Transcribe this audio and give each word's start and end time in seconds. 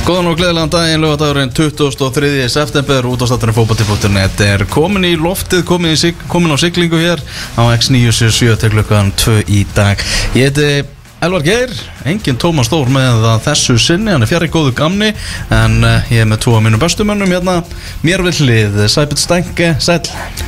Góðan 0.00 0.30
og 0.32 0.38
gleðilegan 0.40 0.70
daginn, 0.72 1.02
lögadagurinn 1.04 1.52
23. 1.54 2.30
september, 2.50 3.06
útastátturinn 3.12 3.54
fókbalti.net 3.54 4.40
er 4.42 4.64
komin 4.72 5.04
í 5.06 5.12
loftið, 5.20 5.62
komin, 5.68 5.92
í, 5.94 5.98
sig- 6.00 6.24
komin 6.32 6.50
á 6.50 6.58
siglingu 6.58 6.98
hér 6.98 7.20
á 7.54 7.62
X977 7.76 8.56
til 8.64 8.72
klukkan 8.74 9.12
2 9.20 9.36
í 9.46 9.60
dag. 9.76 10.00
Ég 10.34 10.48
heiti 10.50 10.70
Elvar 11.20 11.42
Geir, 11.44 11.72
engin 12.08 12.38
Tómas 12.40 12.70
Stór 12.70 12.88
með 12.88 13.26
þessu 13.44 13.74
sinni, 13.76 14.08
hann 14.08 14.24
er 14.24 14.28
fjari 14.30 14.46
góðu 14.48 14.70
gamni, 14.72 15.10
en 15.52 15.74
uh, 15.84 16.06
ég 16.08 16.22
er 16.22 16.28
með 16.30 16.38
tvo 16.46 16.54
af 16.56 16.62
mínum 16.64 16.80
bestumönnum 16.80 17.28
hérna, 17.28 17.58
mér 18.00 18.24
vil 18.24 18.32
hlið, 18.38 18.78
Sæbjörn 18.88 19.20
Stænke, 19.20 19.68
sæl, 19.84 19.98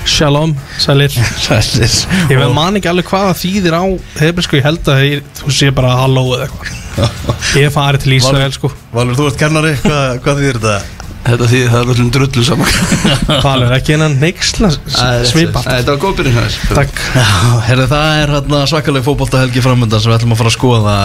Shalom, 0.09 0.55
sælir. 0.81 1.13
Sælir. 1.45 1.99
Ég 2.33 2.41
veit 2.41 2.57
man 2.57 2.81
ekki 2.81 2.89
alveg 2.89 3.11
hvað 3.11 3.29
það 3.29 3.43
þýðir 3.43 3.77
á 3.77 3.85
hebrísku, 4.23 4.59
ég 4.63 4.67
held 4.71 4.89
að 4.95 5.05
ég, 5.11 5.29
þú 5.43 5.57
sé 5.59 5.69
bara 5.77 5.93
halló 6.01 6.25
eða 6.39 6.49
eitthvað. 6.49 6.81
Ég 7.61 7.73
farið 7.73 8.03
til 8.07 8.17
Ísrael 8.19 8.53
sko. 8.53 8.73
Valur, 8.93 9.17
þú 9.17 9.29
ert 9.29 9.39
kennari, 9.41 9.77
Hva, 9.85 10.01
hvað 10.25 10.41
þýðir 10.41 10.59
þetta? 10.61 11.03
Þetta 11.23 11.49
því 11.49 11.61
það 11.71 11.79
er 11.79 11.91
öllum 11.95 12.09
drullu 12.15 12.45
saman. 12.47 12.73
Valur 13.47 13.75
ekki 13.77 13.95
hennan 13.95 14.17
neyksla 14.21 14.73
svipa. 15.29 15.63
Þetta 15.63 15.95
var 15.95 16.01
góð 16.03 16.17
byrjun 16.19 16.39
hér 16.41 16.57
Takk. 16.73 17.03
Herri, 17.69 17.87
það 17.91 18.17
er 18.23 18.33
hérna 18.37 18.63
svakaleg 18.71 19.07
fótboltahelgi 19.07 19.63
framöndan 19.63 20.03
sem 20.03 20.11
við 20.11 20.19
ætlum 20.19 20.35
að 20.35 20.43
fara 20.43 20.53
að 20.53 20.57
skoða. 20.57 20.97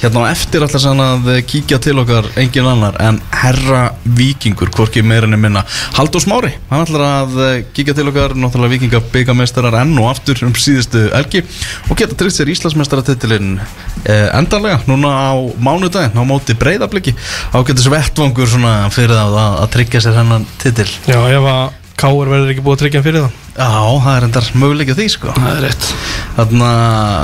Hérna 0.00 0.24
á 0.24 0.32
eftir 0.32 0.64
alltaf 0.64 0.84
sann 0.84 1.02
að 1.04 1.28
kíkja 1.50 1.80
til 1.84 1.96
okkar 2.00 2.30
engin 2.40 2.70
annar 2.70 2.96
en 3.04 3.20
herra 3.36 3.82
vikingur, 4.16 4.72
hvorki 4.74 5.04
meirinni 5.04 5.38
minna. 5.40 5.64
Haldur 5.98 6.24
Smári, 6.24 6.54
hann 6.70 6.86
ætlar 6.86 7.06
að 7.06 7.36
eh, 7.44 7.58
kíkja 7.76 7.96
til 7.96 8.08
okkar, 8.10 8.36
náttúrulega 8.38 8.76
vikinga 8.76 9.02
byggameistarar 9.12 9.76
enn 9.82 9.94
og 10.00 10.10
aftur 10.10 10.40
um 10.46 10.54
síðustu 10.56 11.06
helgi 11.12 11.44
og 11.90 11.98
geta 11.98 12.16
tryggt 12.18 12.38
sér 12.38 12.50
Íslandsmeistaratitilinn 12.54 13.56
eh, 14.04 14.28
endanlega, 14.36 14.80
núna 14.88 15.12
á 15.12 15.34
mánudaginn 15.62 16.16
á 16.16 16.24
móti 16.26 16.56
breyðabliki 16.58 17.14
ágættis 17.56 17.88
vettvangur 17.92 18.50
svona 18.50 18.74
fyrir 18.94 19.14
það 19.16 19.38
að, 19.42 19.56
að 19.66 19.74
tryggja 19.76 20.04
sér 20.06 20.20
hennan 20.20 20.46
titil. 20.62 20.88
Já, 21.10 21.18
ef 21.18 21.50
að 21.50 21.66
Káur 21.96 22.28
verður 22.28 22.50
ekki 22.52 22.62
búið 22.64 22.74
að 22.74 22.80
tryggja 22.82 23.00
hann 23.00 23.06
fyrir 23.06 23.22
það 23.24 23.44
Já, 23.56 23.68
það 24.04 24.16
er 24.18 24.24
endar 24.26 24.48
möguleik 24.60 24.90
því 24.92 25.04
sko. 25.08 25.32
Það 25.32 25.46
er 25.54 25.62
rétt. 25.64 25.86
Þannig 26.36 26.64
að 26.66 26.80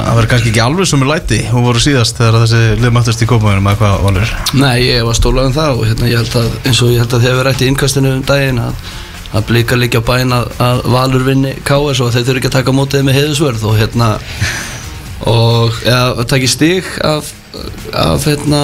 það 0.07 0.15
verður 0.17 0.29
kannski 0.31 0.49
ekki 0.49 0.63
alveg 0.65 0.89
sem 0.89 1.03
er 1.05 1.11
læti. 1.11 1.41
Og 1.53 1.67
voru 1.67 1.83
síðast 1.85 2.21
þegar 2.21 2.39
þessi 2.41 2.61
lið 2.81 2.95
mættist 2.97 3.25
í 3.25 3.29
kópaðunum 3.29 3.69
eða 3.69 3.81
hvað 3.83 4.07
valur? 4.07 4.33
Nei, 4.57 4.79
ég 4.87 5.05
var 5.05 5.19
stólað 5.19 5.51
um 5.51 5.57
það 5.59 5.83
og 5.83 5.85
hérna, 5.91 6.09
ég 6.09 6.23
held 6.23 6.39
að 6.41 6.49
eins 6.71 6.81
og 6.81 6.95
ég 6.95 7.05
held 7.05 7.13
að 7.13 7.25
þið 7.27 7.29
hefur 7.29 7.49
rætt 7.51 7.61
í 7.61 7.69
innkastinu 7.69 8.15
um 8.17 8.25
daginn 8.33 8.63
að, 8.65 8.89
að 9.37 9.47
blika 9.53 9.77
líka 9.77 10.01
á 10.01 10.09
bæinn 10.09 10.37
að, 10.39 10.49
að 10.71 10.83
Valur 10.97 11.29
vinni 11.29 11.53
KS 11.69 12.01
og 12.01 12.17
þeir 12.17 12.27
þurfi 12.31 12.41
ekki 12.41 12.53
að 12.53 12.57
taka 12.57 12.77
mótið 12.81 13.07
með 13.11 13.19
heiðusvörð 13.21 13.69
og 13.69 13.79
hérna 13.83 14.11
og 15.29 15.83
eða 15.85 16.27
taki 16.33 16.49
stig 16.51 16.89
af, 17.05 17.29
af 17.93 18.25
hérna 18.25 18.63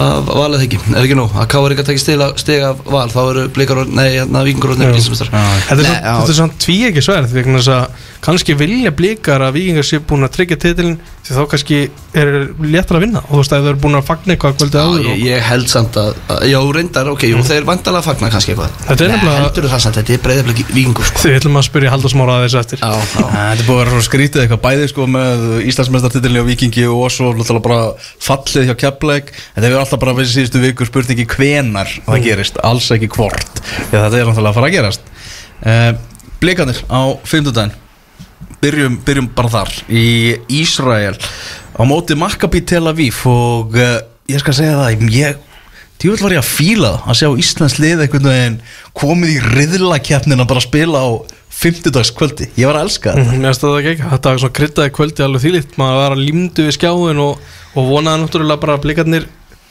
af 0.00 0.30
val 0.30 0.48
eða 0.56 0.64
ekki, 0.66 0.78
er 0.94 1.02
ekki 1.04 1.18
nóg 1.18 1.34
að 1.36 1.48
KS 1.52 1.64
er 1.68 1.74
ekki 1.74 1.84
að 1.84 1.90
taka 1.90 2.02
stig, 2.04 2.24
stig 2.42 2.62
af 2.70 2.80
val 2.88 3.08
þá 3.12 3.20
eru 3.30 3.46
blikar, 3.56 3.82
og- 3.84 3.92
nei, 3.94 4.08
hérna 4.16 4.44
vikingur 4.46 4.72
og 4.74 4.78
Já. 4.78 4.84
nefnilismistar 4.86 5.28
Þetta 5.30 5.80
er 5.80 5.84
svona- 5.84 6.00
þetta 6.00 6.30
er 6.34 6.38
svona 6.40 6.58
tví 6.64 6.78
ekki 6.90 7.04
sverð 7.04 7.34
því 7.34 7.66
að 7.70 7.86
kannski 8.20 8.52
vilja 8.56 8.90
blíkar 8.92 9.40
að 9.40 9.54
vikingar 9.56 9.86
sé 9.88 9.98
búin 10.04 10.24
að 10.26 10.34
tryggja 10.36 10.56
titilin 10.60 10.98
því 11.24 11.36
þá 11.36 11.42
kannski 11.48 11.78
er 12.12 12.26
léttar 12.60 12.96
að 12.98 13.04
vinna. 13.04 13.20
Og 13.30 13.30
þú 13.30 13.38
veist 13.40 13.52
að 13.54 13.60
þau 13.64 13.68
eru 13.70 13.80
búin 13.80 13.96
að 13.96 14.04
fagna 14.08 14.34
eitthvað 14.34 14.56
kvöldið 14.58 14.80
áður 14.80 15.04
ég, 15.04 15.10
og 15.12 15.20
ég 15.30 15.40
held 15.46 15.68
samt 15.70 15.94
að, 16.00 16.14
að 16.28 16.40
já, 16.50 16.58
reyndar, 16.74 17.08
ok, 17.12 17.22
jú, 17.30 17.36
þeir 17.46 17.64
vandalega 17.68 18.02
fagna 18.02 18.30
kannski 18.32 18.52
eitthvað. 18.52 18.74
Þetta 18.88 19.04
er 19.06 19.12
nefnilega- 19.14 19.44
heldur 19.44 19.68
það 19.70 19.80
samt, 19.84 19.96
þetta 20.00 20.12
er 20.16 20.22
breyðaflöki 20.26 20.64
vikingur 20.74 21.04
sko. 21.06 21.18
Þið 21.22 21.36
ætlum 21.40 21.56
að 21.60 21.66
spyrja 21.68 21.90
Haldur 21.94 22.10
Smára 22.12 22.36
að 22.40 22.44
þessu 22.48 22.60
eftir 22.60 22.78
Þetta 22.80 23.66
búið 23.68 23.76
að 23.76 23.80
vera 23.80 23.90
svo 23.94 24.04
skrítið 24.08 24.42
eitthvað. 24.44 24.62
Bæði 24.66 24.88
sko 24.90 25.06
með 25.06 25.46
Íslandsmeistartitilni 25.70 26.40
og 26.42 26.46
Vikingi 26.50 26.84
og 26.90 27.10
svo 27.14 27.60
bara 27.60 27.80
fallið 28.20 28.68
hjá 28.70 28.74
Keflæk 28.84 29.30
Þetta 29.54 29.66
hefur 29.70 29.80
alltaf 29.90 30.04
bara 30.04 30.14
verið 30.14 30.30
síðustu 30.36 30.60
vikur 30.62 30.86
spurt 30.86 31.10
ekki 31.10 31.26
hvenar 31.34 31.90
það 32.06 32.22
gerist, 32.22 32.58
alls 32.62 32.86
ekki 32.94 33.10
hvort 33.10 33.60
að 33.90 33.96
þetta 33.96 34.20
er 34.20 34.28
náttúrulega 34.28 34.50
að 34.50 34.58
fara 34.58 34.68
að 34.68 34.74
gerast. 34.76 35.08
Uh, 35.60 35.90
Blikanir 36.40 36.78
á 36.86 37.00
fimmtudaginn. 37.26 37.74
Byrjum, 38.60 38.98
byrjum 39.04 39.28
bara 39.34 39.50
þar 39.50 39.74
í 39.88 40.04
Ísrael. 40.60 41.16
Á 41.74 41.82
móti 41.88 42.16
Maccabi 42.18 42.62
Tel 42.62 42.86
Aviv 42.88 43.18
og 43.28 43.74
uh, 43.74 43.98
ég 44.30 44.42
skal 44.42 44.56
segja 44.56 44.78
það 44.78 45.10
ég, 45.16 45.42
djúvel 46.00 46.22
var 46.22 46.36
ég 46.36 46.44
að 46.44 46.52
fíla 46.52 46.94
það 46.94 47.10
að 47.10 47.20
sjá 47.20 47.42
Íslands 47.44 47.76
lið 47.82 48.04
einhvern 48.04 48.30
veginn 48.30 48.60
komið 48.96 49.34
í 49.34 49.42
riðlakeppnin 49.56 50.44
að 50.44 50.50
bara 50.54 50.64
spila 50.64 51.02
á 51.02 51.08
fimmtudagskvöldi, 51.60 52.46
ég 52.56 52.70
var 52.70 52.78
að 52.78 52.86
elska 52.86 53.12
þetta. 53.16 53.34
Mér 53.34 53.50
finnst 53.50 53.64
það 53.66 53.78
ekki 53.80 54.08
þetta 54.12 54.30
var 54.30 54.40
svona 54.40 54.56
kryddaði 54.56 54.92
kvöldi 54.96 55.24
alveg 55.26 55.42
þýlitt, 55.44 55.74
maður 55.80 55.98
var 55.98 56.14
að 56.14 56.22
límdu 56.24 56.64
við 56.64 56.76
skjáin 56.78 57.20
og, 57.20 57.42
og 57.74 57.90
vonaði 57.90 58.22
náttúrulega 58.22 58.62
bara 58.62 58.76
að 58.78 58.84
blikarnir 58.86 59.26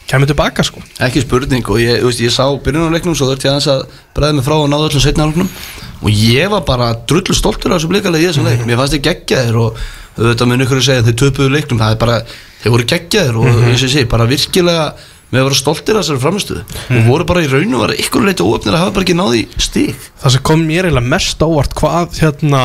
kemur 0.09 0.29
tilbaka 0.29 0.65
sko. 0.65 0.81
Ekki 1.05 1.23
spurning 1.23 1.67
og 1.69 1.81
ég, 1.81 2.01
veist, 2.05 2.23
ég 2.23 2.33
sá 2.33 2.45
byrjunarleiknum 2.65 3.17
svo 3.17 3.29
þurfti 3.29 3.49
ég 3.49 3.69
að 3.69 3.85
bregða 4.17 4.39
mig 4.39 4.47
frá 4.47 4.55
og 4.57 4.67
náða 4.71 4.89
öllum 4.89 5.05
setnarleiknum 5.05 5.51
og 5.99 6.09
ég 6.15 6.49
var 6.53 6.65
bara 6.67 6.89
drullu 7.09 7.35
stoltur 7.37 7.75
af 7.75 7.79
þessu 7.79 7.91
blikalega 7.91 8.25
í 8.25 8.31
þessum 8.31 8.49
leik. 8.49 8.65
Mér 8.65 8.81
fannst 8.81 8.95
þið 8.97 9.05
geggjaðir 9.09 9.61
og 9.61 9.79
auðvitað 10.19 10.51
mun 10.51 10.65
ykkur 10.65 10.81
að 10.81 10.87
segja 10.87 11.05
þeir 11.05 11.17
töpuðu 11.21 11.53
leiknum. 11.53 11.81
Það 11.83 11.95
er 11.95 12.01
bara, 12.01 12.19
þeir 12.63 12.75
voru 12.75 12.89
geggjaðir 12.93 13.39
og 13.39 13.49
eins 13.53 13.83
og 13.83 13.87
ég 13.89 13.95
segi, 13.95 14.09
bara 14.09 14.27
virkilega 14.29 14.89
með 15.29 15.43
að 15.43 15.47
vera 15.47 15.57
stoltir 15.59 15.97
af 15.97 16.05
þessari 16.05 16.21
framistuðu 16.23 16.61
og 16.97 17.03
voru 17.05 17.25
bara 17.29 17.43
í 17.45 17.49
raun 17.51 17.75
og 17.77 17.83
vera 17.83 17.97
ykkur 18.01 18.23
leiti 18.25 18.45
óöfnir 18.45 18.73
að 18.73 18.81
hafa 18.81 18.93
bara 18.95 19.05
ekki 19.05 19.17
náði 19.17 19.43
stík 19.61 20.07
Það 20.23 20.33
sem 20.35 20.45
kom 20.49 20.63
mér 20.65 20.87
eiginlega 20.87 21.11
mest 21.13 21.43
ávart 21.45 21.75
hvað 21.77 22.17
hérna 22.17 22.61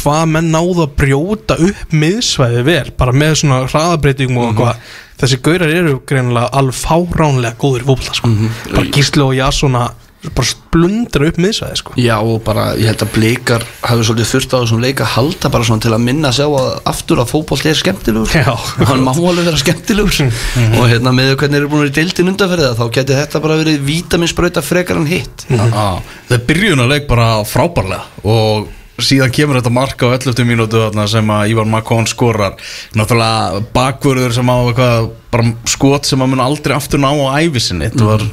hvað 0.00 0.26
menn 0.34 0.50
náðu 0.54 0.84
að 0.86 0.96
brjóta 1.00 1.56
upp 1.68 1.94
miðsvæði 2.02 2.66
vel, 2.66 2.84
bara 2.98 3.16
með 3.16 3.38
svona 3.42 3.62
hraðabreitingum 3.68 4.42
og 4.48 4.60
hvað 4.60 4.84
þessi 5.20 5.40
gaurar 5.44 5.72
eru 5.80 5.98
greinilega 6.08 6.52
alveg 6.60 6.78
fáránlega 6.80 7.58
góður 7.60 7.82
í 7.84 7.90
fótbolta 7.90 8.20
sko. 8.20 8.30
bara 8.72 8.86
Gísli 8.94 9.26
og 9.26 9.34
Jasona 9.36 9.90
bara 10.20 10.44
splundra 10.44 11.28
upp 11.30 11.38
miðsvæði 11.40 11.76
sko. 11.80 11.94
Já 11.96 12.18
og 12.20 12.42
bara 12.44 12.66
ég 12.76 12.90
held 12.90 13.04
að 13.06 13.12
blikar 13.14 13.62
hafi 13.80 14.04
svolítið 14.04 14.28
þurft 14.34 14.52
á 14.52 14.56
þessum 14.58 14.82
leik 14.84 15.00
að 15.00 15.12
halda 15.14 15.50
bara 15.54 15.64
svona 15.64 15.80
til 15.80 15.94
að 15.96 16.02
minna 16.04 16.28
að 16.28 16.36
sjá 16.36 16.44
að 16.48 16.66
aftur 16.92 17.22
að 17.22 17.30
fótboll 17.30 17.60
er 17.70 17.78
skemmtilegur 17.80 18.34
Já. 18.36 18.52
og 18.52 18.84
hann 18.90 19.00
má 19.06 19.12
alveg 19.14 19.48
vera 19.48 19.62
skemmtilegur. 19.62 20.20
Og 20.76 20.84
hérna 20.92 21.14
með 21.16 21.32
hvernig 21.40 21.56
þeir 21.56 21.62
eru 21.62 21.70
búin 21.72 21.80
að 21.80 21.86
vera 21.86 21.94
í 21.94 21.96
deildin 22.02 22.32
undanferðið 22.34 22.76
þá 22.82 22.84
geti 22.98 23.16
þetta 23.16 23.42
bara 23.46 23.56
verið 23.62 23.80
vítaminsbrauta 23.88 24.64
frekar 24.64 25.00
en 25.00 25.08
hitt 25.08 25.46
Síðan 29.04 29.32
kemur 29.34 29.58
þetta 29.58 29.72
marka 29.74 30.08
á 30.10 30.14
11. 30.16 30.44
mínútu 30.48 30.80
þarna 30.80 31.06
sem 31.10 31.32
að 31.34 31.52
Ívar 31.54 31.68
Makón 31.70 32.08
skorar. 32.10 32.56
Náttúrulega 32.98 33.62
bakvörður 33.74 34.36
sem 34.36 34.52
á 34.52 34.56
eitthvað 34.58 35.08
bara 35.30 35.52
skot 35.70 36.08
sem 36.08 36.22
að 36.24 36.32
mun 36.32 36.44
aldrei 36.44 36.74
aftur 36.76 37.02
ná 37.02 37.10
á 37.10 37.38
æfisinni, 37.40 37.90
þetta 37.92 38.08
var 38.08 38.24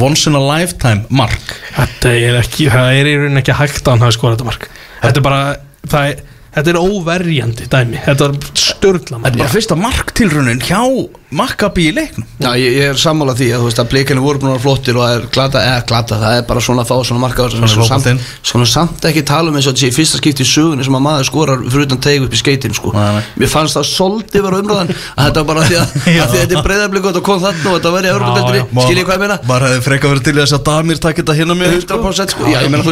once 0.00 0.30
in 0.30 0.38
a 0.38 0.42
lifetime 0.42 1.04
mark. 1.12 1.54
Þetta 1.76 2.14
er 2.16 2.40
ekki, 2.40 2.70
það 2.72 2.92
er 2.96 3.10
í 3.10 3.16
rauninni 3.20 3.42
ekki 3.42 3.58
hægt 3.60 3.84
að 3.84 3.94
hann 3.94 4.04
hafi 4.06 4.16
skorað 4.18 4.38
þetta 4.38 4.50
mark. 4.50 4.68
Þetta 5.00 5.20
er 5.20 5.26
bara, 5.26 5.40
það 5.86 6.10
er, 6.12 6.22
þetta 6.56 6.72
er 6.72 6.80
óverjandi 6.80 7.70
dæmi. 7.72 8.04
Þetta 8.08 8.30
er 8.30 8.38
störla 8.66 9.20
Þetta 9.20 9.34
er 9.34 9.42
bara 9.44 9.54
fyrsta 9.54 9.80
marktilrunin 9.80 10.64
hjá 10.64 10.82
Maccabi 11.30 11.84
í 11.88 11.94
leiknum. 11.94 12.26
Já 12.42 12.50
ég, 12.58 12.74
ég 12.74 12.90
er 12.90 12.98
sammála 12.98 13.34
því 13.38 13.48
að 13.54 13.64
veist 13.68 13.78
að 13.78 13.90
blikinu 13.92 14.22
voru 14.24 14.40
búin 14.42 14.54
að 14.56 14.64
flottir 14.64 14.96
og 14.98 15.04
er 15.06 15.26
glata, 15.30 15.60
eða 15.62 15.84
glata, 15.86 16.18
það 16.18 16.32
er 16.40 16.44
bara 16.48 16.60
svona 16.64 16.82
að 16.82 16.90
fá 16.90 16.96
svona 17.06 17.22
markaður 17.22 17.50
Svona 17.54 17.68
svona, 17.70 17.86
samt, 17.86 18.20
svona 18.50 18.66
samt 18.66 19.00
ekki 19.10 19.22
tala 19.28 19.46
um 19.52 19.56
eins 19.58 19.68
og 19.70 19.74
í 19.78 19.92
fyrsta 19.94 20.18
skipti 20.18 20.42
í 20.42 20.48
sögunni 20.50 20.82
sem 20.86 20.96
að 20.98 21.04
maður 21.06 21.26
skorar 21.28 21.58
fyrir 21.66 21.86
utan 21.86 22.00
teig 22.02 22.18
upp 22.24 22.34
í 22.34 22.40
skeitin 22.40 22.74
sko. 22.74 22.90
Mér 22.94 23.50
fannst 23.52 23.74
það 23.78 23.86
svolítið 23.90 24.40
vera 24.46 24.60
umræðan 24.64 24.90
að 24.90 25.22
þetta 25.26 25.40
var 25.40 25.48
bara 25.52 25.62
því 25.68 25.76
að, 25.78 25.86
að 26.00 26.04
því 26.10 26.18
að 26.20 26.34
þetta 26.34 26.54
er 26.58 26.64
breyðarblik 26.66 27.04
og 27.04 27.10
þetta 27.10 27.24
kom 27.30 27.38
þarna 27.44 27.68
og 27.70 27.74
þetta 27.78 27.90
Já, 28.00 28.08
Európa-deltinni, 28.10 28.60
já. 28.60 28.64
skiljið 28.86 29.04
hvað 29.06 29.16
ég 29.16 29.22
meina? 29.24 29.36
Maður 29.50 29.64
hefði 29.68 29.82
freka 29.86 30.06
verið 30.10 30.24
til 30.26 30.36
þess 30.40 30.54
að 30.56 30.62
Damir 30.70 30.98
takk 31.04 31.16
þetta 31.20 31.34
hérna 31.38 31.54
með 31.58 31.68
100% 31.76 32.34
sko, 32.34 32.42
já 32.50 32.58
ég 32.64 32.70
meina 32.70 32.82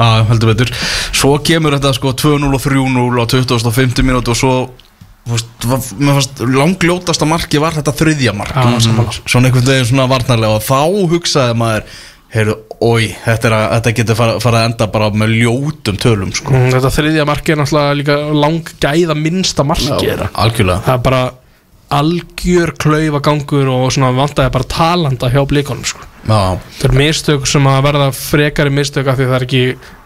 Já, 0.00 0.24
heldur 0.30 0.54
betur 0.54 0.70
Svo 1.12 1.34
kemur 1.44 1.76
þetta 1.76 1.92
sko 1.96 2.14
2-0 2.16 2.48
og 2.48 2.62
3-0 2.64 3.20
á 3.20 3.24
2050 3.28 4.06
mínútu 4.06 4.32
og 4.32 4.38
svo 4.40 4.54
þú 5.28 5.34
veist, 5.36 5.66
fannst 6.00 6.40
langljótasta 6.48 7.28
marki 7.28 7.60
var 7.60 7.76
þetta 7.76 7.92
þriðja 7.98 8.32
mark 8.36 8.56
Já, 8.56 8.80
sammála. 8.86 9.12
svona 9.28 9.50
einhvern 9.50 9.68
veginn 9.68 9.90
svona 9.90 10.08
varnarlega 10.10 10.56
og 10.56 10.64
þá 10.64 10.80
hugsaði 11.12 11.58
maður 11.60 11.84
heyrðu, 12.30 12.54
oi, 12.86 13.10
þetta, 13.24 13.50
að, 13.50 13.66
þetta 13.74 13.92
getur 13.98 14.18
fara, 14.20 14.38
fara 14.42 14.62
að 14.62 14.68
enda 14.70 14.86
bara 14.94 15.08
með 15.18 15.32
ljótum 15.34 15.96
tölum 16.00 16.30
sko. 16.34 16.54
Mm, 16.54 16.68
Þetta 16.76 16.92
þriðja 16.94 17.24
marki 17.26 17.54
er 17.54 17.58
náttúrulega 17.58 17.96
líka 17.98 18.18
lang 18.38 18.70
gæða 18.82 19.16
minnsta 19.18 19.66
marki 19.66 19.90
þeirra. 19.98 20.28
algjörlega 20.38 20.84
Það 20.86 20.94
er 20.94 21.04
bara 21.08 21.22
algjör 21.90 22.72
klaufa 22.78 23.20
gangur 23.26 23.72
og 23.74 23.88
svona 23.90 24.12
vantaði 24.14 24.54
bara 24.54 24.68
talanda 24.70 25.30
hjá 25.32 25.42
blíkonum 25.50 25.88
sko. 25.90 26.06
Það 26.26 26.84
er 26.86 26.92
mistök 27.00 27.46
sem 27.48 27.64
að 27.70 27.80
verða 27.88 28.10
frekari 28.14 28.70
mistök 28.74 29.08
af 29.10 29.16
því 29.18 29.26
það 29.30 29.36
er 29.38 29.44
ekki, 29.46 29.62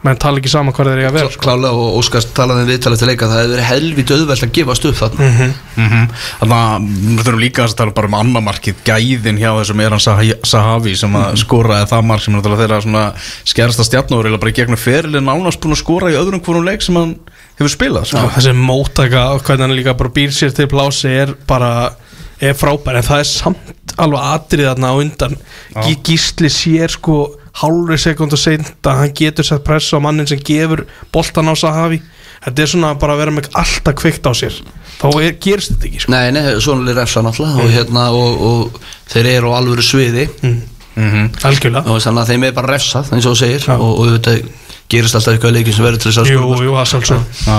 menn 0.07 0.19
tala 0.23 0.41
ekki 0.41 0.51
saman 0.53 0.75
hvað 0.77 0.89
þeir 0.91 1.01
eiga 1.03 1.09
að 1.11 1.17
vera 1.19 1.31
sko. 1.35 1.43
klálega 1.45 1.81
og 1.85 1.97
Óskars 1.99 2.27
talaði 2.37 2.63
um 2.65 2.69
viðtalið 2.71 3.01
til 3.03 3.09
leika 3.11 3.29
það 3.29 3.41
hefði 3.41 3.53
verið 3.55 3.69
helvít 3.71 4.13
auðvelt 4.15 4.45
að 4.47 4.53
gefast 4.59 4.87
upp 4.91 4.99
þarna. 5.01 5.29
Mm 5.75 6.07
þannig 6.39 6.55
að 6.55 6.87
við 6.95 7.21
þurfum 7.25 7.41
líka 7.43 7.65
að 7.65 7.75
tala 7.81 7.95
bara 7.97 8.11
um 8.11 8.17
annar 8.19 8.45
markið 8.47 8.81
gæðin 8.87 9.39
hjá 9.41 9.51
þessum 9.59 9.83
Eran 9.85 10.03
Sah- 10.03 10.23
Sahavi 10.47 10.95
sem 10.99 11.17
að 11.19 11.39
skoraði 11.43 11.89
það 11.91 12.07
mark 12.09 12.23
sem 12.25 12.35
er 12.35 12.39
náttúrulega 12.39 12.63
þeirra 12.65 12.81
svona 12.85 13.05
skersta 13.49 13.87
stjarnóður 13.89 14.31
eða 14.31 14.41
bara 14.45 14.53
í 14.55 14.59
gegnum 14.61 14.81
ferilin 14.81 15.27
nánast 15.29 15.61
búin 15.63 15.75
að 15.77 15.83
skora 15.83 16.13
í 16.13 16.19
öðrum 16.21 16.43
hvorum 16.45 16.67
leik 16.69 16.85
sem 16.85 16.99
hann 17.01 17.17
hefur 17.59 17.73
spilað 17.75 18.09
sko. 18.11 18.25
þessi 18.37 18.55
móttaka 18.59 19.25
og 19.35 19.43
hvernig 19.47 19.67
hann 19.67 19.77
líka 19.79 19.97
bara 19.99 20.15
býr 20.15 20.35
sér 20.35 20.55
til 20.57 20.69
plási 20.71 21.11
er 21.25 21.35
bara 21.49 21.71
er 22.41 22.55
frábær 22.59 22.97
en 22.99 23.07
það 23.07 23.23
er 23.23 23.29
samt 23.31 23.95
alveg 24.01 24.21
atrið 24.35 24.69
þarna 24.73 24.91
á 24.91 24.95
undan. 24.99 25.37
Gí- 25.85 26.01
Gísli 26.09 26.51
sér 26.51 26.91
sko 26.91 27.19
hálfri 27.61 27.99
sekund 28.03 28.33
og 28.35 28.39
seint 28.43 28.73
að 28.83 28.99
hann 28.99 29.13
getur 29.15 29.47
sett 29.47 29.63
pressa 29.65 29.97
á 29.97 30.01
mannin 30.03 30.27
sem 30.27 30.39
gefur 30.43 30.87
boltan 31.15 31.47
á 31.47 31.55
Sahavi. 31.55 32.01
Þetta 32.45 32.63
er 32.63 32.67
svona 32.69 32.95
bara 33.01 33.15
að 33.15 33.19
vera 33.23 33.31
með 33.33 33.47
alltaf 33.57 33.95
kveikt 34.03 34.27
á 34.27 34.33
sér. 34.37 34.57
Þá 35.01 35.07
er, 35.23 35.31
gerist 35.41 35.71
þetta 35.73 35.87
ekki 35.89 36.01
sko. 36.03 36.11
Nei, 36.13 36.31
nei, 36.35 36.43
svona 36.61 36.91
er 36.91 36.99
refsa 36.99 37.23
náttúrulega 37.25 37.63
og, 37.65 37.71
hérna, 37.73 38.03
og, 38.13 38.43
og 38.51 38.81
þeir 39.15 39.31
eru 39.39 39.55
á 39.55 39.59
alvöru 39.63 39.83
sviði. 39.87 40.27
Algjörlega. 40.95 41.89
Og 41.91 41.99
þannig 42.05 42.21
að 42.23 42.29
þeim 42.31 42.45
er 42.47 42.53
bara 42.55 42.73
refsað 42.75 43.09
eins 43.17 43.27
og 43.27 43.35
þú 43.35 43.41
segir 43.41 43.65
Já. 43.67 43.75
og, 43.79 43.99
og 43.99 44.13
þetta 44.15 44.35
gerist 44.93 45.17
alltaf 45.17 45.35
eitthvað 45.35 45.55
leikin 45.57 45.75
sem 45.77 45.85
verður 45.87 46.03
til 46.03 46.11
þess 46.11 46.21
að 46.23 46.31
jú, 46.31 46.41
skurða. 46.41 46.65
jú, 46.67 46.73
það 46.77 46.89
sjálfsög 46.91 47.45
Já. 47.49 47.59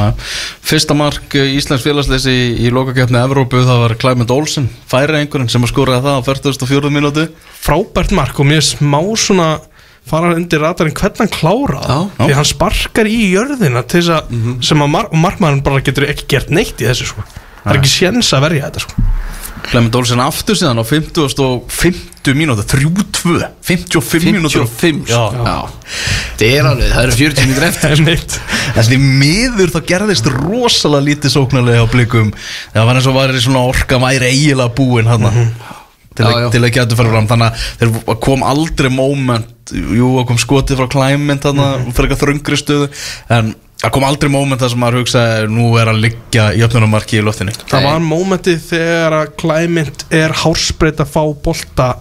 Fyrsta 0.70 0.98
mark 0.98 1.36
eh, 1.40 1.54
Íslands 1.58 1.86
félagsleysi 1.86 2.34
í, 2.34 2.44
í 2.68 2.74
lokakefni 2.74 3.22
Evrópu 3.22 3.64
það 3.66 3.82
var 3.82 3.96
Clement 4.02 4.34
Olsen, 4.36 4.68
færi 4.92 5.18
einhverjum 5.22 5.50
sem 5.52 5.66
að 5.66 5.72
skoraði 5.74 6.06
það 6.06 6.20
á 6.22 6.28
44. 6.30 6.92
mínútu 6.94 7.26
frábært 7.66 8.14
mark 8.16 8.40
og 8.40 8.50
mér 8.50 8.62
er 8.62 8.68
smá 8.70 9.00
svona 9.18 9.48
fara 10.06 10.36
undir 10.38 10.62
ratarinn 10.62 10.94
hvernig 10.94 11.24
hann 11.24 11.34
klára 11.34 11.82
það 11.82 12.04
Já. 12.06 12.26
því 12.28 12.36
hann 12.38 12.50
sparkar 12.52 13.08
í 13.10 13.20
jörðina 13.34 13.82
til 13.90 14.04
þess 14.04 14.14
að 14.20 14.62
sem 14.70 14.84
að 14.86 14.92
mar 14.94 15.10
og 15.10 15.18
markmaðurinn 15.24 15.64
bara 15.66 15.82
getur 15.88 16.06
ekki 16.12 16.28
gert 16.36 16.54
neitt 16.54 16.78
í 16.78 16.86
þessu 16.86 17.10
sko 17.10 17.26
það 17.26 17.72
er 17.74 17.80
ekki 17.80 17.94
séns 17.96 18.30
að 18.38 18.46
verja 18.46 18.68
þetta 18.70 18.84
sko 18.86 19.08
Clement 19.66 19.96
Olsen 19.98 20.20
aftur 20.22 20.58
síðan 20.60 20.78
á 20.82 20.86
50 20.86 21.42
og 21.42 21.64
50 21.72 22.36
mínútu 22.38 22.64
3-2, 22.70 23.38
55 23.66 24.34
mínútur. 24.36 24.66
55 24.68 25.10
Já. 25.10 25.22
Já. 25.34 25.56
Það 26.38 26.46
er 26.50 26.68
alveg, 26.70 26.92
það 26.94 27.08
eru 27.08 27.16
40 27.20 27.48
mínútur 27.50 27.68
eftir. 27.72 28.04
Neitt 28.06 28.38
Þessi 28.76 29.00
miður 29.00 29.72
þá 29.74 29.80
gerðist 29.94 30.30
rosalega 30.34 31.08
lítið 31.10 31.34
sóknarlega 31.38 31.86
á 31.86 31.92
blikum. 31.92 32.32
Það 32.76 32.88
var 32.90 33.00
eins 33.00 33.10
og 33.10 33.18
var 33.18 33.34
í 33.36 33.42
svona 33.46 33.66
orka 33.70 34.00
væri 34.04 34.30
eiginlega 34.34 34.76
búin 34.78 35.10
hann 35.10 35.28
til, 36.16 36.24
Já, 36.26 36.30
að- 36.32 36.42
já. 36.46 36.50
til 36.54 36.64
að 36.64 36.74
geta 36.78 36.96
fyrir 37.00 37.14
fram. 37.16 37.28
Þannig 37.28 37.52
að 37.52 37.68
þeir 37.82 38.20
kom 38.28 38.44
aldrei 38.48 38.90
moment. 38.94 39.52
Jú, 39.74 40.12
það 40.20 40.28
kom 40.30 40.38
skotið 40.44 40.78
frá 40.82 40.90
klæmynd 40.94 41.42
þannig 41.46 41.88
fyrir 41.96 42.10
eitthvað 42.12 42.22
þröngri 42.26 42.60
stöðu. 42.62 42.90
En 43.34 43.56
það 43.86 43.94
kom 43.96 44.08
aldrei 44.08 44.32
moment 44.34 44.62
þar 44.62 44.74
sem 44.74 44.82
maður 44.82 45.04
hugsaði 45.04 45.54
nú 45.54 45.70
er 45.82 45.94
að 45.94 46.02
liggja 46.08 46.50
í 46.58 46.66
öfnunumarki 46.66 47.22
í 47.22 47.24
loftinni 47.26 47.56
það 47.70 47.88
var 47.88 48.04
mómentið 48.04 48.68
þegar 48.72 49.20
að 49.22 49.32
Clement 49.42 50.06
er 50.14 50.36
hárspreitt 50.44 51.02
að 51.06 51.16
fá 51.16 51.24
bolta 51.46 51.94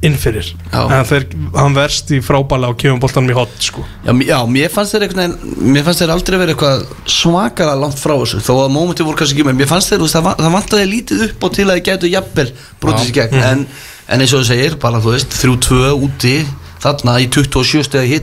innfyrir 0.00 0.46
Já. 0.72 0.80
en 0.88 1.04
þegar 1.04 1.26
hann 1.60 1.74
verst 1.76 2.10
í 2.14 2.20
frábæla 2.24 2.70
og 2.72 2.78
kemur 2.80 3.02
boltanum 3.02 3.32
í 3.32 3.36
hot 3.36 3.52
sko. 3.60 3.82
Já, 4.06 4.14
já, 4.24 4.38
mér 4.48 4.72
fannst 4.72 4.96
þeir 4.96 5.04
veginn 5.04 5.34
Mér 5.74 5.84
fannst 5.84 6.00
þeir 6.00 6.12
aldrei 6.14 6.38
verið 6.40 6.54
eitthvað 6.54 6.86
svakalega 7.04 7.82
langt 7.82 8.00
frá 8.00 8.14
þessu 8.14 8.40
Þó 8.46 8.52
að 8.62 8.72
mómenti 8.78 9.04
voru 9.04 9.20
kannski 9.20 9.36
ekki 9.36 9.48
með. 9.50 9.58
Mér 9.60 9.68
fannst 9.68 9.92
þeir, 9.92 10.00
þú 10.00 10.06
veist, 10.08 10.16
það, 10.16 10.30
það 10.40 10.56
vantaði 10.56 10.86
lítið 10.94 11.24
upp 11.26 11.44
og 11.44 11.52
til 11.58 11.66
að 11.66 11.74
þeir 11.74 11.84
gætu 11.90 12.12
jafnvel 12.14 12.46
brotið 12.80 13.04
sér 13.04 13.16
gegn. 13.18 13.44
En, 13.50 13.66
en 14.08 14.24
eins 14.24 14.32
og 14.32 14.40
þú 14.40 14.48
segir, 14.54 14.78
bara 14.80 15.02
þú 15.04 15.12
veist 15.18 15.36
3-2 15.36 15.92
úti, 16.08 16.34
þarna 16.80 17.18
í 17.20 17.28
27 17.28 17.84
stegi 17.90 18.22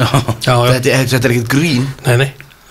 þetta, 0.00 0.94
er- 0.94 1.08
þetta 1.10 1.28
er 1.28 1.34
ekkert 1.36 1.52
grín. 1.52 1.86
Nei, 2.06 2.16
nei. 2.24 2.30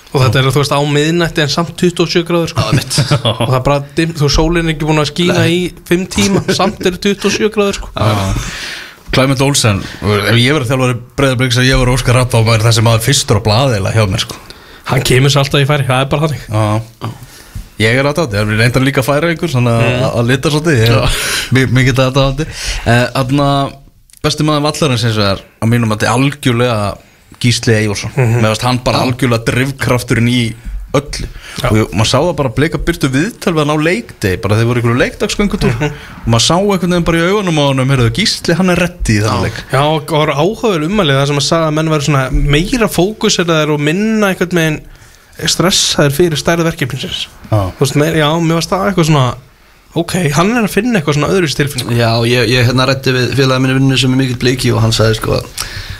Og 0.09 0.23
þetta 0.23 0.39
er, 0.41 0.47
þú 0.49 0.61
veist, 0.63 0.73
á 0.73 0.81
miðnætti 0.89 1.41
en 1.43 1.51
samt 1.53 1.75
27 1.77 2.23
gráður 2.25 2.49
sko. 2.49 2.63
Og 3.29 3.43
það 3.45 3.57
er 3.59 3.65
bara, 3.67 3.79
dim, 3.97 4.13
þú 4.17 4.29
sólinn 4.33 4.65
er 4.65 4.73
ekki 4.73 4.87
búin 4.89 5.01
að 5.03 5.11
skína 5.11 5.43
í 5.53 5.59
5 5.85 6.05
tíma 6.15 6.41
Samt 6.57 6.81
er 6.89 6.97
27 6.97 7.51
gráður 7.53 7.77
sko. 7.77 7.91
Clement 9.13 9.41
Olsen, 9.41 9.79
ef 10.05 10.35
ég 10.37 10.53
verið 10.53 10.69
þjálfari 10.69 10.95
breyðarblíks 11.17 11.57
að 11.61 11.65
ég 11.69 11.79
verið 11.81 11.95
Óskar 11.97 12.17
Rapp 12.19 12.29
þá 12.33 12.43
væri 12.45 12.65
þessi 12.67 12.83
maður 12.85 13.05
fyrstur 13.07 13.39
á 13.41 13.45
blaðeila 13.45 13.93
hjá 13.95 14.03
mér 14.09 14.21
sko. 14.25 14.37
Hann 14.89 15.01
kemur 15.05 15.33
sér 15.33 15.41
alltaf 15.43 15.63
í 15.63 15.67
færi, 15.69 15.85
það 15.87 16.03
er 16.03 16.09
bara 16.11 16.27
þannig. 16.27 16.43
Já. 16.49 17.13
Ég 17.79 17.97
er 18.01 18.09
aðdátt, 18.09 18.33
ég 18.37 18.41
er 18.53 18.59
reyndar 18.59 18.83
líka 18.85 19.01
færa 19.05 19.29
einhver 19.31 19.49
svona 19.53 19.73
að- 19.81 20.05
að 20.19 20.29
lita 20.29 20.51
svolítið 20.53 20.81
er 20.83 21.17
mi- 21.55 21.69
mikið 21.79 22.01
aðdátt 22.05 22.41
Þannig 22.83 23.43
að 23.45 23.75
besti 24.25 24.45
maður 24.49 24.65
vallarins 24.67 25.05
eins 25.07 25.17
og 25.21 25.27
er 25.29 25.43
að 25.63 25.69
mínum 25.73 25.89
að 25.93 25.97
þetta 25.97 26.09
er 26.09 26.17
algjörlega 26.17 26.79
Gísli 27.39 27.73
Eyjórsson 27.75 28.11
mm 28.15 28.25
-hmm. 28.25 28.41
meðast 28.43 28.65
hann 28.67 28.81
bara 28.83 29.03
algjörlega 29.05 29.45
drifkrafturinn 29.45 30.27
í 30.27 30.41
öllu. 30.93 31.27
Og 31.69 31.75
ég- 31.77 31.91
maður 31.93 32.09
sá 32.09 32.17
það 32.19 32.35
bara 32.35 32.49
blika 32.49 32.77
byrtu 32.77 33.09
viðtal 33.13 33.53
við 33.53 33.59
hann 33.61 33.73
á 33.77 33.77
leikdegi 33.77 34.37
bara 34.41 34.55
þeir 34.57 34.65
voru 34.69 34.79
ykkur 34.81 34.97
leikdagsgöngutúr 34.97 35.75
og 35.83 35.91
maður 36.25 36.45
sá 36.47 36.55
einhvern 36.57 36.89
veginn 36.89 37.03
bara 37.05 37.17
í 37.17 37.27
augunum 37.29 37.59
á 37.61 37.63
honum 37.69 37.89
heyrðu, 37.89 38.09
Gísli 38.17 38.55
hann 38.55 38.69
er 38.69 38.79
reddi 38.79 39.19
í 39.19 39.21
þannig 39.21 39.43
leik. 39.43 39.59
Já, 39.71 39.83
og 39.85 40.05
það 40.07 40.17
var 40.17 40.33
áhugaður 40.33 40.85
umalið 40.89 41.19
Það 41.19 41.27
sem 41.27 41.37
að 41.37 41.47
sagði 41.49 41.67
að 41.67 41.73
menn 41.77 41.89
verður 41.89 42.07
svona 42.07 42.29
meira 42.31 42.87
fókuseraðir 42.87 43.69
og 43.75 43.79
minna 43.79 44.27
einhvern 44.27 44.57
veginn 44.57 44.79
stressaðir 45.45 46.11
fyrir 46.15 46.37
stærð 46.39 46.65
verkefninsins 46.67 47.27
Já. 47.51 47.59
Þú 47.77 47.79
veist, 47.85 47.95
meira, 47.95 48.17
já, 48.17 48.29
mér 48.41 48.59
var 48.59 48.67
það 48.67 48.87
eitthvað 48.89 49.05
svona 49.11 49.27
Ok, 49.97 50.13
hann 50.35 50.51
er 50.57 50.67
að 50.67 50.73
finna 50.73 50.99
eitthvað 50.99 51.15
svona 51.17 51.29
öðru 51.33 51.47
tilfinning 51.55 51.95
Já, 51.97 52.11
ég, 52.29 52.49
ég 52.49 52.65
hérna 52.67 52.85
rætti 52.89 53.13
við 53.15 53.31
félagið 53.37 53.61
minni 53.63 53.77
vinnu 53.79 53.97
sem 53.97 54.11
er 54.13 54.17
mikill 54.21 54.37
bleiki 54.41 54.73
og 54.73 54.81
hann 54.83 54.93
sagði 54.93 55.15
sko 55.17 55.39
að 55.39 55.45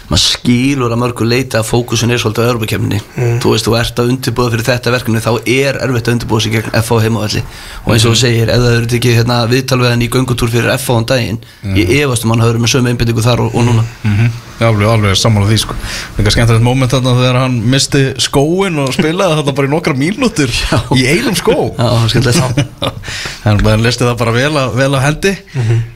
maður 0.10 0.24
skilur 0.26 0.94
að 0.96 1.02
mörgu 1.04 1.28
leita 1.30 1.62
að 1.62 1.68
fókusin 1.70 2.12
er 2.14 2.22
svolítið 2.22 2.46
á 2.46 2.50
Europakefni 2.50 3.00
þú 3.44 3.54
veist, 3.54 3.68
þú 3.68 3.76
ert 3.80 4.02
að 4.02 4.12
undirbúða 4.16 4.54
fyrir 4.56 4.68
þetta 4.70 4.94
verkefni 4.96 5.24
þá 5.24 5.32
er 5.46 5.80
erfitt 5.86 6.10
að 6.10 6.16
undirbúða 6.18 6.46
sig 6.46 6.56
gegn 6.58 6.76
FH 6.82 7.00
heimavalli 7.06 7.44
og 7.86 7.94
eins 7.94 8.06
og 8.10 8.16
þú 8.16 8.22
segir, 8.24 8.50
ef 8.50 8.64
það 8.66 8.78
eru 8.80 8.92
tekið 8.96 9.18
hérna, 9.20 9.40
viðtalveðan 9.54 10.06
í 10.06 10.12
göngutúr 10.16 10.54
fyrir 10.54 10.74
FH 10.76 10.98
án 10.98 11.10
daginn 11.14 11.42
ég 11.78 11.96
efast 12.02 12.26
um 12.26 12.34
hann 12.34 12.44
hafður 12.44 12.64
með 12.64 12.74
sömu 12.74 12.94
einbindingu 12.94 13.26
þar 13.26 13.46
og, 13.46 13.54
og 13.54 13.68
núna. 13.70 13.86
Mhm. 14.04 14.32
Já, 14.60 14.66
alveg, 14.68 14.90
alveg 14.92 15.16
sammála 15.16 15.48
því 15.48 15.58
sko. 15.62 15.76
Það 16.18 16.26
er 16.28 16.34
skemmtilegt 16.36 16.64
moment 16.66 16.92
þarna 16.92 17.14
þegar 17.16 17.38
hann 17.40 17.54
misti 17.72 18.02
skóin 18.20 18.82
og 18.84 18.90
spilaði 18.92 19.38
þarna 19.38 19.54
bara 19.56 19.70
í 19.70 19.72
nokkra 19.72 19.94
mínútur 19.96 20.52
í 21.00 21.06
einum 21.08 21.38
skó. 21.40 21.56
Já, 21.80 21.88
skemmtilegt. 22.12 22.60
En 23.48 23.62
hann 23.64 23.86
listi 23.86 24.04
það 24.04 24.18
bara 24.20 24.34
vel, 24.36 24.52
að, 24.60 24.74
vel 24.76 24.90
á 24.92 25.00
hendi. 25.06 25.32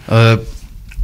Uh, 0.07 0.37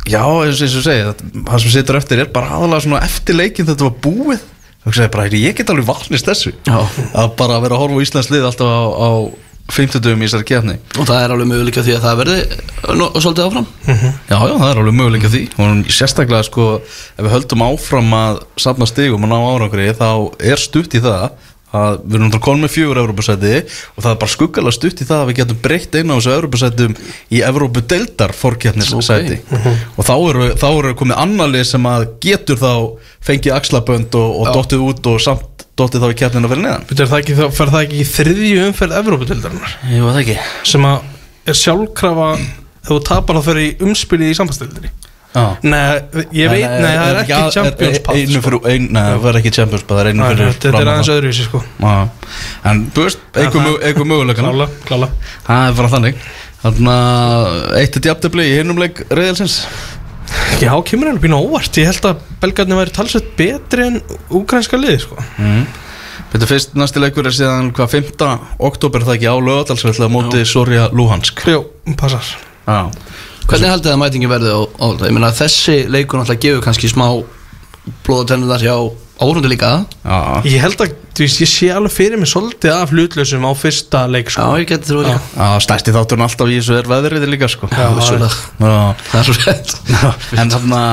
Já, 0.10 0.24
eins 0.24 0.62
og 0.64 0.80
og 0.80 0.86
segi 0.86 1.04
það 1.04 1.26
það 1.50 1.66
sem 1.66 1.74
situr 1.76 2.00
eftir 2.00 2.24
er 2.24 2.32
bara 2.34 2.56
aðalega 2.58 2.86
svona 2.86 3.04
eftir 3.06 3.38
leikin 3.38 3.68
þetta 3.68 3.90
var 3.90 4.00
búið. 4.06 4.48
Og 4.88 4.96
sagði 4.96 5.12
bara, 5.12 5.24
"Heyrðu, 5.28 5.44
ég 5.44 5.56
get 5.58 5.70
alveg 5.70 5.86
valnist 5.86 6.26
þessu. 6.26 6.54
Já. 6.66 6.80
að 7.14 7.36
bara 7.36 7.60
vera 7.60 7.76
að 7.76 7.82
horfa 7.84 8.00
á 8.00 8.04
Íslands 8.06 8.32
lið 8.32 8.48
alltaf 8.48 8.68
á, 8.68 8.82
á 8.96 9.10
50 9.70 10.02
dögum 10.02 10.24
í 10.24 10.26
þessari 10.26 10.48
kefni 10.50 10.76
og 10.98 11.06
það 11.06 11.20
er 11.24 11.34
alveg 11.34 11.50
möguleika 11.52 11.84
því 11.86 11.94
að 11.94 12.06
það 12.06 12.20
verði 12.24 12.38
no, 12.98 13.10
svolítið 13.14 13.44
áfram? 13.46 13.68
Já, 13.86 14.38
já, 14.50 14.56
það 14.56 14.70
er 14.72 14.80
alveg 14.82 14.98
möguleika 14.98 15.30
því. 15.30 15.42
Og 15.62 15.92
sérstaklega 15.94 16.48
sko, 16.48 16.66
ef 16.82 17.22
við 17.22 17.36
höldum 17.36 17.66
áfram 17.68 18.16
að 18.18 18.42
safna 18.58 18.88
stigum 18.90 19.28
og 19.28 19.30
ná 19.30 19.38
árangri 19.38 19.92
þá 19.94 20.10
er 20.42 20.64
stutt 20.64 20.98
í 20.98 21.04
það 21.04 21.30
að 21.76 22.00
við 22.02 22.16
erum 22.16 22.26
náttúrulega 22.26 22.46
konum 22.46 22.64
með 22.66 22.74
fjögur 22.74 23.00
Evrópusæti 23.04 23.52
og 23.60 24.00
það 24.02 24.10
er 24.12 24.20
bara 24.24 24.34
skuggalega 24.34 24.76
stutt 24.76 25.04
í 25.04 25.08
það 25.10 25.20
að 25.22 25.28
við 25.30 25.40
getum 25.40 25.60
breytt 25.66 25.98
einu 25.98 26.16
á 26.16 26.18
þessu 26.18 26.32
Evrópusætum 26.36 26.96
í 27.30 27.42
Evrópudeildar 27.46 28.34
fórkjarnissæti 28.38 29.38
og 29.54 30.08
þá 30.08 30.14
eru, 30.18 30.48
þá 30.58 30.68
eru 30.72 30.94
komið 31.00 31.22
annarlið 31.26 31.68
sem 31.70 31.90
að 31.90 32.08
getur 32.26 32.62
þá 32.62 32.74
fengið 33.30 33.58
axlabönd 33.60 34.18
og, 34.18 34.40
og 34.42 34.54
dottið 34.58 34.86
út 34.88 35.12
og 35.14 35.22
samt 35.24 35.68
dottið 35.80 36.04
þá 36.04 36.10
í 36.12 36.18
kjarnina 36.20 36.50
fyrir 36.52 36.66
neðan. 36.66 36.88
Býtur 36.90 37.08
það 37.08 37.22
ekki, 37.22 37.36
þá 37.38 37.46
fer 37.56 37.70
það 37.72 37.86
ekki 37.86 38.00
í 38.00 38.08
þriðju 38.10 38.64
umferð 38.66 38.98
Evróputildarinnar 39.00 39.76
Jú, 39.94 40.10
það 40.10 40.24
ekki? 40.24 40.40
Sem 40.68 40.88
að 40.90 40.98
er 41.50 41.60
sjálfkrafa 41.62 42.32
ef 42.40 42.90
þú 42.90 42.98
tapar 43.08 43.40
þá 43.40 43.48
fyrir 43.52 43.68
í 43.70 43.72
umspilið 43.88 44.34
í 44.34 44.40
sambandstildinni 44.40 44.92
Já 44.92 45.09
Nei, 45.30 45.82
ég 46.34 46.50
veit, 46.50 46.64
nei, 46.66 46.94
það 46.98 47.12
er 47.12 47.18
ekki 47.22 47.40
Champions 47.54 48.00
Pass 48.06 48.18
Einu 48.18 48.40
fyrir, 48.42 48.86
nei, 48.90 49.02
það 49.06 49.28
er 49.30 49.38
ekki 49.38 49.52
Champions 49.54 49.84
Pass, 49.86 50.00
það 50.00 50.02
er 50.02 50.10
einu 50.10 50.30
fyrir 50.32 50.56
Þetta 50.56 50.80
er 50.80 50.90
aðeins 50.90 51.12
öðruvísi 51.14 51.46
sko. 51.46 51.62
En, 52.66 52.82
þú 52.96 53.06
veist, 53.06 53.22
einhver, 53.38 53.66
mög, 53.68 53.76
einhver 53.86 54.10
möguleikana 54.10 54.54
Klála, 54.56 54.68
klála. 54.88 55.12
Það 55.46 55.68
er 55.68 55.78
bara 55.78 55.92
þannig. 55.94 56.26
Þannig 56.64 56.90
að 56.96 57.60
eitt 57.84 58.00
er 58.00 58.06
djaftabli 58.08 58.48
í 58.50 58.58
hinnum 58.58 58.82
leik 58.82 59.04
reyðalsins 59.14 59.60
Já, 60.62 60.74
kemur 60.86 61.12
alveg 61.12 61.24
býna 61.28 61.38
óvart. 61.42 61.78
Ég 61.78 61.88
held 61.90 62.10
að 62.10 62.26
belgarnir 62.42 62.82
væri 62.82 62.94
talsveit 62.94 63.30
betri 63.38 63.86
en 63.86 64.02
úkrænska 64.34 64.78
liði 64.82 65.00
sko. 65.06 65.22
Mm. 65.38 65.64
Þetta 66.34 66.50
fyrst 66.50 66.76
næsti 66.78 67.02
leikur 67.02 67.30
er 67.30 67.34
síðan 67.34 67.72
hvað 67.78 67.96
5. 67.96 68.28
oktober 68.66 69.06
það 69.06 69.16
ekki 69.16 69.32
á 69.34 69.38
lögadalsvelli 69.38 70.10
á 70.10 70.14
móti 70.14 70.44
Sorja 70.46 70.90
Luhansk. 70.94 71.46
Jó, 71.50 71.64
passar. 71.98 72.34
Já 72.66 72.90
Hvernig 73.50 73.72
haldið 73.74 73.90
það 73.90 73.96
að 73.96 74.02
mætingi 74.04 74.30
verði 74.30 74.54
á, 74.54 74.60
á 74.62 74.86
þetta? 74.94 75.10
Ég 75.10 75.16
meina 75.18 75.30
þessi 75.34 75.78
leikur 75.90 76.20
náttúrulega 76.22 76.44
gefur 76.46 76.66
kannski 76.68 76.90
smá 76.92 77.06
blóðatennunar 78.06 78.62
hjá 78.62 78.76
áhundu 79.20 79.50
líka 79.52 79.72
Já, 80.04 80.18
Ég 80.48 80.62
held 80.64 80.84
að, 80.84 80.94
þú 81.18 81.26
veist, 81.26 81.42
ég 81.44 81.50
sé 81.52 81.70
alveg 81.74 81.96
fyrir 81.96 82.22
mig 82.22 82.30
svolítið 82.32 82.76
af 82.76 82.94
hlutlausum 82.94 83.48
á 83.50 83.52
fyrsta 83.58 84.04
leik 84.12 84.30
Já, 84.30 84.36
sko 84.38 84.60
ég 84.62 84.70
geti 84.70 84.92
þrjóð 84.92 85.10
líka 85.10 85.22
Já, 85.34 85.48
stærsti 85.66 85.96
þátturinn 85.96 86.28
alltaf 86.28 86.52
í 86.52 86.60
þessu 86.60 86.78
er 86.78 86.92
veðrið 86.94 87.26
líka 87.34 87.50
sko. 87.52 87.72
Já. 87.74 87.90
Já. 87.90 88.78
Það 89.10 89.20
er 89.20 89.28
svo 89.28 89.38
rétt 89.42 90.38
En 90.40 90.54
þarna 90.54 90.84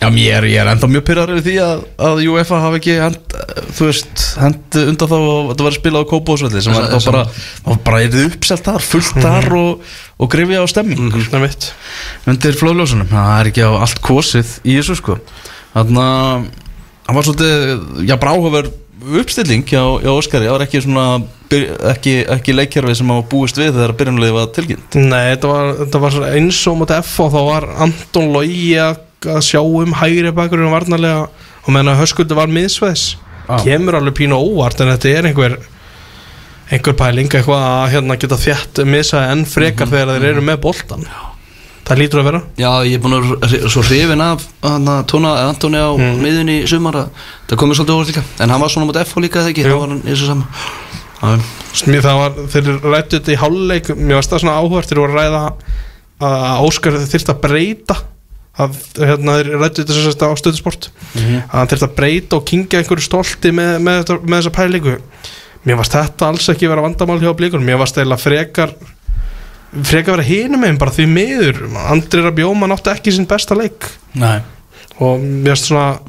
Já, 0.00 0.08
mér, 0.08 0.46
ég 0.48 0.56
er 0.62 0.70
enda 0.70 0.88
mjög 0.88 1.02
pyrrar 1.10 1.30
yfir 1.34 1.44
því 1.44 1.54
að, 1.60 1.80
að 2.08 2.20
UEFA 2.32 2.60
hafi 2.62 2.78
ekki 2.80 2.94
hend, 3.02 3.34
þú 3.76 3.88
veist, 3.90 4.22
hend 4.40 4.78
undan 4.80 5.10
þá 5.10 5.16
að 5.18 5.50
þetta 5.50 5.66
var 5.66 5.76
spilað 5.76 6.06
á 6.08 6.10
Kópásvelli 6.14 6.62
sem 6.64 6.76
var 6.76 6.86
þá 6.88 7.08
bara, 7.10 7.24
þá 7.66 7.70
bara 7.84 8.00
er 8.00 8.14
þið 8.14 8.28
uppselt 8.30 8.64
þar, 8.70 8.86
fullt 8.86 9.20
þar 9.20 9.48
og, 9.58 9.90
og 10.16 10.30
grifja 10.32 10.64
á 10.64 10.66
stemming 10.72 11.18
Það 11.18 11.36
er 11.36 11.44
mitt 11.44 11.68
undir 12.32 12.56
flóðljósunum, 12.62 13.10
það 13.12 13.32
er 13.34 13.50
ekki 13.52 13.66
á 13.68 13.70
allt 13.76 14.00
kosið 14.08 14.54
í 14.64 14.78
þessu 14.78 14.96
sko. 15.02 15.18
Þannig 15.74 16.00
að 16.06 16.48
hann 17.10 17.18
var 17.18 17.28
svolítið, 17.28 17.84
já 18.08 18.16
bráhafur 18.24 18.72
uppstilling 19.20 19.68
hjá, 19.68 19.82
hjá 20.00 20.10
Óskari. 20.12 20.48
Það 20.48 20.56
var 20.56 20.64
ekki 20.64 20.82
svona 20.84 21.04
ekki, 21.92 22.16
ekki 22.38 22.56
leikjarfi 22.56 22.96
sem 23.00 23.12
á 23.12 23.16
búist 23.28 23.58
við 23.58 23.72
þegar 23.74 23.94
byrjunlega 23.98 24.36
var 24.36 24.50
tilkynnt. 24.56 24.98
Nei, 25.00 25.34
þetta 25.34 25.52
var, 25.52 25.70
þetta 25.84 26.02
var 26.04 26.18
eins 26.30 26.60
og 26.70 26.80
mútið 26.80 27.00
F 27.04 27.14
og 27.24 27.32
þá 27.34 27.40
var 27.48 27.68
Anton 27.86 28.32
Logi 28.34 28.74
að 28.80 29.06
að 29.28 29.40
sjá 29.44 29.60
um 29.62 29.92
hægri 30.00 30.32
bakurinn 30.36 30.72
varnarlega. 30.72 31.28
Og 31.66 31.68
meðan 31.74 31.92
að 31.94 32.00
höskuldu 32.04 32.34
var 32.38 32.48
miðsveðs 32.48 33.16
Já. 33.50 33.56
kemur 33.64 33.98
alveg 33.98 34.14
pínu 34.20 34.36
óvart 34.38 34.80
en 34.80 34.92
þetta 34.94 35.10
er 35.18 35.28
einhver 35.30 35.58
einhver 36.70 36.94
pæling 36.94 37.28
eitthvað 37.34 37.64
að 37.66 37.90
hérna 37.96 38.16
geta 38.22 38.38
þjætt 38.38 38.80
miðsveði 38.86 39.32
enn 39.34 39.44
frekar 39.50 39.90
þegar 39.90 40.12
þeir 40.20 40.28
eru 40.30 40.44
með 40.46 40.60
boltan 40.62 41.02
það 41.90 41.98
lítur 41.98 42.20
að 42.22 42.26
vera. 42.28 42.40
Já, 42.60 42.70
ég 42.86 42.94
er 42.94 43.00
búin 43.02 43.16
að 43.18 43.54
svo 43.72 43.82
hrifin 43.82 44.20
af 44.22 44.44
hana, 44.62 45.00
tóna 45.10 45.32
Antoni 45.48 45.80
á 45.82 45.90
Mm. 45.98 46.20
miðunni 46.22 46.54
í 46.62 46.68
sumar 46.70 46.94
að 46.94 47.08
það 47.50 47.58
komið 47.58 47.78
svolítið 47.80 47.96
óvart 47.96 48.10
líka. 48.12 48.22
En 48.38 48.50
hann 48.54 48.60
var 48.62 48.68
svona 48.70 48.86
mot 48.86 48.96
FH 49.00 49.18
líka 49.24 49.42
þegar 49.42 49.50
ekki, 49.50 49.64
þá 49.66 49.74
var 49.80 49.88
hann 49.88 50.02
í 50.06 50.12
þessu 50.12 50.26
sama. 50.30 50.46
Já, 51.20 51.40
Mér 51.90 52.02
það 52.06 52.20
var, 52.20 52.30
þeir 52.54 52.68
rættu 52.94 53.18
þetta 53.18 53.32
í 53.34 53.40
háluleik 53.42 53.88
mér 53.96 54.14
varst 54.20 54.30
það 54.30 54.40
svona 54.44 54.54
áhvert 54.62 54.88
þeir 54.88 55.00
voru 55.02 55.12
að 55.12 55.18
ræða 55.18 55.42
að 56.20 56.62
Óskar 56.70 56.92
þyrfti 57.02 57.34
að 57.34 57.40
breyta 57.42 57.96
að 58.58 58.78
hérna 58.98 59.36
þeir 59.38 59.50
rættu 59.60 59.82
þetta 59.82 59.96
sem 59.96 60.06
sagt 60.08 60.24
á 60.26 60.30
stöðusport. 60.40 60.88
Að 61.16 61.54
hann 61.54 61.70
þyrfti 61.70 61.86
að 61.86 61.96
breyta 61.98 62.38
og 62.38 62.46
kingja 62.50 62.80
einhverju 62.80 63.06
stolti 63.06 63.52
með, 63.54 63.76
með, 63.86 64.14
með 64.24 64.36
þessa 64.40 64.54
pælingu. 64.56 64.96
Mér 65.64 65.78
varst 65.80 65.94
þetta 65.94 66.30
alls 66.30 66.48
ekki 66.50 66.70
vera 66.70 66.84
vandamál 66.84 67.20
hjá 67.20 67.34
blíkunum 67.36 67.66
mér 67.68 67.80
varst 67.82 67.98
eiginlega 68.00 68.24
frekar 68.24 68.72
frekar 69.70 70.16
vera 70.16 70.26
hinum 70.26 70.64
meginn 70.64 70.80
bara 70.80 70.94
því 70.94 71.06
miður. 71.10 71.60
Andri 71.92 72.24
Rabjóman 72.24 72.74
átti 72.74 72.92
ekki 72.94 73.14
sinn 73.14 73.28
besta 73.30 73.54
leik. 73.58 73.86
Nei. 74.18 74.40
Og 74.98 75.20
mér 75.20 75.54
varst 75.54 75.70
svona 75.70 76.00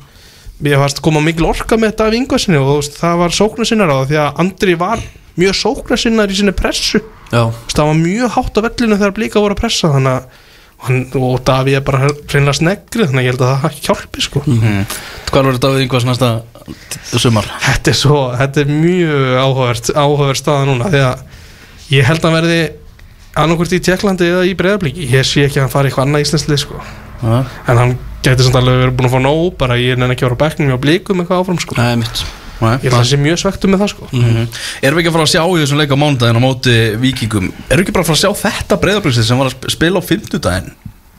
mér 0.61 0.81
varst 0.81 1.01
koma 1.03 1.21
mikil 1.23 1.49
orka 1.49 1.77
með 1.77 1.93
þetta 1.93 2.07
af 2.07 2.15
yngvarsinni 2.19 2.61
og 2.61 2.69
veist, 2.75 2.97
það 3.01 3.19
var 3.23 3.35
sóknarsinnar 3.37 3.91
á 3.91 3.95
það 3.95 4.07
því 4.11 4.21
að 4.21 4.41
Andri 4.43 4.77
var 4.77 5.03
mjög 5.41 5.57
sóknarsinnar 5.57 6.31
í 6.31 6.37
sinni 6.37 6.53
pressu. 6.55 7.01
Já, 7.31 7.43
það 7.71 7.89
var 7.89 7.99
mjög 8.01 8.33
hátt 8.35 8.59
á 8.59 8.65
vellinu 8.67 8.97
þegar 8.99 9.15
blíka 9.17 9.41
voru 9.41 9.55
að 9.55 9.61
pressa 9.63 9.91
þannig 9.93 10.17
að 10.17 10.40
og 10.81 10.87
hann, 10.89 11.01
og 11.13 11.39
Daví 11.45 11.75
er 11.77 11.83
bara 11.85 12.07
reynilega 12.09 12.57
snegri 12.57 13.05
þannig 13.05 13.21
að 13.21 13.27
ég 13.27 13.35
held 13.35 13.43
að 13.45 13.51
það 13.63 13.79
hjálpi 13.85 14.23
sko 14.25 14.41
mm. 14.47 14.79
Hvað 15.31 15.45
verður 15.47 15.59
Davíð 15.67 15.83
Ingvars 15.85 16.07
næsta 16.09 16.31
sumar? 17.21 17.47
þetta 17.67 17.91
er 17.93 17.97
svo, 18.01 18.21
þetta 18.39 18.63
er 18.63 18.71
mjög 18.73 19.37
áhugavert 19.45 19.91
áhugavert 19.95 20.41
staða 20.41 20.65
núna 20.69 20.89
því 20.93 21.03
að 21.05 21.93
ég 21.95 22.07
held 22.09 22.25
að 22.27 22.35
verði 22.39 22.59
annarkvort 23.41 23.77
í 23.77 23.81
Tjekklandi 23.85 24.27
eða 24.27 24.43
í 24.49 24.57
Breiðablíki 24.59 25.07
ég 25.13 25.27
sé 25.27 25.45
ekki 25.47 25.61
að 25.61 25.65
hann 25.67 25.73
fari 25.77 25.91
eitthvað 25.91 26.07
annað 26.09 26.25
íslenslið 26.27 26.61
sko 26.65 26.81
Ja. 27.21 27.43
en 27.69 27.77
hann 27.77 27.91
gæti 28.25 28.41
samt 28.47 28.55
alveg 28.57 28.79
verið 28.81 28.95
búin 28.97 29.05
að 29.05 29.13
fá 29.13 29.19
nóg 29.21 29.51
bara 29.59 29.75
ég 29.77 29.99
nenni 30.01 30.15
ekki 30.15 30.25
að 30.25 30.31
vera 30.31 30.37
á 30.41 30.43
bekknum 30.43 30.71
og 30.73 30.79
blíkum 30.81 31.19
eitthvað 31.21 31.43
áfram 31.43 31.59
sko 31.61 31.75
er 31.77 31.99
mitt 32.01 32.21
Nei, 32.61 32.75
ég 32.77 32.83
held 32.87 32.93
að 32.93 32.97
hann 33.01 33.09
sé 33.11 33.17
mjög 33.17 33.39
svektu 33.41 33.69
með 33.71 33.81
það 33.83 33.89
sko. 33.95 34.09
Mhm. 34.11 34.47
Erum 34.81 34.97
við 34.97 35.01
ekki 35.01 35.11
að 35.11 35.15
fara 35.17 35.25
að 35.25 35.33
sjá 35.33 35.43
í 35.47 35.59
þessum 35.63 35.81
leik 35.81 35.91
á 35.91 35.97
mánudaginn 36.03 36.37
á 36.39 36.45
móti 36.45 36.75
vikingum 37.01 37.47
Erum 37.49 37.81
við 37.81 37.83
ekki 37.87 37.95
bara 37.97 38.03
að 38.05 38.11
fara 38.11 38.19
að 38.19 38.23
sjá 38.23 38.31
þetta 38.45 38.79
breyðablíksið 38.85 39.27
sem 39.31 39.37
var 39.41 39.49
að 39.49 39.55
sp- 39.57 39.71
spila 39.75 39.99
á 39.99 40.03
fimmtudaginn 40.05 40.71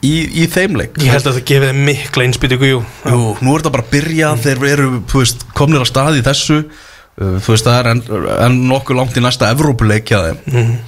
í, 0.02 0.14
í 0.42 0.46
þeim 0.50 0.78
leik? 0.80 0.96
Ég 1.02 1.12
held 1.14 1.26
að 1.30 1.37
það 1.40 1.44
gefið 1.50 1.82
mikla 1.87 2.25
innspýtingu 2.26 2.70
jú. 2.72 2.80
Jú, 3.06 3.20
nú 3.42 3.52
er 3.54 3.61
þetta 3.62 3.75
bara 3.76 3.84
að 3.87 3.92
byrja 3.92 4.32
þeir 4.42 4.64
eru, 4.72 4.88
þú 5.11 5.20
veist, 5.22 5.44
komnir 5.54 5.82
á 5.82 5.87
stað 5.87 6.18
í 6.18 6.25
þessu. 6.26 6.56
Uh, 7.12 7.37
þú 7.44 7.52
veist, 7.52 7.66
það 7.68 7.76
er 7.78 7.88
enn 7.92 8.02
en 8.49 8.54
nokkuð 8.70 8.96
langt 8.96 9.16
í 9.20 9.22
næsta 9.22 9.50
Evrópuleik 9.52 10.08
hjá 10.08 10.18
þeim. 10.25 10.78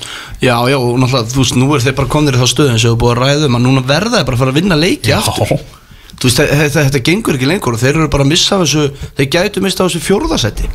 Já, 0.41 0.57
já, 0.73 0.79
og 0.81 0.97
náttúrulega, 0.99 1.31
þú 1.31 1.43
veist, 1.43 1.57
nú 1.61 1.69
er 1.77 1.85
þeir 1.85 1.95
bara 2.01 2.09
komnir 2.15 2.35
í 2.35 2.41
þá 2.41 2.49
stöðum 2.49 2.79
sem 2.81 2.91
við 2.95 3.01
búið 3.05 3.13
að 3.13 3.21
ræða 3.23 3.47
um 3.51 3.59
að 3.59 3.65
núna 3.69 3.83
verða 3.87 4.17
þeir 4.19 4.25
bara 4.31 4.39
að 4.39 4.43
fara 4.43 4.55
að 4.55 4.59
vinna 4.59 4.79
leiki 4.81 5.13
aftur. 5.15 5.53
Þú 5.53 5.59
veist, 6.25 6.41
þetta, 6.41 6.89
þetta, 6.89 7.05
gengur 7.11 7.39
ekki 7.39 7.49
lengur 7.51 7.77
og 7.77 7.83
þeir 7.83 7.95
eru 7.99 8.11
bara 8.13 8.27
að 8.27 8.33
missa 8.33 8.59
þessu, 8.63 8.89
þeir 9.19 9.31
gætu 9.37 9.63
missa 9.65 9.85
af 9.85 9.91
þessu 9.91 10.05
fjórðasetti 10.05 10.69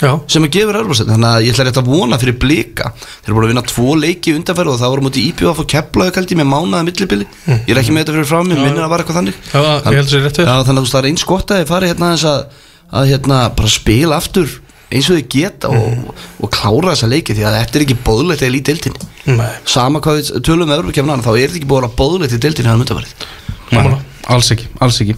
já, 0.00 0.10
sem 0.30 0.44
að 0.46 0.52
gefur 0.56 0.78
erfarsett 0.80 1.10
þannig 1.10 1.30
að 1.30 1.46
ég 1.46 1.54
ætla 1.54 1.66
rétt 1.68 1.80
að 1.80 1.90
vona 1.90 2.18
fyrir 2.20 2.36
blika. 2.42 2.90
Þeir 2.96 3.30
eru 3.30 3.36
búin 3.36 3.46
að 3.46 3.52
vinna 3.52 3.64
tvo 3.70 3.94
leiki 3.98 4.34
undanferð 4.38 4.74
og 4.74 4.80
það 4.80 4.92
voru 4.94 5.06
mútið 5.06 5.28
íbjöð 5.30 5.52
að 5.52 5.60
fá 5.60 5.64
keplaðu 5.74 6.14
kaldi 6.18 6.38
með 6.40 6.50
mánaða 6.50 6.88
millibili. 6.88 7.28
Ég 7.46 7.72
er 7.72 7.80
ekki 7.82 7.94
með 7.94 8.04
þetta 8.04 8.16
fyrir 8.18 8.30
frá 8.30 8.40
mér, 8.42 8.60
minnir 8.60 8.84
að 8.84 8.92
var 8.92 9.04
eitthvað 9.04 9.20
þannig. 9.20 9.40
Já, 9.54 9.60
við. 9.62 10.50
Já, 10.50 10.54
þannig 10.68 10.74
að 10.74 10.84
þú 10.84 10.92
það 10.94 11.00
er 11.00 11.10
eins 11.10 11.26
gott 11.30 11.54
að 11.54 11.62
þið 11.62 11.72
fari 11.72 11.90
hérna 11.92 12.12
að, 12.14 12.62
að 13.00 13.10
hérna 13.12 13.40
bara 13.58 13.74
spila 13.74 14.18
aftur 14.18 14.56
eins 14.94 15.10
og 15.10 15.18
þið 15.18 15.28
geta 15.32 15.70
og, 15.74 16.10
og 16.38 16.50
klára 16.54 16.92
þessa 16.92 17.10
leiki 17.10 17.34
því 17.34 17.46
að 17.48 17.56
þetta 17.58 17.78
er 17.78 17.84
ekki 17.86 18.00
bóðlegt 18.06 18.44
eða 18.44 18.54
lítið 18.54 18.82
deildinni. 18.82 19.12
Sama 19.70 20.02
hvað 20.04 20.20
við 20.20 20.42
tölum 20.46 20.70
með 20.70 20.82
Evropakefna 20.82 21.20
þá 21.24 21.30
er 21.32 21.54
þetta 21.54 21.62
ekki 21.62 21.78
að 21.80 21.96
bóðlegt 21.98 22.36
í 22.36 22.42
deildinni 22.44 22.74
undanfarið. 22.76 23.24
Sammála. 23.72 24.02
Alls 24.32 24.50
ekki, 24.54 24.68
alls 24.82 25.00
ekki. 25.04 25.16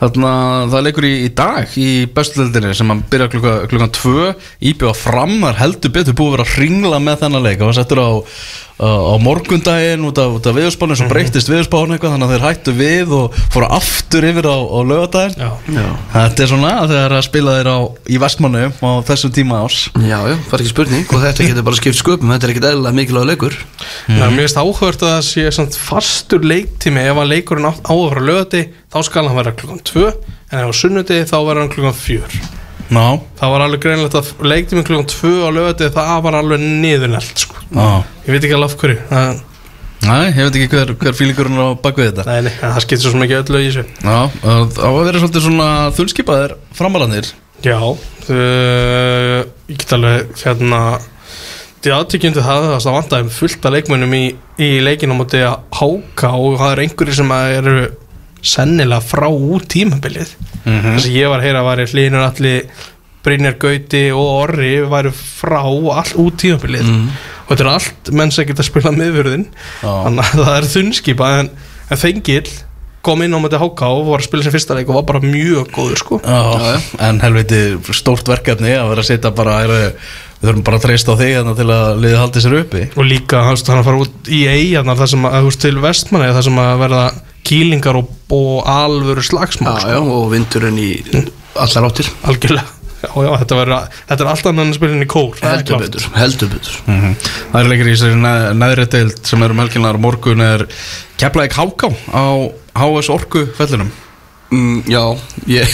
Þannig 0.00 0.28
að 0.28 0.72
það 0.74 0.86
leikur 0.86 1.06
í, 1.08 1.12
í 1.26 1.32
dag 1.38 1.76
í 1.78 1.88
bestuleldinni 2.14 2.74
sem 2.76 2.94
að 2.94 3.02
byrja 3.12 3.28
klukka, 3.34 3.54
klukkan 3.70 3.92
tvö. 3.98 4.30
Íbjöða 4.70 4.96
framar 4.98 5.58
heldur 5.60 5.94
betur 5.94 6.16
búið 6.18 6.32
að 6.32 6.36
vera 6.36 6.48
að 6.48 6.56
ringla 6.62 7.02
með 7.04 7.20
þennan 7.24 7.46
leik. 7.46 7.60
Það 7.60 7.70
var 7.70 7.78
settur 7.78 8.02
á, 8.02 8.10
á, 8.78 9.14
morgundaginn 9.22 10.06
út 10.06 10.20
af, 10.22 10.36
út 10.38 10.48
af 10.48 10.56
viðurspánu 10.56 10.96
svo 10.98 11.08
breytist 11.10 11.50
viðurspánu 11.50 11.96
eitthvað 11.96 12.14
þannig 12.14 12.28
að 12.28 12.34
þeir 12.34 12.46
hættu 12.46 12.74
við 12.78 13.14
og 13.18 13.38
fóru 13.54 13.70
aftur 13.78 14.28
yfir 14.28 14.46
á, 14.46 14.56
á 14.58 14.78
lögadaginn 14.86 15.36
Þetta 16.14 16.44
er 16.44 16.52
svona 16.52 16.72
að 16.82 16.94
þegar 16.94 17.16
að 17.18 17.24
spila 17.26 17.56
þeir 17.58 17.70
á, 17.74 17.78
í 18.06 18.20
vestmannu 18.22 18.64
á 18.78 18.90
þessum 19.08 19.34
tíma 19.34 19.62
ás 19.66 19.80
já, 19.98 20.18
já, 20.30 20.36
það 20.36 20.54
er 20.54 20.64
ekki 20.64 20.74
spurning 20.74 21.12
og 21.14 21.24
þetta 21.26 21.48
getur 21.50 21.66
bara 21.66 21.80
skipt 21.80 21.98
sköpum, 21.98 22.32
þetta 22.34 22.48
er 22.48 22.54
ekkit 22.54 22.68
eðlilega 22.70 22.98
mikilvæg 22.98 23.28
leikur. 23.32 23.58
Það 24.06 24.24
er 24.28 24.36
mjög 24.36 24.56
áhugavert 24.58 25.04
að 25.04 25.12
það 25.14 25.24
sé 25.28 25.46
samt 25.58 25.78
fastur 25.78 26.46
leiktími. 26.46 27.04
Ef 27.08 27.20
að 27.22 27.32
leikurinn 27.32 27.68
á 27.68 27.72
á 27.88 27.92
að 27.94 28.04
vera 28.10 28.26
lögati 28.28 28.62
þá 28.92 28.98
skal 29.06 29.26
hann 29.28 29.38
vera 29.38 29.56
klukkan 29.56 29.82
2 29.84 30.06
en 30.08 30.62
ef 30.62 30.70
á 30.70 30.74
sunnuti 30.76 31.20
þá 31.28 31.36
verður 31.40 31.62
hann 31.64 31.74
klukkan 31.74 31.98
4 31.98 32.57
Ná, 32.88 33.04
það 33.40 33.52
var 33.52 33.64
alveg 33.66 33.82
greinlegt 33.84 34.16
að 34.16 34.30
leiktími 34.48 34.84
klukkan 34.86 35.10
2 35.12 35.32
á 35.44 35.48
lögati 35.52 35.90
það 35.92 36.22
var 36.24 36.38
alveg 36.38 36.62
niðurnelt 36.64 37.44
sko. 37.44 37.60
ég 37.74 38.32
veit 38.32 38.40
ekki 38.40 38.56
alveg 38.56 38.70
af 38.70 38.78
hverju 38.80 39.02
það, 39.10 39.44
Næ, 40.08 40.14
ég 40.30 40.38
veit 40.38 40.56
ekki 40.56 40.70
hver, 40.72 40.94
hver 41.02 41.16
fílingurinn 41.18 41.58
er 41.58 41.74
á 41.74 41.80
bakvið 41.82 42.06
þetta. 42.12 42.24
Nei, 42.30 42.46
nei, 42.46 42.54
það 42.62 42.80
skiptir 42.84 43.12
svo 43.12 43.24
ekki 43.26 43.36
öllu 43.42 43.60
í 43.60 43.66
þessu. 43.66 43.84
Já, 43.98 44.18
það 44.40 44.78
á 44.78 44.88
að 44.88 44.98
vera 45.08 45.22
svolítið 45.24 45.44
svona 45.48 45.68
þunnskipaðir 45.98 46.54
framalanir 46.78 47.30
já 47.64 47.78
þau, 48.28 48.34
ég 49.68 49.78
get 49.80 49.94
alveg 49.96 50.42
hérna 50.44 50.82
Þið 51.78 51.92
aðtykjandi 51.94 52.42
það 52.42 52.64
að 52.66 52.80
það 52.82 52.94
vantaði 52.96 53.32
fullt 53.36 53.66
af 53.68 53.74
leikmönnum 53.76 54.14
í, 54.18 54.22
í 54.58 54.68
leikinu 54.82 55.14
á 55.14 55.18
móti 55.20 55.42
að 55.46 55.60
háka 55.78 56.30
og 56.34 56.56
það 56.58 56.72
eru 56.72 56.84
einhverjir 56.84 57.18
sem 57.20 57.34
eru 57.38 57.74
sennilega 58.42 59.00
frá 59.04 59.26
út 59.28 59.66
tímabilið. 59.72 60.34
Mhm. 60.64 60.94
þess 60.96 61.08
að 61.08 61.18
ég 61.18 61.32
var 61.32 61.40
að 61.40 61.48
heyra 61.48 61.64
að 61.64 61.68
væri 61.70 61.88
hlínur 61.92 62.26
allir 62.26 62.86
Brynjar 63.24 63.58
Gauti 63.58 64.04
og 64.14 64.28
Orri 64.44 64.74
væri 64.88 65.10
frá 65.12 65.60
all 65.64 66.14
út 66.22 66.38
tímabilið. 66.40 66.86
Og 67.48 67.56
þetta 67.56 67.64
er 67.64 67.72
allt 67.72 68.12
menn 68.12 68.30
sem 68.34 68.46
geta 68.48 68.62
spilað 68.66 68.96
miðvörðin 69.00 69.46
Já. 69.82 69.92
þannig 70.04 70.24
að 70.24 70.44
það 70.44 70.56
er 70.56 70.70
þunnskipa 70.74 71.30
en, 71.40 71.50
en 71.88 72.02
Þengil 72.02 72.48
kom 73.08 73.22
inn 73.24 73.34
á 73.34 73.38
móti 73.40 73.58
háka 73.60 73.88
og 73.94 74.08
var 74.10 74.22
að 74.22 74.26
spila 74.28 74.44
sem 74.44 74.54
fyrsta 74.54 74.76
leik 74.76 74.88
og 74.90 74.98
var 74.98 75.06
bara 75.08 75.20
mjög 75.24 75.70
góður 75.74 76.00
sko. 76.00 76.18
Já, 76.20 76.80
en 77.08 77.20
helviti 77.22 77.60
stórt 77.96 78.28
verkefni 78.28 78.74
að 78.76 78.90
vera 78.92 79.04
að 79.04 79.08
setja 79.08 79.32
bara 79.38 79.60
er, 79.64 79.72
við 80.40 80.50
þurfum 80.50 80.64
bara 80.66 80.80
að 80.80 80.86
treysta 80.86 81.14
á 81.14 81.20
þig 81.20 81.32
hérna 81.36 81.54
til 81.58 81.68
að 81.72 82.02
liðið 82.02 82.20
haldi 82.22 82.42
sér 82.44 82.58
uppi. 82.58 82.84
Og 82.98 83.08
líka 83.08 83.44
hann 83.46 83.60
hann 83.70 83.80
að 83.80 83.88
fara 83.88 84.02
út 84.04 84.32
í 84.34 84.42
eigarnar 84.50 84.98
þar 85.00 85.12
sem 85.14 85.28
að, 85.30 85.38
þú 85.38 85.50
veist, 85.52 85.62
til 85.64 85.82
vestmanni 85.84 86.34
þar 86.36 86.46
sem 86.48 86.60
að 86.64 86.82
verða 86.84 87.04
kýlingar 87.48 87.98
og, 88.00 88.10
og 88.34 88.66
alvöru 88.68 89.24
slagsmál 89.24 89.78
já, 89.88 89.98
og 90.00 90.28
vindurinn 90.32 90.80
í 90.80 90.90
allar 91.58 91.88
áttir. 91.88 92.10
Algjörlega. 92.28 92.74
Já, 92.98 93.12
já, 93.22 93.30
þetta, 93.44 93.56
verður, 93.60 93.98
þetta 94.08 94.24
er 94.24 94.28
alltaf 94.32 94.50
annan 94.50 94.74
spilin 94.74 95.04
í 95.04 95.06
kór 95.06 95.36
er 95.38 95.52
heldur 95.52 95.84
betur, 95.84 96.08
heldur 96.18 96.50
betur. 96.50 96.80
Mhm. 96.90 97.14
Það 97.52 97.60
er 97.60 97.70
leikir 97.70 97.86
í 97.86 97.92
þessari 97.94 98.18
neð, 98.24 98.46
neðri 98.58 98.86
deild 98.96 99.20
sem 99.30 99.46
eru 99.46 99.58
melkinar 99.58 100.00
morgun 100.02 100.42
er 100.42 100.66
keflaðið 101.20 101.58
Háká 101.60 101.92
á 102.10 102.26
HS 102.74 103.10
Orku 103.14 103.46
fellinum 103.58 103.94
Mm, 104.48 104.80
já, 104.88 105.02
ég 105.44 105.68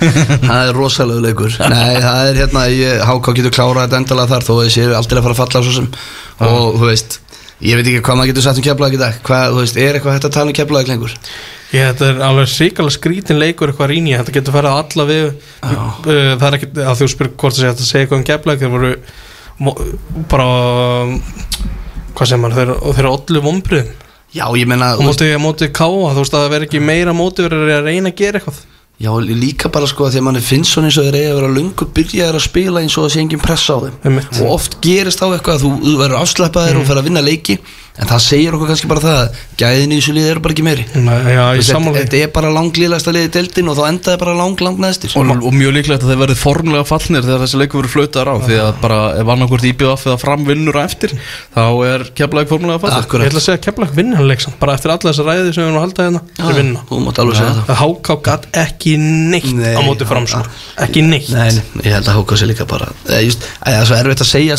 Það 0.48 0.60
er 0.64 0.72
rosalega 0.74 1.22
leikur. 1.28 1.52
Nei, 1.70 1.94
það 2.02 2.30
er 2.30 2.38
hérna, 2.40 2.64
ég, 2.74 3.02
Háká 3.06 3.34
getur 3.36 3.54
klárað 3.54 3.84
þetta 3.86 4.00
endalega 4.02 4.32
þar 4.32 4.46
þó 4.48 4.50
að 4.56 4.62
þessi 4.64 4.82
eru 4.82 4.96
aldrei 4.98 5.20
að 5.20 5.26
fara 5.28 5.36
að 5.36 5.40
falla 5.40 5.62
svo 5.62 5.74
sem. 5.76 5.86
Og 6.46 6.80
þú 6.80 6.88
veist, 6.90 7.18
ég 7.64 7.78
veit 7.78 7.86
ekki 7.86 8.04
hvað 8.04 8.18
maður 8.18 8.32
getur 8.32 8.44
sagt 8.44 8.60
um 8.60 8.66
keflaðið 8.66 8.98
í 8.98 9.02
dag, 9.02 9.20
hvað, 9.26 9.52
þú 9.52 9.62
veist, 9.62 9.78
er 9.80 9.96
eitthvað 9.96 10.16
hægt 10.16 10.28
að 10.28 10.34
tala 10.36 10.52
um 10.52 10.56
keflaðið 10.58 10.90
lengur? 10.92 11.14
ég, 11.72 11.82
þetta 11.90 12.08
er 12.10 12.22
alveg 12.26 12.52
ríkala 12.60 12.92
skrítin 12.94 13.40
leikur 13.40 13.72
eitthvað 13.72 13.90
rýn 13.92 14.08
í 14.10 14.14
þetta 14.16 14.34
getur 14.36 14.56
farið 14.56 14.76
alla 14.80 15.06
við 15.08 15.24
uh, 15.26 16.00
það 16.06 16.46
er 16.48 16.58
ekki 16.58 16.70
að 16.84 17.00
þú 17.00 17.08
spyrir 17.12 17.32
hvort 17.34 17.56
það 17.56 17.62
sé 17.62 17.70
að 17.72 17.88
segja 17.88 18.04
eitthvað 18.04 18.20
um 18.20 18.26
geflæk 18.30 18.62
þeir 18.62 18.74
voru 18.76 18.92
bara 20.30 20.48
hvað 22.16 22.30
sem 22.30 22.42
maður, 22.44 22.74
þeir, 22.76 23.00
eru 23.00 23.14
ollu 23.14 23.44
vombriðum 23.44 23.94
Já, 24.36 24.44
ég 24.58 24.68
meina, 24.68 24.92
á 24.92 25.00
móti, 25.40 25.68
káa, 25.72 26.12
þú 26.12 26.20
veist 26.20 26.34
að 26.34 26.42
það 26.42 26.50
verður 26.52 26.66
ekki 26.66 26.80
meira 26.84 27.14
móti 27.16 27.44
verður 27.46 27.70
að 27.78 27.86
reyna 27.88 28.10
að 28.12 28.18
gera 28.18 28.40
eitthvað 28.40 28.58
já, 29.00 29.10
líka 29.20 29.68
bara 29.72 29.88
sko 29.90 30.06
að 30.06 30.14
því 30.14 30.20
að 30.22 30.26
manni 30.28 30.42
finnst 30.44 30.72
svona 30.72 30.88
eins 30.88 30.98
og 31.00 31.08
þeir 31.08 31.18
eiga 31.20 31.32
að 31.32 31.40
vera 31.40 31.54
lungu 31.56 31.88
byrjaðir 31.96 32.38
að 32.38 32.46
spila 32.46 32.82
eins 32.82 32.96
og 32.96 33.06
það 33.06 33.12
sé 33.14 33.24
engin 33.24 33.42
pressa 33.42 33.76
á 33.76 33.78
þeim. 33.84 33.98
Einmitt. 34.08 34.40
og 34.40 34.54
oft 34.54 34.78
gerist 34.84 35.20
á 35.20 35.26
eitthvað 35.28 35.58
að 35.58 35.66
þú, 35.66 35.96
verður 36.00 36.22
afslappaðir 36.22 36.80
og 36.80 36.88
fer 36.88 37.00
að 37.00 37.10
vinna 37.10 37.24
leiki 37.24 37.58
en 37.96 38.06
það 38.10 38.20
segir 38.26 38.54
okkur 38.56 38.68
kannski 38.70 38.88
bara 38.90 39.00
það 39.00 39.18
að 39.22 39.38
gæðin 39.62 39.92
í 39.92 39.98
þessu 40.00 40.12
liði 40.16 40.30
eru 40.34 40.40
bara 40.44 40.52
ekki 40.56 40.64
meiri. 40.66 40.84
Nei, 40.94 41.14
Já, 41.26 41.44
ég 41.56 41.60
Þetta- 41.60 41.68
sammála 41.72 41.96
því. 41.96 42.02
þetta 42.06 42.18
er 42.26 42.32
bara 42.36 42.50
langlíðlegasta 42.56 43.12
liði 43.16 43.30
deildin 43.36 43.68
og 43.72 43.76
þá 43.78 43.84
endaði 43.88 44.18
bara 44.22 44.34
lang, 44.36 44.60
lang 44.60 44.76
neðstir 44.84 45.14
og, 45.16 45.30
og 45.46 45.52
mjög 45.56 45.72
líklegt 45.76 46.02
að 46.04 46.10
þeir 46.12 46.20
verið 46.24 46.36
formlega 46.42 46.84
fallnir 46.86 47.22
þegar 47.26 47.40
þessi 47.46 47.60
leikur 47.62 47.80
verið 47.82 47.94
flautaðar 47.96 48.28
á 48.28 48.36
því 48.46 48.56
að 48.66 48.70
bara 48.82 48.98
ef 49.22 49.26
annarkvort 49.36 49.64
IBF 49.70 50.06
eða 50.06 50.18
fram 50.20 50.44
vinnur 50.46 50.76
á 50.76 50.82
eftir 50.84 51.10
þá 51.56 51.64
er 51.88 52.00
keflaði 52.20 52.46
formlega 52.52 52.78
fallið. 52.84 53.06
Ég 53.06 53.30
ætla 53.32 53.40
að 53.40 53.46
segja 53.46 53.58
að 53.58 53.64
Keflag 53.66 53.90
vinna 53.96 54.16
hann 54.20 54.28
leik 54.28 54.40
samt, 54.44 54.58
bara 54.60 54.74
eftir 54.76 54.90
alla 54.92 55.08
þessa 55.12 55.24
ræði 55.26 55.50
sem 55.56 55.62
við 55.64 55.68
erum 55.70 55.78
að 55.80 55.84
halda 55.86 56.00
hérna 56.06 56.20
Já, 56.36 56.44
þeir 56.46 56.58
vinna. 56.60 56.80
þú 56.90 57.00
mátt 57.06 57.18
alveg 57.24 57.36
segja 57.40 57.54
það. 57.56 57.76
Háká 57.80 58.14
gatt 58.28 58.44
ekki 58.66 58.92
neitt 59.00 59.52
Nei, 59.56 59.74
á 59.74 59.80
móti 59.86 60.04
fram 60.06 60.26
sko. 60.28 60.42
ekki 60.84 61.00
neitt. 61.06 61.30
Nei, 61.32 61.50
nei, 61.50 61.62
ég 61.88 61.92
held 61.96 62.06
að 62.12 62.16
Háka 62.20 62.36
sér 62.36 62.48
líka 62.52 62.66
bara 62.68 62.86
Það 63.06 63.18
er 63.66 63.84
svo 63.86 63.96
erfitt 63.96 64.20
að 64.20 64.30
segja 64.30 64.56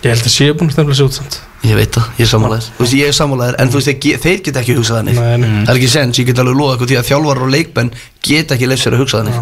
Þeir 0.00 0.08
eru 0.08 0.08
60 0.08 0.08
frá 0.08 0.08
fallseti 0.08 0.08
Ég 0.08 0.10
held 0.10 0.24
að 0.24 0.32
sé 0.32 0.46
búin 0.56 0.68
að 0.68 0.74
stefna 0.76 0.94
sér 0.96 1.08
út 1.10 1.16
samt 1.18 1.40
Ég 1.60 1.76
veit 1.76 1.92
það, 1.92 2.06
ég 2.16 2.24
er 2.24 2.30
sammálaðir 2.30 2.66
Þú 2.70 2.84
veist, 2.84 2.94
ég 2.96 3.10
er 3.10 3.16
sammálaðir 3.20 3.56
En 3.60 3.68
þú 3.68 3.76
veist, 3.80 3.88
þeir, 3.90 3.98
ge- 4.00 4.20
þeir 4.24 4.38
geta 4.46 4.60
ekki 4.62 4.76
hugsað 4.78 4.96
þannig 5.00 5.18
Nei, 5.20 5.36
nei. 5.42 5.50
Það 5.66 5.74
er 5.74 5.80
ekki 5.80 5.90
sens, 5.92 6.20
ég 6.22 6.26
get 6.30 6.40
alveg 6.40 6.56
loða 6.56 6.72
eitthvað 6.76 6.90
Því 6.90 6.98
að 7.00 7.08
þjálfar 7.10 7.42
og 7.44 7.50
leikmenn 7.52 7.90
geta 8.30 8.56
ekki 8.56 8.68
leif 8.70 8.80
sér 8.80 8.96
að 8.96 9.02
hugsa 9.04 9.20
þannig 9.20 9.36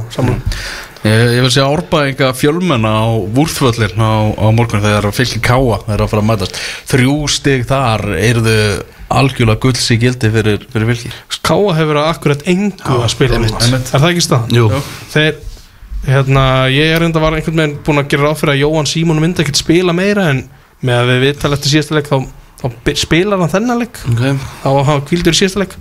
ég, 1.06 1.30
ég 1.38 1.44
vil 1.46 1.50
segja 1.54 1.68
árbæðinga 1.70 2.28
fjölmenna 2.34 2.90
á 2.90 3.06
vúrþvöllin 3.38 4.02
á, 4.02 4.14
á 4.34 4.46
morgun 4.50 4.82
þegar 4.82 5.06
fylgir 5.14 5.42
káa 5.46 5.78
þeir 5.84 5.94
eru 5.94 6.06
að 6.08 6.10
fara 6.10 6.22
að 6.24 6.28
mætast 6.32 6.58
þrjú 6.90 7.14
stig 7.30 7.62
þar 7.70 8.02
eru 8.18 8.42
þau 8.42 8.58
algjörlega 9.18 9.62
gulls 9.62 9.86
í 9.94 9.98
gildi 10.02 10.30
fyrir, 10.34 10.66
fyrir 10.74 10.90
fylgir 10.90 11.14
Káa 11.48 11.76
hefur 11.78 12.00
akkurat 12.02 12.42
engu 12.50 12.98
að 12.98 13.06
spila 13.14 13.38
einmitt. 13.38 13.54
út 13.54 13.62
Einmitt. 13.68 13.92
Er 13.94 14.02
það 14.02 14.10
ekki 14.10 14.24
staðan? 14.26 14.58
Jú. 14.58 14.66
Þeir, 15.14 15.38
hérna, 16.06 16.44
ég 16.72 16.94
er 16.94 17.04
enda 17.06 17.22
var 17.22 17.36
einhvern 17.36 17.62
veginn 17.62 17.78
búin 17.86 18.02
að 18.02 18.10
gera 18.12 18.28
ráð 18.28 18.42
fyrir 18.42 18.54
að 18.54 18.62
Jóhann 18.62 18.90
Símon 18.90 19.22
myndi 19.22 19.42
ekkert 19.44 19.60
spila 19.60 19.94
meira 19.96 20.28
en 20.32 20.44
með 20.84 21.00
að 21.00 21.10
við 21.10 21.24
viðtal 21.26 21.52
eftir 21.56 21.74
síðasta 21.74 21.96
leik 21.98 22.10
þá, 22.10 22.18
þá 22.60 22.66
spilar 23.00 23.42
hann 23.42 23.54
þennan 23.54 23.82
leik 23.82 23.98
okay. 24.12 24.36
þá 24.62 24.68
var 24.76 24.88
hann 24.92 25.06
kvildur 25.08 25.34
í 25.34 25.40
síðasta 25.40 25.64
leik 25.64 25.74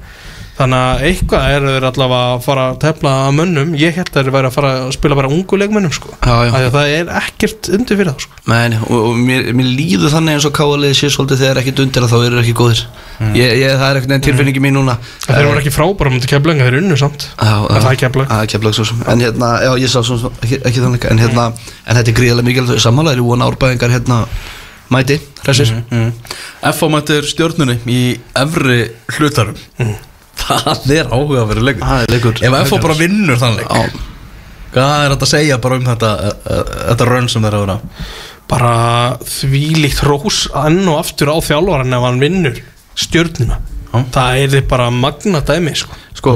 þannig 0.57 0.83
að 0.83 1.03
eitthvað 1.07 1.51
er 1.53 1.65
þeir 1.67 1.85
allavega 1.91 2.29
að 2.33 2.43
fara 2.47 2.63
að 2.71 2.77
tefla 2.81 3.11
að 3.27 3.35
mönnum 3.37 3.73
ég 3.77 3.97
held 3.97 4.09
að 4.09 4.17
þeir 4.17 4.33
væri 4.33 4.49
að 4.49 4.55
fara 4.55 4.71
að 4.81 4.93
spila 4.95 5.17
bara 5.19 5.31
ungu 5.33 5.59
leikmönnum 5.61 5.93
sko. 5.93 6.13
Já, 6.17 6.33
já. 6.33 6.49
Af 6.49 6.57
því 6.57 6.67
að 6.67 6.77
það 6.77 6.93
er 6.95 7.11
ekkert 7.21 7.69
undir 7.77 7.99
fyrir 7.99 8.11
það 8.11 8.25
sko. 8.25 8.39
Men, 8.49 8.77
og, 8.87 8.97
og 8.97 9.19
mér, 9.21 9.51
mér 9.57 9.69
líður 9.77 10.13
þannig 10.15 10.37
eins 10.37 10.47
og 10.49 10.55
káaliði 10.57 10.97
sé 10.97 11.11
svolítið 11.13 11.43
þegar 11.43 11.61
ekkert 11.61 11.83
undir 11.85 12.07
að 12.07 12.13
þá 12.13 12.17
eru 12.23 12.41
ekki 12.41 12.55
góðir 12.57 12.83
ég, 13.37 13.53
ég, 13.61 13.75
Það 13.77 13.87
er 13.87 13.99
ekkert 14.01 14.25
tilfinningi 14.27 14.63
mín 14.63 14.77
núna 14.77 14.97
En 14.97 15.33
þeir 15.35 15.49
voru 15.49 15.61
ekki 15.61 15.73
frábæra 15.73 16.13
mútið 16.13 16.31
keflenga, 16.33 16.67
þeir 16.67 16.79
unnu 16.81 16.97
samt 16.99 17.27
það 17.37 17.67
er. 17.69 17.85
Það 18.31 18.71
er 18.71 18.77
sem 18.77 19.01
En 19.13 19.23
hérna, 19.25 19.51
já, 19.65 19.71
ég 19.81 19.91
sá 19.91 19.99
svo 20.05 20.31
ekki, 20.41 20.61
ekki 20.61 20.83
þannig 20.83 21.07
En 21.11 21.21
hérna, 21.21 21.47
en 21.85 21.99
þetta 21.99 22.13
er 22.13 22.17
gríðarlega 22.21 22.49
mikilvægt 22.49 22.85
Sammálaðir 22.85 23.23
í 23.23 23.27
vona 23.27 23.49
árbæðingar 23.51 23.93
hérna 23.93 24.21
Mæti, 24.93 25.17
hressir 25.43 25.73
mm. 25.91 26.11
F.A. 26.69 26.87
mættir 26.91 27.25
stjórnunni 27.27 27.81
í 27.91 28.01
efri 28.39 28.85
hlutarum 29.17 29.57
það 30.47 30.93
er 30.97 31.11
áhuga 31.11 31.41
að 31.43 31.49
vera 31.53 31.65
leikur 31.67 31.87
Það 31.87 32.05
er 32.07 32.13
leikur 32.15 32.41
ef 32.47 32.57
F.A. 32.63 32.79
bara 32.87 32.97
vinnur 33.01 33.41
þann 33.41 33.57
leik 33.59 33.69
Já, 33.69 34.01
hvað 34.77 34.95
er 35.05 35.13
þetta 35.15 35.27
að 35.29 35.33
segja 35.35 35.59
bara 35.63 35.77
um 35.79 35.85
þetta 35.87 36.11
uh, 36.17 36.33
uh, 36.57 36.73
þetta 36.91 37.09
rönn 37.11 37.29
sem 37.31 37.45
þeir 37.47 37.53
eru 37.53 37.63
að 37.63 37.67
vera 37.67 37.79
bara 38.47 38.73
þvílíkt 39.27 40.03
rós 40.07 40.43
enn 40.65 40.83
og 40.87 41.01
aftur 41.01 41.33
á 41.33 41.37
þjálfaran 41.43 41.97
ef 41.97 42.05
hann 42.07 42.21
vinnur 42.23 42.61
stjörnina 42.97 43.57
Já. 43.87 44.01
það 44.13 44.37
er 44.43 44.49
þið 44.51 44.63
bara 44.67 44.85
magna 44.91 45.39
dæmi 45.47 45.71
sko. 45.79 45.95
Sko, 46.17 46.31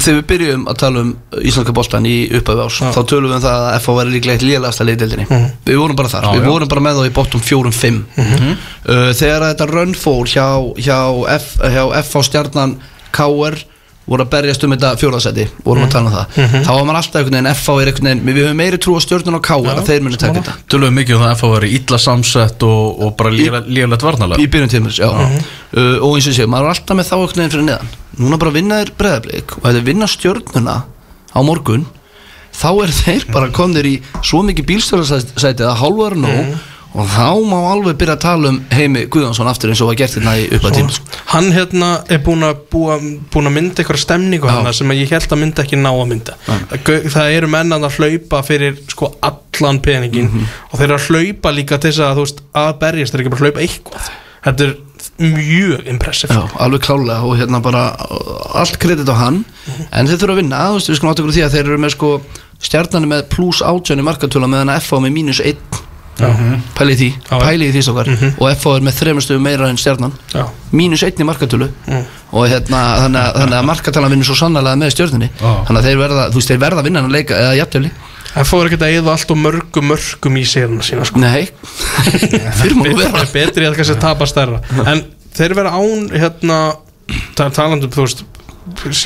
þegar 0.00 0.14
við 0.16 0.22
byrjum 0.30 0.62
að 0.72 0.76
tala 0.80 1.02
um 1.04 1.10
Íslandska 1.42 1.74
boltan 1.76 2.06
í 2.08 2.14
upphæfi 2.38 2.62
ás 2.64 2.78
Já. 2.80 2.86
þá 2.96 3.00
tölum 3.10 3.28
við 3.32 3.36
um 3.36 3.42
það 3.44 3.64
að 3.66 3.76
FH 3.82 3.96
væri 3.98 4.12
líklega 4.14 4.36
eitt 4.38 4.46
lélegasta 4.46 4.86
leiðdeldinni 4.88 5.26
Mhm. 5.28 5.48
Við 5.68 5.80
vorum 5.82 5.98
bara 6.00 6.12
þar, 6.12 6.24
Já, 6.28 6.32
við 6.38 6.46
já. 6.46 6.52
vorum 6.54 6.70
bara 6.72 6.84
með 6.86 7.00
þá 7.00 7.04
í 7.10 7.14
bottom 7.18 7.44
4-5 7.48 7.98
uh, 8.16 9.12
Þegar 9.20 9.46
þetta 9.50 9.68
run 9.72 9.94
fór 10.04 10.32
hjá, 10.32 10.46
hjá, 10.80 10.98
F, 11.36 11.48
hjá 11.60 11.82
FH 12.02 12.24
stjarnan 12.30 12.76
KR 13.12 13.62
voru 14.02 14.24
að 14.24 14.30
berjast 14.32 14.64
um 14.66 14.72
þetta 14.74 14.88
fjóðarsæti 14.98 15.44
vorum 15.62 15.84
að 15.86 15.92
tala 15.94 16.08
um 16.10 16.14
það. 16.16 16.38
Mhm. 16.42 16.64
þá 16.66 16.70
var 16.74 16.86
maður 16.88 16.98
alltaf 16.98 17.18
einhvern 17.20 17.36
veginn 17.36 17.50
FH 17.52 17.74
er 17.82 17.90
einhvern 17.92 18.08
veginn 18.08 18.24
við 18.26 18.40
höfum 18.42 18.58
meiri 18.58 18.80
trú 18.82 18.94
á 18.98 19.00
stjörnun 19.04 19.38
og 19.38 19.44
KR 19.46 19.70
að 19.76 19.86
þeir 19.86 20.02
muni 20.02 20.18
taka 20.18 20.40
þetta. 20.40 20.54
Tölum 20.66 20.88
við 20.90 20.96
mikið 20.98 21.14
um 21.14 21.22
það 21.22 21.30
að 21.30 21.36
F.A. 21.38 21.50
veri 21.54 21.70
illa 21.78 21.98
samsett 22.02 22.66
og, 22.66 22.82
og 23.06 23.14
bara 23.20 23.30
líðalegt 23.30 24.02
varnalega 24.08 24.42
í 24.42 24.48
byrjun 24.50 24.72
tímurs, 24.74 24.98
já. 24.98 25.06
Uh, 25.06 26.02
og 26.02 26.16
eins 26.18 26.28
og 26.32 26.34
sé, 26.34 26.48
maður 26.50 26.66
er 26.66 26.74
alltaf 26.74 26.98
með 26.98 27.08
þá 27.12 27.14
einhvern 27.20 27.38
veginn 27.38 27.54
fyrir 27.54 27.68
neðan. 27.70 27.94
Núna 28.18 28.40
bara 28.42 28.56
vinna 28.58 28.82
þér 28.82 28.92
breðablik 28.98 29.56
og 29.60 29.70
ef 29.70 29.78
þeir 29.78 29.86
vinna 29.92 30.10
stjörnuna 30.10 30.76
á 31.32 31.38
morgun 31.46 31.86
þá 32.52 32.68
er 32.82 32.90
þeir 32.98 33.24
bara 33.32 33.48
komnir 33.54 33.86
í 33.88 33.94
svo 34.20 34.42
mikið 34.44 34.66
bílstjórnarsæti 34.68 35.64
að 35.64 35.78
hálfur 35.80 36.18
nú 36.20 36.34
og 36.92 37.08
þá 37.08 37.28
má 37.48 37.58
alveg 37.72 37.96
byrja 38.00 38.18
að 38.18 38.24
tala 38.26 38.52
um 38.52 38.58
Heimi 38.72 39.06
Guðjónsson 39.12 39.48
aftur 39.48 39.72
eins 39.72 39.80
og 39.80 39.88
var 39.92 39.98
gert 40.02 40.18
hérna 40.18 40.34
í 40.40 40.48
upphæð 40.52 40.76
tímurs 40.76 41.00
hann 41.32 41.48
hérna 41.54 41.90
er 42.12 42.20
búin 42.24 42.44
að, 42.44 42.60
búa, 42.72 42.98
búin 43.32 43.48
að 43.48 43.54
mynda 43.56 43.80
eitthvað 43.80 44.02
stemningu 44.02 44.50
hana 44.50 44.72
sem 44.76 44.92
ég 44.96 45.12
held 45.14 45.32
að 45.32 45.40
mynda 45.40 45.64
ekki 45.64 45.78
ná 45.80 45.90
að 45.92 46.08
mynda. 46.10 46.36
Það, 46.44 47.08
það 47.14 47.36
eru 47.38 47.50
menn 47.52 47.76
að 47.76 47.88
hlaupa 47.96 48.42
fyrir 48.46 48.78
sko 48.92 49.12
allan 49.24 49.80
peningin 49.84 50.30
og 50.42 50.76
þeir 50.76 50.88
eru 50.90 50.98
að 50.98 51.08
hlaupa 51.08 51.54
líka 51.56 51.78
til 51.80 51.92
þess 51.92 52.04
að 52.04 52.18
þú 52.18 52.26
veist 52.26 52.42
að 52.62 52.72
berjast, 52.82 53.14
þeir 53.14 53.20
eru 53.20 53.24
ekki 53.24 53.34
bara 53.34 53.42
að 53.42 53.48
hlaupa 53.48 53.64
eitthvað. 53.66 54.10
Þetta 54.42 54.66
er 54.66 54.74
mjög 55.22 55.88
impressive 55.92 56.34
Já, 56.34 56.42
alveg 56.64 56.82
klálega 56.82 57.28
og 57.28 57.36
hérna 57.38 57.60
bara 57.62 57.82
allt 58.58 58.78
kredit 58.82 59.08
á 59.08 59.16
hann. 59.16 59.42
En 59.94 60.10
þeir 60.10 60.18
þurfa 60.18 60.36
að 60.36 60.42
vinna, 60.42 60.62
veist, 60.74 60.90
við 60.90 60.98
skulum 60.98 61.12
átta 61.12 61.24
okkur 61.24 61.32
á 61.32 61.36
því 61.36 61.46
að 61.46 61.56
þeir 61.56 61.64
eru 61.70 61.80
með 61.82 61.94
sko 61.96 62.12
stjarnani 62.62 63.10
með 63.10 63.24
pluss 63.32 63.62
átjönni 63.66 64.04
markatöla 64.06 64.50
meðan 64.50 64.74
að 64.74 64.84
FH 64.84 65.02
með 65.04 65.16
mínus 65.16 65.42
1 65.42 65.80
pæli 66.76 66.92
í 66.94 66.98
því, 67.00 67.08
Já. 67.30 67.36
pæli 67.40 67.68
í 67.68 67.72
því 67.74 67.82
stókar 67.86 68.10
og 68.12 68.46
FH 68.52 68.72
er 68.76 68.84
með 68.86 68.96
þremur 68.98 69.24
stöðum 69.24 69.46
meira 69.46 69.68
en 69.72 69.78
stjarnan. 69.80 70.12
Mínus 70.72 71.02
1 71.06 71.20
í 71.22 71.26
markatölu. 71.28 71.68
Mm. 71.88 72.04
og 72.32 72.46
hérna, 72.48 72.80
þannig 73.02 73.56
að, 73.58 73.66
markatalan 73.68 74.12
vinnur 74.12 74.28
svo 74.28 74.36
sannlega 74.38 74.76
með 74.80 74.92
stjörnunni. 74.94 75.30
Já. 75.40 75.50
þannig 75.68 75.80
að 75.80 75.88
þeir 75.88 75.98
verða, 76.02 76.26
þú 76.32 76.40
veist, 76.40 76.52
þeir 76.52 76.62
verða 76.62 76.82
að 76.82 76.88
vinna 76.88 77.02
hann 77.02 77.10
að 77.10 77.16
leika 77.16 77.40
eða 77.40 77.56
jafntöfli, 77.60 77.90
það 78.32 78.48
fór 78.52 78.68
ekki 78.70 78.78
að 78.78 78.94
eða 78.98 79.12
allt 79.16 79.34
og 79.34 79.40
mörgum 79.42 79.90
mörgum 79.92 80.38
í 80.40 80.44
sérna 80.48 80.84
sína 80.86 81.04
sko. 81.08 81.20
nei. 81.20 81.48
Fyrir 82.60 82.78
má 82.78 82.86
vera. 82.88 83.24
er 83.24 83.32
betri 83.34 83.68
að 83.68 83.76
kannski 83.80 83.98
tapa 84.00 84.28
stærra. 84.30 84.62
En 84.86 85.04
þeir 85.36 85.56
vera 85.58 85.74
án 85.76 86.08
hérna 86.12 86.60
ta- 87.36 87.50
talandi 87.52 87.88
um 87.88 87.92
þú 87.92 88.06
veist 88.06 88.24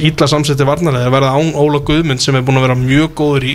ítla 0.04 0.28
samsetti 0.30 0.66
varnarlega, 0.68 1.10
verða 1.12 1.34
án 1.36 1.52
Óla 1.56 1.80
Guðmund 1.86 2.20
sem 2.22 2.36
er 2.36 2.44
búin 2.46 2.58
að 2.60 2.66
vera 2.68 2.78
mjög 2.80 3.14
góður 3.18 3.46
í 3.52 3.54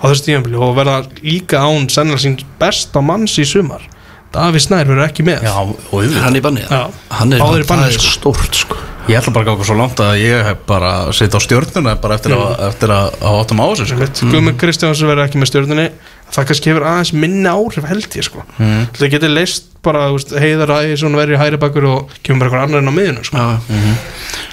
á 0.00 0.04
þessu 0.08 0.28
tíðanbili 0.28 0.60
og 0.60 0.76
verða 0.78 1.00
líka 1.22 1.60
án 1.64 1.90
sennilega 1.92 2.24
sín 2.24 2.38
besta 2.60 3.02
manns 3.04 3.36
í 3.38 3.44
sumar. 3.48 3.84
Daví 4.32 4.62
Snær 4.64 4.88
verður 4.88 5.04
ekki 5.10 5.26
með. 5.28 5.44
Já, 5.44 5.58
og 5.60 6.16
hann 6.22 6.32
er 6.32 6.40
í 6.40 6.44
banni, 6.44 6.64
Já. 6.64 6.86
hann 7.18 7.36
er, 7.36 7.42
Báðir 7.44 7.66
í 7.66 7.68
banni, 7.68 7.90
það 7.90 7.92
er 7.92 8.00
sko. 8.00 8.14
stórt 8.16 8.62
sko 8.64 8.91
Ég 9.10 9.18
ætla 9.18 9.32
bara 9.34 9.42
að 9.44 9.48
ganga 9.50 9.64
svo 9.66 9.74
langt 9.78 9.98
að 10.04 10.12
ég 10.22 10.44
hef 10.46 10.60
bara 10.68 10.90
setja 11.16 11.38
á 11.38 11.42
stjórnuna 11.42 11.96
bara 12.00 12.14
eftir 12.18 12.34
að, 12.36 12.52
eftir 12.68 12.92
að, 12.94 13.16
að 13.18 13.38
áttum 13.42 13.62
á 13.62 13.66
þessu 13.72 13.86
sko. 13.90 14.06
mm. 14.06 14.30
Guðmund 14.32 14.58
Kristjáns 14.62 15.02
verður 15.02 15.24
ekki 15.26 15.40
með 15.42 15.50
stjórnunni 15.50 15.86
það 16.32 16.46
kannski 16.48 16.70
hefur 16.70 16.86
aðeins 16.88 17.10
minni 17.12 17.50
áhrif 17.50 17.88
held 17.90 18.16
ég 18.20 18.28
sko 18.28 18.44
Mm. 18.62 18.84
það 18.94 19.10
getur 19.16 19.32
leist 19.34 19.66
bara 19.82 20.04
heiðar 20.38 20.70
að 20.70 20.86
verður 21.18 21.34
í 21.34 21.40
hæri 21.40 21.58
bakur 21.58 21.86
og 21.90 22.12
kemur 22.22 22.46
bara 22.52 22.62
einhver 22.62 22.62
annar 22.68 22.82
inn 22.84 22.92
á 22.92 22.94
miðinu 22.94 23.24
sko. 23.26 23.36
Já. 23.42 23.58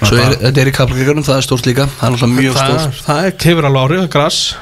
Svo 0.00 0.16
er, 0.18 0.34
þetta 0.40 0.60
er 0.64 0.70
í 0.70 0.74
kaplakrigunum, 0.74 1.22
það 1.28 1.36
er 1.38 1.46
stórt 1.46 1.68
líka 1.68 1.86
Það 1.86 2.02
er 2.08 2.14
náttúrulega 2.16 2.40
mjög 2.40 2.56
það, 2.58 2.72
stórt 2.74 3.04
það 3.06 3.28
er- 3.28 3.36
hefur 3.46 3.68
alveg 3.68 3.84
áhrif, 3.84 4.00
það 4.00 4.08
er 4.08 4.12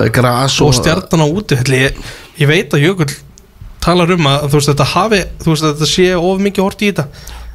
er 0.04 0.12
gras 0.18 0.58
og 0.60 0.74
stjarnan 0.76 1.24
á 1.24 1.28
úti 1.32 1.58
ég, 1.78 2.02
ég 2.42 2.50
veit 2.52 2.76
að 2.76 2.84
Jökull 2.84 3.14
talar 3.80 4.10
um 4.12 4.26
að 4.28 4.44
þú 4.50 4.58
veist 4.58 4.70
þetta 4.74 4.88
hafi 4.92 5.20
þú 5.40 5.52
veist 5.54 5.64
þetta 5.68 5.88
sé 5.88 6.08
of 6.18 6.40
mikið 6.44 6.66
hort 6.66 6.82
í 6.84 6.90
þetta 6.92 7.06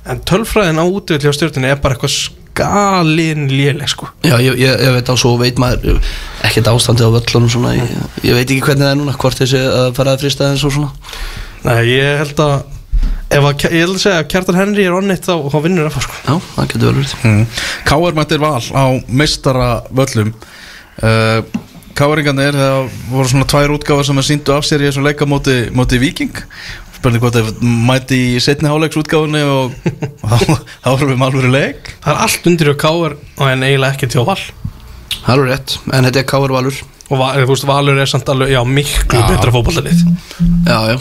en 0.09 0.21
tölfræðin 0.27 0.81
á 0.81 0.85
úti 0.85 1.19
hjá 1.21 1.31
stjórninni 1.35 1.71
er 1.71 1.81
bara 1.83 1.95
eitthvað 1.95 2.13
skalin 2.17 3.47
léleg 3.51 3.89
sko. 3.89 4.09
Já, 4.25 4.35
ég, 4.43 4.59
ég, 4.59 4.83
ég 4.85 4.93
veit 4.97 5.09
á 5.09 5.15
svo 5.17 5.33
veit 5.41 5.59
maður 5.61 5.99
ekkert 6.45 6.69
ástandið 6.73 7.09
á 7.09 7.15
völlunum 7.17 7.49
svona 7.51 7.73
ég, 7.77 7.97
ég 8.21 8.37
veit 8.37 8.45
ekki 8.45 8.61
hvernig 8.67 8.85
það 8.85 8.93
er 8.93 9.01
núna, 9.01 9.17
hvort 9.23 9.41
þessi 9.41 9.63
að 9.63 9.89
fara 9.97 10.13
að 10.13 10.25
frista 10.25 10.51
þess 10.51 10.67
og 10.69 10.75
svona. 10.77 10.93
Nei, 11.63 11.81
ég 11.93 12.21
held 12.21 12.43
að 12.43 12.55
ef 13.33 13.47
að, 13.49 13.65
ég 13.71 13.81
held 13.81 13.95
að 13.95 14.01
segja 14.03 14.21
að 14.21 14.29
Kjartan 14.33 14.59
Henry 14.59 14.87
er 14.87 14.95
onnit 14.97 15.25
þá, 15.25 15.35
þá 15.49 15.59
vinnur 15.65 15.91
það 15.95 16.07
sko. 16.07 16.19
Já, 16.27 16.33
það 16.53 16.71
getur 16.73 16.87
vel 16.87 16.95
verið. 16.99 17.15
Mm. 17.23 17.45
Káar 17.89 18.17
mættir 18.19 18.43
val 18.43 18.63
á 18.75 18.85
meistara 19.07 19.69
völlum 19.89 20.33
uh, 21.01 21.61
Káaringarnir 21.93 22.55
það 22.57 22.87
voru 23.11 23.29
svona 23.29 23.45
tvær 23.49 23.73
útgáfar 23.75 24.07
sem 24.07 24.17
að 24.17 24.25
síndu 24.25 24.53
af 24.55 24.65
sér 24.65 24.81
í 24.81 24.87
þessum 24.87 25.05
leika 25.05 25.27
móti, 25.29 25.57
móti 25.77 25.99
Viking 26.01 26.39
spurning 27.03 27.19
hvort 27.19 27.35
þeir 27.35 27.49
mæti 27.83 28.17
í 28.31 28.39
setni 28.39 28.69
háleiks 28.71 28.95
útgáfunni 29.01 29.41
og, 29.43 29.73
þá, 30.23 30.87
erum 30.93 31.09
við 31.11 31.25
alveg 31.27 31.49
leik. 31.51 31.89
Það 31.99 32.13
er 32.13 32.21
allt 32.23 32.47
undir 32.47 32.69
og 32.71 32.77
káir 32.79 33.15
og 33.19 33.49
en 33.49 33.65
eiginlega 33.67 33.97
ekki 33.97 34.07
til 34.13 34.23
val. 34.29 34.39
Það 35.23 35.33
er 35.33 35.49
rétt, 35.51 35.73
en 35.91 36.07
þetta 36.07 36.21
er 36.21 36.27
Káar 36.31 36.53
Valur. 36.55 36.77
Og 37.11 37.19
va- 37.19 37.33
þú 37.35 37.49
veist 37.51 37.67
Valur 37.67 37.99
er 37.99 38.09
samt 38.09 38.29
alveg, 38.31 38.53
já, 38.55 38.61
miklu 38.63 39.19
Já. 39.19 39.25
betra 39.27 39.51
fótballalið 39.51 39.99
Já, 40.63 40.77
já. 40.93 40.95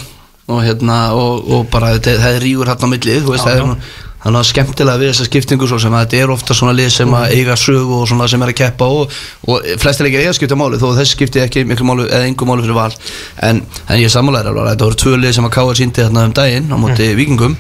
Og 0.51 0.59
hérna, 0.67 0.97
og, 1.15 1.47
og 1.55 1.69
bara 1.71 1.93
þetta, 1.95 2.17
það 2.25 2.37
er 2.37 2.43
rígur 2.43 2.71
hérna 2.73 2.91
á 2.91 2.93
millið 2.93 3.23
þú 3.23 3.35
veist, 3.37 3.47
Já, 3.47 3.55
það, 3.55 3.63
er, 3.63 3.95
þannig 4.23 4.39
að 4.39 4.49
skemmtilega 4.49 5.01
við 5.01 5.11
þessa 5.11 5.27
skiptingu 5.27 5.69
svo 5.69 5.79
sem 5.83 5.95
að 5.97 6.05
þetta 6.05 6.21
er 6.23 6.33
ofta 6.35 6.55
svona 6.55 6.75
lið 6.79 6.91
sem 6.95 7.15
að 7.19 7.35
eiga 7.37 7.57
sögu 7.59 7.97
og 7.99 8.09
svona 8.11 8.29
sem 8.31 8.43
er 8.45 8.53
að 8.53 8.59
keppa 8.61 8.87
og, 8.87 9.17
og 9.51 9.71
flestir 9.83 10.07
leikir 10.07 10.23
eiga 10.23 10.35
skipta 10.37 10.59
máli 10.59 10.79
þó 10.79 10.89
að 10.93 11.01
þessi 11.01 11.17
skipti 11.17 11.43
ekki 11.43 11.65
miklu 11.67 11.87
máli 11.89 12.07
eða 12.07 12.29
engu 12.29 12.47
máli 12.49 12.67
fyrir 12.67 12.79
val. 12.79 12.93
En, 13.43 13.63
en 13.89 13.99
ég 14.03 14.13
sammálaður 14.15 14.53
alveg 14.53 14.63
að 14.63 14.71
þetta 14.77 14.89
voru 14.89 15.01
tvö 15.03 15.17
lið 15.19 15.35
sem 15.39 15.49
að 15.49 15.55
káða 15.57 15.79
síndi 15.81 16.07
þarna 16.07 16.27
um 16.29 16.37
daginn 16.39 16.71
á 16.71 16.77
móti 16.79 17.09
vikingum 17.19 17.57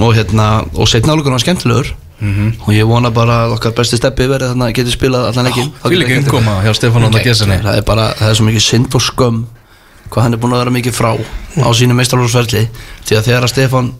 og 0.00 0.16
hérna 0.16 0.48
og 0.72 0.88
setna 0.88 1.12
álugur 1.12 1.36
var 1.36 1.44
skemmtilegur. 1.44 1.92
Og 2.22 2.70
ég 2.70 2.86
vona 2.86 3.10
bara 3.10 3.40
að 3.44 3.56
okkar 3.56 3.72
besti 3.74 3.98
steppi 3.98 4.28
verið 4.30 4.52
þarna 4.52 4.68
geti 4.72 4.92
spilað 4.94 5.24
allan 5.32 5.48
leikin 5.48 5.72
Því 5.82 5.96
líka 5.98 6.14
innkoma 6.20 6.60
hjá 6.62 6.70
Stefán 6.78 7.08
Óndar 7.08 7.24
Gessinni 7.26 7.56
það 7.64 7.80
er 7.80 7.82
bara, 7.88 8.04
það 8.14 8.28
er 8.30 8.38
svo 8.38 8.46
mikið 8.46 8.62
synd 8.62 8.94
og 8.94 9.02
skömm 9.02 9.40
hvað 10.06 10.22
hann 10.22 10.36
er 10.36 10.40
búin 10.44 10.54
að 10.54 10.62
vera 10.62 10.74
mikið 10.76 10.94
frá 10.94 11.10
á 11.18 11.68
sínu 11.74 11.96
meistarlóðsverðli 11.98 12.62
því 13.08 13.18
að 13.18 13.26
þegar 13.26 13.48
að 13.48 13.52
Stefán 13.56 13.90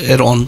er 0.00 0.24
on 0.24 0.46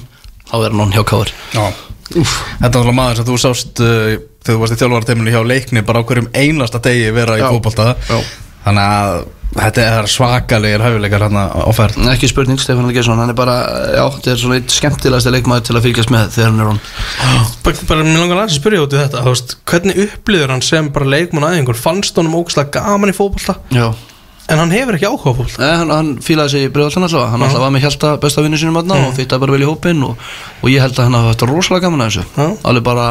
þá 0.51 0.57
er 0.59 0.69
hann 0.75 0.85
on 0.87 0.95
hjá 0.95 1.05
Káur 1.09 1.33
Já. 1.55 1.65
Þetta 2.11 2.21
er 2.21 2.67
náttúrulega 2.67 2.97
maður 2.99 3.21
sem 3.21 3.29
þú 3.29 3.41
sást 3.41 3.83
uh, 3.87 4.15
þegar 4.43 4.57
þú 4.57 4.61
varst 4.65 4.75
í 4.75 4.81
þjálfarteiminu 4.81 5.35
hjá 5.35 5.43
leikni 5.47 5.85
bara 5.87 6.03
á 6.03 6.07
hverjum 6.09 6.31
einasta 6.35 6.83
degi 6.83 7.13
vera 7.15 7.39
í 7.39 7.45
Já. 7.45 8.23
Þannig 8.61 8.83
að 8.85 9.21
þetta 9.57 9.85
er 9.87 10.09
svakalegir 10.11 10.83
hæfileikar 10.85 11.25
hérna 11.25 11.47
á 11.51 11.71
ferð. 11.75 11.97
Ekki 12.13 12.29
spurning, 12.31 12.61
Stefán 12.63 12.87
Algesson, 12.87 13.19
hann 13.19 13.33
er 13.33 13.39
bara 13.39 13.57
já, 13.97 14.05
þetta 14.15 14.31
er 14.31 14.39
svona 14.43 14.59
eitt 14.61 14.75
skemmtilegasti 14.75 15.33
leikmaður 15.35 15.65
til 15.67 15.77
að 15.79 15.89
fylgjast 15.89 16.13
með 16.15 16.29
þegar 16.37 16.53
hann 16.53 16.61
er 16.63 16.71
on 16.75 16.79
bara, 17.65 17.89
bara 17.89 18.05
mér 18.07 18.21
langar 18.21 18.43
aðeins 18.43 18.55
að 18.55 18.61
spyrja 18.61 18.85
út 18.85 18.95
í 18.95 19.01
þetta 19.01 19.25
þú 19.25 19.33
veist, 19.35 19.57
hvernig 19.73 20.01
upplýður 20.05 20.55
hann 20.55 20.65
sem 20.69 20.93
bara 20.95 21.11
leikmann 21.17 21.49
aðeingur 21.49 21.81
fannst 21.81 22.21
honum 22.21 22.39
ógæslega 22.39 22.77
gaman 22.79 23.11
í 23.11 23.17
fótbolta? 23.17 23.59
Já 23.75 23.89
en 24.51 24.61
hann 24.63 24.75
hefur 24.75 24.99
ekki 24.99 25.09
áhuga 25.09 25.23
fótbolta. 25.31 25.63
Nei, 25.63 25.77
hann, 25.81 25.93
hann 25.95 26.11
fílaði 26.25 26.55
sig 26.55 26.67
í 26.67 26.73
brjóðallan 26.75 27.07
allavega 27.09 27.31
hann 27.35 27.47
alltaf 27.47 27.65
var 27.65 27.73
með 27.77 27.87
hjálta 27.87 28.11
besta 28.23 28.45
vinnu 28.45 28.59
sínum 28.61 28.81
aðna 28.81 28.99
og 29.07 29.15
fyrtaði 29.19 29.45
bara 29.47 29.57
vel 29.57 29.63
í 29.65 29.71
hópinn 29.71 30.03
og, 30.09 30.29
og 30.61 30.69
ég 30.73 30.85
held 30.85 30.99
að 30.99 31.09
hann 31.09 31.19
hafa 31.21 31.33
þetta 31.37 31.51
rosalega 31.53 31.87
gaman 31.87 32.05
að 32.07 32.13
þessu. 32.13 32.51
Alveg 32.71 32.87
bara 32.91 33.09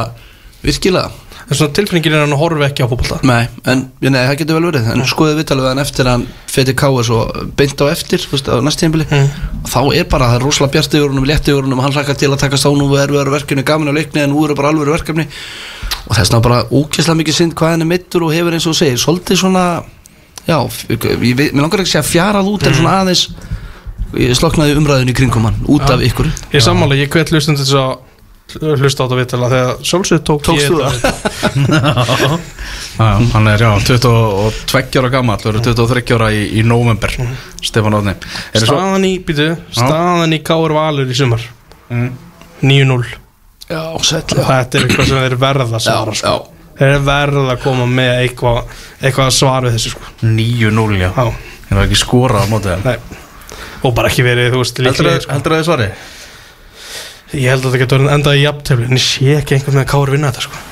virkilega. 0.65 1.10
En 1.49 1.58
svona 1.58 1.73
tilfinningin 1.73 2.13
er 2.13 2.21
hann 2.21 2.34
að 2.36 2.41
horfa 2.43 2.67
ekki 2.67 2.86
á 2.86 2.88
fótbolta? 2.91 3.15
Nei, 3.25 3.47
en 3.65 3.88
nei, 4.06 4.19
það 4.19 4.36
getur 4.43 4.60
vel 4.60 4.67
verið. 4.69 4.89
En 4.93 5.02
skoðið 5.10 5.39
viðtalið 5.39 5.65
við 5.65 5.71
hann 5.71 5.82
eftir 5.82 6.10
hann 6.12 6.25
Feti 6.49 6.75
KS 6.78 7.10
og 7.15 7.39
beint 7.58 7.82
á 7.82 7.86
eftir 7.89 8.21
þú 8.21 8.36
veist, 8.36 8.52
á 8.54 8.62
næst 8.62 8.82
tímbili 8.84 9.08
Þá 9.10 9.80
er 9.97 10.06
bara, 10.12 10.28
það 10.30 10.36
er 10.36 10.45
rosalega 10.45 10.73
bjart 10.75 10.97
yfir 10.99 11.08
honum, 11.10 11.25
létt 11.25 11.49
yfir 11.49 11.65
honum 11.65 11.82
Hann 11.82 11.95
hlakkar 11.95 12.19
til 12.21 12.30
að 12.30 12.41
takast 12.43 12.69
á 12.69 12.71
nú 12.73 12.86
við 12.91 13.02
erfiðar 13.08 13.32
verkefni 13.34 13.65
Gaman 13.65 13.89
á 13.89 13.97
leikni 13.97 14.21
en 14.21 14.34
nú 14.34 14.43
eru 14.45 14.58
bara 14.60 14.69
alvöru 14.73 14.93
verkefni. 14.93 15.25
Og 16.06 16.13
þess 16.19 16.30
vegna 16.30 16.43
bara 16.45 16.60
ókesslega 16.69 17.17
mikið 17.23 17.39
synd 17.39 17.58
Hvað 17.58 17.73
hann 17.73 17.86
er 17.88 17.91
mittur 17.95 18.28
og 18.28 18.34
hefur 18.36 18.58
eins 18.60 18.69
og 18.69 18.78
segir 18.78 19.02
Svolítið 19.02 19.41
svona, 19.41 19.65
já, 20.49 20.57
ég, 20.89 21.07
ég, 21.29 21.38
veit- 21.39 21.53
mér 21.55 21.65
langar 21.67 21.83
ekki 21.83 21.91
að 21.91 21.95
segja 21.95 22.07
fjarað 22.09 22.51
út 22.55 22.67
En 22.69 22.77
svona 22.81 22.97
aðeins 23.03 23.23
Ég 24.17 24.33
sloknaði 24.39 24.73
umræðinu 24.79 25.13
í 25.13 25.17
kringum 25.19 25.43
hann 25.45 25.57
Út 25.69 25.85
af 25.93 26.01
ykkur. 26.01 26.31
Ég 26.55 26.63
sammála, 26.65 26.95
ég 26.97 27.12
hvet 27.13 27.29
hlustum 27.29 27.53
til 27.59 27.65
þess 27.67 27.77
að 27.77 27.97
hlusta 28.81 29.05
á 29.05 29.05
þetta 29.05 29.17
viðtala 29.19 29.47
þegar 29.51 29.83
sjálfsög 29.85 30.21
tók 30.25 30.39
Tókst 30.47 30.63
ég 30.63 30.71
þú 30.71 30.79
þetta 30.81 31.12
það? 32.17 32.39
hann 33.33 33.47
er 33.51 33.62
já, 33.62 33.69
22 33.85 34.99
ára 35.03 35.12
gammal, 35.13 35.38
verður 35.43 35.62
23 35.69 36.15
ára 36.17 36.29
í, 36.33 36.41
í 36.57 36.63
november 36.65 37.13
Stefán 37.62 37.95
Óðni 37.99 38.15
Er 38.57 38.65
staðan 38.65 39.05
í, 39.07 39.13
býtu, 39.25 39.51
staðan 39.75 40.33
í 40.35 40.41
Káur 40.45 40.73
Valur 40.75 41.09
í 41.09 41.17
sumar. 41.17 41.45
Mm. 41.93 42.09
9-0 42.65 43.05
Já, 43.69 43.83
sæll 44.01 44.25
þetta 44.33 44.79
er 44.81 44.88
eitthvað 44.88 45.12
sem 45.12 45.21
þeir 45.27 45.38
verða 45.45 45.69
að 45.69 45.83
svara 45.85 46.15
Já, 46.17 46.21
sko. 46.23 46.35
Þeir 46.79 46.99
verða 47.07 47.45
að 47.53 47.63
koma 47.63 47.87
með 47.91 48.13
eitthvað 48.25 49.25
að 49.25 49.35
svara 49.35 49.67
við 49.67 49.75
þessu 49.77 49.93
sko. 49.95 50.13
9-0 50.23 50.99
já. 50.99 51.09
Já, 51.09 51.25
Það 51.69 51.77
er 51.77 51.83
ekki 51.85 51.99
skorað 52.01 52.45
á 52.45 52.47
mótið 52.49 52.93
og 53.79 53.93
bara 53.95 54.09
ekki 54.09 54.23
verið, 54.25 54.49
þú 54.51 54.63
veist, 54.63 54.79
Heldur 54.81 55.05
líklega 55.05 55.21
sko. 55.23 55.35
það 55.39 55.53
þið 55.59 55.67
svari? 55.67 55.89
ég 57.29 57.51
held 57.53 57.67
að 57.67 57.75
það 57.75 57.83
getur 57.83 58.05
endað 58.09 58.39
í 58.39 58.41
jafntefli 58.41 58.87
en 58.89 58.97
ég 58.97 59.03
sé 59.05 59.35
ekki 59.37 59.55
einhvern 59.55 59.75
veginn 59.75 59.83
að 59.85 59.91
Káur 59.91 60.11
vinna 60.15 60.31
þetta 60.31 60.45
sko. 60.47 60.63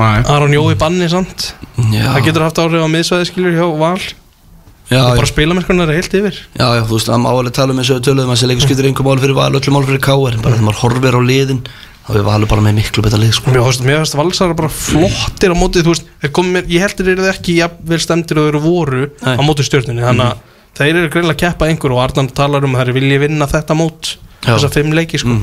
Nei. 0.00 0.22
Aron 0.32 0.54
Jói 0.54 0.74
banni 0.80 1.08
samt. 1.12 1.50
Já, 1.92 2.06
það 2.14 2.24
getur 2.28 2.44
haft 2.46 2.60
áhrif 2.62 2.86
á 2.86 2.88
miðsvæði 2.88 3.28
skilur 3.28 3.56
hjá 3.58 3.66
Val. 3.80 4.00
Já, 4.90 5.02
bara 5.14 5.28
spilamennskunar 5.28 5.90
er 5.92 6.00
heilt 6.00 6.14
yfir. 6.18 6.38
Já, 6.56 6.64
já, 6.78 6.82
þú 6.88 6.96
veist, 6.96 7.10
það 7.12 7.20
má 7.22 7.28
alveg 7.30 7.54
tala 7.54 7.74
um 7.74 7.78
eins 7.82 7.90
og 7.92 8.00
við 8.00 8.06
töluðum 8.08 8.32
að 8.32 8.38
þessi 8.38 8.48
leikur 8.50 8.64
skiptir 8.66 8.88
einhver 8.88 9.06
mál 9.06 9.20
fyrir 9.22 9.36
val, 9.38 9.52
öllu 9.54 9.74
mál 9.76 9.84
fyrir 9.86 10.02
káir 10.02 10.34
en 10.34 10.42
bara 10.42 10.56
þegar 10.56 10.66
maður 10.66 10.80
horfir 10.80 11.14
á 11.14 11.22
liðin 11.28 11.60
þá 12.10 12.18
er 12.20 12.26
valur 12.26 12.50
bara 12.50 12.64
með 12.64 12.78
miklu 12.80 13.04
betra 13.06 13.20
lið, 13.20 13.32
sko. 13.38 13.54
Mér 13.54 13.66
finnst, 13.70 14.16
valsara 14.18 14.56
bara 14.58 14.70
flottir 14.72 15.54
á 15.54 15.56
móti 15.58 15.84
þú 15.84 15.94
veist, 15.94 16.08
mér, 16.50 16.68
ég 16.70 16.84
heldur 16.84 17.08
þeir 17.08 17.18
eru 17.18 17.30
ekki 17.32 17.58
jafnvel 17.60 18.00
stemdir 18.02 18.40
og 18.40 18.48
þeir 18.48 18.54
eru 18.54 18.62
voru 18.64 19.02
Nei. 19.10 19.36
á 19.38 19.42
móti 19.46 19.66
stjórnunni, 19.66 20.04
þannig 20.06 20.26
að 20.26 20.46
þeir 20.80 20.94
eru 20.94 21.12
greinlega 21.12 21.36
að 21.36 21.42
keppa 21.44 21.70
einhver 21.70 21.94
og 21.94 22.02
Arnan 22.04 22.30
talar 22.34 22.66
um 22.66 22.76
að 22.76 22.90
þeir 22.90 22.98
vilji 22.98 23.20
vinna 23.24 23.48
þetta 23.50 23.76
mót 23.78 24.14
Já. 24.40 24.54
þessa 24.54 24.72
fimm 24.72 24.94
leiki 24.96 25.20
sko. 25.20 25.36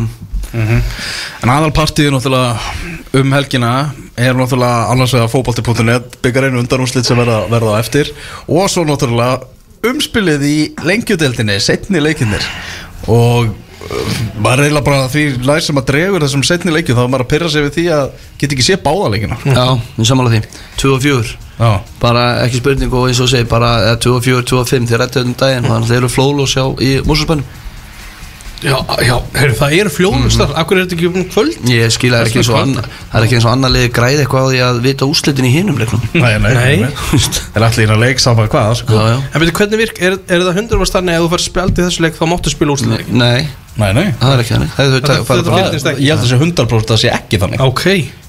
En 0.57 1.51
aðalpartíði 1.51 2.13
náttúrulega 2.13 3.19
um 3.19 3.35
helgina 3.35 3.71
er 4.17 4.37
náttúrulega 4.37 4.87
annars 4.93 5.13
vegar 5.13 5.29
fótbolti.net 5.33 6.17
byggar 6.23 6.47
einu 6.47 6.61
undanúslit 6.63 7.05
sem 7.05 7.19
verða, 7.19 7.43
verða 7.51 7.75
á 7.77 7.81
eftir. 7.83 8.09
Og 8.47 8.69
svo 8.71 8.85
náttúrulega 8.87 9.43
umspilið 9.87 10.45
í 10.47 10.57
lengjudeldinni, 10.87 11.59
setni 11.61 12.01
leikinnir 12.01 12.45
og 13.11 13.53
maður 14.43 14.63
reyla 14.63 14.81
bara 14.85 15.07
því 15.11 15.25
lær 15.47 15.63
sem 15.63 15.79
að 15.79 15.89
dregur 15.91 16.25
þessum 16.25 16.45
setni 16.45 16.73
leikju 16.73 16.95
þá 16.97 17.03
er 17.05 17.11
maður 17.13 17.25
að 17.25 17.31
pyrra 17.33 17.51
sig 17.53 17.65
við 17.65 17.75
því 17.77 17.85
að 17.97 18.07
geta 18.41 18.57
ekki 18.57 18.65
sé 18.67 18.77
báða 18.83 19.11
leikina. 19.13 19.37
Já, 19.45 19.65
við 19.97 20.09
samanlega 20.09 20.41
því, 20.41 20.63
2 20.83 20.95
og 20.95 21.05
4 21.05 21.35
Já, 21.57 21.69
bara 22.01 22.25
ekki 22.43 22.59
spurning 22.61 22.91
og 22.93 23.07
eins 23.09 23.21
og 23.23 23.31
segi 23.31 23.47
bara 23.49 23.71
eða 23.87 24.01
2 24.05 24.11
og 24.19 24.25
4, 24.27 24.43
2 24.51 24.59
og 24.61 24.67
5 24.69 24.89
þeir 24.91 25.01
rættu 25.01 25.23
um 25.25 25.31
daginn 25.39 25.65
þannig 25.65 25.87
að 25.87 25.93
þeir 25.93 26.01
eru 26.03 26.11
flóðlós 26.13 26.53
í 26.85 26.91
músulspennum 27.07 27.47
Já, 28.57 28.73
já, 29.05 29.13
heyrðu, 29.37 29.55
það 29.59 29.73
eru 29.77 29.91
fljóðustar 29.93 30.47
mm 30.49 30.55
Akkur 30.57 30.79
er 30.79 30.85
þetta 30.87 30.95
ekki 30.97 31.09
um 31.11 31.25
kvöld? 31.29 31.57
Ég 31.69 31.91
skila 31.93 32.21
er 32.23 32.29
ekki 32.31 32.39
eins 32.41 32.49
og 32.49 32.57
anna, 32.57 32.81
það 33.11 33.19
er 33.19 33.27
ekki 33.27 33.37
eins 33.37 33.45
og 33.45 33.51
annar 33.53 33.73
liði 33.75 33.91
græði 33.93 34.23
eitthvað 34.23 34.47
á 34.47 34.49
því 34.49 34.61
að 34.65 34.79
vita 34.87 35.09
úrslitin 35.11 35.45
í 35.47 35.51
hinum 35.53 35.77
leiknum. 35.77 36.07
Nei, 36.17 36.33
nei, 36.41 36.49
Nei. 36.57 36.89
Það 37.53 37.59
er 37.61 37.67
allir 37.67 37.85
í 37.85 37.93
að 37.93 38.01
leik 38.01 38.23
saman 38.23 38.49
hvað 38.49 38.73
sko. 38.81 38.97
Já, 38.97 39.13
já. 39.13 39.19
En 39.29 39.43
veitir, 39.43 39.55
hvernig 39.61 39.81
virk, 39.83 40.01
er, 40.09 40.17
er 40.25 40.45
það 40.47 40.59
100% 40.63 40.97
þannig 40.97 41.19
að 41.19 41.27
þú 41.27 41.31
fær 41.35 41.45
spjald 41.45 41.77
í 41.77 41.85
þessu 41.85 42.05
leik 42.07 42.17
þá 42.17 42.25
máttu 42.33 42.53
spila 42.55 42.73
úrslit 42.73 43.13
Nei, 43.13 43.47
Nei, 43.77 43.91
nei 43.93 44.07
það 44.17 44.31
er 44.33 44.41
ekki 44.41 44.53
þannig. 44.55 44.71
Það 44.73 44.87
er 44.87 44.93
Þetta- 44.97 45.17
þetta 45.27 45.57
fylgist 45.57 45.89
ekki. 45.91 46.01
Ég 46.01 46.09
held 46.09 46.23
að 46.23 46.25
þessi 46.25 46.39
100% 46.41 46.93
að 46.95 47.01
sé 47.03 47.11
ekki 47.13 47.39
þannig. 47.43 47.61
Ok. 47.61 47.83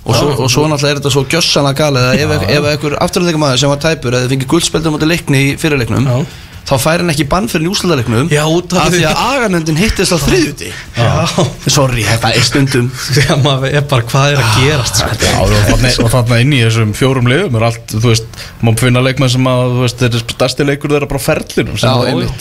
Og 0.08 0.16
svo, 0.16 0.28
og 0.44 0.50
svo 0.52 0.66
náttúrulega 0.68 0.92
er 0.92 1.00
þetta 1.00 1.12
svo 1.12 1.22
gjössanlega 1.28 1.78
galið 1.80 2.04
að 2.08 2.20
ef, 2.24 2.44
ef 2.48 2.68
einhver 2.72 2.94
afturleikamaður 3.04 3.60
sem 3.60 3.72
var 3.72 3.80
tæpur 3.82 4.16
eða 4.16 4.28
fengið 4.32 4.48
guldspeldur 4.52 4.94
mútið 4.94 5.10
leikni 5.12 5.40
í 5.40 5.56
fyrirleiknum 5.60 6.06
Já. 6.08 6.16
Þá 6.66 6.74
fær 6.82 7.02
hann 7.04 7.12
ekki 7.14 7.28
bann 7.30 7.48
fyrir 7.50 7.68
njúslutaleiknum 7.68 8.32
Já, 8.32 8.42
út 8.50 8.74
af 8.76 8.90
því 8.92 9.04
að 9.08 9.22
aganöndin 9.28 9.78
hittist 9.78 10.14
á 10.14 10.18
þriðuti 10.22 10.72
Já, 10.98 11.28
Sorry, 11.70 12.02
þetta 12.06 12.30
er 12.34 12.44
stundum. 12.44 12.88
Já 13.18 13.36
maður 13.42 13.74
er 13.78 13.84
bara 13.88 14.06
hvað 14.08 14.32
er 14.32 14.40
að 14.42 14.56
gerast 14.62 15.00
sko. 15.00 15.08
Já, 15.22 15.36
og 15.42 15.52
þarna, 15.52 15.92
og 16.04 16.08
þarna 16.12 16.38
inn 16.42 16.52
í 16.56 16.60
þessum 16.64 16.90
fjórum 16.96 17.28
liðum. 17.30 17.58
Er 17.58 17.66
allt, 17.68 17.86
þú 17.92 18.08
veist, 18.10 18.28
maður 18.64 18.82
finna 18.86 19.02
leikmenn 19.04 19.32
sem 19.32 19.48
að, 19.50 19.62
þú 19.74 19.80
veist, 19.84 19.98
þeir 20.02 20.24
stærsti 20.34 20.66
leikur 20.68 20.94
þeirra 20.94 21.10
bara 21.10 21.22
ferlinum 21.22 21.78
sem 21.78 21.88
Já, 21.88 21.92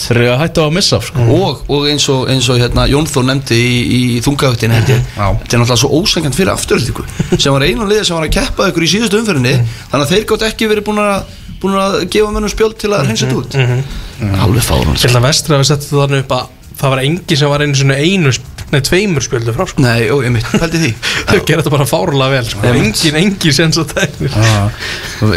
þeir 0.06 0.16
eru 0.16 0.32
að 0.32 0.42
hætta 0.42 0.64
á 0.64 0.66
að 0.66 0.74
missa, 0.78 1.00
sko. 1.08 1.20
og, 1.38 1.62
og 1.76 1.88
eins 1.92 2.06
og, 2.12 2.20
eins 2.32 2.48
og 2.52 2.56
hérna, 2.62 2.82
Jón 2.90 3.08
Þór 3.08 3.24
nefndi 3.30 3.58
í, 3.58 3.60
í 3.98 4.02
Já. 4.18 5.28
þetta 5.38 5.56
er 5.56 5.62
náttúrulega 5.62 5.80
svo 5.82 5.90
ósangant 5.98 6.36
fyrir 6.36 6.52
afturöldingu 6.54 7.04
sem 7.42 7.54
var 7.54 7.64
einu 7.66 7.88
liði 7.88 8.04
sem 8.08 8.16
var 8.18 8.26
að 8.28 8.36
keppa 8.38 8.68
ykkur 8.70 8.86
í 8.86 8.90
síðustu 8.92 9.20
umferðinni 9.20 9.54
þannig 9.90 10.04
að 10.04 10.12
þeir 10.12 10.24
gátt 10.32 10.46
ekki 10.50 10.70
verið 10.70 10.86
búin 10.88 11.02
að, 11.02 11.18
búin 11.62 11.78
að 11.78 11.92
þetta 14.18 14.36
út 14.36 14.46
alveg 14.46 14.68
fárun 14.68 14.96
Ég 14.98 15.08
held 15.08 15.20
að 15.20 15.28
vestra 15.28 15.56
að 15.56 15.64
við 15.64 15.70
settum 15.72 16.02
þannig 16.04 16.24
upp 16.24 16.38
að 16.38 16.46
það 16.78 16.94
var 16.94 17.02
engin 17.02 17.40
sem 17.40 17.50
var 17.50 17.64
einu 17.64 17.78
svona 17.78 17.98
einu 17.98 18.32
nei, 18.68 18.80
tveimur 18.84 19.24
spjöldu 19.24 19.54
frá 19.56 19.66
sko. 19.68 19.82
Nei, 19.82 20.08
ó, 20.12 20.18
ég 20.22 20.32
mitt, 20.34 20.48
pældi 20.60 20.80
því. 20.82 20.90
Þau 21.28 21.38
gera 21.48 21.62
þetta 21.62 21.74
bara 21.74 21.86
fárlega 21.88 22.32
vel 22.34 22.48
sko. 22.48 22.64
Engin, 22.70 23.20
engin 23.22 23.56
sens 23.56 23.80
að 23.80 23.94
tæknir 23.94 24.34
Já, 24.34 24.58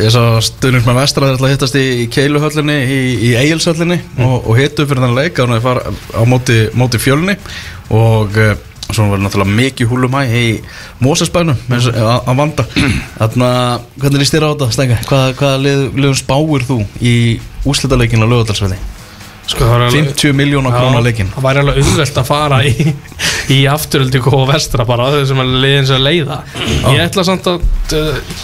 ég 0.03 0.13
sá 0.13 0.23
stundins 0.45 0.87
með 0.87 0.99
vestra 1.01 1.31
að 1.33 1.45
hittast 1.49 1.77
í, 1.79 1.85
í 2.03 2.09
keiluhöllinni 2.13 2.79
í, 2.83 2.99
í 3.29 3.31
eigilshöllinni 3.39 4.01
og, 4.19 4.35
og 4.41 4.59
hitu 4.59 4.87
fyrir 4.89 5.05
þann 5.05 5.15
leik 5.17 5.39
að 5.41 5.55
fara 5.63 5.93
á 6.13 6.21
móti, 6.27 6.59
móti 6.77 7.01
fjölni 7.01 7.37
og 7.91 8.37
uh, 8.39 8.53
svo 8.91 9.07
var 9.07 9.21
náttúrulega 9.23 9.55
mikið 9.55 9.87
húlumæ 9.87 10.25
í 10.35 10.45
Mósesbænum 11.03 11.71
að 11.71 12.33
vanda. 12.35 12.65
Þannig 13.21 13.47
að, 13.47 13.87
hvernig 14.03 14.23
líst 14.23 14.35
þér 14.35 14.47
á 14.47 14.51
þetta, 14.51 14.69
Stenga? 14.75 14.99
Hvað, 15.07 15.31
hvaða 15.39 15.63
lið, 15.63 15.85
liðum 15.95 16.19
spáir 16.19 16.67
þú 16.67 16.81
í 16.99 17.15
úslitaleikin 17.65 18.23
á 18.23 18.27
lögadalsvelli? 18.27 18.79
sko, 19.51 19.65
það 19.65 19.71
var 19.73 19.83
alveg- 19.87 20.11
50 20.13 20.33
miljónar 20.37 20.75
krónar 20.77 21.03
leikin 21.03 21.29
það 21.33 21.45
væri 21.47 21.61
alveg 21.63 21.79
auðvelt 21.81 22.19
að 22.21 22.27
fara 22.29 22.59
í, 22.63 22.93
í 23.51 23.59
afturöldi 23.67 24.21
og 24.31 24.47
vestra 24.51 24.85
bara 24.87 25.09
þessum 25.15 25.41
að 25.43 25.53
leiðin 25.65 25.87
sem 25.89 26.03
leiða. 26.05 26.37
Ég 26.93 27.01
ætla 27.03 27.25
samt 27.27 27.49
að 27.51 27.65
uh, 27.97 28.37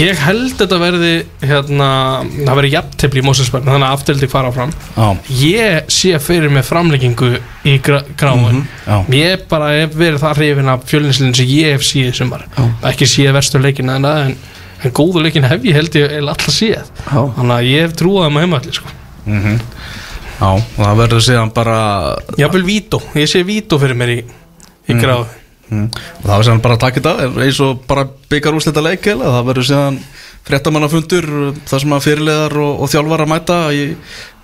ég 0.00 0.22
held 0.22 0.54
þetta 0.56 0.78
verði 0.80 1.12
hérna, 1.42 1.90
það 2.38 2.60
verði 2.60 2.72
jafntefli 2.76 3.20
í 3.20 3.26
Mósesberg 3.26 3.68
þannig 3.68 3.88
að 3.90 3.98
afturöldi 3.98 4.30
fara 4.32 4.52
áfram. 4.52 4.72
Já, 4.96 5.06
ég 5.42 5.92
sé 5.98 6.16
fyrir 6.22 6.52
mig 6.54 6.64
framleggingu 6.64 7.32
í 7.66 7.76
gra 7.84 8.00
gráin 8.16 8.64
já. 8.86 8.96
ég 9.12 9.46
bara 9.50 9.74
hef 9.74 9.96
verið 9.98 10.22
það 10.24 10.40
hrifin 10.40 10.72
af 10.72 10.86
fjölnislinn 10.88 11.36
sem 11.36 11.50
ég 11.52 11.76
hef 11.76 11.84
síð 11.84 12.12
í 12.14 12.18
sumar. 12.22 12.46
Já. 12.56 12.64
ekki 12.92 13.10
síð 13.10 13.34
verstur 13.36 13.64
leikin 13.66 13.92
en, 13.92 14.08
en, 14.08 14.38
en 14.84 14.92
góðu 14.92 15.22
leikin 15.24 15.44
hef 15.48 15.64
ég 15.64 15.74
held 15.78 15.94
ég 15.96 16.16
alltaf 16.20 16.60
Já. 16.60 17.20
þannig 17.38 17.54
að 17.56 17.70
ég 17.70 17.80
hef 17.86 17.96
trúað 17.96 18.26
um 18.30 18.36
heimalli 18.42 18.72
sko. 18.76 18.88
Mhm. 19.26 19.60
Já, 20.36 20.50
og 20.52 20.62
það 20.76 20.96
verður 21.00 21.22
síðan 21.24 21.52
bara 21.56 21.76
Jafnvel 22.36 22.62
Vító, 22.66 23.00
ég 23.16 23.24
sé 23.30 23.40
Vító 23.42 23.78
fyrir 23.80 23.96
mér 23.96 24.12
í, 24.18 24.20
í 24.88 24.92
Mm. 24.94 25.00
gráð 25.00 25.26
Mm. 25.66 25.88
og 25.90 26.22
það 26.22 26.36
var 26.36 26.44
sem 26.44 26.60
bara 26.62 26.74
að 26.76 26.78
taka 26.78 27.00
þetta 27.00 27.42
eins 27.42 27.60
og 27.60 27.80
bara 27.88 28.04
byggar 28.30 28.54
úrslita 28.54 28.82
leik 28.84 29.02
eða 29.10 29.32
það 29.34 29.46
verður 29.48 29.66
síðan 29.66 29.96
fréttamannafundur 30.46 31.26
þar 31.66 31.80
sem 31.82 31.94
að 31.96 32.04
fyrirleðar 32.04 32.54
og, 32.62 32.82
og 32.84 32.90
þjálfar 32.92 33.24
að 33.24 33.30
mæta 33.32 33.56
í, 33.74 33.80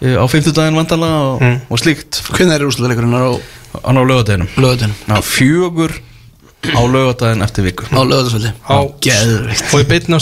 í, 0.03 0.15
á 0.19 0.25
50 0.27 0.57
daginn 0.57 0.75
vandala 0.81 1.11
og, 1.37 1.45
og 1.71 1.79
slíkt 1.79 2.19
Hvernig 2.27 2.57
er 2.57 2.65
úrslutaleikurinn 2.67 3.15
á 3.15 3.39
hann 3.87 4.01
á 4.01 4.03
lögadeginum 4.03 4.49
lögadaginn? 4.59 4.97
Já, 5.07 5.21
fjögur 5.23 5.95
á 6.71 6.81
lögadaginn 6.87 7.43
eftir 7.43 7.67
viku. 7.67 7.87
Á 8.63 8.79
Geðveikt. 9.03 9.65
Og 9.73 9.83
ég 9.83 9.89
beitna 9.91 10.19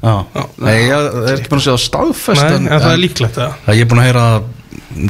Já, 0.00 0.14
Nei, 0.62 0.76
ég 0.86 0.94
er 0.96 1.34
ekki 1.36 1.50
búin 1.52 1.60
að 1.60 1.66
segja 1.66 1.82
staðfest 1.84 2.44
Nei, 2.44 2.54
en, 2.54 2.70
en 2.70 2.84
það 2.84 2.94
er 2.94 3.02
líklegt 3.02 3.40
ég 3.76 3.84
er 3.84 3.90
búin 3.90 4.02
að 4.02 4.08
heyra 4.08 4.26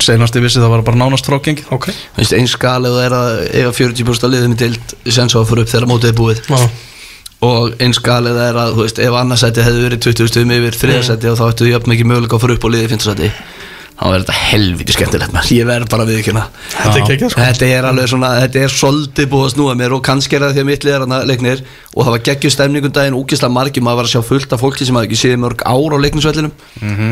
senast 0.03 0.37
ég 0.39 0.45
vissi 0.45 0.63
það 0.63 0.75
var 0.75 0.85
bara 0.87 1.01
nánast 1.01 1.29
frágengið. 1.29 1.71
Ok. 1.75 1.89
Þú 1.93 2.23
veist, 2.23 2.35
eins 2.37 2.57
skal 2.57 2.81
ef 2.89 2.97
það 2.97 3.07
er 3.07 3.17
að 3.21 3.31
eiga 3.53 3.73
40% 3.79 4.27
af 4.27 4.33
liðum 4.35 4.57
í 4.57 4.61
dild 4.65 4.95
sens 5.07 5.37
á 5.37 5.39
að 5.39 5.49
fara 5.53 5.65
upp 5.65 5.73
þegar 5.73 5.89
mótið 5.91 6.11
er 6.11 6.19
búið. 6.19 6.43
Já, 6.51 6.59
og 7.47 7.77
eins 7.85 8.01
skal 8.01 8.23
ef 8.27 8.37
það 8.37 8.49
er 8.49 8.61
að, 8.63 8.75
þú 8.75 8.85
veist, 8.87 9.01
ef 9.07 9.19
annarsæti 9.21 9.67
hefði 9.67 9.87
verið 9.87 10.05
20 10.09 10.33
stöðum 10.33 10.55
yfir 10.57 10.81
þriðarsæti 10.83 11.31
og 11.31 11.39
þá 11.41 11.45
ættu 11.51 11.71
jöfn 11.71 11.93
mikið 11.93 12.11
möguleika 12.11 12.39
að 12.39 12.45
fara 12.47 12.57
upp 12.57 12.67
á 12.67 12.69
liðið 12.73 12.95
fintarsæti 12.95 13.31
þá 13.97 14.07
er 14.07 14.23
þetta 14.23 14.37
helviti 14.37 14.97
skemmtilegt 14.97 15.35
maður, 15.35 15.53
ég 15.57 15.69
verð 15.69 15.91
bara 15.93 16.07
við 16.09 16.19
ekki 16.21 16.35
Þetta 16.37 16.97
er 16.97 17.13
ekki 17.17 17.31
sko. 17.33 17.45
Þetta 17.47 17.69
er 17.73 17.89
alveg 17.91 18.11
svona, 18.13 18.33
þetta 18.43 18.65
er 18.67 18.75
svolítið 18.77 19.31
búið 19.33 19.47
að 19.47 19.53
snúa 19.55 19.77
mér 19.81 19.95
og 19.97 20.03
kannski 20.05 20.37
er 20.37 20.45
það 20.45 20.57
því 20.57 20.65
að 20.65 20.69
mitt 20.71 20.87
lið 20.87 20.97
er 20.97 21.05
hana 21.07 21.21
leiknir 21.31 21.63
og 21.95 22.01
það 22.03 22.13
var 22.15 22.25
geggjur 22.29 22.55
stemningum 22.57 22.97
daginn, 22.97 23.17
úkislega 23.17 23.57
margir 23.57 23.87
maður 23.87 24.03
var 24.03 24.11
að 24.11 24.13
sjá 24.13 24.27
fullt 24.29 24.53
af 24.53 24.61
fólki 24.63 24.89
sem 24.89 24.99
hafði 24.99 25.09
ekki 25.09 25.21
séð 25.23 25.39
mörg 25.47 25.65
ár 25.65 25.97
á 25.97 25.99
leiknisvellinum. 26.05 26.53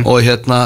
Og 0.05 0.21
hérna 0.27 0.61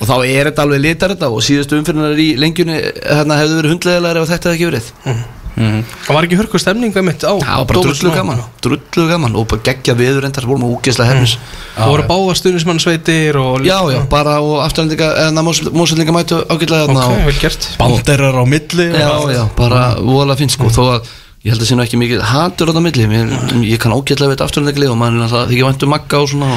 og 0.00 0.08
þá 0.10 0.16
er 0.26 0.50
þetta 0.50 0.66
alveg 0.66 0.82
litar 0.82 1.14
þetta 1.14 1.30
og 1.30 1.44
síðustu 1.46 1.78
umfyrirnar 1.78 2.18
í 2.18 2.28
lengjunni 2.40 2.76
hérna, 2.82 3.38
hefðu 3.40 3.60
verið 3.60 3.74
hundlegilegar 3.74 4.20
ef 4.20 4.30
þetta 4.32 4.50
hefði 4.50 4.58
ekki 4.58 4.70
verið 4.72 5.43
Það 5.54 6.10
var 6.16 6.26
ekki 6.26 6.38
hörku 6.40 6.58
stemning 6.58 6.94
með 6.96 7.04
mitt 7.06 7.22
á 7.22 7.30
Það 7.38 7.58
var 7.60 7.66
bara 7.70 7.82
drullu 7.86 8.10
gaman, 8.14 8.40
drullu 8.64 9.04
gaman 9.10 9.36
og 9.38 9.46
bara 9.52 9.62
geggja 9.68 9.94
viður 9.98 10.26
endar, 10.26 10.46
vorum 10.50 10.64
úkislega 10.66 11.12
hefnis 11.12 11.36
Það 11.76 11.92
voru 11.94 12.06
báða 12.10 12.34
stuðnismannsveitir 12.40 13.38
og 13.38 13.62
Já, 13.68 13.78
já, 13.94 14.00
bara 14.10 14.38
og 14.42 14.56
afturlendinga 14.66 15.10
eða 15.28 15.44
mósveldinga 15.46 16.16
mætu 16.16 16.40
ágætlega 16.50 16.88
Ok, 16.88 16.94
þarna 16.94 17.04
og- 17.06 17.26
vel 17.30 17.38
gert. 17.44 17.68
Banderar 17.78 18.34
á 18.34 18.44
milli 18.50 18.88
Já, 18.98 19.10
já, 19.30 19.44
bara 19.56 19.84
voðalega 20.02 20.42
fint 20.42 20.50
sko. 20.56 20.70
Þó 20.74 20.82
að 20.96 21.12
ég 21.44 21.52
held 21.52 21.60
að 21.62 21.68
sé 21.68 21.76
nú 21.76 21.84
ekki 21.84 21.98
mikið 22.00 22.22
hatur 22.24 22.70
á 22.70 22.72
það 22.74 22.84
milli. 22.88 23.06
Mér, 23.06 23.32
Ég 23.68 23.78
kann 23.78 23.92
ágætlega 23.94 24.32
veit 24.34 24.42
afturlendinga 24.46 24.90
og 24.90 24.98
maður 24.98 25.18
er 25.18 25.24
alltaf 25.28 25.50
þykir 25.52 25.66
væntu 25.70 25.90
magga 25.92 26.20
og 26.24 26.30
svona 26.32 26.50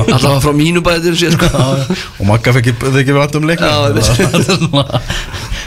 og 0.00 0.08
Alltaf 0.16 0.42
frá 0.42 0.54
mínu 0.56 0.82
bæði 0.82 1.02
til 1.12 1.18
sér 1.20 1.36
sko. 1.36 1.46
Og 2.18 2.24
Magga 2.26 2.54
fekk 2.56 2.72
ekki, 2.72 2.90
ekki 3.04 3.14
verið 3.14 3.38
um 3.38 3.46
leikna 3.46 3.70
ég. 3.94 5.02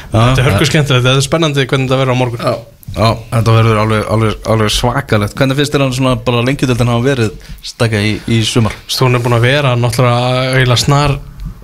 Þetta 0.09 0.41
er 0.41 0.47
hörku 0.49 0.65
skemmtilegt, 0.69 1.05
þetta 1.05 1.19
er 1.21 1.25
spennandi 1.25 1.65
hvernig 1.69 1.89
þetta 1.89 1.99
verður 2.01 2.15
á 2.17 2.21
morgun. 2.21 2.41
Já, 2.41 2.53
já, 2.95 3.09
þetta 3.35 3.55
verður 3.59 3.81
alveg, 3.83 4.03
alveg, 4.15 4.37
alveg 4.53 4.71
svakalegt. 4.73 5.35
Hvernig 5.37 5.59
finnst 5.59 5.75
þér 5.75 5.83
hann 5.85 5.93
svona 5.99 6.15
bara 6.25 6.41
lengjudeldin 6.47 6.89
hafa 6.93 7.05
verið 7.05 7.51
stakka 7.71 8.01
í, 8.01 8.15
í 8.25 8.39
sumar? 8.47 8.73
Stón 8.89 9.15
er 9.19 9.23
búin 9.25 9.37
að 9.37 9.45
vera 9.45 9.75
náttúrulega 9.77 10.55
eiginlega 10.57 10.81
snar 10.81 11.15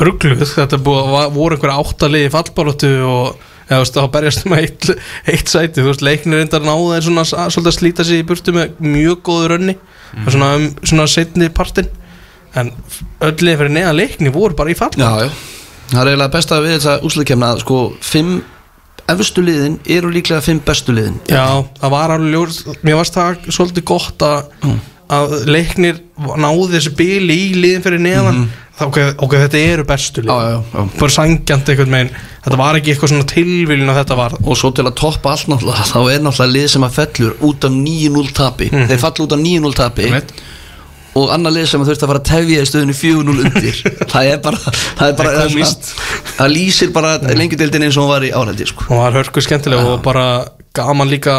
ruggluð. 0.06 0.46
Þetta 0.54 0.82
búið, 0.86 1.12
voru 1.40 1.58
einhverja 1.58 1.82
áttalegi 1.82 2.32
fallbaróttu 2.36 2.94
og 3.10 3.44
eða, 3.66 3.80
þú 3.80 3.82
veist, 3.82 3.98
þá 3.98 4.12
berjast 4.14 4.46
um 4.46 4.58
eitt, 4.60 4.90
eitt 5.34 5.50
sæti. 5.50 5.82
Þú 5.82 5.90
veist, 5.90 6.06
leiknir 6.06 6.44
reyndar 6.44 6.62
náða 6.68 7.00
er 7.00 7.06
svona 7.10 7.26
að- 7.26 7.50
svolítið 7.56 7.72
að 7.74 7.78
slíta 7.80 8.06
sig 8.06 8.22
í 8.22 8.28
burtu 8.30 8.54
með 8.54 8.78
mjög 8.86 9.22
góðu 9.26 9.52
rönni. 9.56 9.78
Mm. 10.16 10.30
svona, 10.32 10.48
um, 10.56 10.66
svona 10.86 11.06
setni 11.12 11.50
partin 11.52 11.90
en 12.56 12.70
öll 13.26 13.34
liðin 13.42 13.58
fyrir 13.60 13.72
neðan 13.76 13.98
leikni 13.98 14.32
voru 14.32 14.56
bara 14.56 14.72
í 14.72 14.76
fall 14.80 14.94
Já, 14.96 15.26
já 15.26 15.30
Það 15.92 16.02
er 16.02 16.12
eiginlega 16.12 16.34
besta 16.34 16.60
við 16.64 16.76
þessa 16.78 16.98
úsleikemna 17.06 17.54
að 17.54 17.64
sko 17.66 17.80
fimm 18.04 18.36
efstu 19.12 19.44
liðin 19.46 19.78
eru 19.98 20.10
líklega 20.14 20.42
fimm 20.42 20.60
bestu 20.66 20.96
liðin. 20.96 21.20
Já, 21.30 21.62
það 21.82 21.94
var 21.94 22.16
alveg 22.16 22.34
ljós 22.34 22.62
Mér 22.82 23.00
varst 23.00 23.18
það 23.18 23.50
svolítið 23.54 23.86
gott 23.92 24.26
að, 24.26 24.48
að 25.14 25.36
leiknir 25.50 26.00
náði 26.42 26.72
þessu 26.78 26.94
bíli 26.98 27.38
í 27.50 27.50
liðin 27.60 27.86
fyrir 27.86 28.02
neðan. 28.02 28.48
Þá, 28.76 28.82
ok, 28.90 28.98
ok, 29.24 29.36
þetta 29.46 29.60
eru 29.72 29.86
bestu 29.88 30.24
lið 30.26 30.32
Já, 30.34 30.48
já, 30.52 30.58
já. 30.74 30.82
bara 31.00 31.14
sangjant 31.16 31.70
einhvern 31.72 31.94
veginn. 31.96 32.10
Þetta 32.46 32.58
var 32.60 32.80
ekki 32.80 32.92
eitthvað 32.92 33.12
svona 33.14 33.28
tilviljun 33.32 33.94
að 33.94 34.00
þetta 34.02 34.18
var. 34.20 34.36
Og 34.42 34.58
svo 34.60 34.74
til 34.76 34.84
að 34.90 34.98
toppa 35.00 35.32
allt 35.32 35.48
náttúrulega 35.54 35.86
þá 35.94 36.00
er 36.02 36.26
náttúrulega 36.26 36.56
lið 36.58 36.68
sem 36.74 36.88
að 36.90 36.98
fellur 36.98 37.38
út 37.48 37.70
af 37.70 37.78
9-0 37.78 38.34
tapi. 38.36 38.68
Þeir 38.74 39.00
falla 39.06 39.28
út 39.30 39.38
af 39.38 39.46
9-0 39.46 39.78
tapi. 39.80 40.10
Og 41.16 41.32
annar 41.32 41.54
lið 41.56 41.68
sem 41.72 41.84
að 41.84 41.92
þurft 41.92 42.04
að 42.04 42.12
fara 42.12 42.22
að 42.22 42.30
tefja 42.30 42.64
í 42.64 42.70
stöðunni 42.70 42.96
4-0 43.00 43.44
undir. 43.46 43.78
Það 44.14 44.32
er 44.32 44.42
bara 44.44 44.60
það, 44.62 45.06
er 45.08 45.14
bara, 45.20 45.36
Það 45.36 45.46
er 45.46 45.70
það, 45.70 46.42
er 46.46 46.52
lýsir 46.52 46.92
bara 46.96 47.14
lengjudeildin 47.40 47.86
eins 47.88 48.00
og 48.00 48.06
hún 48.06 48.12
var 48.12 48.26
í 48.28 48.34
áhaldi 48.36 48.68
sko. 48.68 48.88
og 48.90 48.92
það 48.92 49.06
var 49.06 49.18
hörku 49.20 49.46
skemmtileg 49.46 49.88
og 49.92 50.02
bara 50.06 50.26
gaman 50.76 51.12
líka. 51.12 51.38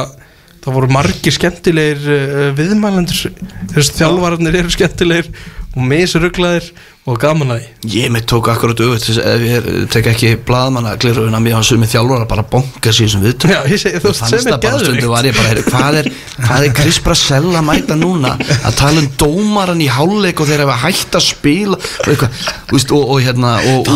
Það 0.65 0.79
voru 0.81 0.91
margir 0.91 1.35
skemmtilegir 1.37 2.09
uh, 2.11 2.49
viðmælendur. 2.59 3.37
Þessu 3.75 3.99
þjálfararnir 4.01 4.57
eru 4.63 4.73
skemmtilegir 4.75 5.29
og 5.77 5.85
misruglaðir 5.93 6.73
og 7.07 7.19
gaman 7.23 7.53
að 7.55 7.61
því? 7.61 7.91
Ég 7.93 8.11
mitt 8.11 8.25
tók 8.27 8.49
akkurat 8.51 8.81
auðvitað 8.83 9.19
ef 9.31 9.43
ég 9.47 9.67
tek 9.95 10.09
ekki 10.11 10.31
blaðmanna 10.49 10.97
glirurinn 10.99 11.37
að 11.39 11.45
mér 11.45 11.55
hann 11.55 11.67
sumi 11.67 11.87
þjálfur 11.91 12.25
að 12.25 12.31
bara 12.33 12.45
bonga 12.51 12.95
sér 12.97 13.13
sem 13.13 13.23
við 13.23 13.47
Já, 13.47 13.61
ég 13.71 13.79
segi, 13.79 14.01
þú 14.03 14.11
veist, 14.11 14.23
fannst 14.25 14.35
sem 14.35 14.51
er 14.51 14.57
það 14.57 14.65
bara 14.65 14.81
stundu 14.83 15.13
var 15.13 15.29
ég 15.29 15.39
bara 15.39 15.53
heyri, 15.53 15.63
hvað 15.69 15.99
er, 16.01 16.09
er 16.57 16.75
Chris 16.81 16.99
Brasell 17.05 17.53
að 17.53 17.67
mæta 17.69 17.99
núna? 18.01 18.35
Að 18.57 18.79
tala 18.81 19.05
um 19.05 19.09
dómaran 19.23 19.85
í 19.85 19.89
hálfleik 19.93 20.43
og 20.43 20.51
þeir 20.51 20.65
hafa 20.65 20.81
hægt 20.83 21.21
að 21.21 21.27
spila 21.29 21.79
og 21.79 22.11
eitthvað. 22.11 22.43
Veist, 22.73 22.97
og, 22.97 23.15
og 23.15 23.23
hérna 23.23 23.55
og, 23.71 23.93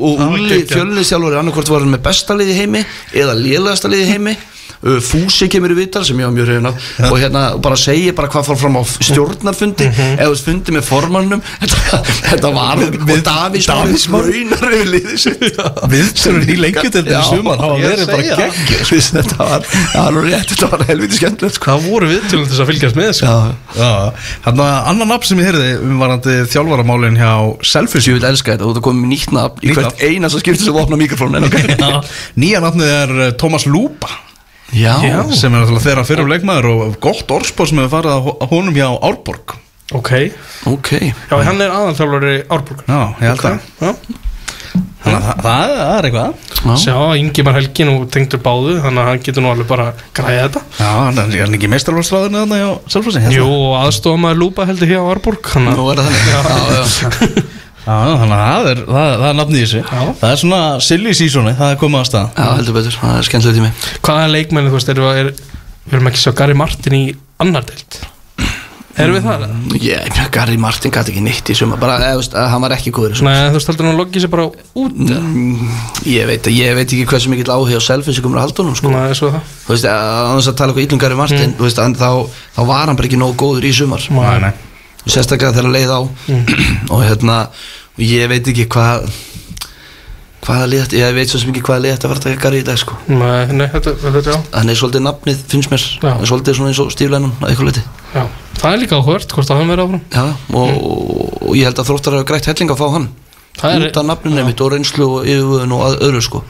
og, 0.00 0.24
geggjað. 0.40 0.72
fjölniðsjálfur 0.72 1.38
annarkvort 1.42 1.74
hann 1.76 1.92
með 1.92 2.04
besta 2.08 2.38
liði 2.38 2.56
heimi 2.62 2.84
eða 3.12 3.36
lélegasta 3.36 3.92
liði 3.92 4.08
heimi 4.14 4.36
Fúsi 5.04 5.48
kemur 5.52 5.72
í 5.72 5.78
vitar 5.78 6.04
sem 6.04 6.18
ég 6.20 6.26
var 6.28 6.34
mjög 6.36 6.48
hrifin 6.50 6.68
af 6.70 7.10
og 7.10 7.18
hérna 7.22 7.42
bara 7.64 7.76
segir 7.80 8.12
bara 8.16 8.28
hvað 8.32 8.48
fór 8.50 8.58
fram 8.60 8.76
á 8.76 8.82
stjórnarfundi 8.84 9.86
Mhm. 9.88 10.18
eða 10.18 10.26
þú 10.28 10.34
veist, 10.34 10.44
fundi 10.48 10.72
með 10.76 10.84
formannum 10.88 11.42
þetta, 11.62 12.00
þetta 12.30 12.50
var 12.54 12.82
og 12.84 13.22
Davís 13.28 13.68
Davís 13.70 14.06
Már. 14.12 14.28
raunar 14.28 14.74
yfir 14.76 14.90
liðið 14.92 15.18
sitt 15.24 15.60
Viðsturinn 15.94 16.50
í 16.52 16.56
Já, 17.14 17.20
sumar 17.28 17.58
hafa 17.60 17.78
ég 17.80 17.94
verið 17.94 18.12
bara 18.12 18.48
Þú 18.84 18.96
veist, 18.96 19.14
þetta 19.18 19.38
var, 19.40 19.64
það 19.64 20.02
var 20.04 20.12
nú 20.16 20.24
rétt, 20.26 20.48
þetta 20.54 20.70
var 20.74 20.84
helviti 20.88 21.18
skemmtilegt 21.20 21.58
sko. 21.58 21.70
það 21.70 21.88
voru 21.88 22.10
viðtölum 22.12 22.44
til 22.44 22.52
þess 22.54 22.64
að 22.64 22.70
fylgjast 22.72 22.98
með 22.98 23.12
sko. 23.18 23.34
Hann 24.44 24.62
að 24.64 24.90
annan 24.92 25.08
nafn 25.14 25.28
sem 25.30 25.40
ég 25.42 25.48
heyrði 25.50 25.70
umvarandi 25.84 26.36
þjálfaramálin 26.52 27.18
hjá 27.20 27.32
Selfish 27.64 28.08
ég 28.10 28.18
vil 28.18 28.28
elska 28.30 28.54
þetta, 28.54 28.64
þú 28.68 28.74
ert 28.74 28.80
að 28.82 28.86
koma 28.88 29.02
með 29.04 29.12
nýtt 29.14 29.32
nafn 29.36 29.64
í 29.64 29.72
hvert 29.74 29.90
nafn. 29.90 30.04
einasta 30.10 30.42
skipti 30.42 30.64
sem 30.68 30.78
opna 30.84 30.98
mikrofónin? 31.00 31.48
Nýja 32.40 32.60
nafnið 32.64 32.92
er 32.98 33.14
eh, 33.28 33.34
Thomas 33.40 33.66
Lupa 33.70 34.10
Já, 34.74 34.94
Já. 35.06 35.18
sem 35.38 35.54
er 35.54 35.62
náttúrulega 35.62 35.84
þeirra 35.86 36.04
fyrir 36.08 36.30
leikmaður 36.32 36.68
og 36.74 36.96
gott 37.04 37.30
orðspór 37.36 37.70
sem 37.70 37.78
hefur 37.82 37.92
farið 37.98 38.14
að 38.16 38.28
ho- 38.28 38.48
honum 38.50 38.74
hjá 38.76 38.88
Árborg. 39.06 39.56
Ok, 39.94 40.10
ok. 40.66 40.90
Já, 41.30 41.34
hann 41.46 41.60
er 41.62 41.70
aðalþjálfari 41.76 42.36
Árborg. 42.48 42.84
Já, 42.88 43.00
ég 43.20 43.28
held 43.28 43.44
að 43.44 43.58
Já. 43.84 43.94
Þannig 45.04 45.18
að 45.20 45.24
það, 45.24 45.40
það 45.44 45.72
það 45.76 45.96
er 45.98 46.06
eitthvað. 46.08 46.44
Já. 46.64 46.74
Sjá, 46.80 46.94
Ingimar 47.20 47.54
Helgi 47.58 47.84
nú 47.86 47.94
tengdur 48.10 48.40
báðu 48.42 48.76
þannig 48.80 49.02
að 49.02 49.08
hann 49.10 49.20
getur 49.26 49.44
nú 49.44 49.50
alveg 49.52 49.66
bara 49.68 49.84
græða 50.16 50.46
þetta. 50.46 50.62
Já, 50.80 50.86
hann 51.04 51.18
er 51.20 51.34
hann 51.44 51.56
ekki 51.58 51.68
meistarvarsráðinu 51.74 52.40
þarna 52.40 52.60
hjá 52.62 52.70
Selfossi? 52.94 53.22
Jú, 53.36 53.44
og 53.44 53.74
aðstofamaður 53.82 54.40
Lúpa 54.40 54.64
heldur 54.70 54.88
hér 54.90 55.04
á 55.04 55.12
Árborg 55.12 55.50
þannig 55.52 55.76
Nú 55.76 55.84
að 55.84 55.92
er 55.92 56.00
það 56.00 56.08
þannig. 56.08 56.24
Já, 56.24 56.40
já, 56.40 56.82
Já, 57.04 57.60
þannig 57.84 58.36
að 58.36 58.44
það 58.44 58.70
er, 58.70 58.80
það, 58.88 59.10
það 59.18 59.26
er 59.28 59.36
nafnið 59.40 59.60
í 59.60 59.64
þessu 59.64 59.82
Já. 59.82 60.00
Það 60.20 60.30
er 60.30 60.40
svona 60.44 60.62
silly 60.86 61.12
seasoni, 61.18 61.54
það 61.58 61.74
er 61.74 61.82
komið 61.82 62.00
að 62.00 62.08
stað 62.10 62.40
já, 62.40 62.48
heldur 62.54 62.78
betur, 62.78 62.96
það 63.02 63.18
er 63.18 63.28
skemmtileg 63.28 63.60
tími 63.60 64.00
hvaða 64.08 64.32
leikmenni, 64.32 64.72
þú 64.72 64.78
veist, 64.78 64.90
erum 64.94 65.06
við, 65.10 65.30
er, 65.92 66.10
ekki 66.10 66.24
sjá 66.24 66.32
Gary 66.40 66.58
Martin 66.58 66.98
í 66.98 67.04
annar 67.44 67.68
deild 67.68 68.02
Erum 68.94 69.16
við 69.16 69.24
það? 69.26 69.44
Ég, 69.82 70.18
Gary 70.30 70.58
Martin 70.62 70.92
gæti 70.94 71.10
ekki 71.10 71.22
neitt 71.24 71.48
í 71.50 71.54
suma 71.58 71.74
bara, 71.80 71.96
eða, 71.98 72.18
veist, 72.20 72.34
að 72.38 72.44
hann 72.52 72.62
var 72.62 72.74
ekki 72.76 72.92
góður. 72.94 73.16
Nei, 73.26 73.48
þú 73.48 73.56
veist, 73.56 73.70
heldur 73.72 73.88
hann 73.88 73.96
að 73.96 74.02
loggi 74.04 74.20
sér 74.22 74.30
bara 74.30 74.44
út? 74.46 74.92
Mm, 74.94 75.72
ég, 76.06 76.28
veit, 76.30 76.46
ég 76.54 76.76
veit 76.78 76.84
ekki 76.86 77.08
hversu 77.10 77.32
mikill 77.32 77.50
áhuga 77.50 77.80
á 77.82 77.82
selfie 77.82 78.14
sem 78.14 78.22
komur 78.22 78.38
að 78.38 78.46
halda 78.46 78.62
honum 78.62 78.76
sko. 78.78 78.92
Nei, 78.94 79.16
svo 79.18 79.32
það 79.34 79.50
Þú 79.64 79.74
veist, 79.74 79.88
að 79.90 80.30
þess 80.36 80.52
að 80.52 80.60
tala 80.60 80.70
eitthvað 80.70 80.86
ítlum 80.86 81.02
Gary 81.02 81.18
Martin 81.18 81.56
þú 81.58 81.66
veist, 81.66 81.82
en 81.82 81.98
þá, 81.98 82.38
þá 82.54 82.62
var 82.70 82.86
hann 82.86 83.00
bara 83.00 83.10
ekki 83.10 83.18
nógu 83.18 83.36
góður 83.42 83.66
í 83.66 83.74
sumar 83.74 84.06
Nei, 84.14 84.46
nei 84.46 84.52
sérstaklega 85.04 85.52
þegar 85.52 85.68
að 85.68 85.74
leið 85.74 85.92
á 85.92 86.00
og 86.94 87.02
hérna 87.04 87.38
ég 88.02 88.28
veit 88.30 88.50
ekki 88.50 88.66
hvað 88.74 89.08
hvaða 90.44 90.68
lið 90.68 90.82
þetta, 90.84 90.98
ég 91.00 91.14
veit 91.16 91.32
svo 91.32 91.40
ekki 91.40 91.62
hvaða 91.64 91.82
lið 91.84 91.94
þetta 91.94 92.10
var 92.10 92.18
að 92.18 92.24
taka 92.26 92.40
Gary 92.42 92.60
í 92.60 92.64
dag 92.66 92.80
sko. 92.80 92.96
Nei, 93.08 93.52
nei, 93.56 93.66
þetta, 93.72 93.94
þetta, 94.02 94.24
já, 94.34 94.38
hann 94.52 94.72
er 94.72 94.80
svolítið 94.80 95.04
nafnið, 95.06 95.44
finnst 95.52 95.72
mér. 95.72 95.84
Svolítið 96.28 96.58
svona 96.58 96.72
eins 96.72 96.80
og 96.84 96.90
stíflænum 96.92 97.32
að 97.40 97.52
eitthvað 97.52 97.70
liti 97.70 97.84
já. 98.14 98.24
Það 98.60 98.70
er 98.70 98.82
líka 98.82 98.98
áhört, 99.00 99.34
hvort 99.34 99.52
að 99.52 99.60
hann 99.60 99.72
verið 99.72 99.86
áfram. 99.86 100.02
Já, 100.12 100.26
og, 100.60 100.74
og 101.48 101.56
ég 101.56 101.68
held 101.68 101.80
að 101.80 101.88
þróttar 101.90 102.18
hafa 102.18 102.28
grætt 102.28 102.50
helling 102.50 102.74
að 102.74 102.82
fá 102.82 102.86
hann. 102.98 103.08
Það 103.54 103.86
út 103.88 103.98
af 104.02 104.06
nafninu 104.10 104.44
mitt 104.48 104.62
og 104.64 104.72
reynslu 104.74 105.08
og 105.08 105.26
yfirvöðun 105.30 105.74
og 105.76 105.98
öðru 106.02 106.22
sko 106.26 106.44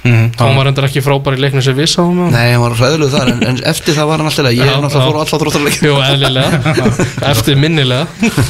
Mhm, 0.00 0.30
Þá 0.32 0.44
var 0.56 0.68
endur 0.70 0.86
ekki 0.86 1.02
frábær 1.04 1.34
í 1.36 1.40
leiknum 1.42 1.60
sem 1.64 1.74
við 1.76 1.88
sáum 1.92 2.16
hann 2.22 2.30
nei, 2.32 2.54
hann 2.54 2.62
var 2.62 2.72
hræðilegu 2.78 3.10
þar 3.12 3.30
en, 3.34 3.40
en 3.50 3.58
eftir 3.68 3.96
það 3.98 4.06
var 4.08 4.22
hann 4.22 4.30
alltaf 4.30 4.46
ég 4.56 4.62
er 4.64 4.78
náttúrulega 4.80 5.08
fór 5.10 5.18
á 5.18 5.20
alla 5.20 5.40
þróttarleik 5.42 5.76
Jú, 5.84 5.96
eðlilega. 6.06 6.60
Eftir 7.34 7.58
minnilega. 7.60 8.06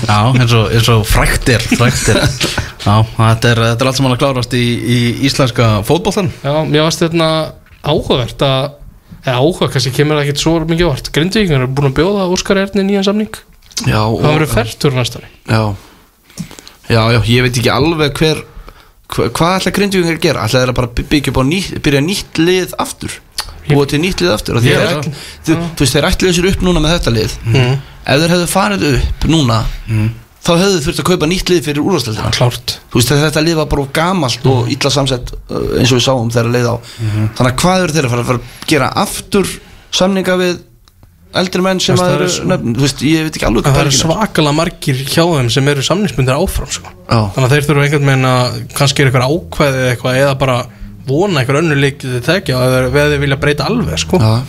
Já, 0.07 0.19
eins 0.31 0.55
og, 0.55 0.69
eins 0.71 0.91
og 0.95 1.03
fræktir, 1.11 1.65
fræktir. 1.75 2.21
Já, 2.87 2.95
þetta 3.17 3.51
er, 3.51 3.63
þetta 3.73 3.83
er 3.83 3.91
allt 3.91 3.99
sem 3.99 4.07
hann 4.07 4.15
að 4.15 4.23
klárast 4.23 4.55
í, 4.55 4.63
í 4.79 5.01
íslenska 5.27 5.71
fótboltan 5.91 6.31
Já, 6.39 6.55
mér 6.71 6.87
varst 6.87 7.03
þetta 7.03 7.31
áhugavert 7.83 8.47
að 8.47 8.71
hvað 9.27 9.75
kannski 9.75 9.93
kemur 9.99 10.17
það 10.21 10.25
ekkert 10.29 10.43
svo 10.45 10.55
mikið 10.65 10.87
vart 10.93 11.11
Grindvíkingar 11.19 11.67
er 11.67 11.73
búin 11.75 11.91
að 11.91 11.99
bjóða 11.99 12.29
Óskar 12.33 12.61
Erni 12.63 12.87
nýjan 12.87 13.05
samning. 13.11 13.35
Já, 13.89 14.01
og, 14.07 14.21
Það 14.23 14.35
verður 14.37 14.53
færtur 14.55 14.97
næstari 14.97 15.29
já. 15.51 15.63
já, 16.91 17.03
já, 17.17 17.21
ég 17.27 17.45
veit 17.47 17.59
ekki 17.59 17.73
alveg 17.73 18.17
hver 18.21 18.43
Hvað 19.11 19.57
ætla 19.59 19.73
grindvíkingar 19.77 20.17
að 20.17 20.23
gera? 20.25 20.45
Ætla 20.47 20.61
þeir 20.63 20.73
að 20.73 20.79
bara 20.81 20.91
by- 20.95 21.07
byggja 21.11 21.33
upp 21.35 21.41
á 21.41 21.45
nýtt 21.51 21.83
Byrja 21.85 22.01
nýtt 22.07 22.41
lið 22.41 22.75
aftur? 22.79 23.19
Búa 23.71 23.87
til 23.91 24.01
nýtt 24.03 24.23
lið 24.25 24.33
aftur? 24.35 24.61
Þeir 24.63 24.81
veit 24.81 24.97
ætl- 24.97 25.15
Þú 25.47 25.57
þú 25.77 25.85
veist, 25.85 25.95
þeir 25.95 26.09
ætluðu 26.11 26.35
sér 26.39 26.49
upp 26.51 26.63
núna 26.67 26.81
með 26.85 26.95
þetta 26.97 27.13
lið. 27.15 27.35
Mm. 27.45 27.75
Ef 28.07 28.21
þeir 28.23 28.33
hefðu 28.35 28.49
farið 28.55 28.85
upp 28.95 29.27
núna 29.31 29.59
Þá 30.41 30.51
hefðu 30.57 30.77
þeir 30.81 30.85
þurft 30.87 31.01
að 31.03 31.09
kaupa 31.11 31.27
nýtt 31.29 31.51
lið 31.53 31.65
fyrir 31.67 31.85
úrvarsleildina 31.85 32.31
Klárt. 32.33 32.79
Þú 32.91 32.97
veist 32.97 33.11
þetta 33.13 33.43
lið 33.45 33.57
var 33.61 33.67
bara 33.67 33.83
of 33.83 33.91
gamalt 33.93 34.47
og 34.49 34.71
illa 34.73 34.91
samsett 34.91 35.33
uh, 35.51 35.77
eins 35.77 35.93
og 35.93 35.99
við 36.01 36.05
sáum 36.07 36.31
þegar 36.33 36.49
leið 36.55 36.69
á. 36.73 36.77
Þannig 37.37 37.51
að 37.51 37.59
hvað 37.61 37.83
eru 37.85 37.93
þeir 37.93 38.07
að 38.09 38.11
fara 38.15 38.23
að 38.25 38.31
fara 38.31 38.41
að 38.41 38.67
gera 38.73 38.89
aftur 39.05 39.47
samninga 39.93 40.37
við 40.41 40.59
eldri 41.41 41.63
menn 41.63 41.79
sem 41.83 41.95
að 41.95 42.01
það 42.03 42.15
eru 42.17 42.25
eru- 42.27 42.47
nöfn, 42.51 42.73
þú 42.75 42.85
veist, 42.85 43.03
ég 43.07 43.27
veit 43.27 43.37
ekki 43.39 43.47
alveg 43.47 43.63
Það 43.67 43.71
eru 43.71 43.79
pælingin 43.79 43.95
er. 43.95 44.01
svakalega 44.01 44.55
margir 44.57 45.03
hjá 45.07 45.23
þeim 45.31 45.51
sem 45.55 45.69
eru 45.71 45.83
samningsbundir 45.87 46.35
áfram 46.41 46.71
sko. 46.75 46.91
Já. 47.07 47.21
Þannig 47.37 47.47
að 47.47 47.53
þeir 47.55 47.67
þurfa 47.69 47.85
einhvern 47.87 48.09
veginn 48.11 48.31
að 48.31 48.57
kannski 48.81 49.03
er 49.05 49.11
eitthvað 49.11 49.29
ákveðið 49.31 49.87
eitthvað 49.93 50.19
eða 50.25 50.33
bara 50.41 50.57
vona 51.11 51.41
eitthvað 51.45 51.61
önnur 51.63 51.81
lík 51.81 52.01
þið 52.03 52.25
tekja 52.27 52.65
þeir, 52.65 52.89
við 52.97 53.15
vilja 53.23 53.39
breyta 53.45 53.69
alveg 53.71 53.99
sko. 54.03 54.19
Já, 54.19 54.43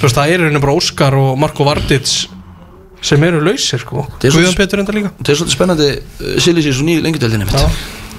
Þú 0.00 0.06
veist, 0.06 0.16
það 0.16 0.30
er 0.34 0.44
einu 0.48 0.60
bara 0.62 0.72
Óskar 0.76 1.14
og 1.20 1.32
Marko 1.40 1.64
Vardits 1.64 2.28
sem 3.04 3.22
eru 3.24 3.40
lausir 3.44 3.80
sko. 3.80 4.04
Það 4.20 4.28
er 4.28 4.36
Guðan 4.36 4.56
Petur 4.60 4.80
enda 4.80 4.92
líka 4.96 5.10
það 5.18 5.32
er 5.32 5.38
svolítið 5.40 5.56
spennandi 5.56 5.88
uh, 5.96 6.36
Silisís 6.40 6.80
og 6.80 6.86
nýju 6.88 7.02
lengjudeldinni 7.04 7.48
Já. 7.48 7.64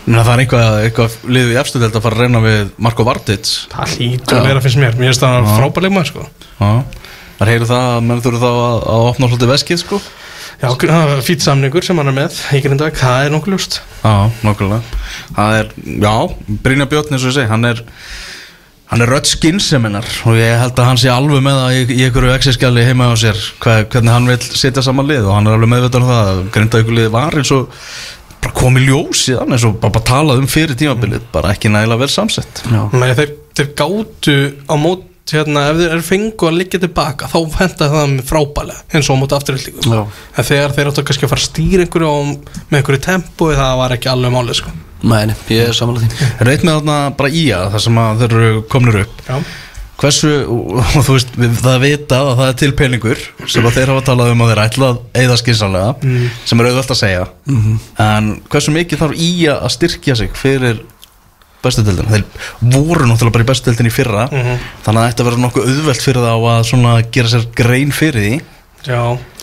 Menna, 0.05 0.23
Það 0.25 0.31
er 0.33 0.41
einhvað, 0.41 0.77
eitthvað 0.87 1.15
liðið 1.29 1.51
í 1.53 1.57
efstöld 1.61 1.85
að 1.85 2.01
fara 2.01 2.15
að 2.17 2.21
reyna 2.25 2.39
við 2.41 2.71
Marko 2.81 3.05
Vardits 3.05 3.51
Það 3.69 3.91
hlýtur 3.97 4.37
að 4.39 4.47
vera 4.49 4.61
finnst 4.65 4.79
mér 4.81 4.95
Mér 4.97 5.11
finnst 5.11 5.21
það 5.25 5.49
frábær 5.57 5.85
leikmaður 5.85 6.09
sko. 6.09 6.25
Já 6.61 6.71
Það 7.41 7.49
heyrðu 7.49 7.67
það 7.71 7.85
að 7.89 8.03
menn 8.05 8.19
þurfu 8.21 8.39
þá 8.41 8.49
að, 8.51 8.81
að 8.93 9.05
opna 9.09 9.29
svolítið 9.31 9.49
veskið 9.55 9.79
sko? 9.81 9.97
Já, 10.61 10.67
fýtt 11.25 11.41
samningur 11.41 11.85
sem 11.85 11.97
hann 11.97 12.11
er 12.11 12.13
með 12.13 12.35
í 12.53 12.59
Grindavík, 12.61 12.99
það 13.01 13.23
er 13.25 13.31
nokkuð 13.33 13.55
ljúst 13.55 13.79
Já, 14.03 14.11
nokkulega 14.45 14.99
Það 15.33 15.55
er, 15.57 15.71
já, 16.03 16.13
Brynja 16.61 16.87
Björn 16.91 17.15
eins 17.15 17.25
og 17.25 17.31
ég 17.31 17.37
segi, 17.39 17.49
hann 17.49 17.65
er 17.71 17.81
hann 18.91 19.01
er 19.05 19.09
rödd 19.09 19.29
skinnseminar 19.31 20.05
og 20.27 20.37
ég 20.37 20.57
held 20.59 20.77
að 20.77 20.89
hann 20.89 21.01
sé 21.01 21.09
alveg 21.09 21.41
með 21.45 21.59
það 21.63 21.75
í, 21.79 21.83
í 21.95 22.05
einhverju 22.05 22.33
exiskjali 22.35 22.85
heima 22.85 23.07
á 23.09 23.15
sér 23.17 23.37
hver, 23.63 23.85
hvernig 23.89 24.13
hann 24.13 24.27
vil 24.27 24.39
setja 24.43 24.83
saman 24.83 25.07
lið 25.09 25.29
og 25.29 25.37
hann 25.37 25.47
er 25.47 25.55
alveg 25.57 25.71
meðvitað 25.71 26.01
um 26.03 26.09
það 26.11 26.31
að 26.31 26.41
grinda 26.57 26.81
ykkur 26.83 26.97
lið 26.97 27.13
var 27.13 27.37
eins 27.39 27.53
og 27.55 27.77
bara 28.41 28.57
komið 28.57 28.89
ljós 28.89 29.21
í 29.31 29.37
þann 29.37 29.55
eins 29.55 29.65
og 29.69 29.77
bara, 29.79 29.95
bara 29.95 30.09
talað 30.11 30.41
um 30.43 30.49
fyrir 30.51 30.77
tímabilið 30.77 31.23
bara 31.33 31.53
ekki 31.55 31.71
nægilega 31.71 32.03
vel 32.03 32.11
samsett. 32.11 32.65
Já. 32.67 32.81
Nei, 32.91 33.13
þeir, 33.15 33.33
þeir 33.57 33.71
gátu 33.79 34.37
á 34.67 34.75
mót 34.81 35.07
hérna, 35.31 35.63
ef 35.71 35.77
þeir 35.79 35.93
eru 35.95 36.03
fengu 36.05 36.47
að 36.49 36.57
liggja 36.59 36.79
tilbaka 36.83 37.29
þá 37.31 37.37
henda 37.59 37.87
það 37.93 38.07
með 38.15 38.23
frábælega 38.27 38.81
eins 38.91 39.09
og 39.09 39.15
á 39.15 39.21
mót 39.21 39.35
afturhildingu 39.37 39.85
Já. 39.93 40.01
en 40.37 40.47
þegar 40.49 40.75
þeir 40.75 40.91
áttu 40.91 41.03
kannski 41.07 41.27
að 41.27 41.31
fara 41.31 41.43
að 41.43 41.49
stýra 41.49 41.85
einhverju 41.85 42.11
á, 42.11 42.19
með 42.71 42.79
einhverju 42.81 43.03
tempói 43.07 43.51
það 43.55 43.73
var 43.81 43.95
ekki 43.95 44.11
alveg 44.11 44.33
málið 44.35 44.59
sko. 44.61 44.73
Mæni, 45.01 45.33
ég 45.49 45.71
er 45.71 45.73
samanlega 45.73 46.11
því 46.13 46.45
Reit 46.45 46.63
með 46.67 46.75
þarna 46.79 46.97
bara 47.17 47.33
í 47.33 47.43
að 47.55 47.67
það 47.73 47.83
sem 47.87 47.99
að 48.03 48.19
þeir 48.21 48.35
eru 48.41 48.63
komnir 48.69 48.99
upp 49.01 49.23
Já. 49.25 49.37
hversu, 50.01 50.31
og, 50.45 50.75
og 50.81 51.05
þú 51.07 51.15
veist 51.15 51.35
við, 51.41 51.55
það 51.63 51.79
vitað 51.85 52.29
að 52.31 52.39
það 52.41 52.51
er 52.51 52.59
til 52.61 52.71
peningur 52.81 53.23
sem 53.49 53.65
að 53.65 53.77
þeir 53.79 53.93
hafa 53.93 54.05
talað 54.11 54.33
um 54.35 54.43
að 54.45 54.51
þeir 54.51 54.63
ætla 54.67 54.91
að 54.91 55.01
eigða 55.21 55.39
skinsanlega, 55.41 56.15
sem 56.49 56.61
er 56.61 56.69
auðvöld 56.71 56.93
að 56.95 57.01
segja 57.01 57.27
en 58.09 58.31
hversu 58.51 58.73
mikið 58.75 59.01
þarf 59.05 59.21
í 59.21 59.31
að 59.55 59.69
styrkja 59.77 60.17
sig 60.21 60.33
fyrir 60.37 60.83
bestudeldina, 61.63 62.09
þeir 62.09 62.23
voru 62.73 63.05
náttúrulega 63.09 63.35
bara 63.37 63.45
í 63.45 63.49
bestudeldin 63.51 63.89
í 63.89 63.93
fyrra, 63.93 64.23
þannig 64.31 64.87
að 64.87 64.95
það 64.95 65.09
ætti 65.11 65.21
að 65.23 65.29
vera 65.29 65.41
nokkuð 65.45 65.67
auðvelt 65.71 66.05
fyrir 66.07 66.25
þá 66.25 66.33
að 66.55 66.63
svona 66.71 66.93
gera 67.17 67.31
sér 67.35 67.45
grein 67.59 67.91
fyrir 67.95 68.25
því 68.25 68.41
Já. 68.87 69.01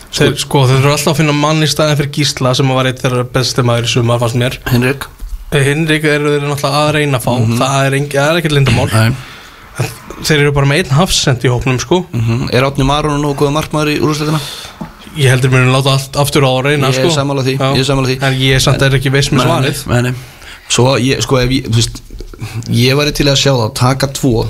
Þeir, 0.09 0.33
sko, 0.41 0.63
þeir 0.67 0.79
eru 0.81 0.91
alltaf 0.91 1.11
að 1.13 1.19
finna 1.21 1.33
mann 1.37 1.61
í 1.63 1.67
staðin 1.69 1.99
fyrir 1.99 2.11
Gísla 2.17 2.51
sem 2.57 2.71
var 2.73 2.87
eitt 2.89 2.99
þeirra 3.03 3.23
besti 3.29 3.63
maður 3.63 3.85
í 3.85 3.91
sumar 3.93 4.19
fannst 4.23 4.39
mér 4.41 4.57
Henrik 4.71 5.05
Hinrik 5.53 6.03
eru 6.09 6.31
þeir 6.35 6.47
náttúrulega 6.49 6.79
að 6.85 6.89
reyna 6.97 7.19
að 7.19 7.27
fá 7.27 7.33
það 7.61 7.85
er, 7.85 7.97
engi, 7.99 8.17
það 8.17 8.31
er 8.33 8.39
ekkert 8.41 8.55
lindamál 8.57 8.87
Nei. 8.89 9.13
þeir 10.27 10.41
eru 10.43 10.53
bara 10.57 10.69
með 10.69 10.81
einn 10.83 10.97
hafsend 10.97 11.45
í 11.45 11.51
hópnum 11.53 11.79
sko 11.81 12.01
Mm 12.11 12.49
Er 12.53 12.65
Átni 12.67 12.85
Maron 12.89 13.23
og 13.29 13.37
góða 13.39 13.53
markmaður 13.55 13.93
í 13.93 13.99
úrvarsleildina? 14.01 14.41
ég 15.19 15.31
heldur 15.33 15.51
mér 15.53 15.65
að 15.69 15.73
láta 15.77 15.93
allt 15.95 16.19
aftur 16.21 16.45
á 16.45 16.51
að 16.51 16.61
reyna 16.69 16.89
Ég 16.91 16.97
er 16.99 16.99
sko. 17.05 17.13
sammála 17.15 17.45
því, 17.45 17.55
Já. 17.57 17.69
ég 17.75 17.79
er 17.81 17.87
sammála 17.87 18.09
því. 18.11 18.17
en 18.27 18.35
ég 18.43 18.61
samt 18.65 18.81
er 18.85 18.97
ekki 18.99 19.11
veist 19.13 19.33
með 19.33 19.47
svarið. 19.47 20.19
Svo 20.69 20.85
ég, 21.01 21.21
sko 21.25 21.39
ef 21.41 21.49
ég, 21.55 21.65
þú 21.65 21.79
veist 21.79 22.01
Ég 22.73 22.97
væri 22.97 23.13
til 23.15 23.27
að 23.29 23.39
sjá 23.41 23.51
það, 23.51 23.69
taka 23.79 24.09
tvo. 24.15 24.47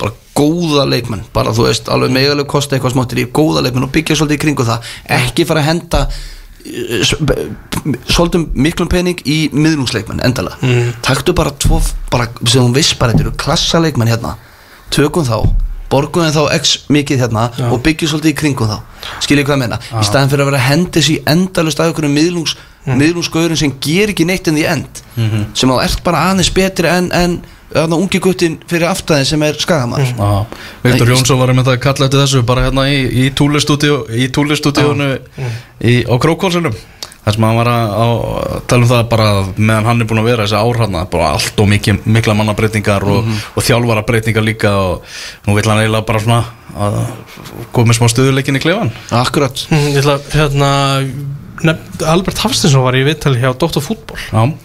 Bara 0.00 0.14
góða 0.36 0.86
leikmenn. 0.90 1.24
Bara 1.34 1.54
þú 1.56 1.68
veist, 1.68 1.90
alveg 1.92 2.14
megaleg 2.14 2.48
kosti 2.50 2.76
eitthvað 2.76 2.96
smáttir 2.96 3.24
í 3.24 3.26
Góða 3.34 3.64
leikmenn 3.64 3.88
og 3.88 3.92
byggja 3.94 4.18
svolítið 4.20 4.40
í 4.40 4.44
kringu 4.46 4.66
það. 4.68 4.94
Ekki 5.18 5.46
fara 5.48 5.64
að 5.64 5.68
henda 5.70 6.06
eh, 6.64 7.12
Svolítið 8.08 8.46
miklum 8.56 8.88
pening 8.88 9.20
í 9.28 9.38
miðlungsleikmenn, 9.52 10.22
endala 10.24 10.56
mm. 10.62 10.94
Taktu 11.04 11.34
bara 11.36 11.52
tvo, 11.60 11.82
bara 12.12 12.30
sem 12.46 12.62
hún 12.62 12.72
viss 12.76 12.96
bara 12.96 13.12
Þetta 13.12 13.26
eru 13.26 13.36
klassa 13.44 13.82
leikmenn 13.84 14.10
hérna. 14.12 14.36
Tökum 14.94 15.26
þá 15.28 15.42
borgum 15.94 16.26
þá 16.32 16.48
x 16.56 16.76
mikið 16.92 17.24
hérna 17.24 17.48
Já. 17.54 17.68
og 17.70 17.82
byggjum 17.84 18.10
svolítið 18.10 18.32
í 18.32 18.38
kringum 18.40 18.70
þá. 18.70 18.78
Skiljið 19.24 19.46
hvað 19.46 19.56
ég 19.56 19.62
menna, 19.62 19.80
í 20.00 20.06
staðin 20.06 20.32
fyrir 20.32 20.44
að 20.44 20.50
vera 20.50 20.60
að 20.60 20.68
hendi 20.70 20.94
þessi 20.98 21.16
endalust 21.30 21.80
af 21.80 21.90
einhverjum 21.90 22.16
miðlungs 22.16 22.56
mm. 22.84 22.94
miðlungsgaurin 23.00 23.58
sem 23.58 23.74
ger 23.82 24.12
ekki 24.14 24.26
neitt 24.28 24.48
en 24.48 24.58
því 24.58 24.68
end. 24.70 25.02
Sem 25.56 25.72
á 25.72 25.76
ert 25.84 26.04
bara 26.06 26.28
aðeins 26.30 26.52
betri 26.54 26.90
en, 26.90 27.10
en 27.14 27.38
þarna 27.74 27.98
ungi 27.98 28.20
guttin 28.22 28.56
fyrir 28.70 28.88
aftæðin 28.90 29.28
sem 29.28 29.44
er 29.46 29.58
skagamar 29.58 30.04
Já, 30.04 30.32
Viktor 30.84 31.10
Jónsson 31.10 31.40
var 31.40 31.50
einmitt 31.50 31.70
að 31.70 31.80
kalla 31.82 32.06
eftir 32.06 32.22
þessu 32.22 32.42
bara 32.46 32.68
hérna 32.68 32.86
í, 32.90 32.98
í 33.24 33.28
túlistúdíu 33.34 34.04
í 34.14 34.28
túlistúdíunu 34.34 35.08
í, 35.82 35.94
á 36.06 36.14
Krókólsunum 36.22 36.74
þar 37.24 37.36
sem 37.36 37.46
hann 37.46 37.56
var 37.56 37.70
að, 37.72 37.94
að 38.04 38.56
tala 38.70 38.84
um 38.84 38.90
það 38.90 39.06
bara 39.14 39.28
meðan 39.56 39.88
hann 39.88 40.04
er 40.04 40.10
búin 40.10 40.20
að 40.22 40.28
vera 40.28 40.46
þessi 40.46 40.60
árhanna 40.60 41.04
bara 41.10 41.30
allt 41.34 41.62
og 41.64 41.70
mikið, 41.72 42.02
mikla 42.16 42.36
mannabreitingar 42.38 43.06
og, 43.08 43.30
og 43.56 43.64
þjálfarabreitingar 43.64 44.44
líka 44.44 44.74
og 44.82 45.16
nú 45.46 45.56
vil 45.56 45.64
hann 45.70 45.80
eiginlega 45.80 46.08
bara 46.10 46.22
svona 46.22 46.42
að 46.74 47.00
koma 47.72 47.90
með 47.90 47.98
smá 48.00 48.10
stöðuleikin 48.10 48.58
í 48.58 48.62
klefan 48.62 48.92
Akkurat. 49.14 49.64
Mm, 49.70 49.88
Ég 49.94 50.02
ætla 50.02 50.18
hérna 50.34 50.70
Albert 51.62 52.40
Hafstinsson 52.42 52.82
var 52.82 52.96
í 52.98 53.04
viðtali 53.06 53.38
hjá 53.38 53.52
Dr. 53.54 53.78
Fútból 53.84 54.18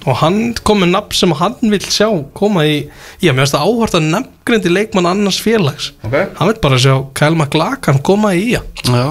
og 0.10 0.16
hann 0.24 0.40
kom 0.66 0.82
með 0.82 0.90
nafn 0.96 1.16
sem 1.20 1.34
hann 1.38 1.56
vil 1.62 1.80
sjá 1.86 2.08
koma 2.36 2.64
í, 2.66 2.80
já 3.22 3.30
mér 3.32 3.46
finnst 3.46 3.56
það 3.56 3.68
áhvert 3.70 3.98
að 4.00 4.08
nefngreindi 4.16 4.72
leikmann 4.74 5.06
annars 5.12 5.38
félags. 5.44 5.92
Ok. 6.04 6.16
hann 6.40 6.50
vil 6.50 6.58
bara 6.64 6.80
sjá 6.82 6.96
Kyle 7.20 7.38
McLachlan 7.38 8.02
koma 8.02 8.34
í 8.36 8.56
ja. 8.56 8.64
Já, 8.90 9.06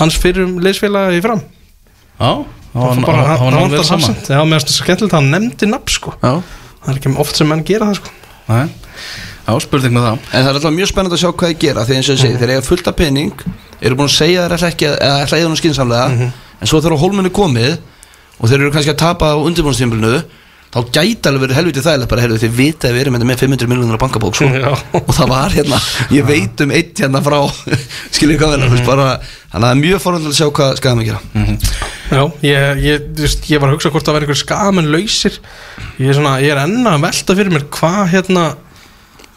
hans 0.00 0.16
fyrir 0.22 0.48
liðsfélag 0.64 1.18
í 1.18 1.22
fram. 1.24 1.44
Já 2.20 2.32
hann 2.72 3.04
hann 3.04 3.04
hann- 3.04 3.38
hann 3.44 3.52
hann 3.58 3.70
vel 3.70 3.84
saman. 3.84 4.06
Hafstind 4.08 4.30
já 4.32 4.40
mér 4.46 4.60
finnst 4.60 4.72
það 4.72 4.80
skemmtilegt 4.84 5.14
að 5.14 5.20
hann 5.20 5.30
nefndi 5.36 5.66
nafn 5.70 5.94
sko. 5.94 6.14
Já. 6.22 6.32
Það 6.80 6.90
er 6.94 7.00
ekki 7.00 7.16
oft 7.20 7.36
sem 7.36 7.48
menn 7.50 7.64
gera 7.66 7.90
það 7.90 7.96
sko. 8.00 8.10
Nei. 8.48 8.68
Já, 9.46 9.54
spurning 9.60 9.92
með 9.92 10.04
það. 10.06 10.18
En 10.32 10.44
það 10.44 10.48
er 10.50 10.54
alltaf 10.58 10.74
mjög 10.76 10.88
spennandi 10.90 11.16
að 11.16 11.22
sjá 11.24 11.30
hvað 11.34 11.50
ég 11.50 11.58
gera 11.58 11.84
Því 11.84 11.94
eins 11.96 12.08
og 12.10 12.14
ég 12.14 12.20
segi, 12.20 12.38
þeir 12.38 12.50
eiga 12.54 12.62
fullt 12.62 12.88
af 12.90 12.96
pening 12.96 13.32
Eru 13.80 13.96
búin 13.98 14.06
að 14.10 14.14
segja 14.14 14.42
þeir 14.44 14.54
ætla 14.56 14.68
ekki 14.70 14.86
að, 14.90 14.96
eða 15.00 15.22
ætla 15.24 15.38
að 15.40 15.48
nú 15.50 15.58
skinsamlega 15.58 16.28
En 16.60 16.70
svo 16.70 16.80
þegar 16.80 16.96
á 16.96 17.02
hólminu 17.02 17.32
komið 17.34 17.78
Og 18.40 18.48
þeir 18.48 18.60
eru 18.62 18.74
kannski 18.74 18.94
að 18.94 19.02
tapa 19.02 19.32
á 19.32 19.36
undirbúinnstímbilinu 19.40 20.22
Þá 20.70 20.78
gæti 20.94 21.26
alveg 21.26 21.42
verið 21.42 21.58
helviti 21.58 21.82
þægilegt 21.82 22.10
bara 22.12 22.26
Þið 22.38 22.52
vita 22.54 22.88
að 22.88 22.94
við 22.94 23.02
erum 23.02 23.16
hérna 23.16 23.26
með 23.26 23.40
500 23.42 23.70
miljonar 23.72 23.98
á 23.98 24.02
bankabók 24.04 24.36
sko. 24.38 24.46
Og 25.00 25.10
það 25.16 25.32
var 25.32 25.56
hérna 25.56 25.80
Ég 26.14 26.28
veit 26.28 26.62
um 26.62 26.74
eitt 26.76 27.02
hérna 27.02 27.22
frá 27.26 27.38
Skiljið 28.14 28.38
hvað 28.38 28.54
vel 28.54 28.68
mm 28.68 28.84
bara, 28.86 29.08
Þannig 29.50 29.64
að 29.64 29.66
það 29.66 29.70
er 29.72 29.80
mjög 29.80 30.04
forhundlega 30.04 30.30
að 30.30 30.38
sjá 30.38 30.52
hvað 30.60 30.76
skæðum 30.78 31.00
að 31.02 31.08
gera. 31.08 31.20
Já, 32.10 32.22
ég, 32.46 32.82
ég, 32.84 33.06
veist, 33.18 33.48
ég 33.50 33.62
var 33.62 33.70
að 33.70 33.76
hugsa 33.76 33.90
hvort 33.90 34.06
það 34.06 34.16
væri 34.16 34.26
einhver 34.28 34.38
skamenn 34.38 34.90
lausir. 34.94 35.38
Ég 35.98 36.12
er, 36.12 36.16
svona, 36.18 36.36
ég 36.42 36.54
er 36.54 36.60
enna 36.62 36.92
að 36.94 37.04
velta 37.08 37.36
fyrir 37.38 37.54
mér 37.56 37.66
hvað 37.74 38.00
hérna 38.14 38.44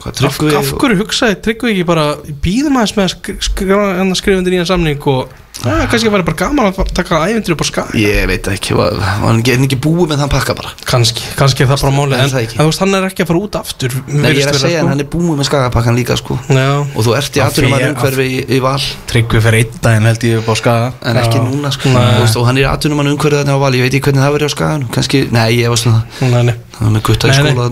af, 0.03 0.71
hverju 0.81 0.99
hugsaði 0.99 1.37
Tryggvi 1.45 1.73
ekki 1.73 1.85
bara 1.87 2.05
býðum 2.43 2.77
aðeins 2.77 2.95
með 2.97 3.05
að 3.05 3.13
skri, 3.13 3.35
skri, 3.47 3.69
hérna 3.71 4.17
skrifandi 4.19 4.53
nýjan 4.53 4.69
samning 4.69 5.07
og 5.09 5.31
ja, 5.63 5.85
kannski 5.87 6.09
væri 6.11 6.25
bara 6.27 6.37
gaman 6.39 6.67
að 6.71 6.89
taka 6.97 7.19
ævendur 7.29 7.53
upp 7.55 7.61
á 7.63 7.67
skag 7.69 7.91
Ég 7.95 8.25
veit 8.27 8.47
ekki, 8.51 8.73
var, 8.75 8.95
hann 9.21 9.39
ekki, 9.39 9.53
er 9.53 9.61
ekki 9.67 9.77
búið 9.85 10.09
með 10.11 10.23
þann 10.23 10.31
pakka 10.33 10.55
bara? 10.57 10.71
Kannski, 10.89 11.21
kannski 11.39 11.63
er 11.63 11.69
það 11.69 11.83
bara 11.85 11.93
máli 11.95 12.17
Er 12.17 12.23
en, 12.25 12.31
það 12.33 12.39
en 12.39 12.47
ekki? 12.47 12.57
þú 12.57 12.65
veist, 12.69 12.81
hann 12.83 12.97
er 12.97 13.03
ekki 13.07 13.21
að 13.23 13.29
fara 13.31 13.41
út 13.45 13.55
aftur 13.61 13.91
Nei, 14.09 14.31
ég 14.33 14.41
er 14.43 14.49
að 14.49 14.59
segja, 14.63 14.79
en 14.81 14.89
hann 14.91 15.03
er 15.03 15.09
búið 15.13 15.37
með 15.39 15.47
skagapakkan 15.51 15.95
líka 15.99 16.17
sko. 16.19 16.33
Já, 16.49 16.67
Og 16.83 17.01
þú 17.05 17.11
ert 17.19 17.37
í 17.37 17.39
því- 17.39 17.69
að 17.69 17.85
umhverfi 17.93 18.25
í, 18.27 18.41
í 18.57 18.59
val. 18.63 18.81
Tryggvi 19.13 19.39
fyrir 19.45 19.59
einn 19.61 19.79
daginn 19.85 20.09
held 20.09 20.21
ég 20.27 20.41
upp 20.41 20.49
á 20.49 20.55
skaga. 20.59 20.89
En 21.05 21.15
ekki 21.21 21.37
Já. 21.39 21.43
núna 21.47 21.69
sko. 21.71 21.93
Veist, 21.93 22.37
og 22.41 22.45
hann 22.49 22.57
er 22.57 22.67
atvinnum 22.73 22.99
að 23.03 23.13
umhverfið 23.13 23.39
þarna 23.43 23.53
á 23.53 23.59
val. 23.63 23.73
Ég 23.77 23.83
veit 23.85 23.93
ekki 23.93 24.05
hvernig 24.09 24.23
það 24.25 24.33
verður 24.35 24.49
á 24.49 24.55
skagan 24.57 24.83
kannski, 24.93 25.17
nei 25.31 25.49
ég 25.61 25.69
var 25.69 25.79
svona 25.79 26.01
nei, 26.21 26.43
nei. 26.49 26.55
Það 26.73 26.83
var 26.83 26.93
með 26.97 27.03
gutta 27.07 27.25
í 27.29 27.29
skóla 27.37 27.69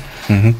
að 0.30 0.44
mm 0.50 0.54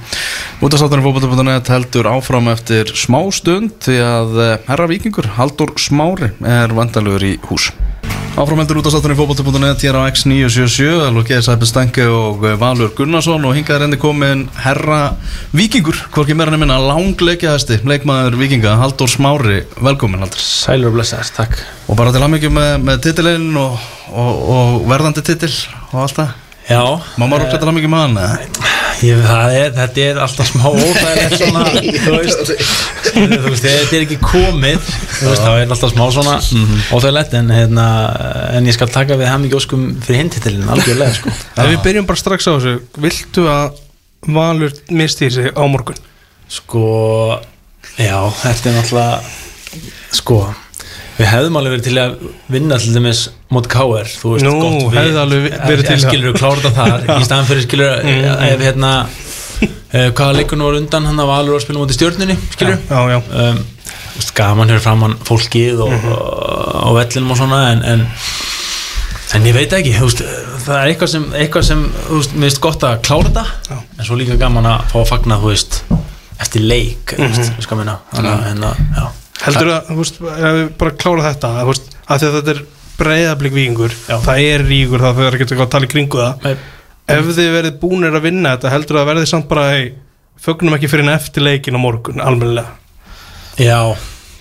Útastátturinn 0.60 1.06
fótbolta.net 1.06 1.70
heldur 1.72 2.04
áfram 2.10 2.50
eftir 2.52 2.90
smá 2.92 3.22
stund 3.32 3.78
því 3.80 3.94
að 4.04 4.40
eh, 4.44 4.50
herra 4.66 4.88
vikingur 4.90 5.30
Haldur 5.38 5.72
Smári 5.80 6.34
er 6.44 6.74
vandalugur 6.76 7.24
í 7.24 7.30
hús. 7.48 7.70
Áframheldur 8.36 8.82
út 8.82 8.88
á 8.88 8.92
sattunni 8.92 9.16
fótbolti.net 9.16 9.80
hér 9.86 9.96
á 9.96 10.04
X977 10.10 11.08
Lókið 11.16 11.40
Sæpi 11.46 11.68
Stenke 11.70 12.04
og 12.12 12.44
eh, 12.44 12.58
Valur 12.60 12.92
Gunnarsson 12.98 13.46
og 13.48 13.56
hingað 13.56 13.78
er 13.78 13.86
enni 13.86 14.00
komin 14.02 14.44
herra 14.60 15.14
Víkingur, 15.56 15.96
hvorki 16.12 16.36
meira 16.36 16.52
nefnina 16.52 16.76
langleikjahæsti, 16.84 17.80
leikmaður 17.88 18.36
Víkinga 18.42 18.76
Haldur 18.82 19.08
Smári, 19.08 19.62
velkomin 19.80 20.26
Haldur 20.26 20.44
Sælur 20.44 20.92
og 20.92 20.98
blessaðist, 20.98 21.38
takk. 21.40 21.56
Og 21.88 21.96
bara 21.96 22.12
til 22.12 22.20
aðmyggjum 22.20 22.60
með, 22.60 22.76
með 22.84 23.02
titilinn 23.08 23.50
og, 23.64 23.80
og, 24.12 24.46
og 24.58 24.78
verðandi 24.92 25.24
titil 25.24 25.54
og 25.88 26.04
allt 26.04 26.20
það 26.20 26.38
Já. 26.70 26.82
Má 27.18 27.24
maður 27.26 27.48
ég, 29.02 29.20
það 29.24 29.54
er, 29.56 29.72
Þetta 29.76 30.04
er 30.04 30.20
alltaf 30.24 30.50
smá 30.50 30.66
óþægilegt 30.70 31.40
svona 31.40 31.64
Þú 31.70 33.40
veist, 33.50 33.64
þetta 33.64 33.98
er 33.98 34.04
ekki 34.04 34.18
komið 34.22 34.78
þú 34.84 35.30
veist, 35.32 35.42
þá 35.42 35.50
er 35.50 35.74
alltaf 35.74 35.92
smá 35.94 36.04
svona 36.14 36.36
óþægilegt 36.94 37.36
en, 37.40 37.52
hérna, 37.54 37.86
en 38.58 38.70
ég 38.70 38.76
skal 38.76 38.90
taka 38.92 39.18
við 39.20 39.30
hann 39.32 39.46
ekki 39.48 39.58
óskum 39.58 39.86
fyrir 40.04 40.22
hintitilin 40.24 40.70
algjörlega 40.70 41.18
sko. 41.18 41.34
Ef 41.58 41.70
við 41.72 41.82
byrjum 41.88 42.08
bara 42.10 42.22
strax 42.22 42.48
á 42.48 42.52
þessu 42.54 42.76
Viltu 43.02 43.46
að 43.50 43.80
Valur 44.30 44.74
misti 44.92 45.30
sig 45.32 45.50
á 45.56 45.62
morgun? 45.64 45.98
Sko 46.50 46.86
Já, 47.96 48.18
þetta 48.44 48.70
er 48.70 48.76
náttúrulega 48.78 50.18
Sko 50.20 50.42
Við 51.20 51.28
hefðum 51.28 51.58
alveg 51.60 51.72
verið 51.74 51.86
til 51.88 51.98
að 52.00 52.12
vinna 52.54 52.78
til 52.80 52.94
dæmis 52.96 53.18
mót 53.52 53.66
KR, 53.68 54.08
þú 54.08 54.30
veist, 54.34 54.46
Nú, 54.46 54.52
gott 54.62 54.78
við 54.94 55.00
hefði 55.00 55.18
alveg 55.24 55.48
verið 55.68 55.82
til 55.90 55.96
að- 55.96 56.04
skilur, 56.06 56.36
klára 56.38 56.62
þetta 56.62 56.70
þar, 56.78 57.04
í 57.20 57.26
staðan 57.26 57.48
fyrir 57.50 57.66
skilur 57.66 58.08
ef 58.46 58.62
hérna 58.64 58.92
uh, 59.04 60.08
hvaða 60.16 60.30
leikunum 60.38 60.70
var 60.70 60.78
undan 60.80 61.08
hann 61.10 61.20
að 61.20 61.30
Valur 61.34 61.52
var 61.56 61.60
að 61.60 61.66
spila 61.66 61.82
móti 61.82 61.98
stjórnunni, 61.98 62.38
skilur 62.54 62.78
Já, 62.88 63.00
já 63.12 63.18
um, 63.20 63.60
þú 63.90 64.22
veist, 64.22 64.32
gaman 64.40 64.72
hér 64.72 64.82
framann 64.84 65.18
fólkið 65.28 65.82
og, 65.84 65.92
og, 65.92 66.24
og 66.88 66.96
vellinum 67.02 67.34
og 67.34 67.40
svona 67.42 67.60
en, 67.74 67.84
en, 67.94 68.06
en 69.36 69.46
ég 69.50 69.56
veit 69.60 69.76
ekki 69.76 69.94
veist, 70.00 70.24
það 70.64 70.76
er 70.80 70.92
eitthvað 70.94 71.12
sem, 71.14 71.28
eitthvað 71.44 71.68
sem 71.68 71.84
veist, 72.08 72.34
mér 72.36 72.48
finnst 72.48 72.64
gott 72.64 72.86
að 72.88 73.00
klára 73.06 73.28
þetta 73.28 73.80
en 74.00 74.06
svo 74.08 74.18
líka 74.20 74.38
gaman 74.40 74.68
að 74.72 74.86
fá 74.94 75.00
að 75.04 75.08
fagna 75.12 75.40
þú 75.42 75.52
veist, 75.52 75.82
eftir 76.40 76.64
leik 76.64 77.14
þú 77.18 77.28
veist, 77.28 77.52
við 77.60 77.66
skal 77.68 77.80
minna 77.82 77.98
þannig 78.14 78.32
að, 78.32 78.46
hérna, 78.50 78.76
já 78.96 79.08
Heldur 79.47 79.72
að, 79.72 79.88
þú 79.88 79.97
veist, 80.01 80.20
bara 80.80 80.93
klára 81.01 81.24
þetta 81.30 81.53
þú 81.57 81.70
veist, 81.70 81.97
að 82.07 82.20
því 82.20 82.28
að 82.28 82.36
þetta 82.38 82.55
er 82.55 82.62
breyðablík 83.01 83.57
víkingur 83.57 83.95
Já. 83.97 84.16
það 84.26 84.43
er 84.45 84.66
ríkur, 84.68 85.05
það 85.05 85.18
fyrir 85.20 85.36
ekki 85.38 85.47
eitthvað 85.47 85.66
að 85.66 85.72
tala 85.74 85.88
í 85.88 85.93
kringu 85.95 86.20
það. 86.20 86.45
Nei, 86.45 86.68
ef 87.16 87.30
þið 87.38 87.51
verið 87.57 87.78
búnir 87.80 88.18
að 88.18 88.26
vinna 88.28 88.55
þetta 88.57 88.74
heldur 88.74 89.01
að 89.01 89.11
verði 89.11 89.30
samt 89.30 89.49
bara 89.51 89.66
hey, 89.72 89.88
fögnum 90.41 90.76
ekki 90.76 90.91
fyrir 90.93 91.07
en 91.07 91.14
eftir 91.14 91.47
leikin 91.47 91.78
á 91.78 91.80
morgun 91.80 92.22
almennilega? 92.24 92.76
Já, 93.61 93.80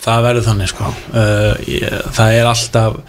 það 0.03 0.27
verður 0.27 0.47
þannig 0.49 0.71
sko. 0.73 0.91
Uh, 1.13 1.53
ég, 1.67 1.97
það 2.15 2.35
er 2.35 2.49
alltaf 2.51 2.99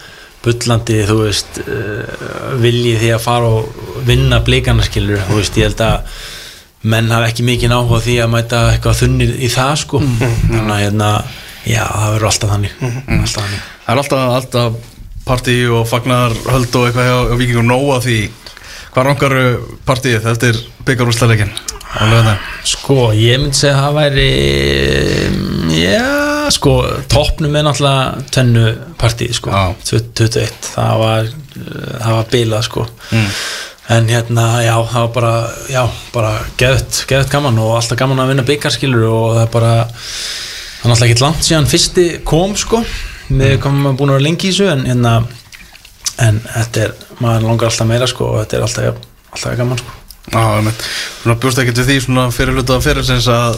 bullandi, 0.41 1.01
þú 1.05 1.17
veist 1.21 1.61
uh, 1.61 2.55
viljið 2.63 3.03
því 3.03 3.11
að 3.15 3.25
fara 3.27 3.51
og 3.59 3.83
vinna 4.07 4.41
blikana 4.45 4.87
skilur, 4.87 5.21
þú 5.27 5.37
veist, 5.41 5.59
ég 5.59 5.69
held 5.69 5.83
að 5.85 6.15
menn 6.91 7.11
hafa 7.13 7.27
ekki 7.29 7.45
mikið 7.45 7.75
áhuga 7.75 7.99
á 8.01 8.05
því 8.07 8.17
að 8.23 8.31
mæta 8.33 8.61
eitthvað 8.71 8.99
þunnir 9.03 9.33
í 9.37 9.49
það 9.53 9.73
sko. 9.83 10.01
Þannig 10.01 10.71
að 10.73 10.83
hérna, 10.87 11.09
já, 11.65 11.83
það 11.85 12.13
verður 12.15 12.29
alltaf 12.31 12.53
þannig. 12.55 12.77
Alltaf 12.81 13.35
þannig. 13.37 13.65
Það 13.85 13.93
er 13.93 14.03
alltaf, 14.03 14.35
alltaf 14.37 15.25
partí 15.25 15.57
og 15.69 15.83
fagnar 15.89 16.37
höld 16.49 16.79
og 16.79 16.87
eitthvað 16.87 17.09
hjá, 17.11 17.17
hjá 17.29 17.35
Víkingur 17.41 17.67
nóa 17.67 17.99
því. 18.03 18.21
Hvað 18.91 19.07
rangar 19.07 19.35
partíið 19.87 20.25
eftir 20.33 20.57
byggarúsleikin 20.83 21.53
á 21.95 22.03
lögðan 22.07 22.39
Sko, 22.67 22.97
ég 23.15 23.39
myndi 23.39 23.57
segja 23.57 23.77
að 23.77 23.83
það 23.85 23.97
væri 23.97 24.27
já, 25.79 26.51
sko 26.53 26.75
toppnum 27.11 27.57
er 27.57 27.65
náttúrulega 27.67 28.23
tvennu 28.31 28.65
partíð, 29.01 29.33
sko, 29.39 29.51
Já. 29.51 29.63
21 29.87 30.69
það 30.73 31.01
var, 31.01 31.31
það 31.55 32.15
var 32.17 32.31
bilað, 32.35 32.67
sko. 32.67 32.85
Mm. 33.11 33.27
en 33.95 34.11
hérna, 34.11 34.45
já, 34.63 34.75
það 34.91 35.07
var 35.07 35.11
bara 35.17 35.33
já, 35.71 35.81
bara 36.13 36.31
geðut, 36.59 37.01
geðut 37.09 37.33
gaman 37.33 37.59
og 37.63 37.75
alltaf 37.79 37.99
gaman 37.99 38.23
að 38.23 38.33
vinna 38.33 38.47
byggarskilur 38.47 39.07
og 39.09 39.27
það 39.35 39.43
er 39.45 39.51
bara 39.55 39.73
það 40.81 40.89
er 40.89 40.91
náttúrulega 40.91 41.13
ekki 41.13 41.25
langt 41.25 41.47
síðan 41.47 41.69
fyrsti 41.69 42.07
kom, 42.27 42.57
sko. 42.57 42.81
Við 43.31 43.55
komum 43.63 43.95
búin 43.95 44.11
að 44.11 44.19
vera 44.19 44.27
lengi 44.27 44.49
í 44.49 44.51
þessu 44.51 44.67
en 44.73 44.85
hérna 44.89 45.15
en 46.21 46.43
þetta 46.43 46.85
er, 46.87 46.93
maður 47.21 47.47
langar 47.47 47.71
alltaf 47.71 47.89
meira, 47.89 48.09
sko 48.09 48.33
og 48.33 48.43
þetta 48.43 48.57
er 48.57 48.67
alltaf, 48.67 49.09
alltaf 49.31 49.59
gaman, 49.61 49.81
sko. 49.81 49.97
Já. 50.31 50.41
Svona 51.23 51.33
bjóst 51.41 51.59
ekki 51.59 51.73
til 51.75 51.83
því 51.87 51.95
svona 52.05 52.23
fyrir 52.31 52.53
hluta 52.53 52.77
fyrirsins 52.83 53.25
að, 53.33 53.55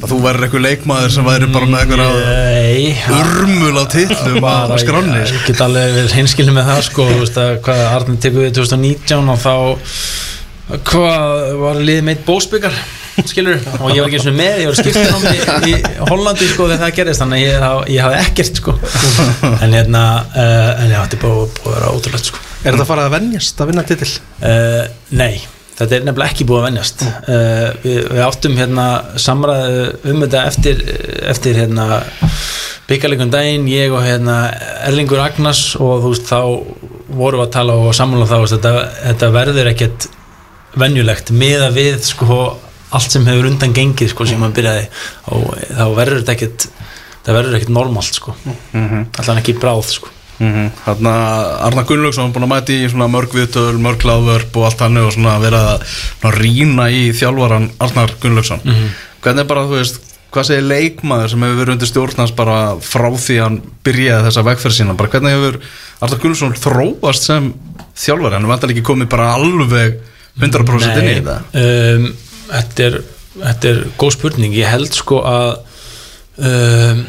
að 0.00 0.10
þú 0.10 0.20
væri 0.24 0.46
eitthvað 0.46 0.64
leikmaður 0.64 1.12
sem 1.12 1.26
væri 1.28 1.48
bara 1.52 1.68
með 1.68 1.82
eitthvað 1.82 2.16
Nei, 2.24 2.94
urmul 3.18 3.76
á 3.76 3.84
titlum 3.92 4.46
á 4.48 4.74
skráni 4.80 5.18
Ég 5.20 5.34
get 5.44 5.60
alveg 5.62 5.92
verið 5.98 6.16
hinskilin 6.16 6.56
með 6.56 6.70
það 6.72 6.80
sko, 6.88 7.06
þú 7.10 7.18
veist 7.20 7.40
að 7.42 7.52
hvað 7.68 7.82
Arnir 7.90 8.22
tekur 8.24 8.46
við 8.46 8.56
2019 8.58 9.34
og 9.34 9.42
þá 9.44 9.54
hvað 10.88 11.36
var 11.60 11.82
liðið 11.84 12.08
meitt 12.08 12.24
bósbyggar 12.26 12.80
skilur, 13.24 13.60
og 13.80 13.90
ég 13.94 14.02
var 14.02 14.10
ekki 14.10 14.20
svona 14.22 14.38
með 14.38 14.62
ég 14.62 14.70
var 14.70 14.78
skiptið 14.80 15.12
á 15.12 15.18
mig 15.22 15.70
í 15.70 15.74
Hollandi 16.10 16.48
sko 16.50 16.68
þegar 16.68 16.82
það 16.82 16.94
gerist, 16.98 17.22
þannig 17.22 17.42
að 17.42 17.44
ég, 17.46 17.92
ég 17.94 18.06
hafði 18.06 18.20
ekkert 18.22 18.60
sko. 18.60 18.74
En 19.64 19.76
hérna 19.76 20.04
uh, 20.28 20.70
en 20.84 20.92
já, 20.92 20.98
þetta 21.02 21.18
er 21.18 21.22
búið 21.24 21.42
að 21.42 21.76
vera 21.76 21.92
ótrúlegt 21.92 22.30
sko. 22.30 22.42
Er 22.62 22.72
þetta 22.74 22.84
að 22.84 22.90
fara 22.90 23.06
að 23.06 23.14
venjast 23.16 23.62
að 23.62 23.70
vinna 23.72 23.86
titil? 23.86 24.10
Uh, 24.40 24.82
nei, 25.16 25.32
þetta 25.78 25.98
er 25.98 26.06
nefnilega 26.08 26.34
ekki 26.34 26.48
búið 26.48 26.60
að 26.60 26.68
venjast. 26.70 27.06
Uh, 27.26 27.66
við, 27.84 28.00
við 28.12 28.22
áttum 28.26 28.58
hérna 28.60 28.86
samræðu 29.22 29.86
um 30.12 30.22
þetta 30.26 30.44
eftir, 30.52 30.84
eftir 31.32 31.62
hérna 31.62 32.02
byggarleikum 32.86 33.32
daginn, 33.32 33.66
ég 33.70 33.94
og 33.94 34.04
hérna 34.06 34.36
Erlingur 34.86 35.22
Agnars 35.24 35.72
og 35.80 36.04
þú 36.04 36.12
veist 36.12 36.28
þá 36.28 36.40
vorum 37.16 37.40
við 37.40 37.46
að 37.46 37.56
tala 37.56 37.80
og 37.80 37.96
sammála 37.96 38.28
þá 38.30 38.38
þetta, 38.52 38.72
þetta 39.00 39.32
verður 39.34 39.70
ekkert 39.72 40.06
venjulegt 40.76 41.32
meða 41.34 41.70
við 41.74 42.04
sko 42.04 42.38
allt 42.94 43.10
sem 43.10 43.26
hefur 43.26 43.48
undan 43.50 43.74
gengið 43.74 44.12
sko 44.12 44.26
sem 44.28 44.38
maður 44.40 44.58
byrjaði 44.60 44.84
og 45.34 45.46
þá 45.72 45.86
verður 45.96 46.20
þetta 46.22 46.36
ekkert 46.36 46.68
það 47.26 47.38
verður 47.40 47.56
ekkert 47.58 47.74
normalt 47.74 48.14
sko. 48.20 48.36
Allan 48.76 49.40
ekki 49.42 49.56
bráð 49.58 49.88
sko. 49.96 50.12
Mm 50.38 50.66
Þannig 50.84 51.06
að 51.10 51.46
Arnar 51.66 51.86
Gunnlaugsson 51.88 52.32
búin 52.34 52.44
að 52.44 52.50
mæti 52.52 52.74
í 52.84 52.88
svona 52.92 53.06
mörg 53.08 53.32
viðtöl, 53.32 53.78
mörg 53.80 54.02
láðvörp 54.04 54.58
og 54.60 54.66
allt 54.68 54.82
hann 54.84 54.98
og 55.00 55.14
svona 55.14 55.38
vera 55.40 55.62
að 55.78 56.36
rýna 56.36 56.90
í 56.92 57.06
þjálfaran 57.16 57.70
Arnar 57.80 58.12
Gunnlaugsson. 58.20 58.60
Hvernig 59.24 59.42
er 59.42 59.48
bara, 59.48 59.64
þú 59.64 59.78
veist, 59.80 60.02
hvað 60.34 60.48
segir 60.50 60.66
leikmaður 60.68 61.32
sem 61.32 61.46
hefur 61.46 61.60
verið 61.62 61.74
undir 61.78 61.90
stjórnans 61.90 62.34
bara 62.36 62.58
frá 62.84 63.08
því 63.16 63.38
hann 63.40 63.56
byrjaði 63.86 64.28
þessa 64.28 64.44
vegferð 64.50 64.76
sína? 64.76 64.98
Bara 65.00 65.12
hvernig 65.14 65.38
hefur 65.38 65.58
Arnar 66.04 66.20
Gunnlaugsson 66.20 66.54
þróast 66.60 67.30
sem 67.30 67.48
þjálfari, 67.96 68.36
hann 68.36 68.50
vantar 68.52 68.74
ekki 68.74 68.84
komið 68.84 69.10
bara 69.16 69.32
alveg 69.38 69.96
100% 70.36 71.00
inn 71.00 71.08
í 71.08 71.16
þetta. 71.16 71.38
um, 71.56 72.10
þetta, 72.50 72.88
er, 72.88 72.98
þetta 73.40 73.72
er 73.72 73.82
góð 74.00 74.14
spurning. 74.18 74.54
Ég 74.56 74.70
held 74.70 74.92
sko 74.96 75.22
að 75.26 75.50
um, 76.36 77.02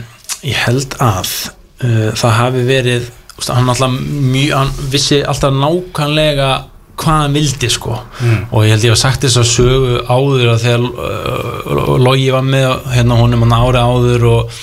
ég 0.45 0.63
held 0.65 0.97
að 1.03 1.35
uh, 1.83 2.09
það 2.17 2.37
hafi 2.41 2.65
verið 2.67 3.11
hann, 3.45 3.69
alltaf 3.69 3.93
mjög, 3.93 4.55
hann 4.55 4.89
vissi 4.93 5.21
alltaf 5.21 5.53
nákvæmlega 5.53 6.49
hvað 6.97 7.21
hann 7.21 7.35
vildi 7.37 7.69
sko. 7.69 7.99
Og 8.49 8.65
ég 8.65 8.73
held 8.73 8.87
ég 8.87 8.95
að 8.95 9.01
sagt 9.03 9.25
þess 9.25 9.41
að 9.41 9.51
sögu 9.51 9.99
áður 10.09 10.53
að 10.55 10.63
þegar 10.65 10.87
uh, 10.87 11.93
Logi 12.01 12.31
var 12.33 12.45
með 12.47 12.67
hérna 12.95 13.19
honum 13.19 13.45
hann 13.45 13.57
ári 13.57 13.83
áður 13.83 14.27
og 14.31 14.57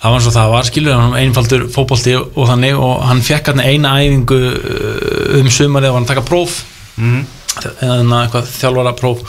það 0.00 0.14
var 0.14 0.24
svo 0.24 0.32
það 0.32 0.54
var 0.54 0.68
skilur 0.70 0.96
hann 0.96 1.18
einfaldur 1.20 1.66
fótbolti 1.74 2.16
og 2.16 2.46
þannig 2.48 2.78
og 2.80 3.02
hann 3.10 3.20
fekk 3.24 3.52
hann 3.52 3.60
eina 3.60 3.98
æfingu 4.00 4.40
uh, 4.40 5.40
um 5.40 5.52
sumarið 5.52 5.90
og 5.90 5.94
var 5.94 6.00
hann 6.00 6.08
að 6.08 6.14
taka 6.14 6.26
próf. 6.30 6.62
Mm. 6.96 7.20
Hérna 7.80 8.22
eitthvað 8.24 8.48
þjálfara 8.54 8.92
próf 8.98 9.20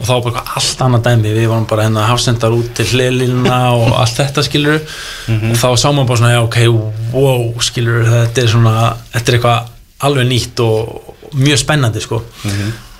og 0.00 0.08
þá 0.08 0.14
bara 0.26 0.44
allt 0.58 0.82
annað 0.86 1.06
dæmi. 1.08 1.34
Við 1.36 1.48
varum 1.52 1.68
bara 1.70 1.86
hérna 1.86 2.08
hafsendar 2.10 2.56
út 2.56 2.72
til 2.76 2.88
hliðlínuna 2.92 3.60
og 3.76 3.94
allt 4.02 4.20
þetta 4.20 4.44
skilur 4.46 4.80
og 4.80 5.56
þá 5.60 5.68
sá 5.76 5.88
maður 5.90 6.10
bara 6.10 6.20
svona 6.22 6.34
já 6.34 6.42
ok, 6.44 6.60
wow 7.14 7.46
skilur 7.64 8.06
þetta 8.10 8.44
er 8.44 8.52
svona, 8.52 8.76
þetta 9.14 9.32
er 9.32 9.38
eitthvað 9.38 9.72
alveg 10.06 10.28
nýtt 10.30 10.64
og 10.64 11.36
mjög 11.36 11.62
spennandi 11.62 12.02
sko. 12.04 12.22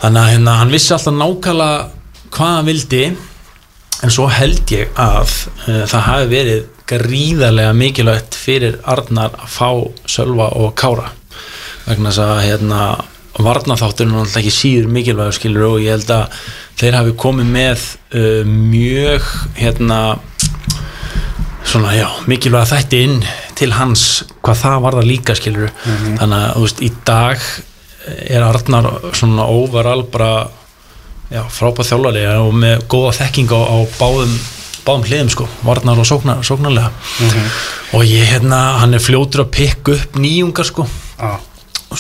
Þannig 0.00 0.22
að 0.22 0.32
hérna 0.34 0.58
hann 0.60 0.72
vissi 0.74 0.94
alltaf 0.96 1.16
nákvæmlega 1.16 2.30
hvað 2.36 2.54
hann 2.54 2.68
vildi 2.68 3.02
en 4.04 4.12
svo 4.12 4.26
held 4.28 4.72
ég 4.74 4.90
að 5.00 5.30
uh, 5.66 5.84
það 5.88 6.02
hafi 6.10 6.26
verið 6.32 6.64
gríðarlega 6.86 7.74
mikilvægt 7.74 8.36
fyrir 8.38 8.76
Arnar 8.86 9.34
að 9.40 9.48
fá 9.50 9.70
Sölva 10.06 10.50
og 10.54 10.74
Kára. 10.78 11.10
Vegna 11.86 12.12
þess 12.12 12.22
að 12.22 12.42
hérna 12.44 12.82
varnaþátturinn 13.42 14.14
er 14.14 14.22
náttúrulega 14.22 14.42
ekki 14.42 14.54
síður 14.54 14.88
mikilvægur 14.96 15.36
skilur 15.36 15.68
og 15.68 15.84
ég 15.84 15.96
held 15.96 16.12
að 16.14 16.40
þeir 16.80 16.98
hafi 17.00 17.14
komið 17.20 17.52
með 17.56 17.86
uh, 18.16 18.42
mjög 18.48 19.30
hérna 19.58 20.00
svona 21.66 21.94
já, 21.96 22.06
mikilvæga 22.30 22.70
þætti 22.70 23.02
inn 23.04 23.16
til 23.58 23.72
hans 23.74 24.24
hvað 24.44 24.60
það 24.62 24.82
var 24.84 24.98
það 24.98 25.08
líka 25.10 25.34
skilur. 25.36 25.72
Þannig 25.86 26.36
að 26.38 26.52
þú 26.54 26.66
veist, 26.66 26.82
í 26.86 26.90
dag 27.08 27.48
er 28.06 28.44
Arnar 28.46 28.86
svona 29.16 29.48
overall 29.50 30.04
bara 30.12 30.46
frábæð 31.50 31.88
þjálfari 31.88 32.26
og 32.38 32.52
með 32.54 32.84
góða 32.92 33.16
þekking 33.18 33.50
á, 33.50 33.60
á 33.66 33.76
báðum 33.98 34.36
báðum 34.86 35.06
hliðum 35.08 35.30
sko, 35.32 35.48
varnar 35.66 35.98
og 35.98 36.06
sóknar, 36.06 36.42
sóknarlega 36.46 36.92
og 37.96 38.04
ég 38.06 38.28
hérna, 38.30 38.78
hann 38.78 38.94
er 38.94 39.02
fljótur 39.02 39.42
að 39.42 39.52
pikka 39.56 39.96
upp 39.96 40.18
nýjungar 40.22 40.68
sko, 40.68 40.86
Já. 41.18 41.32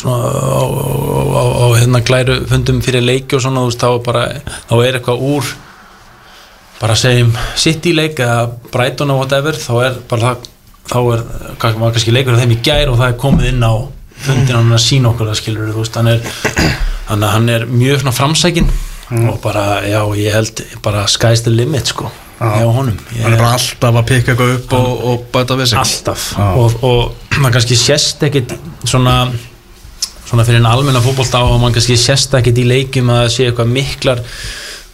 Svona 0.00 0.30
á, 0.30 0.64
á, 0.66 1.42
á, 1.62 1.66
hérna 1.78 2.02
glæru 2.06 2.40
fundum 2.50 2.82
fyrir 2.84 3.04
leiki 3.04 3.36
og 3.38 3.44
svona 3.44 3.62
þú 3.64 3.70
veist, 3.70 3.84
þá 3.84 4.04
bara, 4.06 4.24
þá 4.70 4.74
er 4.80 4.98
eitthvað 4.98 5.24
úr 5.30 5.52
bara 6.80 6.96
segjum 6.98 7.32
sitt 7.56 7.86
í 7.88 7.94
leik 7.96 8.20
eða 8.20 8.50
Brighton 8.72 9.14
og 9.14 9.22
whatever 9.22 9.56
þá 9.56 9.72
er 9.86 10.00
bara 10.10 10.34
það 10.34 10.50
þá 10.86 10.98
er, 11.14 11.24
kannski 11.62 12.14
leikur 12.14 12.36
af 12.36 12.44
þeim 12.44 12.56
í 12.56 12.60
gær 12.64 12.92
og 12.92 13.00
það 13.00 13.08
er 13.12 13.22
komið 13.22 13.48
inn 13.52 13.64
á 13.64 13.74
fundin 14.26 14.56
hann 14.56 14.76
að 14.76 14.84
sína 14.84 15.10
okkur 15.12 15.32
það 15.32 15.40
skilur 15.40 15.72
þú 15.72 15.80
veist, 15.82 15.96
hann 15.98 16.12
er 16.12 16.28
að 17.06 17.26
hann 17.32 17.50
er 17.52 17.66
mjög 17.70 18.04
svona 18.04 18.14
framsækin 18.16 18.70
og 19.30 19.40
bara, 19.42 19.82
já, 19.86 20.00
ég 20.18 20.34
held 20.34 20.62
bara 20.82 21.06
sky's 21.10 21.44
the 21.46 21.52
limit, 21.52 21.92
sko 21.94 22.10
hjá 22.36 22.66
honum. 22.68 22.96
Ég, 23.14 23.22
Hann 23.24 23.32
er 23.32 23.40
bara 23.40 23.54
alltaf 23.56 23.96
að 23.96 24.08
pikka 24.10 24.34
eitthvað 24.34 24.54
upp 24.58 24.74
og, 24.76 25.04
og 25.10 25.22
bæta 25.32 25.56
við 25.56 25.70
sig. 25.70 25.78
Alltaf. 25.80 26.24
Já. 26.36 26.48
og, 26.60 26.74
og 26.84 27.38
maður 27.40 27.54
kannski 27.56 27.78
sést 27.80 28.24
ekkit 28.26 28.52
svona 28.84 29.14
svona 30.36 30.44
fyrir 30.50 30.60
en 30.60 30.68
almenna 30.68 31.00
fótbolta 31.00 31.40
og 31.46 31.60
maður 31.60 31.78
kannski 31.78 31.96
sést 31.96 32.34
ekkit 32.36 32.58
í 32.60 32.64
leikjum 32.68 33.08
að 33.14 33.28
sé 33.32 33.46
eitthvað 33.48 33.70
miklar 33.72 34.18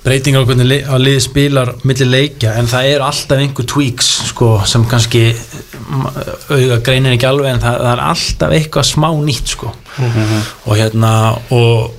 breytingar 0.02 0.44
á 0.44 0.46
hvernig 0.46 0.84
að 0.86 1.02
liði 1.02 1.22
spilar 1.24 1.72
milli 1.86 2.06
leikja 2.06 2.52
en 2.60 2.68
það 2.70 2.90
eru 2.92 3.06
alltaf 3.08 3.42
einhver 3.42 3.66
tweaks 3.72 4.10
sko, 4.28 4.50
sem 4.66 4.84
kannski 4.90 5.24
mm, 5.32 6.04
auga 6.54 6.78
greinir 6.86 7.16
ekki 7.16 7.26
alveg 7.26 7.50
en 7.56 7.62
það, 7.64 7.80
það 7.82 7.90
er 7.94 8.04
alltaf 8.06 8.54
eitthvað 8.58 8.86
smá 8.92 9.08
nýtt 9.18 9.56
sko. 9.56 9.72
og 9.98 10.78
hérna 10.78 11.12
og 11.50 11.98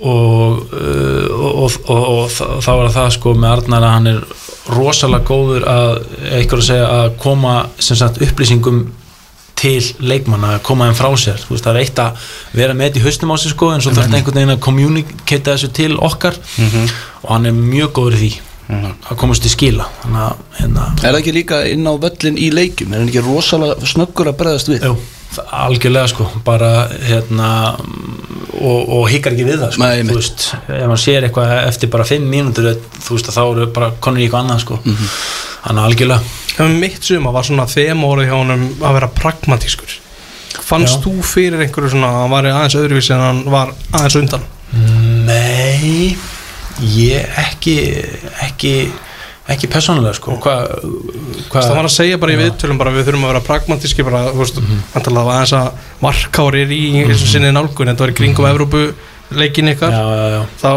og, 0.00 0.62
uh, 0.72 1.26
og, 1.36 1.74
og, 1.92 2.04
og, 2.08 2.30
þá 2.64 2.70
var 2.72 2.86
það 2.94 3.10
sko 3.18 3.34
með 3.36 3.50
Arnar 3.50 3.84
að 3.84 3.92
hann 3.92 4.08
er 4.14 4.22
rosalega 4.72 5.26
góður 5.28 5.66
að 5.68 5.90
að 6.40 6.62
segja 6.64 6.86
að 6.88 7.10
koma 7.20 7.58
sem 7.76 7.98
sagt 8.00 8.22
upplýsingum 8.24 8.86
til 9.60 9.80
leikmanna 10.00 10.54
að 10.56 10.62
koma 10.66 10.86
þeim 10.88 10.96
frá 10.98 11.10
sér. 11.20 11.42
Veist, 11.50 11.64
það 11.66 11.74
er 11.76 11.80
eitt 11.84 11.98
að 12.00 12.28
vera 12.56 12.74
með 12.76 12.86
þetta 12.88 13.00
í 13.00 13.04
haustum 13.06 13.32
á 13.32 13.36
sig 13.42 13.52
sko 13.54 13.68
en 13.74 13.82
svo 13.84 13.92
þarf 13.96 14.14
einhvern 14.16 14.38
veginn 14.40 14.54
að 14.54 14.62
kommunikata 14.66 15.54
þessu 15.56 15.72
til 15.76 15.90
okkar. 16.00 16.38
Og 17.24 17.28
hann 17.34 17.50
er 17.50 17.56
mjög 17.58 17.92
góður 18.00 18.16
í 18.16 18.20
því 18.22 18.32
að 18.70 19.16
komast 19.18 19.42
til 19.42 19.50
skila. 19.52 19.86
Að 20.06 20.42
hérna, 20.60 20.84
Er 21.02 21.08
það 21.10 21.20
ekki 21.20 21.32
líka 21.34 21.56
inn 21.66 21.88
á 21.90 21.92
völlin 21.98 22.36
í 22.38 22.50
leikjum? 22.54 22.92
Er 22.94 23.02
hann 23.02 23.10
ekki 23.10 23.24
rosalega 23.26 23.88
snöggur 23.92 24.30
að 24.30 24.38
bregðast 24.40 24.70
við? 24.70 24.84
jú, 24.86 24.94
algjörlega 25.38 26.10
sko 26.10 26.26
bara 26.44 26.88
hérna 27.06 27.50
og, 27.76 28.80
og 28.88 29.04
hikkar 29.12 29.36
ekki 29.36 29.46
við 29.46 29.62
það 29.62 29.74
sko. 29.76 29.84
Nei, 29.84 30.02
veist, 30.10 30.46
ef 30.66 30.84
hann 30.88 31.00
sér 31.00 31.26
eitthvað 31.28 31.54
eftir 31.68 31.92
bara 31.92 32.06
5 32.08 32.26
mínútur 32.32 32.70
þú 32.98 33.16
veist 33.16 33.30
að 33.30 33.38
þá 33.38 33.42
eru 33.44 33.66
bara 33.76 33.90
konur 34.02 34.20
í 34.22 34.26
eitthvað 34.26 34.44
annað 34.44 34.62
sko. 34.64 34.80
þannig 34.84 35.82
að 35.82 35.86
algjörlega 35.86 36.38
Hefum 36.50 36.78
mitt 36.82 37.06
suma 37.06 37.30
var 37.32 37.46
svona 37.46 37.64
þema 37.70 38.08
orðið 38.10 38.30
hjá 38.30 38.36
honum 38.36 38.64
að 38.82 38.96
vera 38.98 39.10
pragmatískur 39.20 39.98
Fannst 40.50 40.98
Já. 40.98 41.02
þú 41.06 41.12
fyrir 41.24 41.62
einhverju 41.62 41.92
svona 41.94 42.10
að 42.10 42.18
hann 42.20 42.32
var 42.34 42.48
aðeins 42.50 42.76
öðruvísi 42.80 43.14
en 43.14 43.22
hann 43.22 43.40
var 43.54 43.70
aðeins 43.94 44.18
undan? 44.18 44.44
Nei 45.28 46.16
ég 46.80 47.38
ekki 47.38 47.76
ekki, 48.46 48.74
ekki 49.50 49.70
persónulega 49.70 50.14
sko. 50.16 50.36
Hvað 50.42 50.60
hva, 51.50 51.62
Það 51.64 51.74
var 51.74 51.88
að 51.88 51.94
segja 51.94 52.20
bara 52.22 52.34
í 52.34 52.38
viðtölum 52.40 52.78
bara 52.80 52.92
við 52.94 53.08
þurfum 53.08 53.26
að 53.26 53.32
vera 53.32 53.42
pragmatíski 53.46 54.06
bara, 54.06 54.22
þú 54.30 54.42
veist, 54.44 54.60
mm 54.60 54.70
-hmm. 54.70 55.10
var 55.16 55.34
aðeins 55.34 55.54
að 55.58 55.68
markárir 56.00 56.70
í 56.70 56.84
eins 57.02 57.22
og 57.22 57.28
sinni 57.32 57.52
nálgun 57.52 57.90
þetta 57.90 58.04
var 58.04 58.12
í 58.12 58.18
kringum 58.20 58.46
Evrópu 58.46 58.82
leikin 59.30 59.72
ykkar. 59.74 59.90
Já, 59.90 60.04
já, 60.20 60.26
já. 60.34 60.42
þá, 60.62 60.72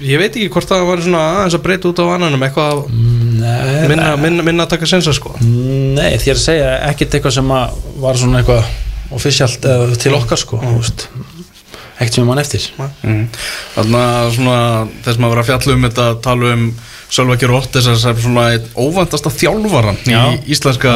ég 0.00 0.18
veit 0.18 0.36
ekki 0.36 0.52
hvort 0.52 0.68
það 0.68 0.86
var 0.88 1.02
svona 1.02 1.24
aðeins 1.32 1.56
að 1.56 1.64
breyta 1.66 1.88
út 1.88 2.00
á 2.00 2.04
annanum 2.14 2.42
eitthvað 2.42 2.84
Nei, 2.92 3.88
minna, 3.88 4.16
minna, 4.16 4.42
minna 4.42 4.64
að 4.64 4.72
taka 4.76 4.86
sensa 4.86 5.12
sko. 5.12 5.34
Nei, 5.40 6.18
þér 6.18 6.38
segja 6.38 6.78
ekkert 6.90 7.14
eitthvað 7.14 7.36
sem 7.38 7.48
var 7.48 8.16
svona 8.16 8.42
eitthvað 8.42 8.64
officialt 9.12 9.64
eða 9.64 9.96
til 10.00 10.14
okkar 10.16 10.40
sko 10.40 10.56
mm. 10.56 10.78
ekkert 11.98 12.14
sem 12.14 12.22
ég 12.22 12.28
mann 12.28 12.40
eftir. 12.42 12.68
Mm. 13.02 13.28
Þannig 13.74 13.98
að 13.98 14.32
svona 14.36 14.86
þess 15.04 15.16
að 15.16 15.20
maður 15.20 15.34
var 15.34 15.42
að 15.42 15.50
fjalla 15.50 15.76
um 15.76 15.86
þetta 15.88 16.08
tala 16.22 16.54
um 16.56 16.66
Sölvaki 17.12 17.48
Róttis 17.50 17.84
sem 17.84 18.20
svona 18.24 18.46
óvandasta 18.78 19.32
þjálfaran 19.32 19.98
Já. 20.08 20.20
í 20.32 20.54
íslenska 20.54 20.94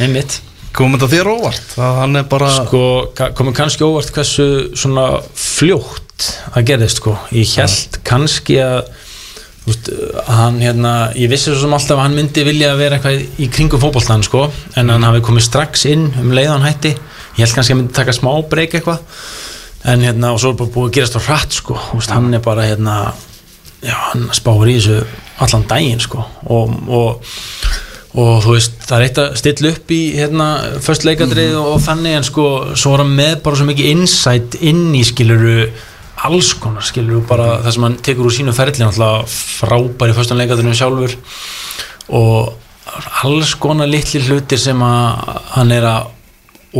einmitt. 0.00 0.40
Komum 0.74 0.98
þetta 0.98 1.10
þér 1.10 1.28
óvart? 1.32 1.76
Er 1.78 2.26
bara 2.30 2.50
sko, 2.54 2.82
komið 3.38 3.56
kannski 3.58 3.86
óvart 3.86 4.10
hversu 4.14 4.46
svona 4.78 5.06
fljótt 5.34 6.10
það 6.54 6.66
gerðist 6.68 7.00
sko, 7.00 7.14
ég 7.34 7.54
held 7.58 8.00
kannski 8.06 8.58
að 8.62 8.90
þú 9.60 9.70
veist, 9.70 9.90
að 10.24 10.36
hann 10.40 10.58
hérna, 10.62 10.92
ég 11.18 11.30
vissi 11.32 11.50
svo 11.50 11.58
sem 11.62 11.74
alltaf 11.76 11.96
að 11.96 12.04
hann 12.04 12.18
myndi 12.18 12.44
vilja 12.46 12.72
að 12.72 12.82
vera 12.82 12.98
eitthvað 12.98 13.40
í 13.44 13.48
kringum 13.52 13.82
fótboltan 13.82 14.24
sko, 14.26 14.44
en 14.80 14.92
hann 14.92 15.06
hafi 15.06 15.22
komið 15.26 15.46
strax 15.46 15.86
inn 15.90 16.06
um 16.20 16.34
leiðan 16.36 16.64
hætti, 16.66 16.94
ég 17.36 17.42
held 17.44 17.56
kannski 17.56 17.72
að 17.72 17.76
hann 17.76 17.82
myndi 17.84 17.98
taka 18.00 18.16
smá 18.16 18.30
breyk 18.50 18.78
eitthvað. 18.78 19.02
En 19.90 20.02
hérna, 20.04 20.34
og 20.34 20.40
svo 20.42 20.52
er 20.52 20.58
bara 20.60 20.72
búið 20.74 20.90
að 20.90 20.96
gerast 20.98 21.16
á 21.16 21.20
hratt 21.24 21.54
sko, 21.56 21.76
þú 21.88 22.00
veist, 22.00 22.12
hann 22.12 22.34
er 22.36 22.42
bara 22.44 22.66
hérna 22.68 22.96
já, 23.84 23.94
hann 24.10 24.28
spáir 24.36 24.72
í 24.72 24.78
þessu 24.78 24.98
allan 25.40 25.68
daginn 25.70 26.02
sko, 26.02 26.24
og, 26.52 26.74
og 26.88 27.30
og 28.10 28.40
þú 28.42 28.54
veist, 28.56 28.80
það 28.82 28.96
er 28.96 29.04
eitt 29.06 29.18
að 29.22 29.34
stilla 29.38 29.70
upp 29.70 29.92
í 29.94 30.00
hérna, 30.16 30.46
först 30.82 31.04
leikadrið 31.06 31.52
og, 31.60 31.68
og 31.76 31.82
þannig 31.84 32.16
en 32.18 32.26
sko, 32.26 32.46
svo 32.74 32.94
er 32.96 33.04
hann 33.04 33.12
með 33.14 33.36
bara 33.44 33.60
svo 33.60 33.66
mikið 33.68 33.90
insight 33.92 34.56
inn 34.66 34.88
í 34.98 35.04
skiluru 35.06 35.68
alls 36.26 36.50
konar 36.60 36.84
skiluru, 36.84 37.22
bara 37.28 37.60
það 37.64 37.76
sem 37.76 37.86
hann 37.86 38.00
tekur 38.04 38.28
úr 38.28 38.34
sínu 38.34 38.54
ferli, 38.56 38.82
náttúrulega 38.82 39.22
frábæri 39.30 40.16
förstan 40.16 40.40
leikadrinu 40.40 40.74
sjálfur. 40.76 41.14
Og 42.18 42.50
alls 43.22 43.54
konar 43.62 43.88
litli 43.88 44.20
hlutir 44.26 44.60
sem 44.60 44.82
að 44.84 45.38
hann 45.54 45.72
er 45.72 45.86
að 45.88 46.10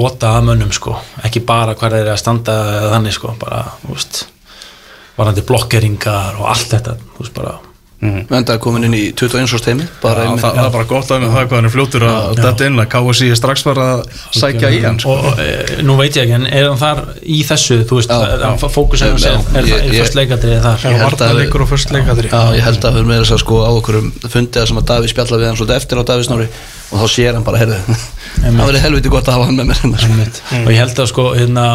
óta 0.01 0.35
að 0.37 0.51
mönnum 0.51 0.75
sko, 0.75 0.99
ekki 1.27 1.43
bara 1.47 1.79
hvað 1.79 2.01
eru 2.03 2.13
að 2.13 2.21
standa 2.21 2.59
þannig 2.93 3.17
sko, 3.17 3.33
bara, 3.41 3.65
þú 3.81 3.95
veist 3.95 4.21
varandi 5.21 5.47
blokkeringar 5.49 6.39
og 6.41 6.49
allt 6.55 6.71
þetta, 6.77 6.97
þú 7.17 7.25
veist, 7.27 7.37
bara 7.41 7.59
Venda 8.01 8.55
er 8.55 8.61
komin 8.65 8.87
inn 8.87 8.95
í 8.97 9.01
21 9.13 9.43
árs 9.45 9.61
teimi 9.61 9.85
bara 10.01 10.23
einmitt- 10.25 10.41
það, 10.41 10.55
það 10.57 10.65
er 10.65 10.71
bara 10.73 10.85
gott 10.89 11.11
að 11.13 11.25
það 11.27 11.43
hvað 11.51 11.59
hann 11.59 11.67
er 11.69 11.73
fljótur 11.75 12.05
að 12.09 12.39
þetta 12.39 12.69
inn 12.71 12.81
að 12.81 12.87
KSI 12.95 13.27
er 13.29 13.37
strax 13.37 13.65
bara 13.67 13.89
að 13.99 14.01
sækja 14.41 14.71
í 14.73 14.79
hann 14.87 14.97
sko. 15.03 15.17
og, 15.19 15.43
e, 15.45 15.83
nú 15.85 15.99
veit 15.99 16.17
ég 16.17 16.23
ekki 16.25 16.33
en 16.39 16.47
er 16.49 16.71
hann 16.71 16.81
þar 16.81 17.03
í 17.21 17.43
þessu 17.45 17.77
þú 17.91 17.99
veist, 17.99 18.09
Já, 18.15 18.23
er, 18.25 18.47
já. 18.47 18.71
fókusin 18.73 19.13
hans 19.13 19.27
er, 19.29 19.37
Já, 19.37 19.59
er, 19.61 19.69
ég- 19.69 19.85
er 19.85 19.93
ég- 19.93 20.01
fyrst 20.01 20.17
leikadrið 20.17 20.65
þar? 20.65 20.79
Ég 20.81 20.97
held 20.97 21.03
að- 21.03 21.05
Varta 21.11 21.29
leikur 21.43 21.61
og 21.67 21.69
först 21.75 21.93
leikadri 21.93 22.33
Já, 22.33 22.41
ég 22.57 22.65
held 22.71 22.81
að 22.81 22.97
við 22.97 23.01
erum 23.03 23.13
með 23.13 23.21
þess 23.21 23.37
að 23.37 23.43
sko 23.45 23.61
á 23.61 23.71
okkur 23.77 23.99
um 24.01 24.09
fundið 24.33 24.67
sem 24.73 24.81
að 24.81 24.89
Daví 24.95 25.13
spjalla 25.13 25.37
við 25.37 25.47
hann 25.51 25.61
svolítið 25.61 25.77
eftir 25.77 26.01
á 26.01 26.03
Daví 26.09 26.25
Snorri 26.25 26.49
og 26.91 26.97
þá 27.05 27.07
sér 27.13 27.35
hann 27.37 27.45
bara, 27.45 27.59
heyrðu 27.61 27.77
það 28.41 28.65
verið 28.65 28.81
helviti 28.89 29.13
gott 29.13 29.29
að 29.29 29.37
hafa 29.37 29.45
hann 29.45 29.61
með 29.61 29.67
mér 29.85 30.65
og 30.65 30.73
ég 30.73 30.81
held 30.81 30.97
að 31.05 31.13
sko 31.13 31.29
hérna, 31.37 31.67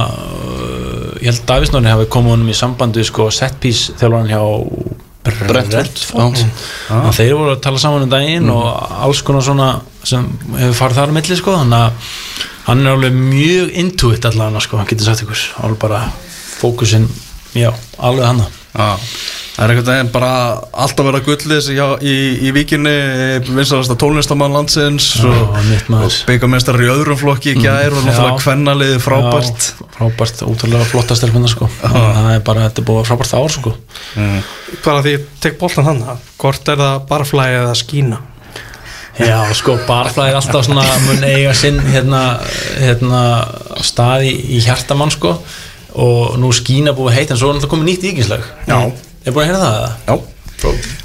ég 1.22 1.30
held 1.30 1.42
að 1.42 1.50
Davísnóri 1.52 1.92
hafi 1.92 2.08
komið 2.16 2.36
honum 2.36 2.52
í 2.52 2.58
sambandi 2.58 3.06
sko 3.08 3.30
set 3.34 3.58
piece 3.64 3.96
þjálfan 4.00 4.32
hjá 4.32 4.42
Brentford, 5.26 6.02
að 6.94 7.16
þeir 7.18 7.32
voru 7.34 7.56
að 7.56 7.64
tala 7.66 7.80
saman 7.82 8.04
um 8.06 8.12
daginn 8.12 8.52
og 8.54 8.66
alls 9.08 9.24
konar 9.26 9.42
svona 9.46 9.70
sem 10.06 10.28
hefur 10.60 10.78
farið 10.78 11.00
þar 11.00 11.14
á 11.14 11.16
milli 11.18 11.38
sko 11.40 11.56
þannig 11.58 11.80
að 11.80 12.12
hann 12.68 12.84
er 12.84 12.92
alveg 12.94 13.18
mjög 13.18 13.72
intuit 13.82 14.28
allavega 14.30 14.62
sko, 14.62 14.78
hann 14.78 14.90
getur 14.90 15.10
sagt 15.10 15.26
ykkur. 15.26 15.42
Alveg 15.66 15.82
bara 15.82 16.04
fókusin, 16.60 17.10
já, 17.58 17.72
alveg 17.98 18.26
hana 18.26 18.46
Já, 18.76 19.00
það 19.56 19.64
er 19.64 19.72
einhvern 19.72 19.88
veginn 19.88 20.10
bara 20.12 20.32
alltaf 20.84 21.06
verið 21.08 21.22
að 21.22 21.28
gullis 21.30 21.68
í, 21.72 21.76
í, 22.04 22.16
í 22.44 22.52
víkinni 22.56 22.94
vinsalasta 23.48 23.96
tónlistamann 24.00 24.52
landsins 24.56 25.08
Já, 25.22 25.30
og, 25.32 25.56
mitt 25.70 25.88
maður. 25.92 26.12
og 26.12 26.30
byggamestrar 26.30 26.84
í 26.84 26.90
öðrum 26.92 27.20
flokki 27.22 27.54
í 27.56 27.64
gær 27.64 27.96
og 27.96 28.04
náttúrulega 28.04 28.42
kvennaliði 28.44 29.00
frábært 29.04 29.70
Já, 29.72 29.88
frábært, 29.96 30.44
útrúlega 30.50 30.88
flotta 30.90 31.16
stelpunna 31.16 31.48
sko. 31.52 31.70
Það 31.82 32.32
er 32.34 32.42
bara, 32.46 32.66
þetta 32.68 32.84
er 32.84 32.88
búið 32.90 33.08
frábært 33.08 33.36
ár 33.40 33.54
sko. 33.56 33.76
Bara 34.84 35.04
því 35.06 35.14
ég 35.16 35.28
tek 35.46 35.60
boltan 35.62 35.88
hann 35.88 36.02
hvort 36.42 36.72
er 36.74 36.82
það 36.84 37.06
barflæði 37.14 37.62
eða 37.62 37.78
skína? 37.80 38.20
Já, 39.16 39.38
sko, 39.56 39.78
barflæði 39.88 40.34
er 40.34 40.42
alltaf 40.42 40.66
svona 40.68 40.84
mun 41.06 41.24
eiga 41.24 41.54
sinn 41.56 41.80
hérna, 41.88 42.26
hérna 42.82 43.22
staði 43.88 44.36
í 44.58 44.60
hjartamann 44.66 45.14
sko. 45.16 45.38
Og 45.96 46.36
nú 46.44 46.50
skína 46.52 46.92
búið 46.92 47.22
heit 47.22 47.30
en 47.32 47.40
svo 47.40 47.54
er 47.54 47.56
náttúrulega 47.56 47.72
komið 47.72 47.88
nýtt 47.94 48.08
íkinslag 48.10 48.42
Já. 48.68 48.82
Er 49.26 49.34
búin 49.34 49.46
að 49.46 49.52
heyra 49.52 49.62
það? 49.66 49.92
Já, 50.06 50.16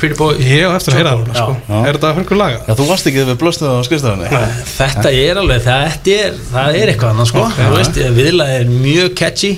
Pretty 0.00 0.16
Boy 0.16 0.36
ég 0.40 0.62
hef 0.62 0.74
eftir 0.78 0.94
að 0.94 0.98
heyra 1.00 1.10
það 1.18 1.34
sko. 1.36 1.54
Er 1.80 1.96
þetta 1.96 2.10
hörkur 2.16 2.38
laga? 2.38 2.58
Já 2.64 2.74
þú 2.78 2.84
varst 2.88 3.08
ekki 3.10 3.24
við 3.28 3.38
blöstuð 3.40 3.72
á 3.76 3.84
skrifstofunni. 3.84 4.28
Þetta 4.70 5.10
er 5.12 5.40
alveg, 5.40 5.58
þetta 5.66 6.14
er, 6.14 6.36
það 6.52 6.78
er 6.78 6.92
eitthvað 6.92 7.10
annað 7.12 7.28
sko, 7.28 7.42
þú 7.56 7.66
veist, 7.74 7.98
viðlega 8.16 8.60
er 8.60 8.70
mjög 8.70 9.10
catchy, 9.20 9.50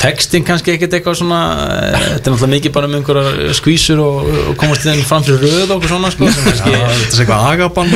textin 0.00 0.46
kannski 0.48 0.72
ekkert 0.76 0.96
eitthvað 0.96 1.18
svona, 1.20 1.40
eh, 1.66 2.06
þetta 2.14 2.30
er 2.30 2.36
náttúrulega 2.36 2.52
mikið 2.54 2.74
bara 2.78 2.88
um 2.88 2.96
einhverjar 3.00 3.58
skvísur 3.58 4.00
og, 4.06 4.30
og 4.52 4.56
komast 4.62 4.88
inn 4.88 5.04
fram 5.10 5.26
fyrir 5.26 5.44
röð 5.44 5.66
og 5.66 5.76
okkur 5.76 5.92
svona 5.92 6.12
sko, 6.14 6.30
Þetta 6.38 6.72
er 6.78 7.26
eitthvað 7.26 7.50
agabann 7.50 7.92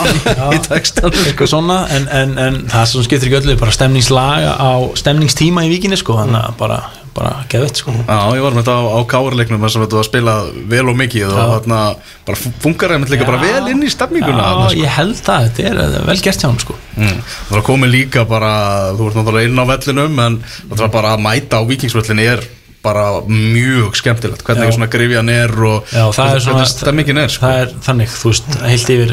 í 0.56 0.62
textan 0.64 1.12
eitthvað 1.26 1.52
svona 1.52 1.82
en, 1.98 2.08
en, 2.22 2.36
en 2.46 2.60
það 2.72 2.88
sem 2.94 3.08
skiptir 3.10 3.28
ekki 3.28 3.40
öllu 3.42 3.56
er 3.56 3.60
bara 3.60 3.74
stemningslaga 3.76 4.56
á 4.56 4.72
stemningstíma 5.02 5.66
í 5.66 5.74
víkinni 5.74 5.98
sko 6.00 6.16
þannig 6.22 6.40
að 6.40 6.58
bara, 6.62 6.80
bara 7.20 7.32
geðvitt 7.52 7.80
sko 7.82 7.94
Já, 7.94 8.18
ég 8.36 8.44
var 8.44 8.54
með 8.56 8.62
þetta 8.62 8.76
á, 8.76 8.82
á 8.96 9.00
káarleiknum 9.12 9.64
þar 9.64 9.74
sem 9.74 9.84
þetta 9.84 9.98
var 9.98 10.04
að 10.04 10.08
spila 10.08 10.36
vel 10.72 10.84
og 10.90 10.96
mikið 11.00 11.26
og 11.28 11.40
þarna 11.40 11.80
bara 12.28 12.52
funkar 12.64 12.94
einmitt 12.94 13.12
líka 13.12 13.28
bara 13.28 13.42
vel 13.42 13.72
inn 13.74 13.84
í 13.84 13.90
stemminguna 13.92 14.46
þarna, 14.46 14.68
Já, 14.68 14.70
sko. 14.70 14.84
ég 14.84 14.94
held 14.96 15.20
það, 15.26 15.48
þetta 15.48 15.66
er 15.70 15.82
eh, 15.84 15.98
vel 16.08 16.20
gert 16.24 16.44
hjá 16.44 16.48
hann 16.48 16.62
sko 16.62 16.78
mm. 16.96 17.18
Það 17.34 17.52
var 17.56 17.66
komið 17.68 17.92
líka 17.96 18.24
bara 18.30 18.54
þú 18.96 19.10
ert 19.10 19.20
náttúrulega 19.20 19.50
inn 19.50 19.60
á 19.60 19.64
vellinum 19.74 20.24
en 20.26 20.40
það 20.46 20.82
var 20.86 20.94
bara 20.96 21.12
að 21.16 21.24
mæta 21.28 21.60
á 21.60 21.62
vikingsvellinni 21.68 22.26
er 22.34 22.46
bara 22.80 23.06
mjög 23.28 23.98
skemmtilegt 24.00 24.44
hvernig 24.46 24.70
Já. 24.70 24.76
svona 24.78 24.88
grifjan 24.92 25.28
er 25.28 25.52
og 25.52 25.90
Já, 25.92 26.06
það 26.16 26.36
er 26.36 26.44
svona 26.46 26.62
hvernig 26.62 26.70
stemmingin 26.72 27.20
er 27.20 27.32
sko. 27.32 27.44
Það 27.44 27.64
er 27.64 27.74
þannig, 27.84 28.14
þú 28.14 28.30
veist, 28.32 28.54
heilt 28.64 28.92
yfir 28.94 29.12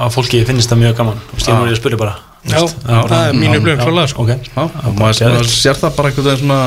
að 0.00 0.10
fólki 0.16 0.42
finnst 0.48 0.72
það 0.72 0.82
mjög 0.82 0.98
gaman 0.98 1.22
Þú 1.30 1.38
veist, 1.38 1.48
ég 1.48 1.62
ég 1.70 1.72
að 1.72 1.80
spyrja 1.80 2.00
bara 2.00 2.18
Já, 2.40 2.60
það 2.84 3.14
er 3.20 3.34
mín 3.36 3.56
upplifun 3.56 3.82
klálega, 3.84 4.10
sko. 4.12 4.24
Ok, 4.24 4.50
Já, 4.52 4.62
og 4.64 5.00
maður, 5.00 5.48
sér 5.48 5.80
það 5.80 5.96
bara 5.96 6.12
veginn 6.16 6.38
svona 6.40 6.60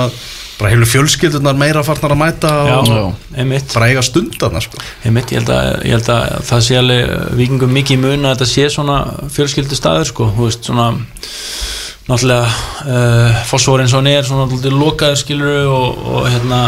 bara 0.59 0.71
heilu 0.73 0.87
fjölskyldunar 0.87 1.57
meira 1.57 1.83
farnar 1.85 2.13
að 2.15 2.19
mæta 2.21 2.51
já, 2.67 2.75
og 2.77 3.37
einmitt 3.39 3.73
bara 3.73 3.89
eiga 3.91 4.03
stundarna 4.05 4.61
sko. 4.63 4.81
Einmitt, 5.03 5.33
ég 5.33 5.41
held, 5.41 5.51
að, 5.53 5.69
ég 5.87 5.97
held 5.97 6.09
að 6.13 6.49
það 6.49 6.65
sé 6.67 6.79
alveg 6.79 7.13
vikingum 7.39 7.77
mikið 7.79 7.97
í 7.97 8.01
mun 8.03 8.27
að 8.27 8.35
þetta 8.35 8.49
sé 8.51 8.67
svona 8.73 8.97
fjölskyldu 9.33 9.79
staður 9.79 10.11
sko, 10.11 10.29
þú 10.35 10.49
veist, 10.49 10.67
svona 10.69 10.89
náttúrulega 12.03 12.49
uh, 12.49 13.41
fósfor 13.47 13.81
eins 13.83 13.95
og 13.95 14.03
hann 14.03 14.11
er 14.11 14.27
svona 14.27 14.45
náttúrulega 14.47 14.81
lokaður 14.81 15.21
skilur 15.23 15.71
og, 15.71 16.05
og 16.13 16.29
hérna 16.29 16.61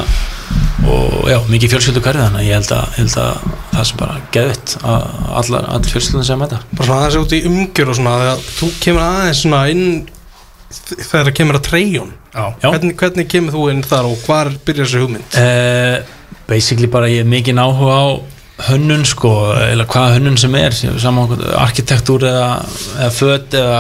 og 0.86 1.30
já, 1.30 1.40
mikið 1.50 1.76
fjölskyldu 1.76 2.04
hverfið 2.04 2.28
þannig 2.28 2.42
að 2.42 2.48
ég 2.48 2.60
held 2.60 2.74
að, 2.76 2.98
held 3.00 3.16
að 3.22 3.46
það 3.76 3.88
sem 3.90 4.02
bara 4.02 4.18
geðvitt 4.36 4.76
að 4.82 5.08
allar, 5.42 5.70
allar 5.76 5.90
fjölskyldun 5.92 6.28
sem 6.28 6.44
þetta 6.46 6.60
bara 6.72 6.90
svona 6.90 7.00
aðeins 7.02 7.22
út 7.22 7.36
í 7.36 7.42
umgjör 7.50 7.92
og 7.92 8.00
svona 8.00 8.20
þegar 8.22 8.46
þú 8.60 8.70
kemur 8.86 9.06
aðeins 9.06 9.42
svona 9.44 9.64
inn 9.74 9.88
þegar 10.76 11.28
það 11.30 11.36
kemur 11.40 11.60
að. 11.60 11.74
Já. 11.96 12.04
Hvernig, 12.36 12.96
hvernig 13.00 13.28
kemur 13.32 13.56
þú 13.56 13.66
inn 13.72 13.84
þar 13.86 14.10
og 14.12 14.24
hvar 14.26 14.52
byrjar 14.68 14.90
þessi 14.90 15.04
hugmynd? 15.04 15.38
Uh, 15.40 16.40
basically 16.50 16.90
bara 16.92 17.12
ég 17.12 17.24
er 17.24 17.30
mikið 17.30 17.62
áhuga 17.62 17.96
á 17.96 18.06
hönnun 18.70 19.04
sko, 19.08 19.32
eða 19.66 19.88
hvaða 19.92 20.18
hönnun 20.18 20.38
sem 20.40 20.54
er 20.56 20.76
saman 20.76 21.34
arkitektúr 21.60 22.24
eða, 22.30 22.50
eða 23.00 23.14
föt 23.16 23.58
eða 23.60 23.80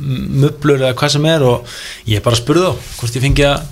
möblur 0.00 0.80
eða 0.80 0.96
hvað 0.98 1.12
sem 1.14 1.28
er 1.30 1.44
og 1.46 1.76
ég 2.10 2.24
bara 2.24 2.38
spurði 2.38 2.70
þá 2.70 2.88
hvort 2.98 3.18
ég 3.18 3.24
fengi 3.26 3.46
að 3.46 3.68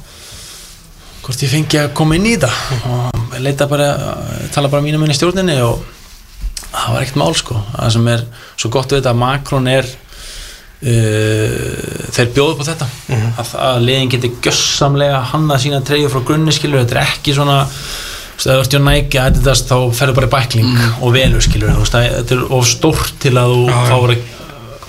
hvort 1.29 1.45
ég 1.45 1.53
fengi 1.53 1.81
að 1.83 1.95
koma 1.99 2.17
inn 2.17 2.25
í 2.25 2.35
þetta. 2.39 2.51
Og 2.89 3.39
leita 3.45 3.69
bara 3.69 3.89
tala 4.55 4.71
bara 4.73 4.85
mínum 4.85 5.03
inn 5.05 5.13
í 5.13 5.17
stjórninni 5.17 5.59
og 5.61 5.83
það 6.71 6.95
var 6.95 7.03
ekkert 7.03 7.19
mál 7.21 7.35
sko. 7.37 7.59
Það 7.75 7.91
sem 7.97 8.13
er 8.15 8.23
svo 8.55 8.71
gott 8.73 8.93
við 8.93 9.03
þetta 9.03 9.13
að 9.13 9.21
Macron 9.21 9.69
er 9.73 9.91
uh, 10.83 12.11
þeir 12.15 12.31
bjóðu 12.37 12.63
á 12.63 12.65
þetta. 12.69 12.89
Að, 13.39 13.53
að 13.69 13.81
liðin 13.87 14.13
geti 14.15 14.31
gjössamlega 14.45 15.21
hannað 15.33 15.63
sína 15.65 15.81
treyju 15.87 16.11
frá 16.13 16.23
grunni 16.29 16.55
skilur 16.55 16.83
þetta 16.85 16.97
er 16.99 17.03
ekki 17.07 17.35
svona 17.37 17.59
þú 18.39 18.55
ert 18.55 18.75
hjá 18.77 18.79
Nike 18.87 19.19
Adidas 19.19 19.65
þá 19.67 19.75
ferðu 19.99 20.15
bara 20.15 20.29
í 20.29 20.35
bækling 20.37 20.77
og 21.03 21.11
velur 21.17 21.43
skilur 21.43 21.73
veist, 21.81 21.91
það- 21.97 22.13
þetta 22.21 22.37
er 22.37 22.45
of 22.55 22.69
stórt 22.71 23.17
til 23.25 23.33
að 23.35 23.55
þú 23.55 23.65
já. 23.67 23.79
fáur 23.91 24.13
að 24.15 24.21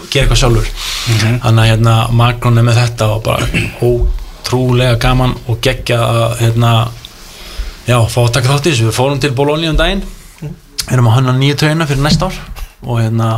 gera 0.09 0.25
eitthvað 0.25 0.39
sjálfur. 0.43 0.69
Þannig 1.09 1.59
að 1.63 1.69
hérna 1.71 1.95
Macron 2.17 2.57
er 2.57 2.63
með 2.65 2.77
þetta 2.83 3.07
og 3.15 3.23
bara 3.25 3.49
ótrúlega 3.85 4.99
gaman 5.01 5.33
og 5.49 5.59
geggja 5.65 5.97
að 6.01 6.37
hérna 6.43 6.71
já, 7.89 7.97
fá 8.09 8.19
að 8.23 8.31
taka 8.37 8.53
þátt 8.53 8.69
í 8.69 8.71
þessu. 8.73 8.87
Við 8.89 8.97
fórum 8.97 9.19
til 9.21 9.31
Bologna 9.37 9.69
um 9.73 9.77
daginn. 9.77 10.01
Erum 10.89 11.09
að 11.11 11.15
hanna 11.19 11.33
nýju 11.37 11.57
treyjuna 11.61 11.85
fyrir 11.89 12.01
næsta 12.05 12.29
ár 12.29 12.37
og 12.85 13.01
hérna 13.01 13.29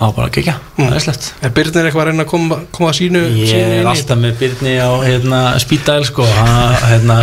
það 0.00 0.06
var 0.06 0.14
bara 0.16 0.32
geggja, 0.32 0.54
það 0.78 0.94
er 0.96 1.02
slett 1.04 1.26
er 1.44 1.50
Byrnir 1.56 1.86
eitthvað 1.86 2.02
að 2.02 2.06
reyna 2.08 2.24
að 2.24 2.30
koma, 2.30 2.56
koma 2.72 2.88
að 2.88 2.96
sínu 2.96 3.20
Ég 3.36 3.50
sínu 3.50 3.74
er 3.76 3.82
í 3.82 3.88
alltaf 3.90 4.20
með 4.20 4.38
Byrni 4.40 4.72
á 4.80 4.90
hérna, 5.04 5.40
spítæl 5.60 6.06
sko, 6.08 6.24
hann, 6.38 6.76
hérna, 6.88 7.18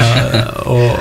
og 0.70 1.00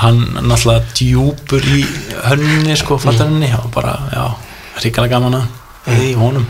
hann 0.00 0.22
náttúrulega 0.38 0.94
djúpur 0.96 1.68
í 1.68 1.82
hönninni 2.30 2.78
sko, 2.80 2.96
fattarhenni 3.02 3.50
og 3.58 3.68
bara, 3.74 3.92
já, 4.14 4.24
ríkala 4.80 5.12
gaman 5.12 5.36
að 5.42 5.52
því 5.90 6.14
honum. 6.16 6.48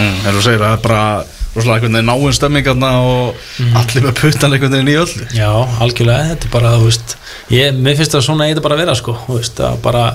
Mm. 0.00 0.18
eins 0.24 0.34
og 0.34 0.44
segir 0.48 0.62
það 0.64 0.74
er 0.74 0.82
bara 0.82 1.04
rosalega 1.52 1.76
einhvern 1.76 1.98
veginn 1.98 2.08
náinn 2.10 2.36
stemmingarna 2.36 2.92
og 3.06 3.42
allir 3.78 4.06
með 4.08 4.14
puttan 4.18 4.56
einhvern 4.56 4.74
veginn 4.74 4.90
í 4.90 4.98
öllu. 4.98 5.26
Já, 5.36 5.50
algjörlega, 5.84 6.30
þetta 6.32 6.48
er 6.48 6.54
bara, 6.56 6.74
þú 6.80 6.88
veist 6.88 7.14
ég, 7.54 7.76
mér 7.76 8.00
finnst 8.00 8.16
það 8.16 8.26
svona 8.26 8.48
eitthvað 8.48 8.66
bara 8.66 8.78
að 8.80 8.82
vera 8.82 8.98
sko, 8.98 9.14
þú 9.28 9.38
veist, 9.38 9.62
að 9.62 9.78
bara 9.84 10.06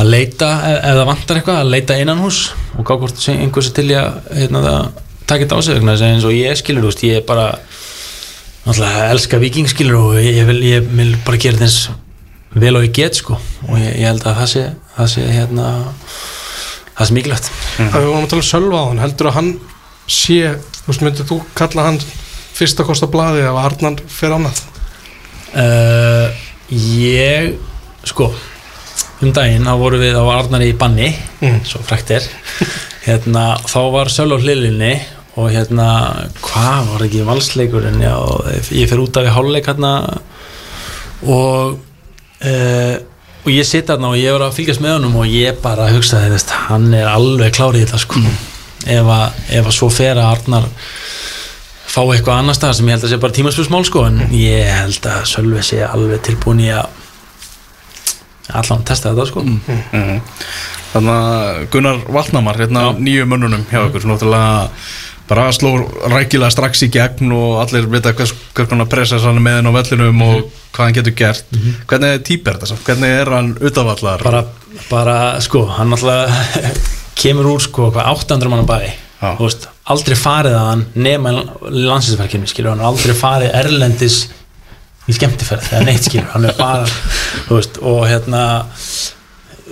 að 0.00 0.08
leita, 0.08 0.50
ef, 0.68 0.76
ef 0.78 0.98
það 0.98 1.08
vantar 1.10 1.38
eitthvað, 1.40 1.62
að 1.62 1.72
leita 1.74 1.96
innan 2.00 2.22
hús 2.24 2.42
og 2.78 2.86
gá 2.88 2.94
hvort 2.96 3.26
einhversi 3.32 3.74
til 3.76 3.88
ég 3.92 4.00
að 4.00 4.38
hérna, 4.38 4.76
taka 5.26 5.44
þetta 5.44 5.58
á 5.58 5.60
sig 5.62 5.76
vegna 5.78 5.96
þess 5.96 6.06
að 6.06 6.14
eins 6.14 6.28
og 6.28 6.36
ég 6.36 6.60
skilur, 6.60 6.84
þú 6.84 6.92
veist, 6.92 7.04
ég 7.08 7.20
er 7.20 7.26
bara 7.28 7.48
náttúrulega 8.62 9.10
elska 9.12 9.42
viking 9.42 9.68
skilur 9.68 9.98
og 9.98 10.14
ég, 10.20 10.38
ég, 10.38 10.48
vil, 10.48 10.60
ég 10.64 10.88
vil 10.88 11.12
bara 11.26 11.40
gera 11.42 11.58
þetta 11.58 11.68
eins 11.68 12.62
vel 12.62 12.76
og 12.76 12.86
ég 12.86 12.94
get 12.96 13.16
sko 13.16 13.36
og 13.36 13.76
ég, 13.80 13.90
ég 14.00 14.08
held 14.08 14.24
að 14.28 14.40
það 14.40 14.50
sé, 14.52 14.64
það 14.96 15.12
sé 15.14 15.26
hérna 15.32 15.68
það 16.92 17.08
sé 17.08 17.16
mikilvægt. 17.16 17.52
Það 17.78 17.96
við 17.96 18.08
vorum 18.10 18.26
að 18.26 18.32
tala 18.32 18.42
um 18.44 18.48
Sölva 18.48 18.80
á 18.80 18.88
hann 18.90 19.02
heldur 19.02 19.30
að 19.30 19.36
hann 19.38 19.50
sé, 20.06 20.38
þú 20.82 20.90
veist, 20.90 21.04
myndir 21.06 21.28
þú 21.28 21.38
kalla 21.58 21.86
hann 21.88 22.00
fyrsta 22.52 22.86
kosta 22.86 23.08
blaði 23.10 23.44
ef 23.48 23.60
Arnar 23.60 24.00
fer 24.12 24.36
annað? 24.36 24.62
Uh, 25.52 26.28
ég 26.72 27.52
sko 28.08 28.30
um 29.22 29.32
daginn 29.34 29.66
þá 29.68 29.74
vorum 29.80 30.02
við 30.02 30.16
á 30.18 30.24
Arnari 30.36 30.70
í 30.72 30.78
banni 30.78 31.10
Mm. 31.42 31.60
svo 31.66 31.80
frækt 31.82 32.10
er. 32.14 32.26
Hérna, 33.06 33.56
þá 33.66 33.78
var 33.92 34.10
Söl 34.14 34.30
á 34.30 34.38
hlilinni 34.38 34.92
og 35.36 35.48
hérna, 35.50 35.86
hvað 36.44 36.90
var 36.92 37.02
ekki 37.06 37.22
valsleikurinn, 37.26 38.02
já, 38.04 38.14
ég 38.76 38.90
fer 38.90 39.00
út 39.02 39.16
af 39.16 39.26
í 39.26 39.32
hálfleik 39.32 39.66
hérna 39.70 39.92
og 41.26 41.78
uh, 42.44 42.96
og 43.42 43.50
ég 43.50 43.66
sitt 43.66 43.90
hérna 43.90 44.12
og 44.12 44.18
ég 44.20 44.30
var 44.36 44.44
að 44.46 44.54
fylgjast 44.60 44.82
með 44.84 44.96
honum 45.00 45.16
og 45.22 45.26
ég 45.30 45.56
bara 45.64 45.88
hugsaði, 45.90 46.30
veist, 46.34 46.52
hann 46.68 46.92
er 46.94 47.08
alveg 47.10 47.54
klárið 47.56 47.86
þetta 47.88 47.98
sko. 48.04 48.22
Ef, 48.86 49.08
að, 49.10 49.40
ef 49.58 49.66
að 49.70 49.74
svo 49.76 49.88
fer 49.94 50.18
að 50.18 50.28
Arnar 50.36 50.68
fá 51.92 52.00
eitthvað 52.06 52.38
annar 52.38 52.56
stað 52.56 52.76
sem 52.78 52.88
ég 52.88 52.96
held 52.96 53.04
að 53.06 53.12
sé 53.12 53.18
bara 53.22 53.34
tímaspjósmál 53.36 53.84
sko 53.86 54.04
en 54.08 54.22
ég 54.34 54.70
held 54.70 55.06
að 55.10 55.26
Sölvi 55.28 55.62
sé 55.66 55.82
alveg 55.86 56.22
tilbúin 56.28 56.62
í 56.64 56.70
að 56.72 56.86
allan 58.58 58.84
testa 58.88 59.12
þetta 59.12 59.28
sko 59.30 59.44
mm. 59.46 60.20
Þannig 60.92 61.14
að 61.14 61.62
Gunnar 61.72 62.02
Valnamar 62.12 62.58
hérna 62.60 62.82
Já. 62.88 62.98
nýju 63.00 63.28
mönnunum 63.30 63.64
hjá 63.70 63.80
ykkur 63.86 64.04
svona 64.04 64.18
náttúrulega 64.18 64.68
bara 65.32 65.46
sló 65.54 65.70
rækilega 66.12 66.50
strax 66.52 66.82
í 66.84 66.90
gegn 66.92 67.32
og 67.32 67.60
allir 67.62 67.86
vita 67.90 68.12
hvers, 68.16 68.34
hvers 68.52 68.68
konar 68.68 68.88
pressa 68.90 69.20
hann 69.22 69.38
er 69.40 69.44
með 69.44 69.58
henn 69.60 69.70
á 69.70 69.76
vellinum 69.78 70.24
og 70.26 70.42
hvað 70.74 70.84
hann 70.84 70.96
getur 70.98 71.14
gert 71.16 71.54
hvernig 71.88 72.24
típ 72.26 72.48
er 72.48 72.58
þetta 72.58 72.72
samt? 72.72 72.84
hvernig 72.88 73.14
er 73.20 73.30
hann 73.32 73.52
utavallar? 73.60 74.24
bara, 74.24 74.42
bara 74.90 75.16
sko, 75.44 75.64
hann 75.78 75.92
náttúrulega 75.94 76.74
kemur 77.22 77.52
úr 77.54 77.64
sko, 77.64 77.88
hvað 77.94 78.12
800 78.12 78.52
mann 78.52 78.68
bæ 78.68 78.78
Já. 79.22 79.36
þú 79.38 79.46
veist, 79.46 79.68
aldrei 79.94 80.18
farið 80.18 80.58
að 80.58 80.68
hann 80.68 80.84
nema 80.98 81.32
landsinsverkinu, 81.62 82.48
skilur 82.50 82.74
hann 82.74 82.84
aldrei 82.90 83.14
farið 83.14 83.54
erlendis 83.62 84.24
í 85.12 85.16
skemmtiferð 85.16 85.72
eða 85.72 85.88
neitt 85.88 86.06
skilur, 86.08 86.30
hann 86.34 86.48
er 86.48 86.56
bara 86.58 86.86
veist, 87.50 87.78
og 87.82 88.06
hérna 88.08 88.44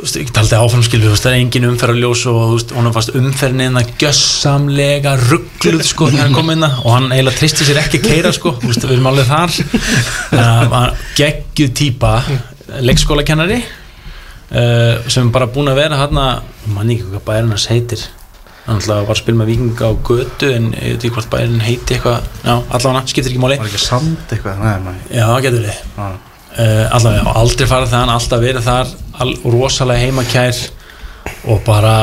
ekki 0.01 0.33
taldi 0.33 0.57
áfram 0.57 0.85
skilur, 0.85 1.17
það 1.19 1.33
er 1.33 1.39
engin 1.41 1.67
umferðarljós 1.71 2.23
og 2.31 2.39
veist, 2.55 2.75
honum 2.77 2.95
fannst 2.95 3.17
umferðin 3.19 3.65
innan 3.67 3.91
gjössamlega 4.01 5.17
ruggluð 5.27 5.83
sko 5.89 6.09
hann 6.15 6.53
inn 6.55 6.65
og 6.69 6.89
hann 6.95 7.11
eiginlega 7.11 7.41
tristi 7.41 7.67
sér 7.69 7.83
ekki 7.83 8.01
að 8.01 8.07
keira 8.09 8.33
sko, 8.37 8.55
veist, 8.63 8.87
við 8.87 8.97
erum 8.97 9.11
alveg 9.11 9.29
þar. 9.29 9.59
Að 10.41 11.05
geggjuð 11.19 11.75
típa 11.83 12.15
leikskólakennari 12.81 13.59
uh, 13.61 15.11
sem 15.11 15.27
er 15.27 15.35
bara 15.35 15.51
búin 15.51 15.73
að 15.73 15.83
vera 15.83 16.01
hann 16.01 16.25
mann 16.71 16.95
ekki 16.95 17.11
hvað 17.11 17.27
bærin 17.29 17.53
hans 17.53 17.69
heitir. 17.73 18.07
hann 18.07 18.20
ætlaði 18.69 19.07
var 19.09 19.15
að 19.15 19.21
spila 19.23 19.41
með 19.41 19.51
vikinga 19.51 19.89
á 19.89 19.93
götu 20.11 20.51
en 20.55 20.67
ég 20.77 20.95
veit 20.95 21.05
ekki 21.05 21.13
hvort 21.17 21.31
bærin 21.33 21.63
heiti 21.65 21.97
eitthvað 21.97 22.27
já, 22.45 22.53
allavega, 22.77 23.03
skiptir 23.11 23.33
ekki 23.33 23.43
máli 23.43 23.57
Var 23.61 23.71
ekki 23.71 23.81
sand 23.83 24.35
eitthvað? 24.35 24.61
Nei, 24.61 24.75
nei. 24.85 24.99
já, 25.17 25.27
getur 25.47 25.65
við 25.65 25.79
Já. 25.97 26.09
uh, 26.11 26.85
allavega, 26.99 27.35
aldrei 27.41 27.71
farið 27.71 27.95
það 27.95 28.13
alltaf 28.17 28.45
verið 28.45 28.69
þar, 28.69 28.93
all, 29.25 29.35
rosalega 29.57 30.05
heimakær 30.05 30.61
og 31.51 31.63
bara 31.67 31.95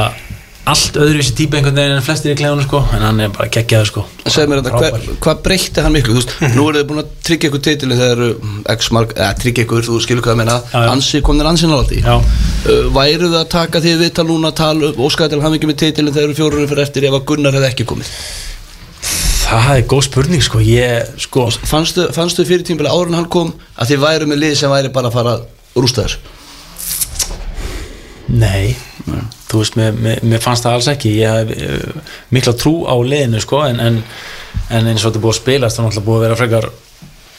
allt 0.68 0.98
öðruvísi 1.00 1.34
típa 1.38 1.58
einhvern 1.60 1.78
veginn 1.78 1.96
en 1.96 2.04
flestir 2.04 2.34
í 2.34 2.38
klefunum 2.38 2.66
sko, 2.66 2.82
en 2.96 3.04
hann 3.06 3.22
er 3.24 3.32
bara 3.34 3.48
geggjaður 3.52 3.88
sko. 3.88 4.02
Segð 4.26 4.52
mér 4.52 4.62
þetta, 4.66 4.90
hvað 5.24 5.42
breytti 5.46 5.84
hann 5.86 5.94
miklu? 5.96 6.16
Þú 6.16 6.20
veist, 6.20 6.34
nú 6.58 6.66
eru 6.68 6.82
þið 6.82 6.88
búin 6.90 7.02
að 7.04 7.14
tryggja 7.28 7.50
ykkur 7.52 7.64
titilin 7.68 8.02
þegar 8.02 8.18
eru 8.18 8.30
x 8.74 8.90
mark, 8.96 9.14
eða 9.16 9.30
tryggja 9.44 9.66
ykkur, 9.68 9.86
þú 9.88 10.00
skilur 10.04 10.26
hvað 10.26 10.36
að 10.36 10.42
menna 10.42 10.58
ansi, 10.92 11.22
komnir 11.26 11.48
ansi 11.48 11.70
nálætti 11.72 12.02
já, 12.04 12.16
uh, 12.18 12.84
Væru 12.98 13.32
það 13.32 13.40
að 13.40 13.50
taka 13.54 13.84
því 13.86 13.96
við 14.02 14.12
tala 14.20 14.34
núna 14.34 14.52
tala 14.58 14.92
óskæði 15.08 15.36
til 15.36 15.44
hamingi 15.46 15.72
með 15.72 15.80
titilin 15.86 16.14
þegar 16.16 16.28
eru 16.28 16.40
fjórunum 16.42 16.70
fyrir 16.74 16.84
eftir 16.84 17.08
ef 17.08 17.16
að 17.16 17.28
Gunnar 17.32 17.58
hefði 17.58 17.72
ekki 17.72 17.88
komið? 17.88 18.14
Það 19.48 19.70
er 19.78 19.86
góð 19.88 20.04
spurning 20.10 20.44
sko, 20.44 20.60
ég 20.60 21.14
sko 21.24 21.48
Fannstu, 21.56 22.10
fannstu 22.16 22.44
fyrir 22.44 22.68
tímabili 22.68 22.92
áður 22.92 23.14
en 23.14 23.20
hann 23.22 23.32
kom 23.32 23.54
að 23.80 23.94
þið 23.94 24.04
væru 24.04 24.28
með 24.28 24.42
lið 24.44 24.58
sem 24.60 24.74
væri 24.74 24.92
bara 24.92 25.08
að 25.08 25.16
fara 25.16 25.38
að 25.38 25.46
rústa 25.80 26.04
þessu 26.04 26.36
Nei, 29.08 29.22
þú 29.48 29.62
veist, 29.62 29.78
mér, 29.80 30.20
mér, 30.24 30.42
fannst 30.44 30.66
það 30.68 30.78
alls 30.78 30.90
ekki. 30.92 31.14
Ég 31.22 31.38
hef 31.38 31.54
uh, 31.54 32.18
mikla 32.36 32.56
trú 32.60 32.74
á 32.84 32.96
liðinu 33.00 33.40
sko, 33.44 33.64
en, 33.70 33.80
en, 33.84 34.02
en 34.70 34.92
eins 34.92 35.06
og 35.06 35.12
þetta 35.12 35.24
búið 35.24 35.36
að 35.36 35.40
spilast 35.42 35.78
þá 35.78 35.82
er 35.82 35.88
náttúrulega 35.88 36.08
búið 36.10 36.20
að 36.20 36.26
vera 36.28 36.40
frekar 36.42 36.70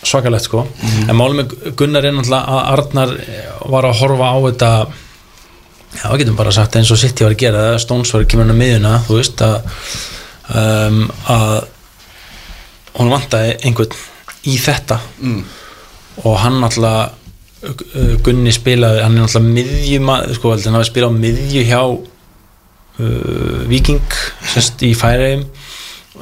svakalegt 0.08 0.46
sko. 0.46 0.64
En 1.08 1.18
málum 1.18 1.42
með 1.42 1.54
Gunnar 1.78 2.06
er 2.06 2.16
náttúrulega 2.16 2.56
að 2.56 2.72
Arnar 2.76 3.14
var 3.74 3.88
að 3.88 4.00
horfa 4.02 4.30
á 4.30 4.36
þetta 4.46 4.70
já, 5.98 6.04
við 6.04 6.20
getum 6.22 6.38
bara 6.38 6.54
sagt 6.54 6.78
eins 6.78 6.92
og 6.94 7.00
City 7.00 7.26
var 7.26 7.34
að 7.34 7.42
gera 7.42 7.64
það, 7.66 7.80
Stones 7.84 8.14
var 8.14 8.24
að 8.24 8.30
kemur 8.32 8.46
hann 8.46 8.54
að 8.54 8.62
miðuna 8.62 8.94
þú 9.06 9.18
veist 9.18 9.44
að 9.44 9.56
um, 10.54 11.02
að 11.34 11.56
hún 12.98 13.12
vantaði 13.12 13.56
einhvern 13.68 13.98
í 14.48 14.56
þetta. 14.62 15.00
Mm. 15.20 15.40
og 16.24 16.38
hann 16.42 16.60
náttúrulega 16.62 17.17
Gunni 18.22 18.52
spilaði, 18.54 19.02
hann 19.02 19.16
er 19.16 19.24
náttúrulega 19.24 19.54
miðjuma, 19.56 20.18
sko, 20.36 20.52
hann 20.54 20.76
hafi 20.78 20.90
spilað 20.92 21.10
á 21.10 21.20
miðju 21.24 21.62
hjá 21.66 21.80
uh, 21.82 23.62
Viking 23.70 24.18
sérst 24.52 24.84
í 24.86 24.92
Færeim 24.98 25.42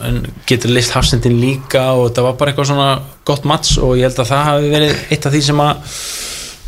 en 0.04 0.22
getur 0.48 0.72
list 0.76 0.92
hafsendin 0.96 1.38
líka 1.40 1.90
og 1.96 2.10
þetta 2.10 2.24
var 2.26 2.38
bara 2.40 2.52
eitthvað 2.52 2.70
svona 2.70 2.88
gott 3.28 3.46
match 3.48 3.78
og 3.80 3.96
ég 3.96 4.08
held 4.08 4.22
að 4.22 4.30
það 4.32 4.48
hafi 4.50 4.72
verið 4.72 5.04
eitt 5.14 5.28
af 5.28 5.34
því 5.34 5.42
sem 5.46 5.62
að 5.64 5.92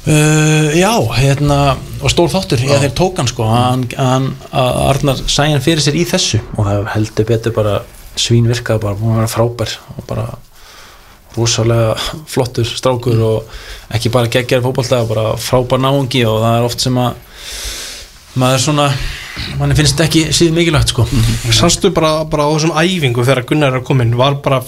uh, 0.09 0.69
já, 0.77 0.93
hérna 1.19 1.59
og 2.01 2.13
stór 2.13 2.33
þáttur, 2.33 2.65
ég 2.65 2.85
þeir 2.85 2.97
tók 2.97 3.21
hann 3.21 3.31
sko. 3.31 3.49
Hann, 3.49 3.87
hann, 3.97 4.33
að 4.53 4.83
Arnar 4.87 5.23
sæði 5.25 5.57
hann 5.57 5.65
fyrir 5.65 5.85
sér 5.85 5.99
í 5.99 6.05
þessu 6.09 6.43
og 6.57 6.69
það 6.69 6.91
heldur 6.95 7.29
betur 7.33 7.57
bara 7.57 7.79
svín 8.19 8.49
virkaði 8.51 8.85
bara, 8.85 8.99
búin 8.99 9.17
að 9.17 9.23
vera 9.23 9.33
frábær 9.33 9.75
og 9.97 10.07
bara 10.09 10.29
rosalega 11.39 11.95
flottur 12.29 12.69
strákur 12.69 13.23
og 13.25 13.59
ekki 13.95 14.13
bara 14.15 14.31
geggjari 14.33 14.65
fótbolta, 14.65 15.05
bara 15.09 15.33
frábær 15.41 15.81
náungi 15.83 16.25
og 16.29 16.43
það 16.43 16.59
er 16.59 16.69
oft 16.69 16.85
sem 16.85 16.99
að 17.01 17.23
maður 18.39 18.65
svona 18.67 18.89
manni 19.59 19.77
finnst 19.79 20.01
ekki 20.03 20.27
síðan 20.35 20.59
mikilvægt 20.59 20.93
sko. 20.93 21.07
Sástu 21.55 21.91
bara, 21.95 22.25
bara 22.29 22.47
á 22.47 22.53
þessum 22.55 22.75
æfingu 22.77 23.25
þegar 23.25 23.47
Gunnar 23.49 23.73
er 23.73 23.81
að 23.81 23.87
komin 23.89 24.17
var 24.19 24.41
bara, 24.45 24.61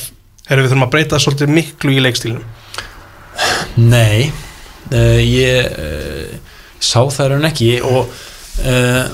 erum 0.49 0.65
við 0.65 0.73
þurfum 0.73 0.87
að 0.87 0.93
breyta 0.95 1.21
svolítið 1.23 1.55
miklu 1.59 1.95
í 1.95 2.05
leikstílunum 2.05 2.47
Nei 3.81 4.31
uh, 4.93 5.21
ég 5.23 5.69
uh, 5.71 6.55
sá 6.81 7.01
það 7.13 7.35
raun 7.35 7.49
ekki 7.51 7.73
og 7.87 8.09
uh, 8.09 9.05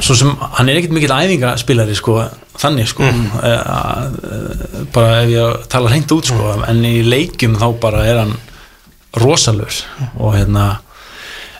svo 0.00 0.16
sem 0.18 0.30
hann 0.58 0.68
er 0.68 0.80
ekkert 0.80 0.94
mikill 0.96 1.14
æfingaspilari 1.14 1.96
sko, 1.98 2.18
þannig 2.60 2.88
sko. 2.90 3.04
Uh, 3.04 3.46
uh, 3.46 4.84
bara 4.94 5.22
ef 5.24 5.32
ég 5.32 5.66
tala 5.72 5.92
hreint 5.92 6.12
út 6.16 6.30
sko, 6.30 6.54
en 6.68 6.84
í 6.88 7.00
leikjum 7.06 7.58
þá 7.60 7.66
bara 7.82 8.04
er 8.08 8.22
hann 8.24 8.36
rosalur 9.20 9.74
og 10.16 10.36
hérna 10.36 10.68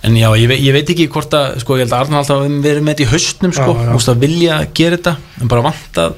en 0.06 0.16
já, 0.16 0.28
ég, 0.38 0.52
ég 0.64 0.72
veit 0.72 0.90
ekki 0.92 1.08
hvort 1.12 1.34
að 1.36 1.58
sko, 1.60 1.76
ég 1.76 1.84
held 1.84 1.92
að 1.96 2.04
Arnar 2.06 2.22
alltaf 2.22 2.40
hafi 2.40 2.60
verið 2.64 2.84
með 2.86 2.94
þetta 2.94 3.04
í 3.04 3.10
haustnum 3.10 3.52
sko, 3.56 3.74
já. 3.76 3.90
úst, 3.98 4.08
að 4.12 4.22
vilja 4.24 4.60
gera 4.78 4.96
þetta 4.96 5.16
en 5.42 5.50
bara 5.50 5.64
vantað 5.66 6.14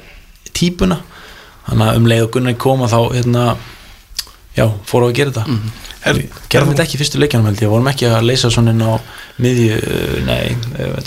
típuna. 0.55 0.99
Þannig 1.67 1.89
að 1.89 1.97
um 1.99 2.07
leið 2.11 2.25
og 2.25 2.31
Gunnar 2.35 2.55
koma 2.59 2.87
þá 2.91 2.97
hérna, 3.15 3.43
já, 4.55 4.65
fóru 4.87 5.09
að 5.09 5.17
gera 5.19 5.33
þetta. 5.35 5.59
Er- 6.03 6.21
gerðum 6.51 6.73
þetta 6.73 6.85
ekki 6.85 6.97
í 6.97 7.01
fyrstu 7.01 7.21
leikjanum 7.21 7.47
held 7.49 7.63
ég. 7.63 7.71
Vorum 7.71 7.91
ekki 7.91 8.07
að 8.09 8.25
leysa 8.27 8.51
svona 8.51 8.73
inn 8.75 8.83
á 8.83 8.93
miðju, 9.41 9.77
nei, 10.27 10.53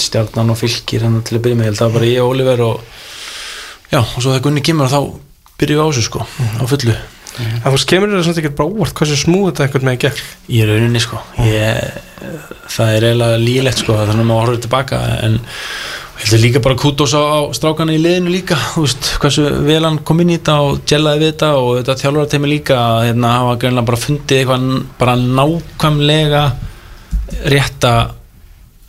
stjarnan 0.03 0.55
og 0.55 0.59
fylgir 0.59 1.05
hann 1.07 1.21
til 1.27 1.39
að 1.39 1.45
byrja 1.45 1.61
með, 1.61 1.73
að 1.73 1.81
það 1.81 1.87
var 1.87 1.99
bara 1.99 2.09
ég 2.11 2.23
og 2.25 2.33
Oliver 2.33 2.65
og 2.67 2.81
já, 3.93 4.01
og 4.01 4.17
svo 4.17 4.31
þegar 4.33 4.47
Gunni 4.49 4.65
kemur 4.67 4.91
þá 4.91 5.01
byrjum 5.61 5.79
við 5.79 5.85
á 5.85 5.89
þessu 5.91 6.07
sko, 6.09 6.25
á 6.27 6.65
fullu. 6.67 6.97
En 7.37 7.61
þú 7.67 7.75
veist, 7.75 7.89
kemur 7.91 8.11
þetta 8.11 8.25
svona 8.25 8.41
ekki 8.43 8.57
bara 8.57 8.73
óvart 8.73 8.97
hversu 8.97 9.19
smúð 9.21 9.51
þetta 9.51 9.67
einhvern 9.67 9.91
veginn 9.91 10.03
gekk? 10.07 10.21
Í 10.57 10.63
rauninni 10.65 11.03
sko 11.05 11.21
ég, 11.45 11.99
það 12.73 12.93
er 12.95 13.07
eiginlega 13.11 13.41
lílegt 13.43 13.83
sko 13.83 13.99
þannig 13.99 14.23
að 14.23 14.31
maður 14.31 14.41
horfður 14.41 14.63
tilbaka 14.65 15.01
en 15.27 15.37
held 16.17 16.33
að 16.33 16.45
líka 16.47 16.63
bara 16.65 16.79
kútos 16.81 17.13
á, 17.13 17.21
á 17.21 17.41
strákana 17.53 17.93
í 17.93 18.01
liðinu 18.01 18.33
líka, 18.33 18.57
þú 18.73 18.87
veist, 18.87 19.11
hversu 19.21 19.45
vel 19.67 19.83
hann 19.85 20.01
kom 20.09 20.23
inn 20.25 20.33
í 20.33 20.39
þetta 20.39 20.55
og 20.65 20.81
gjellaði 20.89 21.23
við 21.23 21.33
þetta 21.35 21.51
og 21.61 21.73
þetta 21.77 21.99
þjálfur 22.01 22.31
teimi 22.33 22.53
líka 22.55 22.79
að 22.81 23.01
hérna, 23.11 23.35
hafa 23.43 23.59
greinlega 23.61 23.91
bara 23.91 24.01
fundið 24.07 24.41
eitthvað 24.41 24.65
bara 24.97 25.17
nákvæmlega 25.21 26.45
rétta 27.53 27.93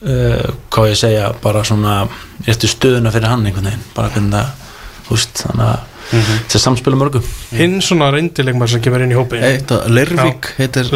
uh, 0.08 0.55
hvað 0.74 0.89
ég 0.93 1.01
segja, 1.03 1.28
bara 1.43 1.66
svona 1.68 1.99
réttu 2.47 2.70
stöðuna 2.72 3.14
fyrir 3.14 3.32
hann 3.32 3.45
einhvern 3.45 3.70
veginn, 3.72 3.86
bara 3.95 4.12
hvernig 4.16 4.34
það, 4.34 4.74
þú 5.08 5.18
veist, 5.18 5.45
þannig 5.45 5.70
að 5.72 5.86
þetta 6.08 6.60
samspila 6.62 6.97
mörgum 6.99 7.24
Hinn 7.51 7.82
svona 7.84 8.08
reyndilegmar 8.16 8.70
sem 8.72 8.82
kemur 8.84 9.03
inn 9.03 9.12
í 9.12 9.18
hópi 9.18 9.41
Leirvík 9.91 10.47
heitir 10.55 10.88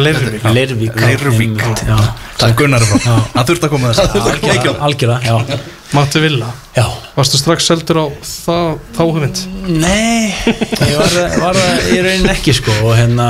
já. 1.84 1.98
Það 2.40 2.54
Gunnar. 2.62 2.86
Frá 2.88 3.18
Það 3.34 3.50
þurft 3.50 3.66
að 3.66 3.72
koma 3.74 3.92
þess 3.92 4.16
algjörða, 4.48 4.74
algjörða, 4.88 5.18
já. 5.26 5.60
Matti 5.92 6.22
Villa. 6.24 6.48
Já, 6.72 6.86
Varstu 7.18 7.40
strax 7.40 7.68
seldur 7.68 8.00
á 8.00 8.06
það, 8.24 8.70
þá 8.96 9.02
hugmynd? 9.02 9.42
nei 9.68 10.32
ég 10.32 10.96
var, 10.96 11.16
var 11.42 11.60
það 11.60 11.92
í 11.92 12.00
raunin 12.06 12.32
ekki 12.32 12.56
sko 12.56 12.76
og 12.86 12.96
hérna 12.96 13.28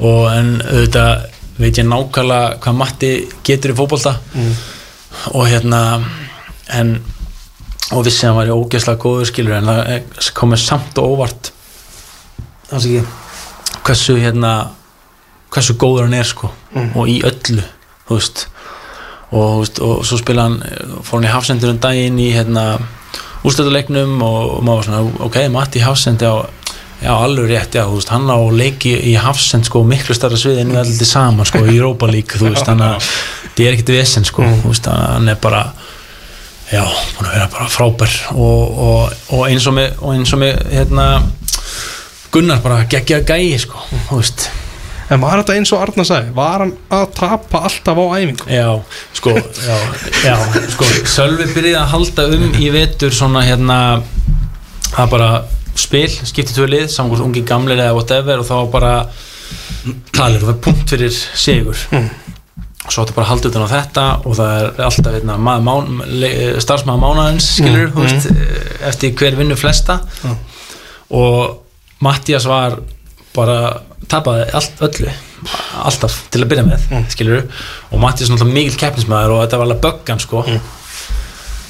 og 0.00 0.30
en 0.32 0.54
auðvitað 0.64 1.26
veit 1.60 1.82
ég 1.82 1.86
nákvæmlega 1.90 2.56
hvað 2.64 2.78
Matti 2.80 3.12
getur 3.46 3.74
í 3.74 3.76
fótbolta 3.76 4.16
og 5.32 5.48
hérna 5.48 5.80
en 6.72 6.96
og 7.92 8.06
vissi 8.06 8.24
að 8.24 8.30
hann 8.30 8.38
var 8.38 8.48
í 8.48 8.54
ógeðslega 8.54 9.00
góður 9.02 9.28
skilur 9.28 9.58
en 9.58 9.68
það 9.68 10.30
komið 10.38 10.62
samt 10.62 10.98
og 11.02 11.14
óvart. 11.14 11.50
Þannig 12.70 12.96
ekki. 13.02 13.20
Hversu 13.84 14.16
hérna 14.16 14.52
hversu 15.52 15.76
góður 15.78 16.08
hann 16.08 16.18
er 16.18 16.28
sko. 16.28 16.50
Og 16.96 17.10
í 17.10 17.20
öllu 17.26 17.62
þú 18.08 18.18
veist. 18.18 18.46
Og, 19.34 19.60
veist, 19.60 19.80
og 19.84 20.04
svo 20.06 20.18
spila 20.20 20.48
hann 20.48 20.58
fór 21.04 21.18
hann 21.18 21.28
í 21.28 21.32
hafsendur 21.32 21.74
um 21.74 21.80
daginn 21.82 22.20
í 22.22 22.30
hérna 22.34 22.74
úrstöðuleiknum 23.44 24.20
og, 24.24 24.40
og 24.56 24.60
maður 24.64 24.78
var 24.78 24.86
svona 24.88 25.24
ok, 25.26 25.40
Matti 25.52 25.82
hafsendi 25.84 26.28
á 26.28 26.48
já, 27.02 27.12
alveg 27.12 27.50
rétt, 27.50 27.74
já, 27.76 27.84
þú 27.84 27.98
veist, 27.98 28.12
hann 28.14 28.30
á 28.30 28.38
leiki 28.54 28.94
í 29.10 29.14
hafsend 29.20 29.68
sko, 29.68 29.82
miklu 29.86 30.16
starra 30.16 30.38
sviði 30.40 30.64
en 30.64 30.72
við 30.72 30.80
allir 30.84 31.08
saman 31.08 31.48
sko, 31.48 31.64
í 31.66 31.76
Europa 31.76 32.08
League, 32.08 32.38
þú 32.38 32.52
veist 32.52 32.68
þannig 32.68 32.94
að 32.94 33.08
það 33.54 33.66
er 33.66 33.76
ekkert 33.76 33.94
vesen 33.94 34.26
sko, 34.26 34.46
þú 34.62 34.72
veist, 34.72 34.88
hann 34.90 35.30
er 35.30 35.38
bara 35.42 35.62
já, 36.72 36.82
að 36.82 37.30
vera 37.30 37.48
bara 37.52 37.70
frábær. 37.70 38.18
Og, 38.34 38.82
og, 38.88 39.16
og 39.36 39.46
eins 39.48 39.68
og 39.70 39.76
með 39.76 40.02
og 40.02 40.12
eins 40.16 40.34
og 40.34 40.42
með, 40.42 40.60
hérna 40.74 41.08
Gunnar 42.34 42.62
bara 42.64 42.82
geggja 42.90 43.20
gæi, 43.22 43.54
sko 43.62 43.82
þú 44.08 44.18
veist, 44.18 44.48
En 45.12 45.20
var 45.20 45.36
þetta 45.36 45.54
eins 45.58 45.70
og 45.76 45.82
Arna 45.84 46.04
sagði? 46.08 46.32
Var 46.32 46.62
hann 46.62 46.70
að 46.96 47.02
tapa 47.18 47.60
alltaf 47.68 47.98
á 48.00 48.04
æfingu? 48.16 48.46
já, 48.48 48.68
sko 49.12 49.34
já, 49.36 49.76
já, 50.24 50.36
sko, 50.72 50.88
Sölvi 51.12 51.48
byrjaði 51.52 51.76
að 51.82 51.90
halda 51.92 52.24
um 52.32 52.46
í 52.56 52.70
vetur 52.72 53.12
svona 53.12 53.44
hérna 53.44 53.78
það 54.94 55.12
bara 55.12 55.28
spil, 55.76 56.08
skiptið 56.08 56.56
tvö 56.56 56.68
lið 56.70 56.96
hvort 56.96 57.24
ungi 57.26 57.44
gamlir 57.46 57.82
eða 57.82 57.96
whatever 57.98 58.40
og 58.40 58.48
þá 58.48 58.56
bara 58.72 58.92
talir 60.14 60.40
og 60.40 60.48
það 60.48 60.54
er 60.54 60.60
punkt 60.64 60.94
fyrir 60.94 61.12
sigur. 61.12 61.84
Og 61.92 62.08
svo 62.88 63.04
áttu 63.04 63.14
bara 63.16 63.24
að 63.26 63.30
halda 63.32 63.50
utan 63.50 63.64
á 63.64 63.74
þetta 63.74 64.06
og 64.28 64.36
það 64.38 64.54
er 64.54 64.82
alltaf 64.86 65.14
hérna, 65.16 65.36
maður, 65.40 65.62
mán, 65.68 66.02
starfsmaður 66.64 67.02
mánaðins 67.04 67.50
skilur, 67.56 67.92
þú 67.94 68.04
veist, 68.04 68.28
eftir 68.90 69.14
hver 69.20 69.38
vinnu 69.38 69.56
flesta. 69.58 70.00
Og 71.14 71.60
Mattias 72.04 72.48
var 72.48 72.76
bara 73.34 73.58
tapaði 74.10 74.48
allt 74.54 74.82
öllu 74.84 75.12
alltaf 75.84 76.16
til 76.32 76.40
að 76.44 76.50
byrja 76.52 76.64
með 76.66 76.84
skilur 77.12 77.42
og 77.90 78.00
Mattias 78.00 78.28
er 78.28 78.34
náttúrulega 78.34 78.56
mikil 78.58 78.80
keppnismæður 78.80 79.34
og 79.34 79.42
þetta 79.44 79.60
var 79.60 79.68
alveg 79.68 79.82
böggan 79.84 80.22
sko. 80.22 80.44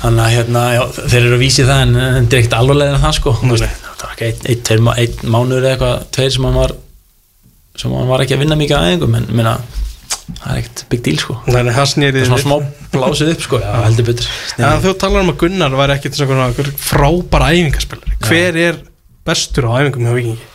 Þannig 0.04 0.20
að 0.20 0.34
hérna, 0.34 0.62
já, 0.74 0.82
þeir 0.98 1.20
eru 1.22 1.36
að 1.38 1.42
vísi 1.42 1.64
það 1.64 1.82
en, 1.86 1.94
en 2.04 2.26
ekkert 2.28 2.56
alvarlega 2.58 2.96
en 2.98 3.04
það 3.06 3.14
sko. 3.18 3.32
Veist, 3.48 3.86
það 3.86 4.04
var 4.04 4.16
ekki 4.18 4.26
einn 4.28 4.72
ein, 4.74 4.90
ein, 4.98 5.14
mánuður 5.32 5.64
eða 5.64 5.72
eitthvað 5.72 6.02
tveir 6.16 6.34
sem 6.34 6.44
hann 6.48 6.58
var 6.58 6.74
sem 7.80 7.94
hann 7.94 8.10
var 8.10 8.22
ekki 8.22 8.36
að 8.36 8.44
vinna 8.44 8.58
mikið 8.58 8.76
að 8.78 8.90
einhverjum 8.90 9.16
en 9.18 9.30
minna, 9.32 9.54
það 10.38 10.48
er 10.54 10.62
ekkert 10.62 10.84
big 10.92 11.04
deal 11.04 11.20
sko. 11.20 11.36
Nei, 11.50 11.60
það 11.74 11.90
snýrið 11.92 12.26
svona 12.30 12.42
smá 12.44 12.56
blásið 12.94 13.34
upp 13.34 13.44
sko, 13.44 13.60
já, 13.60 13.70
heldur 13.84 14.08
betur. 14.08 14.32
En 14.58 14.82
þú 14.84 14.96
talar 15.02 15.26
um 15.26 15.34
að 15.34 15.38
Gunnar 15.44 15.78
var 15.78 15.94
ekkit 15.96 16.18
svona 16.18 16.48
frábæra 16.80 17.52
æfingaspillari 17.52 18.18
Hver 18.24 18.58
er 18.70 18.82
bestur 19.26 19.68
á 19.68 19.82
æfingum 19.82 20.08
hjá 20.08 20.16
Vikingi? 20.16 20.50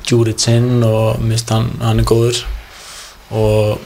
Djuritsinn 0.04 0.84
og 0.84 1.22
mist 1.24 1.50
hann, 1.50 1.70
hann 1.80 2.02
er 2.02 2.06
góður. 2.08 2.42
Og 3.34 3.80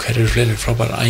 hver 0.00 0.16
eru 0.16 0.28
fleiri 0.30 0.56
frábæra 0.56 1.00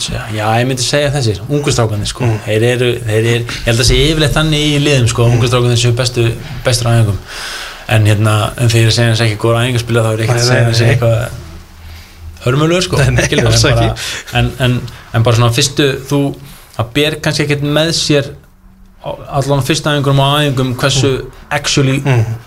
segja, 0.00 0.24
já 0.32 0.46
ég 0.60 0.66
myndi 0.68 0.82
segja 0.82 1.10
þessir 1.14 1.40
ungustrákanir 1.48 2.08
sko, 2.08 2.28
þeir 2.46 2.66
eru, 2.70 2.90
þeir 3.06 3.18
eru 3.18 3.32
ég 3.34 3.56
held 3.66 3.82
að 3.82 3.88
sé 3.90 3.98
yfirleitt 4.06 4.36
þannig 4.36 4.64
í 4.66 4.78
liðum 4.82 5.08
sko 5.12 5.26
ungustrákanir 5.30 5.80
séu 5.80 5.92
bestu, 5.96 6.28
bestur 6.64 6.90
æfingum. 6.92 7.18
En 7.92 8.06
hérna, 8.08 8.36
en 8.58 8.70
þegar 8.72 8.88
ég 8.88 8.96
segja 8.96 9.12
þessi 9.12 9.26
ekki 9.28 9.40
góða 9.44 9.66
æfingaspilar 9.66 10.06
þá 10.06 10.12
er 10.12 10.22
ekki 10.24 10.34
að 10.34 10.40
Nei, 10.40 10.46
segja 10.48 10.70
þessi 10.70 10.88
eitthvað 10.90 11.16
hörmulur 12.46 12.86
sko. 12.86 12.98
Nei, 13.02 13.12
nei, 13.14 13.28
en, 13.36 13.44
bara, 13.44 13.92
en, 14.40 14.50
en, 14.66 14.80
en 15.12 15.26
bara 15.28 15.38
svona 15.38 15.54
fyrstu 15.54 15.86
þú, 16.08 16.20
það 16.78 16.90
ber 16.98 17.18
kannski 17.22 17.46
ekkert 17.46 17.68
með 17.76 17.92
sér 17.98 18.32
allan 19.38 19.64
fyrsta 19.66 19.94
æfingum 19.94 20.20
og 20.22 20.36
æfingum 20.40 20.72
hversu 20.80 21.10
actually 21.52 21.98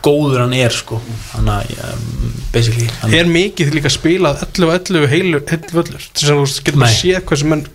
góður 0.05 0.43
hann 0.43 0.55
er 0.57 0.76
sko. 0.76 0.99
Þannig 1.32 1.74
að 1.80 1.91
um, 1.95 2.38
basically 2.53 2.88
hann, 3.01 3.16
Er 3.20 3.30
mikið 3.32 3.76
líka 3.78 3.91
spilað 3.93 4.45
11-11 4.47 5.10
heilu, 5.14 5.43
heilu 5.49 5.76
völlur? 5.76 6.07
Til 6.14 6.26
þess 6.26 6.34
að 6.34 6.41
þú 6.43 6.68
getur 6.70 6.84
Nei. 6.84 6.93
séð 6.95 7.22
hversu 7.32 7.51
menn 7.51 7.66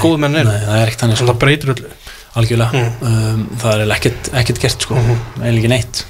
góðu 0.00 0.20
menn 0.24 0.36
er 0.42 0.48
nei, 0.48 0.60
það 0.66 0.76
er 0.76 0.92
ekkert 0.92 1.06
Þannig 1.06 1.20
sko. 1.20 1.26
að 1.26 1.32
það 1.32 1.40
breytir 1.44 1.74
öllu. 1.74 1.96
Algjörlega. 2.40 2.84
Um, 3.02 3.42
það 3.58 3.82
er 3.84 3.96
ekkert, 3.96 4.30
ekkert 4.42 4.62
gert 4.62 4.86
sko. 4.86 5.00
Eiginlega 5.40 5.56
ekki 5.56 5.72
neitt. 5.72 6.04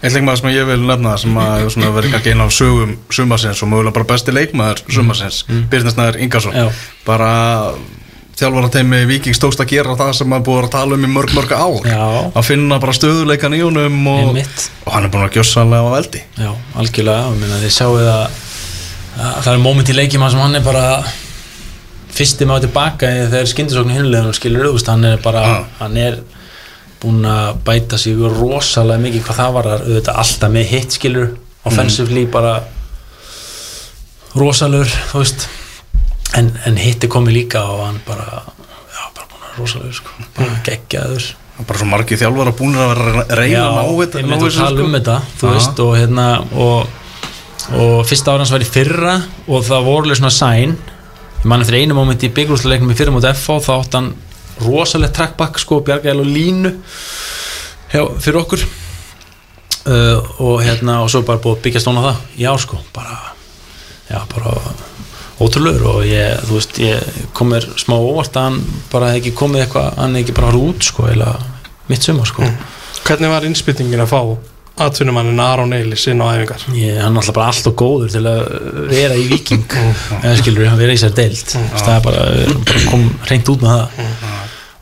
Eitt 0.00 0.14
leikmaður 0.16 0.40
sem 0.40 0.54
ég 0.54 0.64
vil 0.64 0.80
nefna 0.88 1.12
sem 1.20 1.34
að 1.36 1.66
verið 1.92 2.14
kannski 2.14 2.32
einn 2.32 2.42
af 2.46 2.54
sögum 2.56 2.94
sumarsins 3.12 3.60
og 3.60 3.68
mögulega 3.68 3.96
bara 3.98 4.08
besti 4.08 4.32
leikmaður 4.32 4.80
sumarsins, 4.88 5.42
mm. 5.44 5.66
Birnasnæður 5.72 6.16
Ingarsson. 6.24 6.56
Bara 7.04 7.32
þjálfarateimi 8.40 9.00
Víkings 9.10 9.40
tókst 9.42 9.60
að 9.62 9.70
gera 9.74 9.96
það 10.00 10.12
sem 10.18 10.30
maður 10.32 10.46
búið 10.48 10.62
að 10.64 10.70
tala 10.74 10.96
um 10.98 11.04
í 11.06 11.10
mörg 11.12 11.34
mörg 11.36 11.52
ár. 11.54 11.80
Já. 11.86 12.04
að 12.34 12.46
finna 12.48 12.78
bara 12.82 12.94
stöðuleikan 12.96 13.56
í 13.56 13.60
honum 13.62 13.98
og, 14.14 14.38
og 14.86 14.92
hann 14.94 15.06
er 15.08 15.12
búin 15.14 15.26
að 15.28 15.36
gjössanlega 15.38 15.86
á 15.86 15.94
veldi 15.96 16.22
Já, 16.40 16.50
algjörlega, 16.82 17.30
ég 17.30 17.40
meina 17.44 17.60
þið 17.64 17.74
sjáu 17.76 17.98
það 18.00 18.10
að 19.20 19.40
það 19.44 19.52
er 19.54 19.62
moment 19.64 19.92
í 19.92 19.96
leikjum 19.98 20.26
sem 20.32 20.40
hann 20.44 20.58
er 20.60 20.64
bara 20.64 20.84
fyrsti 22.10 22.46
maður 22.48 22.66
tilbaka 22.68 23.08
þegar 23.30 23.48
skyndisóknu 23.52 23.94
hinlegunum 23.96 24.34
skilur 24.36 24.66
auðvist, 24.70 24.88
hann 24.90 25.04
er 25.08 25.20
bara, 25.22 25.42
Ah. 25.46 25.64
hann 25.78 25.96
er 26.00 26.18
búinn 27.00 27.24
að 27.24 27.60
bæta 27.64 27.96
sig 27.98 28.18
rosalega 28.18 29.00
mikið 29.00 29.22
hvað 29.24 29.38
það 29.40 29.52
var 29.56 29.68
auðvitað 29.76 30.18
alltaf 30.20 30.50
með 30.52 30.66
hitt 30.74 30.96
skilur. 30.98 31.30
Offensively 31.64 32.26
bara 32.28 32.58
rosalur, 34.36 34.86
þú 35.10 35.22
veist 35.22 35.46
en, 36.38 36.50
en 36.66 36.78
hitt 36.80 37.04
er 37.04 37.10
komið 37.12 37.36
líka 37.40 37.62
og 37.66 37.84
hann 37.86 38.00
bara, 38.06 38.42
já, 38.90 39.02
bara 39.16 39.28
að 39.50 39.58
rosalur 39.58 39.94
sko, 39.96 40.14
bara 40.36 40.60
geggjaður. 40.66 41.28
Það 41.56 41.62
er 41.64 41.68
bara 41.68 41.82
svo 41.82 41.90
margir 41.90 42.20
þjálfara 42.20 42.54
búin 42.56 42.78
að 42.78 42.90
vera 42.92 43.24
að 43.24 43.34
reyna 43.40 43.64
að 43.66 43.76
ná 43.76 43.90
þetta 44.00 44.22
ég 44.22 44.30
myndi 44.30 44.48
að 44.48 44.56
tala 44.56 44.70
sko. 44.76 44.86
um 44.86 44.96
þetta 44.96 45.16
þú 45.40 45.48
Já. 45.48 45.52
veist 45.56 45.82
og 45.84 45.92
hérna 45.98 46.26
og, 46.66 46.96
og 47.82 47.94
fyrsta 48.08 48.32
ára 48.32 48.44
hans 48.44 48.54
var 48.54 48.64
í 48.64 48.70
fyrra 48.70 49.14
og 49.46 49.64
það 49.68 49.88
voru 49.90 50.04
alveg 50.06 50.20
svona 50.20 50.34
sæn. 50.34 50.76
Ég 51.40 51.48
mann 51.48 51.64
eftir 51.64 51.80
einu 51.80 51.96
moment 51.96 52.24
í 52.24 52.32
byggrúsleiknum 52.36 52.92
í 52.92 52.98
fyrra 52.98 53.14
mútið 53.14 53.34
FH 53.36 53.58
þá 53.66 53.72
átt 53.76 53.98
hann 53.98 54.12
rosalegt 54.60 55.16
trackback 55.16 55.60
sko 55.60 55.80
bjargæl 55.84 56.20
og 56.20 56.28
línu 56.28 56.74
hjá, 57.92 58.04
fyrir 58.20 58.42
okkur. 58.44 58.64
Uh, 59.80 60.20
og 60.44 60.58
hérna 60.60 60.98
og 61.00 61.08
svo 61.08 61.22
bara 61.24 61.40
búið 61.40 61.56
að 61.56 61.62
byggja 61.64 61.80
stóna 61.80 62.02
það 62.04 62.48
ár 62.50 62.60
sko 62.60 62.82
bara 62.92 63.14
já 64.10 64.18
bara 64.28 64.52
ótrúlegur 65.40 65.86
og 65.90 66.04
ég, 66.08 66.38
þú 66.46 66.58
veist, 66.58 66.78
ég 66.82 67.24
kom 67.36 67.50
mér 67.52 67.66
smá 67.80 67.96
óvart 67.96 68.36
að 68.36 68.46
hann 68.48 68.60
bara 68.92 69.10
hefði 69.10 69.22
ekki 69.22 69.34
komið 69.40 69.64
eitthvað, 69.64 69.90
hann 69.96 70.14
hefði 70.14 70.24
ekki 70.26 70.36
bara 70.38 70.50
farið 70.50 70.68
út 70.68 70.88
sko, 70.90 71.08
eða 71.10 71.34
mitt 71.90 72.06
sumar 72.06 72.30
sko. 72.30 72.48
Hvernig 73.06 73.32
var 73.32 73.46
innspyttingin 73.48 74.04
að 74.04 74.12
fá 74.12 74.20
atvinnumannin 74.80 75.40
Aron 75.44 75.74
Eilis 75.76 76.06
inn 76.08 76.22
á 76.24 76.28
æfingar? 76.30 76.64
Ég, 76.76 77.00
hann 77.02 77.16
er 77.16 77.20
alltaf 77.20 77.36
bara 77.36 77.50
allt 77.52 77.68
og 77.68 77.76
góður 77.80 78.12
til 78.14 78.24
að 78.28 78.40
vera 78.88 79.18
í 79.18 79.26
viking 79.28 79.66
eða 80.22 80.36
skilur, 80.40 80.68
hann 80.70 80.80
vera 80.80 80.96
í 80.96 81.00
sér 81.00 81.14
deild. 81.16 81.56
Það 81.76 81.94
er 81.96 82.04
bara, 82.04 82.26
bara 82.70 82.84
kom 82.88 83.06
reynd 83.28 83.52
út 83.52 83.64
með 83.64 83.76
það. 83.76 84.36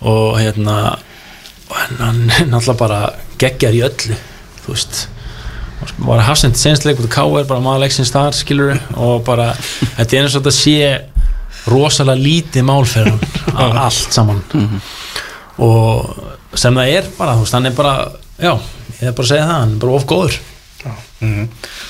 Og 0.09 0.39
hérna 0.39 0.79
hann, 1.69 2.25
er 2.31 2.51
náttúrulega 2.51 2.79
bara 2.79 3.01
geggjar 3.41 3.77
í 3.77 3.85
öllu 3.87 4.19
þú 4.65 4.75
veist 4.75 5.01
var 5.99 6.21
að 6.21 6.27
hafsend 6.29 6.59
senstleik 6.61 7.01
út 7.01 7.09
af 7.09 7.15
K.R. 7.17 7.45
bara 7.49 7.63
maður 7.65 7.85
leiksins 7.87 8.13
þar 8.15 8.37
skilur 8.37 8.79
og 8.97 9.23
bara, 9.27 9.51
þetta 9.97 10.09
er 10.19 10.27
eins 10.27 10.37
og 10.39 10.43
þetta 10.45 10.55
sé 10.57 10.91
rosalega 11.69 12.23
lítið 12.23 12.67
málferðan 12.69 13.19
af 13.65 13.79
allt 13.89 14.15
saman. 14.15 14.43
Og 15.59 16.59
sem 16.59 16.77
það 16.79 16.93
er 16.95 17.09
bara, 17.19 17.35
þú 17.37 17.45
veist, 17.45 17.57
hann 17.59 17.69
er 17.71 17.75
bara 17.77 17.95
já, 18.39 18.53
ég 19.01 19.11
er 19.11 19.17
bara 19.19 19.27
að 19.27 19.33
segja 19.33 19.49
það, 19.49 19.59
hann 19.59 19.75
er 19.75 19.83
bara 19.85 19.99
of 19.99 20.07
góður. 20.09 20.39
Mhm. 21.19 21.49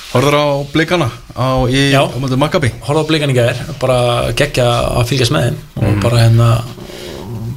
Horfður 0.09 0.35
á 0.41 0.45
blikana 0.73 1.07
á, 1.37 1.47
í, 1.69 1.83
möndu 2.17 2.37
Maccabi? 2.41 2.71
Horfði 2.81 3.03
á 3.05 3.09
blikan 3.11 3.29
í 3.29 3.35
gær 3.37 3.59
bara 3.77 3.97
geggja 4.33 4.65
að 4.97 5.05
fylgjast 5.11 5.33
með 5.35 5.43
þeim 5.51 5.59
og 5.85 5.99
bara 6.01 6.23
hérna 6.23 6.47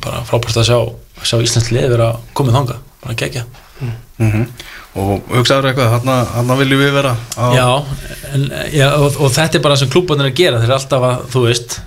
bara 0.05 0.21
frábært 0.29 0.59
að 0.61 0.69
sjá, 0.69 0.79
sjá 1.25 1.39
Íslands 1.41 1.71
lið 1.73 1.89
vera 1.95 2.11
komið 2.37 2.59
þanga, 2.59 2.77
bara 3.07 3.17
geggja. 3.25 3.47
Mm 3.81 4.45
og 4.93 5.31
hugsaður 5.33 5.71
eitthvað 5.71 5.95
þarna, 5.95 6.19
þarna 6.35 6.59
viljum 6.59 6.83
við 6.83 6.93
vera 6.99 7.15
á, 7.39 7.45
já, 7.57 7.69
en, 8.35 8.43
já 8.75 8.89
og, 8.99 9.17
og 9.17 9.33
þetta 9.33 9.59
er 9.59 9.65
bara 9.65 9.79
sem 9.81 9.89
klúbbarnir 9.93 10.29
að 10.29 10.37
gera, 10.43 10.61
þeir 10.61 10.69
eru 10.69 10.77
alltaf 10.77 11.07
að 11.09 11.25
þú 11.33 11.45
veist 11.47 11.79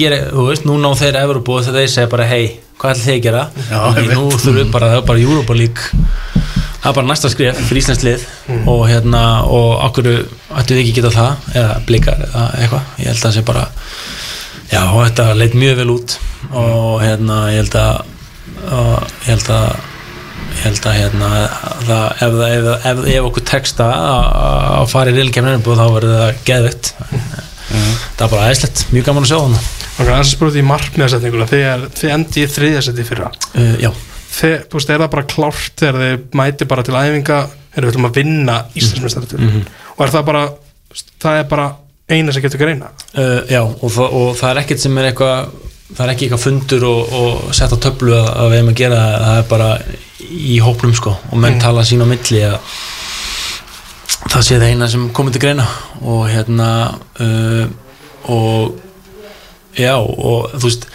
gera, 0.00 0.20
þú 0.30 0.46
veist, 0.48 0.66
núna 0.68 0.92
á 0.92 0.94
þeir 1.00 1.18
Evropu 1.20 1.56
og 1.58 1.66
þeir 1.66 1.90
segja 1.90 2.10
bara 2.10 2.28
hei, 2.30 2.44
hvað 2.80 2.94
ætla 2.94 3.06
þeir 3.06 3.16
að 3.16 3.26
gera? 3.26 3.42
Já, 3.68 3.80
einmitt. 3.90 4.14
nú 4.16 4.30
þurfum 4.34 4.58
við 4.60 4.72
bara, 4.74 4.92
það 4.92 5.02
er 5.02 5.08
bara 5.10 5.24
Europa 5.24 5.56
League. 5.56 6.06
Það 6.80 6.88
er 6.90 6.96
bara 6.96 7.08
næsta 7.10 7.30
skrif 7.32 7.58
fyrir 7.68 7.82
Íslands 7.82 8.04
lið. 8.06 8.22
Og 8.70 8.84
hérna, 8.88 9.24
og 9.44 9.74
okkur 9.90 10.08
ættu 10.14 10.76
við 10.76 10.82
ekki 10.84 10.96
geta 11.00 11.12
það, 11.12 11.50
eða 11.60 11.76
blikar 11.88 12.24
eða 12.28 12.46
eitthvað, 12.62 12.94
ég 13.02 13.10
held 13.10 13.18
að 13.18 13.26
það 13.26 13.36
sé 13.36 13.44
bara 13.50 13.66
já, 14.70 14.80
þetta 14.80 15.28
leit 15.36 15.58
mjög 15.60 15.82
vel 15.82 15.90
út. 15.98 16.16
Og 16.50 16.96
hérna, 17.04 17.42
ég 17.52 17.64
held 17.64 17.78
að 17.82 18.16
og 18.60 19.12
ég 19.24 19.30
held 19.34 19.48
að 19.54 19.89
ég 20.60 20.66
held 20.68 20.86
að 20.90 20.96
hérna 21.00 21.28
það, 21.88 22.04
ef, 22.26 22.34
ef, 22.46 22.68
ef, 22.90 22.98
ef 23.16 23.28
okkur 23.30 23.44
texta 23.48 23.86
að 23.88 24.26
að 24.80 24.88
fara 24.92 25.12
í 25.12 25.16
reylkemninu 25.16 25.62
þá 25.64 25.86
verður 25.94 26.18
það 26.20 26.42
geðvitt 26.50 26.90
það 27.70 28.24
er 28.26 28.30
bara 28.34 28.46
æðislegt, 28.50 28.80
mjög 28.92 29.04
gaman 29.08 29.24
að 29.26 29.30
sjá 29.30 29.38
þannig 29.40 29.68
það 30.00 30.14
er 30.16 30.28
spurt 30.30 30.56
í 30.56 30.62
markmiðasetninguna. 30.64 31.46
Þegar 31.50 31.82
þið 31.98 32.12
endi 32.14 32.40
í 32.40 32.46
þriðasetti 32.50 33.04
fyrra. 33.04 33.28
Uh, 33.52 33.74
já, 33.84 33.90
Þið, 34.30 34.54
þú 34.70 34.78
veist, 34.78 34.90
er 34.94 35.00
það 35.02 35.10
bara 35.12 35.26
klárt 35.28 35.80
þegar 35.82 35.98
þið 36.00 36.36
mæti 36.40 36.66
bara 36.70 36.84
til 36.86 36.94
æfinga? 36.96 37.38
Erum 37.74 37.86
við 37.88 37.92
ætlum 37.92 38.06
að 38.08 38.16
vinna 38.20 38.56
Íslandsmeistaratitil 38.80 39.40
Mhm. 39.44 39.64
og 39.96 40.04
er 40.06 40.12
það 40.14 40.24
bara 40.30 40.42
það 41.22 41.38
er 41.42 41.48
bara 41.50 41.66
eina 42.10 42.32
sem 42.34 42.42
getur 42.42 42.62
greina 42.64 42.88
uh, 43.14 43.40
já 43.50 43.60
og, 43.62 43.90
það, 43.94 44.14
og 44.20 44.30
það 44.40 44.50
er 44.54 44.60
ekkert 44.64 44.82
sem 44.82 44.98
er 44.98 45.10
eitthvað 45.10 45.50
það 45.90 46.04
er 46.06 46.12
ekki 46.14 46.26
eitthvað 46.28 46.44
fundur 46.46 46.86
og, 46.88 47.12
og 47.20 47.54
sett 47.60 47.74
á 47.74 47.78
töflu 47.84 48.14
að, 48.16 48.30
að 48.40 48.48
við 48.54 48.58
hefum 48.62 48.72
að 48.72 48.80
gera 48.80 49.02
það 49.20 49.36
er 49.42 49.46
bara 49.52 49.68
í 50.28 50.58
hópnum 50.64 50.94
sko 50.96 51.14
og 51.30 51.38
menn 51.40 51.58
tala 51.62 51.84
sín 51.86 52.02
á 52.04 52.06
milli 52.08 52.42
að 52.46 52.58
það 54.30 54.44
sé 54.46 54.58
það 54.60 54.68
eina 54.74 54.88
sem 54.92 55.08
komið 55.16 55.36
til 55.36 55.42
greina. 55.46 55.64
Og 56.04 56.26
hérna 56.30 56.68
uh, 57.20 57.64
og 58.30 58.76
já 59.80 59.94
og 59.96 60.50
þú 60.56 60.64
veist 60.66 60.86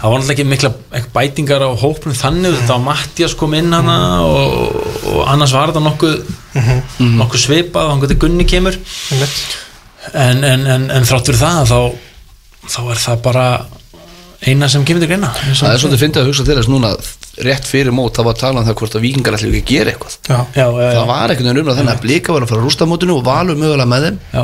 það 0.00 0.04
var 0.12 0.20
náttúrulega 0.20 0.32
ekki 0.36 0.46
mikla 0.48 0.70
ekki 0.96 1.10
bætingar 1.12 1.64
á 1.66 1.70
hópnum 1.82 2.14
þannig 2.16 2.54
þetta 2.56 2.76
var 2.76 2.84
Mattias 2.86 3.34
kom 3.36 3.52
inn 3.58 3.72
hana 3.74 3.96
og, 4.24 4.78
og 5.12 5.18
annars 5.28 5.52
var 5.52 5.72
þetta 5.72 5.82
nokkuð 5.84 6.14
nokkuð 7.20 7.42
svipað 7.42 7.90
hann 7.90 8.00
geti 8.04 8.16
Gunni 8.22 8.46
kemur. 8.48 8.78
En, 10.16 10.40
en, 10.44 10.64
en, 10.66 10.86
en 10.90 11.04
þrátt 11.06 11.28
fyrir 11.28 11.42
það 11.42 11.68
þá, 11.68 11.78
þá 12.72 12.80
er 12.94 13.02
það 13.04 13.20
bara 13.26 13.44
eina 14.48 14.68
sem 14.72 14.86
kemur 14.88 15.04
til 15.04 15.10
greina. 15.12 15.28
Og- 15.36 15.58
Það 15.60 15.74
er 15.74 15.82
svolítið 15.82 16.02
fyndið 16.06 16.22
að 16.22 16.30
hugsa 16.30 16.46
til 16.48 16.56
þess 16.56 16.70
núna 16.72 16.94
rétt 17.46 17.66
fyrir 17.70 17.92
mót 17.94 18.16
það 18.18 18.26
var 18.26 18.34
að 18.34 18.40
tala 18.42 18.60
um 18.60 18.66
það 18.66 18.78
hvort 18.80 18.96
að 18.98 19.04
vikingar 19.06 19.36
ætli 19.38 19.50
ekki 19.50 19.60
að 19.62 19.70
gera 19.74 19.92
eitthvað. 19.94 20.16
Já, 20.28 20.38
já, 20.56 20.64
já, 20.66 20.88
það 20.96 21.06
var 21.12 21.34
veginn 21.34 21.60
umræð 21.62 21.78
þannig 21.80 21.94
að 21.94 22.02
blika 22.06 22.32
var 22.34 22.42
að 22.46 22.50
fara 22.50 22.60
að 22.60 22.66
rústa 22.68 22.88
mótinu 22.90 23.16
og 23.16 23.24
valur 23.28 23.56
mögulega 23.60 23.86
með 23.92 24.06
þeim. 24.08 24.18
Já, 24.34 24.42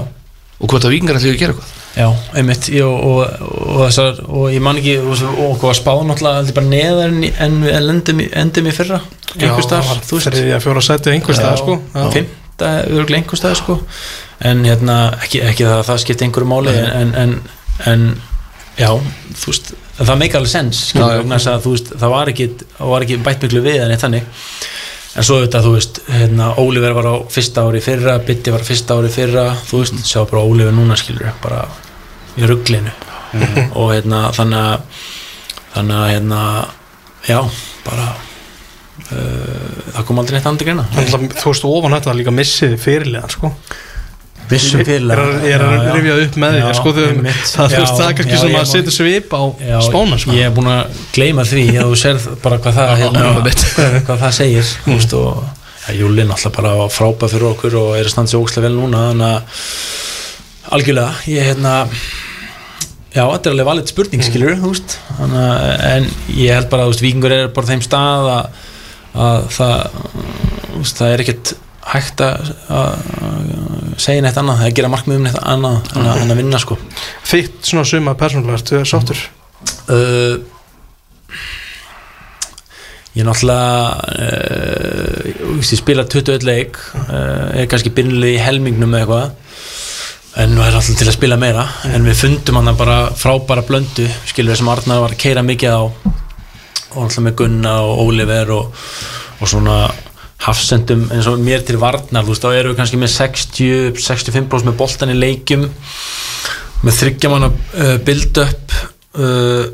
og 0.56 0.70
hvort 0.72 0.86
að 0.86 0.94
vikingar 0.94 1.18
ætli 1.18 1.32
ekki 1.32 1.36
að 1.36 1.42
gera 1.42 1.56
eitthvað. 1.56 1.74
Já, 1.96 2.06
einmitt. 2.36 2.68
Ég, 2.72 2.84
og, 2.84 3.04
og, 3.08 3.50
og, 3.66 3.80
þessar, 3.86 4.18
og 4.28 4.46
ég 4.52 4.62
man 4.64 4.76
ekki 4.80 4.94
og, 5.00 5.22
og 5.46 5.54
hvað 5.62 5.74
spáð 5.80 6.02
náttúrulega 6.10 6.40
heldur 6.42 6.56
bara 6.58 6.70
neðar 6.72 7.12
en, 7.12 7.22
en, 7.46 7.54
en 7.72 7.90
endum, 7.94 8.20
í- 8.20 8.28
endum 8.36 8.68
í 8.68 8.74
fyrra 8.76 8.98
einhvers 9.36 9.56
það 9.56 9.64
staðar, 9.68 9.88
var 9.90 10.02
þú 10.08 10.18
veist. 10.18 10.28
þriðja 10.32 10.58
fjóra 10.64 10.82
seti 10.84 11.12
einhvers 11.14 11.40
staðar 11.40 11.60
sko. 11.62 11.76
Já. 11.96 12.04
fymta, 12.16 12.70
örgulega 12.92 13.20
einhvers 13.22 13.40
staðar 13.42 13.60
sko. 13.62 13.78
En 14.50 14.62
hérna, 14.68 14.96
ekki, 15.24 15.40
ekki 15.48 15.64
það 15.64 15.78
að 15.80 15.86
það 15.90 16.02
skipti 16.04 16.28
einhverju 16.28 16.50
máli 16.52 16.76
en, 16.84 17.14
en, 17.24 17.34
en 17.92 18.06
já, 18.76 18.90
þú 19.40 19.52
veist 19.54 19.72
það 20.04 20.18
meika 20.20 20.40
alveg 20.40 20.52
sens, 20.52 20.80
það 20.92 22.10
var 22.12 22.32
ekki, 22.32 22.48
ekki 23.00 23.20
bætt 23.24 23.46
miklu 23.46 23.62
við 23.64 23.84
en 23.84 23.94
eitt 23.94 24.04
þannig. 24.04 24.26
En 25.16 25.24
svo 25.24 25.38
auðvitað, 25.38 25.64
þú 25.64 25.72
veist, 25.72 26.00
hérna, 26.12 26.50
Óliver 26.60 26.92
var 26.98 27.06
á 27.08 27.14
fyrsta 27.32 27.64
ári 27.64 27.80
fyrra, 27.80 28.18
Bitti 28.20 28.52
var 28.52 28.60
á 28.60 28.68
fyrsta 28.68 28.98
ári 28.98 29.08
fyrra 29.12 29.46
þú 29.64 29.80
veist, 29.80 30.02
sjá 30.04 30.20
bara 30.28 30.44
Óliver 30.44 30.76
núna 30.76 30.98
skilur 31.00 31.30
bara 31.40 31.62
í 32.36 32.44
rugglinu 32.44 32.92
og 33.80 33.94
hérna, 33.94 34.26
þannig 34.36 34.60
að 34.60 35.06
þannig 35.76 35.96
að 35.96 36.10
hérna 36.10 36.42
já, 37.28 37.40
bara 37.84 38.06
uh, 38.12 39.72
það 39.96 40.06
kom 40.08 40.20
aldrei 40.20 40.36
neitt 40.36 40.50
andri 40.52 40.68
greina. 40.68 40.86
Þú 40.92 41.48
veist 41.48 41.66
ofan 41.68 41.96
þetta 41.96 42.16
líka 42.20 42.36
missiði 42.36 42.80
fyrirliðan 42.84 43.32
sko 43.32 43.54
vissum 44.50 44.80
er 44.82 45.20
að- 45.22 45.44
ég 45.46 45.54
er 45.56 45.64
að 45.66 45.86
rifja 45.96 46.16
upp 46.24 46.38
með 46.42 46.56
því 46.56 46.72
sko, 46.78 46.92
það 46.96 47.76
er 48.06 48.16
kannski 48.20 48.40
sem 48.42 48.56
að 48.60 48.66
setja 48.72 48.94
svip 48.94 49.34
á 49.34 49.42
spána 49.86 50.18
sko. 50.22 50.34
ég 50.36 50.48
er 50.48 50.54
búin 50.56 50.70
að 50.70 51.00
gleyma 51.16 51.46
því 51.48 51.64
að 51.76 51.90
þú 51.92 52.00
serð 52.02 52.28
bara 52.44 52.60
hvað 52.62 52.80
það 52.80 52.94
hérna, 53.02 53.26
hvað 54.06 54.24
það 54.24 54.36
segir 54.40 54.74
Júlin 55.96 56.32
alltaf 56.34 56.50
bara 56.56 56.88
frábæð 56.90 57.36
fyrir 57.36 57.48
okkur 57.52 57.74
og 57.78 57.90
er 57.94 58.08
að 58.08 58.10
standa 58.10 58.32
sér 58.32 58.40
ókslega 58.42 58.66
vel 58.66 58.74
núna 58.74 59.04
þannig 59.12 59.28
að 59.28 59.60
algjörlega 60.76 61.12
ég 61.30 61.46
hérna 61.46 61.74
já, 63.14 63.22
þetta 63.22 63.46
er 63.46 63.52
alveg 63.54 63.68
valið 63.70 63.92
spurning 63.92 64.24
skilur 64.26 64.56
þú 64.58 64.72
veist, 64.72 64.96
en 65.22 66.08
ég 66.34 66.56
held 66.56 66.66
bara 66.72 66.82
að 66.82 66.90
þú 66.90 66.94
veist, 66.96 67.04
vikingur 67.06 67.36
er 67.36 67.52
bara 67.54 67.70
þeim 67.70 67.84
stað 67.86 68.30
að, 68.32 68.58
að 69.26 69.46
það 69.56 69.76
þú 70.66 70.82
veist, 70.82 70.98
það 70.98 71.14
er 71.14 71.24
ekkert 71.24 71.54
hægt 71.92 72.22
að, 72.24 72.50
segja 74.02 74.24
neitt 74.24 74.38
annað, 74.40 74.66
að 74.66 74.74
gera 74.78 74.90
markmiðum 74.92 75.28
neitt 75.28 75.38
annað 75.40 75.90
en 75.94 76.10
að, 76.10 76.20
en 76.24 76.34
að 76.34 76.40
vinna 76.42 76.60
sko. 76.62 76.78
Þitt 77.26 77.70
svona 77.70 77.86
suma 77.88 78.16
persónulega, 78.18 78.58
ertu 78.58 78.82
sáttur? 78.88 79.22
Uh, 79.86 80.42
ég 83.16 83.22
er 83.22 83.28
náttúrulega 83.28 83.78
uh, 84.12 85.56
ég 85.62 85.78
spila 85.78 86.04
21 86.04 86.46
leik 86.46 86.76
uh, 87.06 87.54
er 87.56 87.68
kannski 87.70 87.94
byrnilega 87.96 88.36
í 88.36 88.44
helmingnum 88.44 88.92
eða 88.98 89.06
eitthvað 89.06 90.42
en 90.42 90.52
nú 90.52 90.60
er 90.60 90.74
alltaf 90.76 90.98
til 91.00 91.08
að 91.08 91.16
spila 91.16 91.38
meira 91.40 91.64
en 91.88 92.04
við 92.04 92.18
fundum 92.20 92.58
hann 92.60 92.76
bara 92.76 92.98
frábæra 93.16 93.64
blöndu 93.64 94.04
skilur 94.28 94.52
við 94.52 94.60
sem 94.60 94.68
Arnar 94.68 95.00
var 95.06 95.14
að 95.14 95.22
keira 95.22 95.44
mikið 95.46 95.72
á 95.72 95.82
og 95.86 96.98
alltaf 97.06 97.24
með 97.24 97.38
Gunna 97.40 97.72
og 97.86 98.02
Oliver 98.04 98.52
og, 98.58 98.84
og 99.40 99.48
svona 99.48 99.78
hafsendum 100.44 101.06
eins 101.14 101.28
og 101.30 101.40
mér 101.40 101.64
til 101.66 101.78
varnar 101.80 102.26
þá 102.26 102.50
eru 102.52 102.72
við 102.72 102.78
kannski 102.80 103.00
með 103.00 103.14
60-65% 103.14 104.68
með 104.68 104.76
boltan 104.78 105.12
í 105.14 105.16
leikjum 105.16 105.64
með 106.84 106.98
þryggjamanna 107.00 107.48
uh, 107.48 107.96
build-up 108.04 108.76
uh, 109.16 109.64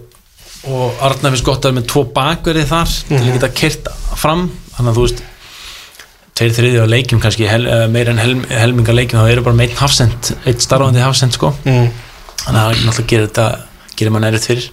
og 0.70 1.02
Arnar 1.02 1.34
finnst 1.34 1.46
gott 1.46 1.64
að 1.64 1.72
vera 1.72 1.80
með 1.80 1.88
tvo 1.90 2.04
bakverði 2.14 2.62
þar 2.70 2.92
til 3.08 3.18
að 3.18 3.30
geta 3.32 3.48
kert 3.58 3.88
fram. 4.14 4.44
Þannig 4.76 4.92
að 4.92 4.98
þú 4.98 5.06
veist 5.08 5.22
tveir 6.38 6.54
þriði 6.56 6.84
á 6.86 6.92
leikjum 6.92 7.22
kannski 7.22 7.48
hel, 7.50 7.64
uh, 7.66 7.84
meira 7.92 8.14
en 8.14 8.22
hel, 8.22 8.36
helminga 8.48 8.94
leikjum 8.94 9.20
þá 9.20 9.32
eru 9.34 9.44
bara 9.48 9.58
með 9.58 9.72
einn 9.72 9.82
hafsend 9.82 10.32
einn 10.46 10.62
starfandi 10.62 11.02
hafsend 11.02 11.36
sko. 11.36 11.52
Mm. 11.66 11.90
þannig 12.46 12.60
að 12.60 12.64
það 12.68 12.86
náttúrulega 12.86 13.10
gerir 13.12 13.28
þetta 13.28 13.48
gerir 13.98 14.14
maður 14.14 14.26
nærið 14.28 14.46
fyrir 14.48 14.70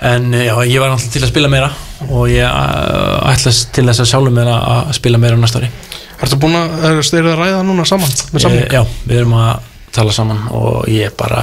en 0.00 0.34
eh, 0.34 0.46
já, 0.46 0.54
ég 0.64 0.78
var 0.80 0.92
náttúrulega 0.92 1.14
til 1.16 1.24
að 1.24 1.32
spila 1.32 1.50
meira 1.50 1.70
og 2.06 2.28
ég 2.30 2.46
uh, 2.46 3.32
ætlast 3.32 3.72
til 3.74 3.86
þess 3.88 4.04
að 4.04 4.10
sjálfum 4.12 4.36
mér 4.38 4.50
að 4.54 4.92
spila 4.98 5.18
meira 5.18 5.38
næsta 5.38 5.62
ári 5.62 5.70
Ertu 6.18 6.38
búin 6.42 6.56
að, 6.58 6.72
er 6.82 7.00
þeir 7.06 7.26
að 7.30 7.36
ræða 7.38 7.64
núna 7.66 7.84
saman 7.86 8.10
samling? 8.10 8.64
Eh, 8.64 8.72
Já, 8.74 8.82
við 9.06 9.20
erum 9.20 9.36
að 9.38 9.66
tala 9.94 10.14
saman 10.14 10.44
og 10.54 10.88
ég 10.90 11.14
bara 11.18 11.42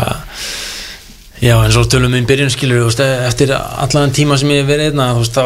já, 1.42 1.56
en 1.58 1.74
svo 1.74 1.84
tölum 1.92 2.16
við 2.16 2.24
í 2.24 2.30
byrjun 2.30 2.54
skilur 2.54 2.86
veist, 2.86 3.04
eftir 3.04 3.52
allan 3.56 4.16
tíma 4.16 4.40
sem 4.40 4.52
ég 4.52 4.64
hef 4.64 4.70
verið 4.70 4.94
einna, 4.94 5.10
þú 5.16 5.24
veist, 5.24 5.36
þá 5.36 5.46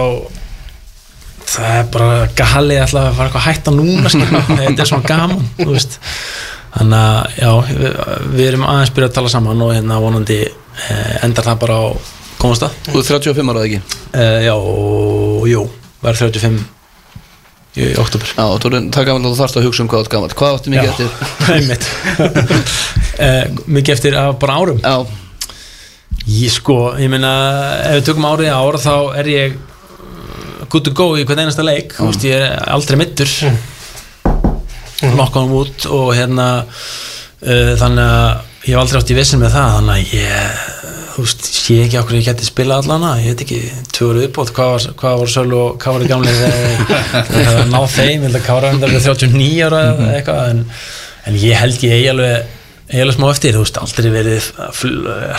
það 1.49 1.75
er 1.79 1.89
bara 1.93 2.29
galið 2.37 2.81
alltaf 2.83 3.07
að 3.07 3.17
fara 3.17 3.29
eitthvað 3.29 3.41
að 3.41 3.47
hætta 3.47 3.73
núna 3.73 4.13
skilur 4.13 4.47
þetta 4.61 4.85
er 4.85 4.91
svona 4.91 5.09
gaman 5.09 5.49
þú 5.57 5.69
veist, 5.73 5.99
þannig 6.77 7.01
að 7.01 7.41
já, 7.41 7.51
við, 7.73 7.99
við 8.35 8.45
erum 8.51 8.69
aðeins 8.69 8.93
byrjað 8.93 9.11
að 9.11 9.17
tala 9.17 9.33
saman 9.33 9.65
og 9.65 9.73
hérna 9.73 10.01
vonandi 10.03 10.39
eh, 10.45 11.13
endar 11.25 11.49
það 11.49 11.61
bara 11.65 11.81
á 11.81 11.85
komastað 12.39 12.75
Þú 12.89 12.97
er 13.01 13.07
35 13.11 13.53
ára 13.53 13.63
ekki? 13.67 13.79
Eh, 14.15 14.41
já, 14.47 14.53
og 14.55 15.47
jú, 15.49 15.63
verður 16.03 16.29
35 16.29 16.59
í 17.79 17.87
oktober 18.01 18.31
Já, 18.33 18.43
þú 18.59 18.71
er 18.71 18.77
það 18.95 19.07
gaman 19.09 19.25
að 19.25 19.33
þú 19.33 19.39
þarfst 19.39 19.59
að 19.59 19.67
hugsa 19.67 19.83
um 19.83 19.89
hvað 19.91 19.99
þú 19.99 20.05
ert 20.05 20.13
gaman 20.15 20.35
Hvað 20.39 20.57
áttu 20.57 20.73
mikið 20.73 20.91
eftir? 20.91 21.09
einmitt. 21.55 21.89
Uh, 23.19 23.43
mikið 23.67 23.95
eftir 23.95 24.15
að 24.15 24.29
bara 24.41 24.55
árum. 24.59 24.79
Já, 24.79 24.95
ég 26.29 26.53
sko, 26.55 26.77
ég 26.99 27.11
meina 27.11 27.33
ef 27.89 27.99
við 27.99 28.05
tökum 28.09 28.27
árið 28.29 28.53
ára 28.55 28.79
þá 28.79 28.93
er 29.19 29.31
ég 29.33 29.57
uh, 29.59 30.63
good 30.71 30.87
to 30.87 30.93
go 30.95 31.11
í 31.19 31.25
hvern 31.27 31.43
einasta 31.43 31.65
leik. 31.67 31.93
Þú 31.97 32.09
veist, 32.09 32.25
ég 32.29 32.39
er 32.39 32.55
aldrei 32.71 32.99
mittur 33.01 33.35
nokkanum 35.15 35.57
út 35.61 35.87
og 35.91 36.13
hérna 36.15 36.47
uh, 36.63 37.73
þannig 37.79 38.03
að 38.03 38.67
ég 38.67 38.73
hef 38.73 38.81
aldrei 38.81 39.01
átt 39.01 39.13
í 39.13 39.19
vissin 39.19 39.43
með 39.43 39.55
það 39.55 39.75
þannig 39.77 39.93
að 39.95 40.15
ég 40.17 41.08
veist, 41.23 41.49
sé 41.59 41.77
ekki 41.83 41.99
okkur 41.99 42.17
ég 42.19 42.27
geti 42.29 42.47
spilað 42.47 42.83
allana 42.83 43.15
ég 43.21 43.33
veit 43.33 43.43
ekki, 43.45 43.59
tvöru 43.95 44.23
uppbót 44.27 44.53
hvað 44.55 44.71
var, 44.73 44.87
hvað 45.01 45.17
var 45.21 45.33
Söl 45.33 45.55
og 45.57 45.79
hvað 45.81 45.97
var 45.97 46.05
í 46.05 46.09
gamli 46.11 46.35
þegar 46.39 47.49
það 47.49 47.73
ná 47.73 47.79
þeim, 47.95 48.13
ég 48.13 48.25
held 48.27 48.39
að 48.39 48.45
Kára 48.47 48.71
við 48.79 48.97
39 49.07 49.67
ára 49.67 49.81
eða 49.89 50.09
eitthvað 50.17 50.53
en, 50.53 50.63
en 51.29 51.39
ég 51.43 51.61
held 51.63 51.85
ég 51.87 51.97
eigi 51.97 52.11
alveg 52.13 52.55
eigi 52.89 53.03
alveg 53.05 53.17
smá 53.19 53.27
eftir, 53.29 53.57
þú 53.57 53.65
veist, 53.65 53.81
aldrei 53.83 54.11
verið 54.13 54.51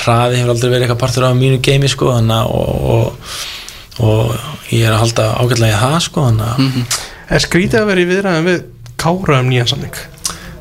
hraði 0.04 0.38
hefur 0.38 0.52
aldrei 0.54 0.68
verið 0.70 0.84
eitthvað 0.84 1.00
partur 1.02 1.26
af 1.26 1.38
mínu 1.38 1.62
geimi 1.66 1.90
sko, 1.90 2.12
þannig 2.14 2.36
að 2.36 2.52
og, 2.60 2.68
og, 2.94 4.04
og 4.06 4.68
ég 4.70 4.84
er 4.84 4.94
að 4.94 5.02
halda 5.04 5.32
ágætlega 5.40 5.74
í 5.74 5.80
það 5.80 5.96
sko, 6.06 6.28
þannig 6.28 6.52
að 6.52 7.08
Er 7.30 7.42
skrítið 7.44 7.84
að 7.84 7.90
vera 7.92 8.02
í 8.02 8.06
viðræðum 8.10 8.46
við 8.48 8.62
Kára 8.98 9.36
um 9.38 9.50
nýjan 9.52 9.68
samling? 9.70 9.98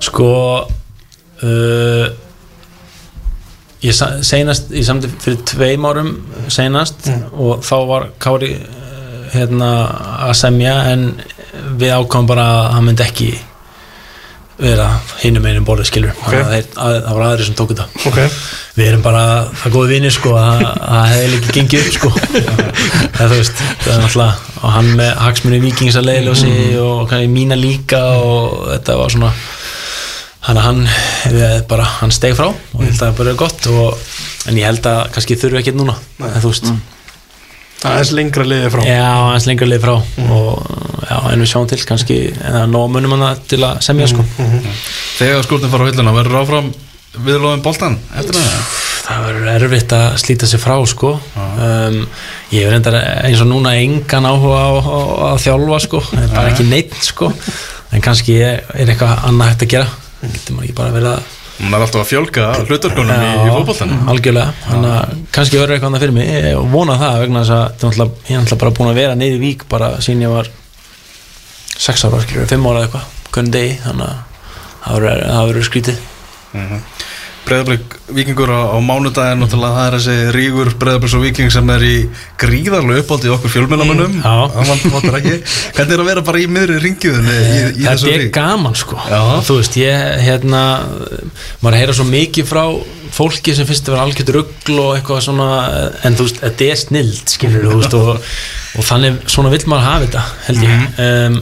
Sko 0.05 0.28
uh, 1.41 2.03
Ég 3.86 3.96
seinast 3.96 4.74
Ég 4.76 4.84
samti 4.88 5.08
fyrir 5.24 5.44
tveim 5.48 5.86
árum 5.88 6.14
seinast 6.52 7.08
og 7.32 7.62
þá 7.64 7.76
var 7.88 8.08
Kári 8.20 8.54
uh, 8.60 9.30
hérna 9.34 9.70
að 10.28 10.34
semja 10.42 10.74
en 10.92 11.12
við 11.80 11.94
ákvæmum 11.96 12.28
bara 12.30 12.50
að 12.58 12.74
hann 12.76 12.90
myndi 12.90 13.06
ekki 13.06 13.30
vera 14.60 14.90
hinum 15.22 15.46
einum 15.48 15.64
borðið 15.68 15.88
skilur 15.88 16.16
okay. 16.26 16.42
að, 16.42 16.50
þeir- 16.52 16.80
að, 16.84 16.96
það 17.06 17.14
var 17.16 17.26
aðri 17.30 17.46
sem 17.48 17.56
tók 17.56 17.70
þetta. 17.72 17.86
Ok. 18.10 18.18
Við 18.76 18.90
erum 18.90 19.04
bara 19.06 19.22
það 19.62 19.76
góði 19.76 19.94
vinir 19.94 20.16
sko 20.16 20.34
að 20.36 20.64
það 20.66 21.06
hefði 21.14 21.30
líka 21.34 21.56
gengið 21.56 21.86
upp 21.86 21.96
sko. 21.96 22.12
Það 23.20 23.34
veist 23.36 23.62
það 23.62 23.94
er 23.94 24.02
náttúrulega 24.04 24.60
og 24.60 24.74
hann 24.76 24.90
með 25.00 25.10
hagsmunni 25.20 25.62
vikings 25.64 25.98
að 26.00 26.06
leiðljósi 26.10 26.52
og 26.84 27.02
kannski 27.10 27.32
mína 27.32 27.58
líka 27.60 28.00
og 28.20 28.70
þetta 28.74 29.00
var 29.00 29.16
svona 29.16 29.32
hann, 30.48 30.62
hann 30.64 30.86
við 31.34 31.58
bara 31.70 31.88
hann 32.00 32.14
steg 32.16 32.38
frá 32.38 32.48
og 32.50 32.84
ég 32.84 32.92
held 32.92 32.96
að 32.96 33.04
það 33.04 33.18
bara 33.20 33.34
er 33.34 33.40
gott 33.40 33.68
og, 33.72 34.16
en 34.50 34.60
ég 34.60 34.70
held 34.70 34.90
að 34.90 35.02
kannski 35.16 35.38
þurfi 35.40 35.62
ekki 35.62 35.76
núna 35.76 35.98
en 36.20 36.40
þú 36.40 36.54
veist. 36.54 36.72
Það 37.80 38.02
er 38.02 38.10
lengra 38.18 38.44
liðið 38.44 38.74
frá. 38.74 38.82
Já 38.90 39.08
hans 39.30 39.48
lengra 39.48 39.70
leið 39.70 39.86
frá 39.86 39.94
og 39.96 40.66
já 41.10 41.18
en 41.32 41.44
við 41.44 41.52
sjáum 41.54 41.70
til 41.72 41.80
kannski 41.88 42.20
en 42.34 42.52
það 42.58 42.62
er 42.66 42.74
nóg 42.74 42.92
munum 42.92 43.16
hann 43.16 43.46
til 43.48 43.62
að 43.64 43.80
semja 43.86 44.10
sko. 44.12 44.26
Þegar 45.20 45.48
skúrtin 45.48 45.72
fara 45.72 45.88
á 45.88 45.90
hilluna, 45.90 46.16
verður 46.18 46.42
áfram 46.42 46.70
viðlóðin 47.20 47.64
boltan 47.66 47.98
eftir 48.20 48.38
það? 48.38 48.78
það 49.10 49.24
verður 49.26 49.48
erfitt 49.56 49.94
að 49.98 50.08
slíta 50.22 50.50
sig 50.50 50.62
frá 50.62 50.76
sko. 50.88 51.16
Um, 51.40 52.04
ég 52.54 52.68
er 52.68 52.76
reyndar 52.76 53.00
eins 53.00 53.42
og 53.42 53.50
núna 53.50 53.74
engan 53.80 54.28
áhuga 54.30 54.60
á, 54.60 54.70
á, 54.78 55.00
á 55.00 55.26
að 55.32 55.42
þjálfa 55.48 55.80
sko. 55.88 56.04
Bara 56.20 56.52
ekki 56.52 56.68
neitt 56.70 57.00
sko. 57.08 57.32
En 57.90 58.04
kannski 58.06 58.38
er 58.44 58.62
er 58.76 58.92
eitthvað 58.92 59.26
annað 59.32 59.54
hægt 59.54 59.66
að 59.66 59.74
gera 59.74 59.90
getur 60.22 60.55
maður 60.55 60.65
ekki 60.70 60.78
bara 60.82 60.95
verið 60.95 61.11
að 61.15 61.36
Hún 61.59 61.74
er 61.76 61.82
alltaf 61.84 61.99
að 61.99 62.07
fjölga 62.07 62.43
hluturkonum 62.70 63.17
í, 63.20 63.32
í 63.36 63.49
fótboltanum. 63.51 64.03
algjörlega, 64.13 64.51
þannig 64.63 64.91
að 64.95 65.15
kannski 65.36 65.57
verður 65.59 65.74
eitthvað 65.76 65.89
annað 65.89 66.03
fyrir 66.05 66.13
mig. 66.15 66.30
Ég 66.32 66.70
vona 66.72 66.95
það 67.01 67.17
vegna 67.26 67.41
þess 67.43 67.51
að 67.51 67.99
ég 67.99 68.38
er 68.38 68.39
náttúrulega 68.39 68.59
bara 68.61 68.72
búin 68.78 68.91
að 68.93 68.99
vera 69.01 69.17
niður 69.20 69.36
í 69.36 69.41
vík 69.43 69.65
bara 69.74 69.89
sín 70.05 70.24
ég 70.24 70.32
var 70.32 70.47
6 71.80 72.05
ára, 72.07 72.22
skilur, 72.24 72.47
5 72.47 72.70
ára 72.72 72.86
eitthvað 72.86 73.03
hvernig 73.36 73.51
degi, 73.57 73.76
þannig 73.84 74.07
að 74.07 74.15
það 74.86 74.95
verður- 74.95 75.26
það 75.34 75.49
verður 75.51 75.67
skrítið 75.67 75.99
Breiðablík 77.50 77.95
vikingur 78.14 78.52
á, 78.54 78.62
á 78.74 78.78
mánudaginn 78.84 79.41
náttúrulega 79.43 79.78
það 79.78 79.88
er 79.88 79.95
þessi 79.97 80.34
rígur 80.36 80.72
Breiðablíks 80.82 81.16
og 81.18 81.24
viking 81.26 81.54
sem 81.54 81.72
er 81.74 81.86
í 81.86 81.95
gríðarlega 82.41 83.04
uppáldi 83.04 83.32
okkur 83.34 83.54
Já. 84.22 84.36
Hvernig 85.76 85.95
er 85.95 86.04
að 86.04 86.10
vera 86.12 86.24
bara 86.30 86.41
í 86.41 86.47
miðri 86.52 86.80
í 87.74 87.84
þetta 87.88 88.14
er 88.14 88.26
gaman 88.36 88.78
sko. 88.78 89.00
Já. 89.10 89.20
þú 89.47 89.60
veist 89.60 89.78
ég 89.82 90.24
hérna 90.28 90.64
maður 91.64 91.80
heyra 91.82 91.97
svo 91.97 92.08
mikið 92.10 92.50
frá 92.50 92.64
fólki 93.14 93.56
sem 93.58 93.68
finnst 93.68 93.89
að 93.89 93.95
vera 93.95 94.06
algjört 94.06 94.34
rugl 94.36 94.80
og 94.84 94.95
eitthvað 94.97 95.24
svona 95.26 95.50
en 96.06 96.18
þú 96.18 96.28
veist 96.28 96.41
þetta 96.43 96.70
er 96.70 96.82
snild 96.84 97.36
skilur 97.36 97.70
þú 97.70 97.78
veist 97.82 97.97
og, 97.97 98.10
og 98.78 98.89
þannig 98.89 99.22
svona 99.26 99.54
vill 99.54 99.64
maður 99.66 99.88
hafa 99.89 100.06
þetta 100.06 100.26
held 100.47 100.68
ég. 100.68 100.84
Um, 101.06 101.39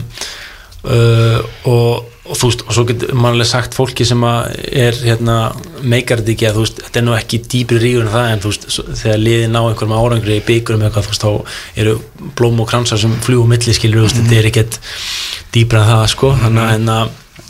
uh, 0.88 1.38
og, 1.68 2.14
og 2.28 2.38
þú 2.38 2.50
veist 2.50 2.64
og 2.66 2.76
svo 2.76 2.84
getur 2.88 3.12
alveg 3.30 3.48
sagt 3.48 3.76
fólki 3.76 4.06
sem 4.08 4.24
er 4.28 4.96
hérna 5.00 5.36
meikar 5.80 6.20
þetta 6.22 6.34
ekki 6.34 6.48
að 6.48 6.58
þú 6.58 6.64
veist 6.66 6.82
þetta 6.84 7.00
er 7.00 7.06
nú 7.06 7.14
ekki 7.16 7.42
dýpri 7.54 7.80
rígur 7.82 8.06
en 8.06 8.12
það 8.14 8.32
en 8.32 8.42
þú 8.44 8.52
veist 8.52 8.66
þegar 9.02 9.22
liðið 9.24 9.48
ná 9.54 9.60
einhverjum 9.62 9.96
árangri 9.98 10.36
í 10.38 10.44
byggurum 10.48 10.84
eitthvað 10.88 11.08
þú 11.08 11.14
veist 11.14 11.24
þá 11.24 11.30
eru 11.84 11.94
blóm 12.38 12.60
og 12.64 12.68
kransar 12.70 13.00
sem 13.00 13.16
fljúum 13.24 13.48
milli 13.54 13.76
skilur 13.76 14.04
þú 14.04 14.10
veist 14.10 14.20
þetta 14.20 14.38
er 14.38 14.50
ekkert 14.52 14.80
dýpra 15.54 15.84
en 15.84 15.90
það 15.92 16.04
sko. 16.12 16.34
Þannig 16.42 16.64
að 16.64 16.70
hérna 16.74 16.98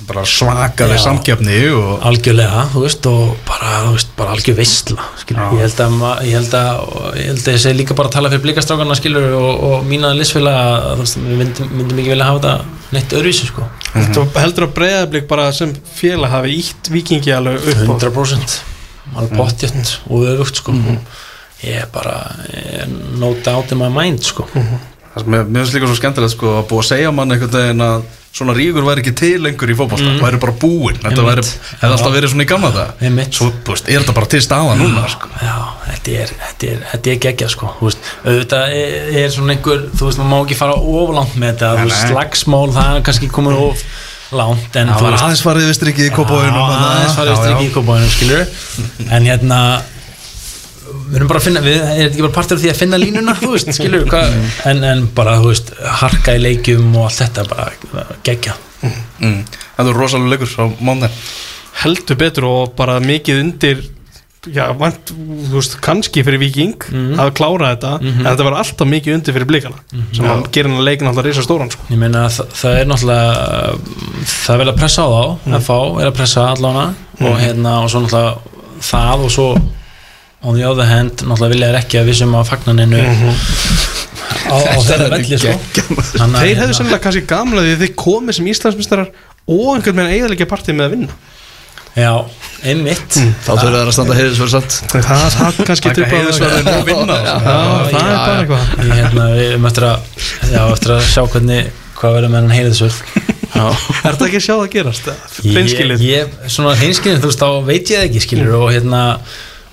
bara 0.09 0.23
svakaði 0.29 0.95
Já. 0.95 1.01
samkeppni 1.03 1.57
og 1.75 2.05
algjörlega, 2.07 2.61
þú 2.73 2.83
veist, 2.85 3.07
og 3.11 3.33
bara, 3.49 3.73
þú 3.83 3.95
veist, 3.97 4.13
bara 4.17 4.35
algjör 4.37 4.57
veistla, 4.57 5.07
skilur, 5.19 5.57
ég 5.59 5.65
held 5.65 5.81
að 5.85 5.93
ég 6.29 6.37
held 6.39 6.55
að, 6.55 6.71
ég 7.19 7.27
held 7.33 7.43
að 7.43 7.57
ég 7.57 7.63
segi 7.65 7.79
líka 7.81 7.97
bara 7.99 8.09
að 8.09 8.15
tala 8.15 8.31
fyrir 8.33 8.45
blikastrákarna, 8.47 8.97
skilur, 8.99 9.27
og, 9.37 9.65
og 9.69 9.89
mína 9.89 10.13
Þú 13.95 14.25
heldur 14.37 14.67
að 14.69 14.75
breyðablík 14.77 15.29
bara 15.31 15.49
sem 15.57 15.73
félag 15.97 16.35
hafi 16.35 16.59
ítt 16.61 16.91
vikingi 16.93 17.33
alveg 17.35 17.65
upp 17.73 17.81
á. 17.89 18.11
100% 18.11 18.59
alveg 19.17 19.39
pottjött 19.39 19.95
og 20.13 20.27
öfugt, 20.35 20.61
sko. 20.61 20.75
Ég 21.65 21.81
er 21.83 21.89
bara, 21.93 22.19
ég 22.53 22.83
er 22.85 22.91
no 23.19 23.33
doubt 23.45 23.73
in 23.75 23.81
my 23.81 23.89
mind, 23.93 24.23
sko. 24.29 24.47
Sem 25.17 25.27
mér 25.33 25.49
mér 25.49 25.65
finnst 25.65 25.75
líka 25.75 25.89
svo 25.89 25.97
skemmtilegt 25.99 26.37
sko 26.37 26.59
að 26.61 26.69
búa 26.71 26.85
að 26.85 26.91
segja 26.93 27.15
mann 27.15 27.33
einhvern 27.35 27.57
veginn 27.57 27.87
að 27.87 28.05
svona 28.33 28.55
rígur 28.57 28.85
væri 28.87 29.03
ekki 29.03 29.15
til 29.19 29.39
lengur 29.43 29.71
í 29.73 29.77
fótbolta 29.79 30.05
mm. 30.05 30.19
væri 30.23 30.41
bara 30.43 30.55
búinn, 30.61 30.99
þetta 31.03 31.25
væri 31.27 31.45
hefði 31.45 31.89
alltaf 31.89 32.13
verið 32.15 32.33
svona 32.35 32.45
í 32.45 32.51
gamla 32.51 32.71
það 32.75 33.31
svo, 33.39 33.49
veist, 33.69 33.89
er 33.89 34.03
þetta 34.03 34.17
bara 34.19 34.31
til 34.35 34.43
staða 34.45 34.77
núna 34.79 35.07
sko? 35.11 35.31
Já, 35.43 35.57
þetta 35.87 36.17
er, 36.25 36.35
þetta 36.43 36.71
er, 36.73 36.85
þetta 36.93 37.13
er 37.15 37.23
geggjað 37.25 37.55
sko, 37.55 37.73
veist, 37.81 38.13
auðvitað 38.25 38.77
er, 38.77 39.11
er 39.23 39.35
svona 39.35 39.57
einhver, 39.57 39.83
þú 39.95 40.11
veist, 40.11 40.23
maður 40.23 40.31
má 40.35 40.39
ekki 40.43 40.61
fara 40.61 40.79
oflangt 40.79 41.41
með 41.41 41.55
þetta, 41.55 41.73
veist, 41.83 42.07
slagsmál 42.13 42.65
það 42.77 42.95
er 42.95 43.05
kannski 43.09 43.33
komið 43.33 43.61
of 43.65 43.85
langt 44.39 44.75
en 44.77 44.91
það 44.93 45.07
var 45.07 45.21
aðeins 45.23 45.45
farið 45.45 45.71
við 45.71 45.79
strikið 45.79 46.11
í 46.11 46.11
kópáinum 46.13 46.59
Já, 46.59 46.81
aðeins 46.89 47.15
farið 47.17 47.39
strikið 47.41 47.69
í 47.71 47.71
kópáinum, 47.73 48.11
skilur 48.13 49.07
en 49.17 49.29
hérna 49.29 49.61
við 51.09 51.19
erum 51.21 51.31
bara 51.31 51.43
að 51.43 51.47
finna 51.49 51.65
við, 51.65 51.77
er 51.81 51.93
þetta 51.97 52.09
ekki 52.13 52.25
bara 52.27 52.37
partur 52.39 52.59
af 52.59 52.65
því 52.65 52.73
að 52.73 52.81
finna 52.83 53.01
línuna 53.01 53.35
þú 53.39 53.53
veist, 53.55 53.75
skilur, 53.77 54.07
hvað, 54.11 54.39
en, 54.71 54.83
en 54.93 55.05
bara 55.17 55.37
þú 55.43 55.53
veist, 55.53 55.75
harka 56.03 56.37
í 56.37 56.43
leikjum 56.43 56.89
og 56.95 57.09
allt 57.09 57.23
þetta 57.25 57.47
bara 57.51 58.09
gegja 58.27 58.57
mm. 58.83 59.39
Það 59.79 59.93
er 59.93 60.01
rosalega 60.03 60.35
leikur 60.35 60.57
á 60.59 60.67
mánu 60.85 61.13
heldur 61.79 62.19
betur 62.19 62.49
og 62.49 62.75
bara 62.79 62.99
mikið 63.03 63.41
undir 63.45 63.87
já, 64.55 64.65
vant, 64.79 65.13
þú 65.13 65.55
veist, 65.57 65.77
kannski 65.85 66.23
fyrir 66.27 66.41
Viking 66.43 66.87
að 67.21 67.33
klára 67.39 67.73
þetta, 67.75 67.95
en 68.03 68.21
þetta 68.27 68.47
var 68.47 68.59
alltaf 68.61 68.91
mikið 68.91 69.17
undir 69.19 69.37
fyrir 69.37 69.51
blikana, 69.51 69.81
sem 70.15 70.29
að 70.29 70.45
gera 70.55 70.71
hann 70.71 70.81
að 70.81 70.89
leikin 70.89 71.11
alltaf 71.11 71.27
risa 71.27 71.45
stóran, 71.45 71.73
sko. 71.75 71.89
ég 71.93 72.01
meina 72.01 72.27
það, 72.33 72.53
það 72.61 72.79
er 72.81 72.93
náttúrulega 72.93 73.33
það 74.35 74.55
er 74.55 74.63
vel 74.63 74.69
að 74.73 74.79
pressa 74.83 75.07
á 75.07 75.11
þá 75.11 75.59
FH 75.61 75.81
er 76.03 76.11
að 76.11 76.15
pressa 76.21 76.47
allána 76.53 76.87
og 77.19 77.43
hérna 77.43 77.75
og 77.83 77.91
svo 77.93 78.05
náttúrulega 78.05 78.57
það 78.89 79.27
og 79.27 79.35
svo 79.35 79.49
on 80.43 80.55
the 80.59 80.67
other 80.69 80.87
hand 80.87 81.25
náttúrulega 81.25 81.55
vilja 81.55 81.71
er 81.73 81.79
ekki 81.81 82.01
að 82.01 82.11
við 82.13 82.21
sem 82.21 82.35
að 82.39 82.51
fagna 82.53 82.75
neinu 82.79 83.01
á, 84.49 84.55
á 84.55 84.79
þeirra 84.87 85.09
velli 85.17 85.39
sko. 85.41 85.55
að, 85.55 86.37
Þeir 86.37 86.53
hefðu 86.53 86.61
hérna, 86.61 86.77
sennilega 86.79 87.03
kannski 87.07 87.25
gamla 87.31 87.65
því 87.65 87.73
að 87.75 87.83
þeir 87.85 87.97
komið 88.05 88.39
sem 88.39 88.53
Íslandsmyndstarar 88.53 89.11
og 89.49 89.73
einhvern 89.75 89.99
veginn 90.03 90.15
eiginlega 90.15 90.49
partið 90.51 90.79
með 90.79 90.87
að 90.89 90.95
vinna. 90.95 91.19
Já, 91.99 92.13
einmitt. 92.69 93.17
Þá 93.43 93.49
þurfa 93.49 93.71
það 93.73 93.81
að 93.81 93.95
standa 93.97 94.17
heiðisverð 94.19 94.53
samt. 94.53 94.77
Það, 94.93 95.25
það 95.35 95.61
kannski 95.71 95.95
Taka 95.97 96.11
heiðursverðin 96.13 96.69
og 96.77 96.85
vinna. 96.87 97.17
Já, 97.25 97.33
það 97.43 97.97
er 97.99 98.21
bara 98.21 98.37
eitthvað. 98.45 98.69
Hérna, 98.93 99.25
við 99.33 99.45
erum 99.49 99.67
eftir 99.73 99.89
að 99.89 100.29
já, 100.53 100.61
eftir 100.77 100.95
að 100.95 101.09
sjá 101.09 101.23
hvernig 101.33 101.73
hvað 101.99 102.15
verður 102.19 102.33
með 102.35 102.45
hann 102.45 102.55
heyrðisvöld 102.55 103.27
Er 103.59 104.15
þetta 104.15 104.27
ekki 104.29 104.39
að 104.39 104.45
sjá 104.45 104.53
það 104.55 104.69
gerast? 104.77 105.09
Hreinskilið. 105.43 106.03
ég, 106.05 106.29
ég, 106.29 106.51
svona 106.53 106.75
hreinskilið, 106.79 107.23
þú 107.25 107.31
veist, 107.33 107.43
þá 107.43 107.67
veit 107.67 107.91
ég 107.91 107.99
það 107.99 108.07
ekki 108.09 108.23
skilur 108.23 108.53
og 108.61 108.69
hérna 108.71 109.01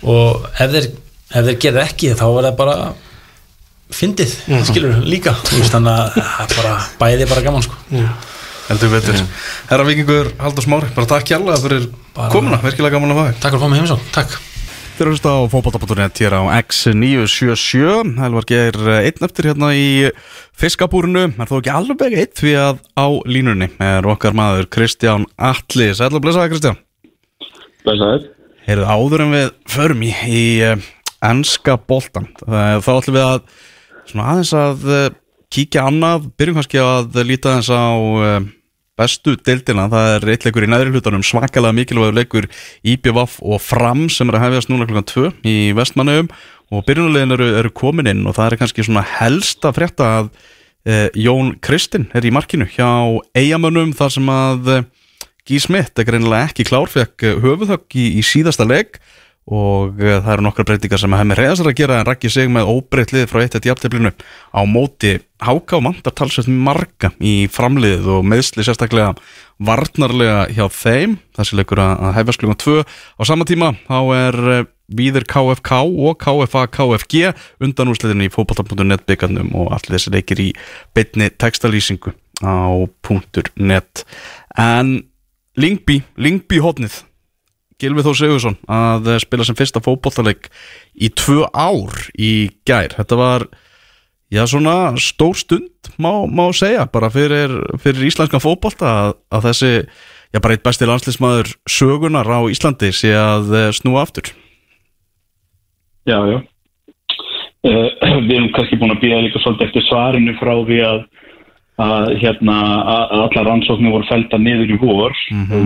og 0.06 0.46
ef 0.62 0.72
þeir, 0.76 0.88
ef 1.36 1.50
þeir 1.50 1.60
gera 1.66 1.84
ekki 1.90 2.14
þá 2.16 2.26
er 2.30 2.48
það 2.50 2.56
bara 2.62 2.78
fyndið, 3.96 4.32
skilur, 4.70 4.96
líka. 5.06 5.36
Þú 5.50 5.60
veist, 5.62 5.74
þannig 5.76 5.94
að 5.94 6.16
það 6.16 6.42
er 6.48 6.56
bara 6.60 6.74
bæði 7.02 7.30
bara 7.34 7.46
gaman 7.50 7.66
sko. 7.68 7.78
Heldur 8.66 8.90
betur. 8.96 9.20
Herra 9.70 9.86
Vikingur, 9.86 10.32
Haldur 10.42 10.66
Smári, 10.66 10.88
bara 10.96 11.10
takk 11.12 11.28
kjærlega 11.30 11.62
fyrir 11.62 11.84
Bara- 12.16 12.32
komuna, 12.34 12.58
virkilega 12.64 12.98
gaman 12.98 13.14
að 13.14 13.20
fá 13.20 13.26
þig. 13.30 13.40
Takk 13.44 13.54
fyrir 13.54 13.60
að 13.60 13.66
fá 13.66 13.70
mig 13.74 13.82
heimsókn, 13.84 14.12
takk. 14.16 14.38
Þeir 14.96 15.04
eru 15.04 15.12
hlusta 15.12 15.32
á 15.36 15.40
fótbolta.net 15.52 16.20
hér 16.24 16.34
á 16.40 16.42
X977 16.64 18.14
Helvar 18.16 18.46
Geir 18.48 18.78
einn 18.96 19.26
eftir 19.28 19.50
hérna 19.52 19.74
í 19.76 19.88
fiskabúrinu. 20.56 21.26
Er 21.36 21.50
þó 21.50 21.58
ekki 21.60 21.74
alveg 21.76 22.16
eitt 22.22 22.40
því 22.40 22.54
að 22.62 22.80
á 22.96 23.06
línunni 23.28 23.68
er 23.84 24.08
okkar 24.08 24.38
maður 24.40 24.70
Kristján 24.72 25.28
Atli. 25.36 25.90
Sæll 26.00 26.14
og 26.16 26.24
blessaði 26.24 26.54
Kristján. 26.54 26.80
Blessaður. 27.84 28.30
Heyrðu 28.66 28.86
áður 28.90 29.22
en 29.28 29.34
við 29.36 29.50
förum 29.70 30.02
í, 30.02 30.12
í 30.26 30.44
uh, 30.66 30.86
enska 31.26 31.76
boltan 31.78 32.32
uh, 32.48 32.82
þá 32.82 32.92
ætlum 32.96 33.18
við 33.18 33.26
að 33.26 33.42
svona 34.10 34.30
aðeins 34.32 34.54
að 34.58 34.86
uh, 34.90 35.04
kíkja 35.54 35.84
annað. 35.86 36.26
Byrjum 36.34 36.58
kannski 36.58 36.82
að 36.82 37.20
líta 37.30 37.54
aðeins 37.54 37.70
á 37.70 37.86
bestu 38.96 39.36
deildina, 39.44 39.90
það 39.92 40.10
er 40.14 40.30
eitt 40.32 40.46
leikur 40.48 40.66
í 40.66 40.70
neðri 40.72 40.94
hlutanum 40.96 41.24
svakalega 41.26 41.76
mikilvægur 41.76 42.16
leikur 42.16 42.46
IBVF 42.88 43.38
og 43.44 43.60
Fram 43.60 44.06
sem 44.12 44.30
er 44.32 44.38
að 44.40 44.46
hefjast 44.46 44.72
núna 44.72 44.88
klukkan 44.88 45.08
2 45.12 45.32
í 45.52 45.56
vestmannum 45.76 46.30
og 46.72 46.86
byrjunulegin 46.88 47.36
eru, 47.36 47.50
eru 47.60 47.72
komin 47.76 48.08
inn 48.10 48.24
og 48.26 48.38
það 48.38 48.54
er 48.54 48.62
kannski 48.62 48.86
svona 48.88 49.04
helsta 49.18 49.74
frétta 49.76 50.12
að 50.22 50.30
uh, 50.32 51.10
Jón 51.12 51.58
Kristinn 51.60 52.08
er 52.16 52.26
í 52.26 52.32
markinu 52.34 52.70
hjá 52.72 52.88
eigamönnum 53.36 53.92
þar 54.00 54.16
sem 54.16 54.32
að 54.32 54.72
Guy 55.46 55.62
Smith 55.62 55.94
er 56.00 56.08
greinilega 56.08 56.50
ekki 56.50 56.66
klár 56.66 56.90
fekk 56.90 57.28
höfuðhögg 57.44 58.00
í, 58.02 58.08
í 58.18 58.26
síðasta 58.26 58.66
leik 58.66 58.98
og 59.46 60.00
uh, 60.02 60.18
það 60.26 60.32
eru 60.34 60.46
nokkra 60.48 60.66
breytingar 60.66 61.02
sem 61.02 61.14
hefði 61.14 61.30
með 61.30 61.40
reyðasar 61.40 61.70
að 61.70 61.78
gera 61.78 62.00
en 62.00 62.08
rækki 62.08 62.32
sig 62.34 62.50
með 62.50 62.72
óbreytt 62.72 63.14
lið 63.14 63.28
frá 63.30 63.44
eitt 63.44 63.58
eitt 63.60 63.68
jafntöflinu 63.70 64.12
á 64.18 64.62
móti 64.66 65.12
háka 65.46 65.78
og 65.78 65.86
mandar 65.86 66.16
talsvægt 66.18 66.50
marga 66.50 67.12
í 67.22 67.36
framliðið 67.54 68.10
og 68.16 68.26
meðsli 68.26 68.66
sérstaklega 68.66 69.14
varnarlega 69.62 70.48
hjá 70.50 70.66
þeim. 70.74 71.20
Þessi 71.38 71.60
leikur 71.62 71.84
að 71.84 72.16
hefjast 72.18 72.42
klukkan 72.42 72.64
2 72.66 72.82
á 72.82 73.22
sama 73.30 73.46
tíma 73.46 73.76
þá 73.86 74.00
er 74.18 74.42
uh, 74.50 74.66
Víðir 74.86 75.26
KFK 75.26 75.80
og 75.82 76.20
KFA 76.22 76.68
KFG 76.70 77.32
undan 77.66 77.90
úrsliðinu 77.90 78.28
í 78.28 78.34
fótbolta.net 78.34 79.06
byggarnum 79.10 79.50
og 79.58 79.72
allir 79.74 79.98
þessi 79.98 80.14
leikir 80.14 80.42
í 80.42 80.52
beinni 80.94 81.32
textalýsingu 81.34 82.14
á 82.46 82.86
.net. 83.58 84.06
En 84.62 84.98
Lingby, 85.60 86.02
Lingby 86.20 86.62
hodnið 86.64 87.04
Gilvi 87.82 88.06
Þór 88.06 88.18
Sigursson 88.20 88.58
að 88.72 89.12
eh, 89.12 89.22
spila 89.24 89.46
sem 89.48 89.58
fyrsta 89.58 89.82
fótbollaleik 89.84 90.50
í 90.96 91.12
tvö 91.12 91.46
ár 91.52 92.08
í 92.16 92.50
gær. 92.68 92.96
Þetta 92.96 93.20
var 93.20 93.48
já 94.32 94.44
svona 94.50 94.96
stór 95.00 95.36
stund 95.38 95.92
má, 96.02 96.26
má 96.28 96.48
segja 96.56 96.88
bara 96.92 97.12
fyrir, 97.14 97.52
fyrir 97.84 98.08
íslenskan 98.08 98.44
fótbolta 98.44 98.92
að, 98.92 99.12
að 99.36 99.50
þessi 99.50 99.72
já 100.36 100.42
bara 100.44 100.56
eitt 100.56 100.66
besti 100.66 100.88
landslýsmaður 100.88 101.54
sögunar 101.70 102.28
á 102.28 102.40
Íslandi 102.52 102.92
sé 102.96 103.14
að 103.16 103.54
eh, 103.56 103.70
snúa 103.76 104.04
aftur. 104.06 104.32
Já, 106.06 106.20
já. 106.32 106.40
Uh, 107.66 107.90
við 108.28 108.36
erum 108.38 108.52
kannski 108.56 108.80
búin 108.80 108.94
að 108.94 109.04
býða 109.04 109.24
líka 109.26 109.42
svolítið 109.44 109.70
eftir 109.70 109.86
svarinu 109.88 110.36
frá 110.40 110.54
því 110.68 110.82
að, 110.86 111.06
að 111.82 112.14
hérna, 112.22 112.56
að 112.86 113.04
að 113.16 113.22
allar 113.26 113.48
rannsóknir 113.50 113.92
voru 113.92 114.08
felta 114.08 114.38
niður 114.40 114.72
í 114.72 114.80
vor. 114.80 115.18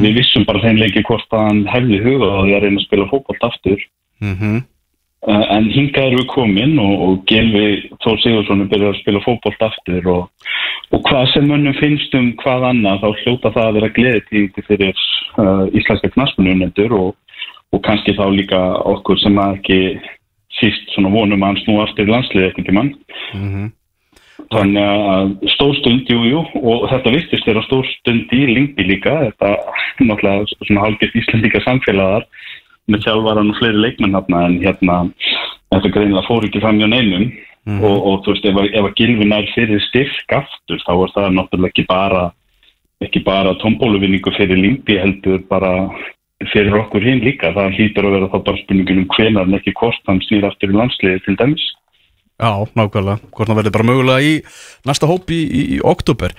Við 0.01 0.17
vissum 0.17 0.45
bara 0.47 0.63
þeim 0.63 0.81
leiki 0.81 1.05
hvort 1.05 1.29
að 1.33 1.45
hann 1.47 1.61
hefði 1.69 2.01
hugað 2.05 2.33
á 2.33 2.39
því 2.41 2.55
að 2.55 2.63
reyna 2.65 2.81
að 2.81 2.87
spila 2.87 3.09
fótbolt 3.11 3.47
aftur. 3.49 3.87
mm 4.19 4.35
-hmm. 4.35 4.59
Uh, 5.27 5.41
en 5.51 5.65
hingað 5.67 6.05
eru 6.07 6.17
við 6.21 6.27
komin 6.31 6.77
og, 6.79 7.01
og 7.03 7.15
Gelvi 7.27 7.89
Þór 7.99 8.21
Sigursson 8.23 8.61
er 8.63 8.69
byrjað 8.71 8.93
að 8.93 8.99
spila 9.01 9.21
fótbolt 9.25 9.65
aftur 9.67 10.05
og, 10.07 10.45
og 10.95 11.01
hvað 11.09 11.25
sem 11.33 11.49
mönnum 11.49 11.75
finnst 11.75 12.15
um 12.15 12.29
hvað 12.39 12.63
annað 12.69 13.01
þá 13.01 13.09
hljóta 13.25 13.51
það 13.51 13.65
að 13.65 13.75
vera 13.77 13.89
gleðitíði 13.97 14.63
fyrir 14.69 15.01
uh, 15.43 15.65
íslenska 15.75 16.13
knaspununendur 16.13 16.95
og, 16.95 17.09
og 17.75 17.83
kannski 17.83 18.15
þá 18.15 18.23
líka 18.31 18.61
okkur 18.93 19.19
sem 19.19 19.35
að 19.43 19.57
ekki 19.57 19.81
síst 20.55 20.95
svona 20.95 21.11
vonum 21.11 21.43
að 21.43 21.51
hann 21.51 21.61
snú 21.65 21.75
aftur 21.83 22.13
landsliði 22.13 22.53
ekkert 22.53 22.71
í 22.71 22.77
mann 22.79 22.93
þannig 24.53 24.85
að 24.85 25.33
stórstund, 25.55 26.09
jú, 26.09 26.21
jú 26.29 26.39
og 26.63 26.87
þetta 26.89 27.13
vistist 27.13 27.45
þeirra 27.45 27.63
stórstund 27.67 28.31
í 28.33 28.39
Lingby 28.49 28.85
líka, 28.87 29.13
þetta 29.27 29.51
náttúrulega 30.01 30.47
svona 30.65 30.85
hálfgett 30.87 31.19
íslendika 31.21 31.61
samfélagar 31.65 32.25
með 32.89 33.05
sjálfvaran 33.05 33.51
og 33.53 33.59
fleiri 33.59 33.83
leikmenn 33.83 34.17
hérna 34.17 34.41
en 34.47 34.57
hérna, 34.63 34.97
þetta 35.69 35.93
greinilega 35.93 36.25
fór 36.27 36.47
ekki 36.47 36.63
fram 36.63 36.81
hjá 36.81 36.89
neinum. 36.89 37.29
Og, 37.69 37.97
og 38.07 38.21
þú 38.25 38.33
veist, 38.33 38.45
ef, 38.49 38.55
að- 38.57 38.73
ef 38.79 38.85
að 38.87 38.95
gilfin 38.97 39.33
er 39.35 39.49
fyrir 39.53 39.81
styrk 39.83 40.33
aftur, 40.33 40.79
þá 40.87 40.93
er 40.95 41.11
það 41.13 41.33
náttúrulega 41.35 41.69
ekki 41.69 41.85
bara 41.85 42.21
ekki 43.03 43.21
bara 43.23 43.53
tombóluvinningu 43.61 44.31
fyrir 44.35 44.57
Lingby 44.57 44.97
heldur 44.97 45.43
bara 45.51 45.89
fyrir 46.51 46.73
okkur 46.79 47.03
hinn 47.03 47.21
líka, 47.23 47.51
það 47.53 47.75
hlýtur 47.77 48.07
að 48.07 48.15
vera 48.15 48.29
þá 48.31 48.37
bara 48.47 48.61
spurningin 48.63 49.03
um 49.03 49.09
hvenar 49.13 49.47
en 49.47 49.59
ekki 49.59 49.73
hvort 49.77 50.01
hann 50.07 50.21
snýr 50.25 50.47
aftur 50.47 50.71
í 50.73 50.79
landsliði 50.79 51.21
til 51.25 51.35
dæmis 51.39 51.65
Já, 52.39 52.63
nákvæmlega, 52.71 53.19
hvort 53.35 53.49
það 53.49 53.57
verður 53.59 53.73
bara 53.75 53.85
mögulega 53.89 54.23
í 54.23 54.35
næsta 54.87 55.07
hóp 55.09 55.31
í, 55.35 55.39
í, 55.43 55.63
oktober 55.83 56.31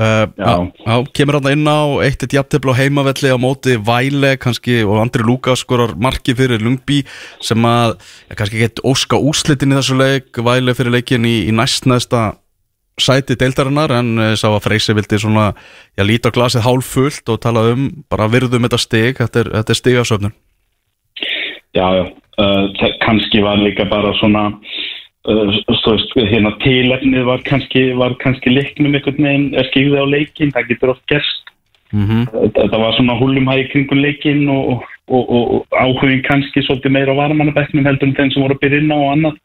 uh, 0.00 0.26
Já. 0.34 0.54
já, 0.66 0.94
kemur 1.14 1.38
hann 1.38 1.52
inn 1.52 1.68
á 1.70 2.02
eitt 2.02 2.24
eitt 2.26 2.34
jafntefli 2.34 2.74
á 2.74 2.80
heimavelli 2.80 3.30
á 3.30 3.38
móti 3.38 3.76
Væle 3.78 4.32
kannski 4.42 4.80
og 4.82 4.98
Andri 4.98 5.22
Lukas 5.22 5.62
skorar 5.62 5.94
marki 5.94 6.34
fyrir 6.34 6.58
Lungby 6.58 7.04
sem 7.38 7.62
að 7.70 7.94
ja, 8.26 8.34
kannski 8.34 8.64
gett 8.64 8.82
óska 8.82 9.20
úslitin 9.20 9.70
í 9.70 9.78
þessu 9.78 9.98
leik. 10.00 10.32
Væle 10.42 10.74
fyrir 10.74 10.96
leikin 10.96 11.28
í, 11.30 11.36
í 11.46 11.54
næstnæsta 11.54 12.32
sæti 12.98 13.38
deildarinnar 13.38 13.94
en 13.94 14.10
uh, 14.18 14.32
sá 14.38 14.48
að 14.50 14.64
Freysi 14.66 14.94
vildi 14.98 15.22
svona 15.22 15.52
já, 15.94 16.02
líta 16.02 16.30
á 16.30 16.34
glasið 16.34 16.66
hálf 16.66 16.90
fullt 16.96 17.30
og 17.30 17.38
tala 17.46 17.68
um 17.76 17.88
bara 18.10 18.26
virðum 18.30 18.66
þetta 18.66 18.82
stig, 18.82 19.22
þetta 19.22 19.44
er, 19.44 19.54
þetta 19.60 19.74
er 19.74 19.80
stigasöfnun 19.84 20.36
Já, 21.74 21.86
já, 21.90 22.04
uh, 22.38 22.90
kannski 23.02 23.42
var 23.42 23.58
líka 23.58 23.86
bara 23.90 24.12
svona 24.20 24.46
þú 25.24 25.92
veist, 25.94 26.12
hérna 26.30 26.52
tilefnið 26.60 27.24
var 27.24 27.44
kannski, 27.48 27.84
var 27.96 28.16
kannski 28.20 28.52
leiknum 28.52 28.94
einhvern 28.94 29.24
veginn, 29.24 29.46
er 29.56 29.68
skýði 29.70 30.00
á 30.00 30.06
leikin, 30.06 30.52
það 30.52 30.68
getur 30.72 30.94
oft 30.94 31.06
gerst. 31.08 31.40
Mm 31.92 32.06
-hmm. 32.08 32.50
þetta 32.58 32.78
var 32.78 32.92
svona 32.96 33.18
húlumhæði 33.20 33.68
kringum 33.70 34.00
leikin 34.02 34.48
og, 34.48 34.82
og, 35.08 35.30
og, 35.30 35.44
og 35.54 35.66
áhugin 35.70 36.22
kannski 36.26 36.62
svolítið 36.62 36.90
meira 36.90 37.12
á 37.14 37.20
varmannabæknum 37.22 37.86
heldur 37.86 38.08
en 38.08 38.14
þeim 38.14 38.30
sem 38.30 38.42
voru 38.42 38.54
að 38.54 38.60
byrja 38.60 38.78
inn 38.78 38.92
á 38.92 38.98
og 38.98 39.12
annað. 39.12 39.36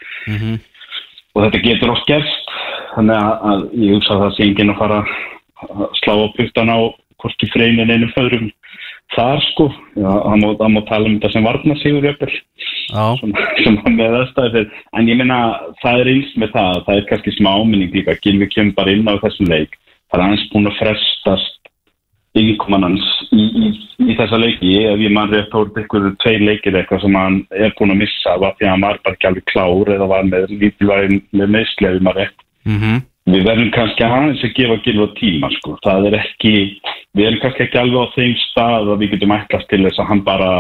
Og 1.36 1.44
þetta 1.44 1.60
getur 1.68 1.92
oft 1.92 2.08
gerst 2.08 2.50
þannig 2.96 3.16
að, 3.16 3.34
að 3.50 3.60
ég 3.84 3.94
hugsa 3.94 4.14
að 4.14 4.22
það 4.24 4.36
sé 4.36 4.44
enginn 4.44 4.74
að 4.74 4.80
fara 4.82 4.98
að 5.00 5.86
slá 6.02 6.14
á 6.18 6.28
puttan 6.36 6.74
á 6.74 6.80
hvorki 7.20 7.50
freynin 7.54 7.92
einum 7.92 8.12
föðrum 8.16 8.52
þar 9.16 9.44
sko, 9.48 9.68
hann 9.98 10.44
má, 10.44 10.50
hann 10.60 10.76
má 10.76 10.82
tala 10.88 11.10
um 11.10 11.18
þetta 11.18 11.32
sem 11.34 11.46
Já, 12.90 13.04
sem, 13.20 13.34
sem 13.64 13.78
var 13.82 13.94
með 13.96 14.18
aðstæði 14.22 14.66
en 14.98 15.10
ég 15.10 15.20
meina 15.20 15.40
það 15.84 16.04
er 16.04 16.12
eins 16.14 16.34
með 16.42 16.56
það 16.56 16.82
það 16.88 17.00
er 17.00 17.08
kannski 17.12 17.36
smá 17.38 17.52
áminning 17.58 17.96
líka. 17.96 18.18
Gilvi 18.24 18.50
kemur 18.54 18.78
bara 18.78 18.94
inn 18.94 19.10
á 19.10 19.22
þessum 19.24 19.50
leik. 19.50 19.78
Það 20.10 20.20
er 20.20 20.26
aðeins 20.26 20.46
búin 20.54 20.70
að 20.70 20.80
frestast 20.80 21.58
yngkomannans 22.40 23.06
í, 23.34 23.46
í, 23.46 23.70
í 24.12 24.18
þessa 24.18 24.40
leiki. 24.42 24.74
Ef 24.86 25.02
ég 25.02 25.14
mann 25.14 25.34
rétt 25.34 25.54
hórt 25.56 25.78
ykkur 25.82 26.12
tveir 26.24 26.46
leikir 26.46 26.78
eitthvað 26.78 27.06
sem 27.06 27.18
hann 27.18 27.40
er 27.58 27.74
búin 27.78 27.96
að 27.96 28.04
missa 28.04 28.36
var 28.42 28.58
því 28.58 28.68
að 28.68 28.74
hann 28.76 28.86
var 28.86 29.02
bara 29.06 29.18
ekki 29.18 29.30
alveg 29.32 29.48
klár 29.50 29.94
eða 29.96 30.10
var 30.14 30.28
með 30.30 30.54
lítilvægum 30.54 31.22
með 31.34 31.62
ef 31.64 31.98
ég 31.98 32.04
mann 32.06 32.20
rétt. 32.20 32.46
Mhm. 32.70 33.02
Við 33.34 33.46
verðum 33.48 33.72
kannski 33.76 34.06
aðeins 34.06 34.44
að 34.46 34.56
gefa 34.58 34.82
gilva 34.86 35.08
tíma 35.20 35.52
sko. 35.58 35.78
það 35.86 36.10
er 36.10 36.20
ekki 36.24 36.56
við 37.18 37.28
erum 37.28 37.42
kannski 37.44 37.66
ekki 37.66 37.82
alveg 37.82 38.04
á 38.06 38.16
þeim 38.16 38.36
stað 38.44 38.92
að 38.94 39.00
við 39.02 39.16
getum 39.16 39.36
ætlast 39.38 39.70
til 39.72 39.82
þess 39.86 40.02
að 40.02 40.10
hann 40.12 40.24
bara 40.28 40.52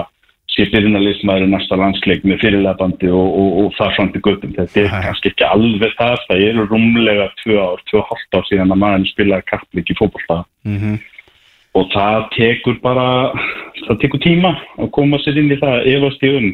sé 0.49 0.65
byrjunarlismæður 0.73 1.45
í 1.45 1.49
næsta 1.53 1.77
landsleik 1.79 2.25
með 2.27 2.41
fyrirlefandi 2.43 3.11
og, 3.13 3.27
og, 3.41 3.51
og 3.61 3.75
það 3.77 3.93
fram 3.95 4.09
til 4.13 4.23
göttum 4.25 4.55
þetta 4.57 4.81
er 4.81 4.89
kannski 5.05 5.31
ekki 5.31 5.45
alveg 5.47 5.93
það. 5.99 6.25
Það 6.25 6.43
eru 6.47 6.65
rúmlega 6.67 7.27
tvö 7.43 7.59
ár, 7.61 7.83
tvö 7.89 8.01
og 8.01 8.09
hálft 8.09 8.39
ár 8.39 8.49
síðan 8.49 8.73
að 8.73 8.81
maður 8.83 9.07
spilaði 9.11 9.47
kappleik 9.51 9.93
í 9.93 9.97
fótbolta. 9.99 10.43
Mhm. 10.67 10.99
og 11.77 11.85
það 11.93 12.23
tekur 12.33 12.79
bara 12.81 13.31
það 13.85 13.99
tekur 14.01 14.21
tíma 14.23 14.55
að 14.81 14.89
koma 14.95 15.19
sér 15.21 15.37
inn 15.37 15.53
í 15.53 15.59
það 15.61 15.85
efast 15.93 16.23
í 16.25 16.31
um 16.33 16.47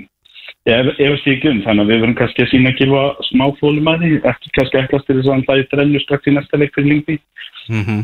ef, 0.66 0.90
efast 0.98 1.30
ekki 1.30 1.52
um, 1.52 1.62
þannig 1.66 1.86
að 1.86 1.92
við 1.92 2.02
verðum 2.02 2.18
kannski 2.20 2.46
að 2.46 2.52
sína 2.52 2.74
að 2.74 2.82
gilva 2.82 3.06
smá 3.30 3.46
fólum 3.62 3.92
að 3.92 4.04
því, 4.06 4.12
ekki 4.32 4.54
kannski 4.58 4.82
ætlast 4.82 5.08
til 5.08 5.18
þess 5.20 5.30
að 5.30 5.36
hann 5.36 5.48
hlæði 5.48 5.70
þrennu 5.72 6.04
strax 6.04 6.30
í 6.30 6.36
næsta 6.36 6.62
leik 6.62 6.76
fyrir 6.78 6.92
lingbi 6.94 7.22
Mhm. 7.66 8.04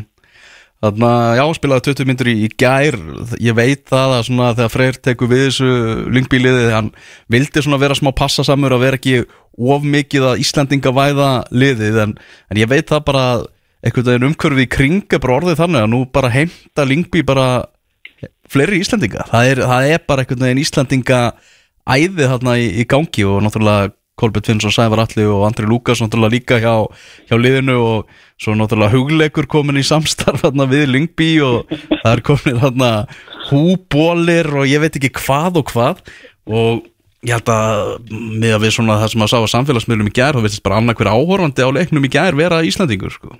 Þannig 0.82 1.04
að 1.06 1.36
já, 1.38 1.44
spilaði 1.54 1.82
20 1.86 2.06
myndur 2.08 2.28
í, 2.32 2.48
gær. 2.58 2.96
Ég 3.38 3.54
veit 3.54 3.84
það 3.86 4.14
að 4.16 4.24
svona 4.26 4.48
þegar 4.58 4.72
Freyr 4.72 4.96
tekur 4.98 5.28
við 5.30 5.42
þessu 5.44 5.68
lyngbíliði 6.10 6.64
hann 6.74 6.88
vildi 7.30 7.62
svona 7.62 7.78
vera 7.78 7.94
smá 7.94 8.10
passasamur 8.18 8.74
að 8.74 8.82
vera 8.82 8.98
ekki 8.98 9.20
of 9.62 9.86
mikið 9.86 10.26
að 10.32 10.42
Íslandinga 10.42 10.90
væða 10.96 11.28
liðið 11.54 12.00
en, 12.02 12.16
en 12.50 12.58
ég 12.58 12.70
veit 12.72 12.90
það 12.90 13.04
bara 13.12 13.24
einhvern 13.82 14.08
veginn 14.10 14.28
umhverfið 14.32 14.64
í 14.64 14.72
kring 14.74 15.06
er 15.06 15.22
bara 15.22 15.38
orðið 15.38 15.60
þannig 15.62 15.84
að 15.84 15.92
nú 15.92 16.02
bara 16.18 16.32
heimta 16.34 16.86
lyngbí 16.88 17.22
bara 17.26 17.46
fleiri 18.50 18.82
Íslandinga 18.82 19.26
það 19.30 19.52
er, 19.52 19.62
það 19.70 19.88
er 19.94 20.04
bara 20.08 20.24
einhvern 20.24 20.44
veginn 20.48 20.62
Íslandinga 20.62 21.22
æði 21.88 22.28
þarna 22.30 22.56
í, 22.60 22.68
í 22.82 22.86
gangi 22.88 23.26
og 23.26 23.42
náttúrulega 23.44 23.92
Kolbjörn 24.20 24.44
Finnsson, 24.44 24.74
Sævar 24.74 25.00
Alli 25.02 25.24
og 25.24 25.46
Andri 25.46 25.66
Lukas 25.66 26.02
náttúrulega 26.02 26.34
líka 26.36 26.58
hjá, 26.60 26.84
hjá 27.30 27.36
liðinu 27.40 27.78
og 27.80 28.12
svo 28.40 28.54
náttúrulega 28.58 28.92
hugleikur 28.92 29.48
komin 29.50 29.80
í 29.80 29.86
samstarf 29.86 30.44
þarna 30.44 30.68
við 30.70 30.92
Lyngby 30.92 31.30
og 31.46 31.72
það 31.72 32.10
er 32.12 32.24
komin 32.28 32.60
þarna 32.62 32.90
húbólir 33.48 34.50
og 34.52 34.68
ég 34.68 34.84
veit 34.84 34.98
ekki 35.00 35.14
hvað 35.16 35.62
og 35.62 35.72
hvað 35.72 36.04
og 36.46 36.84
ég 37.22 37.38
held 37.38 37.50
að 37.54 38.12
með 38.12 38.56
að 38.56 38.64
við 38.66 38.76
svona 38.76 38.98
það 39.00 39.12
sem 39.14 39.24
að 39.24 39.32
sá 39.32 39.36
að 39.38 39.50
samfélagsmiðlum 39.54 40.10
í 40.10 40.14
gær 40.18 40.36
þá 40.36 40.44
veitist 40.44 40.64
bara 40.66 40.80
annað 40.82 41.00
hver 41.00 41.12
áhorfandi 41.14 41.66
á 41.66 41.70
leiknum 41.78 42.06
í 42.06 42.12
gær 42.12 42.38
vera 42.38 42.62
Íslandingur 42.66 43.14
sko. 43.14 43.36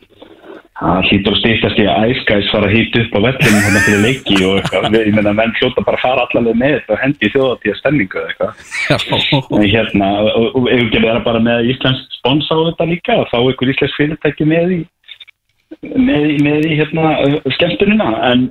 Það 0.82 1.06
hlýtur 1.09 1.34
að 1.34 1.38
stýttast 1.40 1.78
í 1.82 1.84
að 1.90 2.04
æskæs 2.12 2.48
fara 2.52 2.68
að 2.68 2.74
hýta 2.76 3.02
upp 3.02 3.12
á 3.16 3.20
vellinu 3.26 3.60
hérna 3.64 3.82
fyrir 3.86 4.00
leiki 4.06 4.36
og 4.46 4.54
eitthvað, 4.60 4.96
ég 4.98 5.14
meina 5.16 5.32
menn 5.38 5.52
hljóta 5.59 5.84
bara 5.86 5.98
að 5.98 6.04
fara 6.06 6.24
allavega 6.26 6.59
með 6.62 6.74
þetta 6.76 6.94
og 6.96 7.02
hendi 7.02 7.30
þjóðatíða 7.34 7.76
stemningu 7.80 8.22
eitthvað. 8.26 8.64
En 9.59 9.68
hérna, 9.74 10.09
og, 10.32 10.59
ef 10.72 10.82
ekki 10.86 11.02
vera 11.06 11.22
bara 11.26 11.42
með 11.44 11.70
íslensk 11.74 12.16
spons 12.18 12.50
á 12.50 12.56
þetta 12.70 12.88
líka 12.92 13.18
og 13.22 13.30
fá 13.32 13.38
ykkur 13.52 13.72
íslensk 13.74 13.98
fyrirtæki 14.00 14.48
með 14.52 14.74
í 14.78 14.80
með, 15.96 16.26
í- 16.34 16.42
með 16.44 16.66
í 16.68 16.74
hérna 16.80 17.14
skemmtunina. 17.56 18.10
En, 18.32 18.44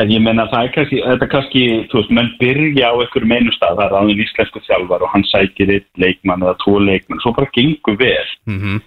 en 0.00 0.10
ég 0.12 0.20
menna 0.24 0.48
það 0.52 0.66
er 0.66 0.74
kannski, 0.74 0.98
þetta 1.04 1.24
er 1.28 1.32
kannski 1.36 1.62
þú 1.92 2.00
veist, 2.00 2.10
menn 2.18 2.32
byrja 2.40 2.90
á 2.92 2.94
ykkur 3.06 3.28
meinu 3.28 3.52
stað. 3.54 3.78
Það 3.78 3.86
er 3.86 3.96
aðeins 4.00 4.24
íslensku 4.26 4.64
þjálfar 4.66 5.04
og 5.06 5.12
hann 5.14 5.24
sækir 5.30 5.72
eitt 5.76 5.88
leikmann 6.00 6.44
eða 6.44 6.56
tvo 6.64 6.78
leikmann, 6.82 7.22
svo 7.24 7.32
bara 7.36 7.52
gengur 7.56 7.96
vel. 8.00 8.28
Mm 8.50 8.82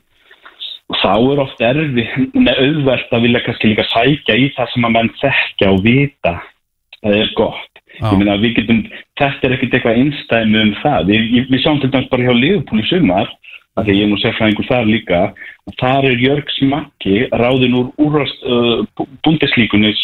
og 0.89 0.97
þá 1.03 1.11
er 1.33 1.41
oft 1.43 1.59
erfi 1.61 2.05
með 2.33 2.61
auðvelt 2.65 3.11
að 3.13 3.25
vilja 3.27 3.41
kannski 3.45 3.71
líka 3.73 3.85
sækja 3.91 4.37
í 4.41 4.47
það 4.55 4.71
sem 4.73 4.87
að 4.87 4.95
menn 4.97 5.11
þekkja 5.21 5.73
og 5.73 5.83
vita. 5.85 6.33
Það 7.03 7.17
er 7.23 7.29
gott. 7.37 7.65
Já. 7.99 8.05
ég 8.13 8.17
meina 8.21 8.35
við 8.39 8.53
getum, 8.59 8.79
þetta 9.19 9.47
er 9.47 9.53
ekkert 9.57 9.73
eitthvað 9.75 9.97
einstæmi 9.99 10.59
um 10.61 10.69
það, 10.81 11.07
við, 11.09 11.23
ég- 11.35 11.47
við 11.51 11.61
sjáum 11.63 11.79
til 11.81 11.89
dæmis 11.91 12.09
bara 12.11 12.23
hjá 12.29 12.33
Liverpool 12.37 12.79
í 12.79 12.85
sumar 12.87 13.27
af 13.77 13.85
því 13.85 13.91
að 13.91 13.97
ég 13.97 14.03
er 14.05 14.09
nú 14.11 14.19
sérfræðingur 14.21 14.67
þar 14.69 14.85
líka 14.89 15.19
og 15.67 15.75
þar 15.81 16.07
er 16.09 16.21
Jörg 16.23 16.53
Smakki 16.57 17.15
ráðin 17.41 17.75
úr 17.79 17.89
úrast 18.05 18.45
uh, 18.47 18.83
bundeslíkunis 19.25 19.99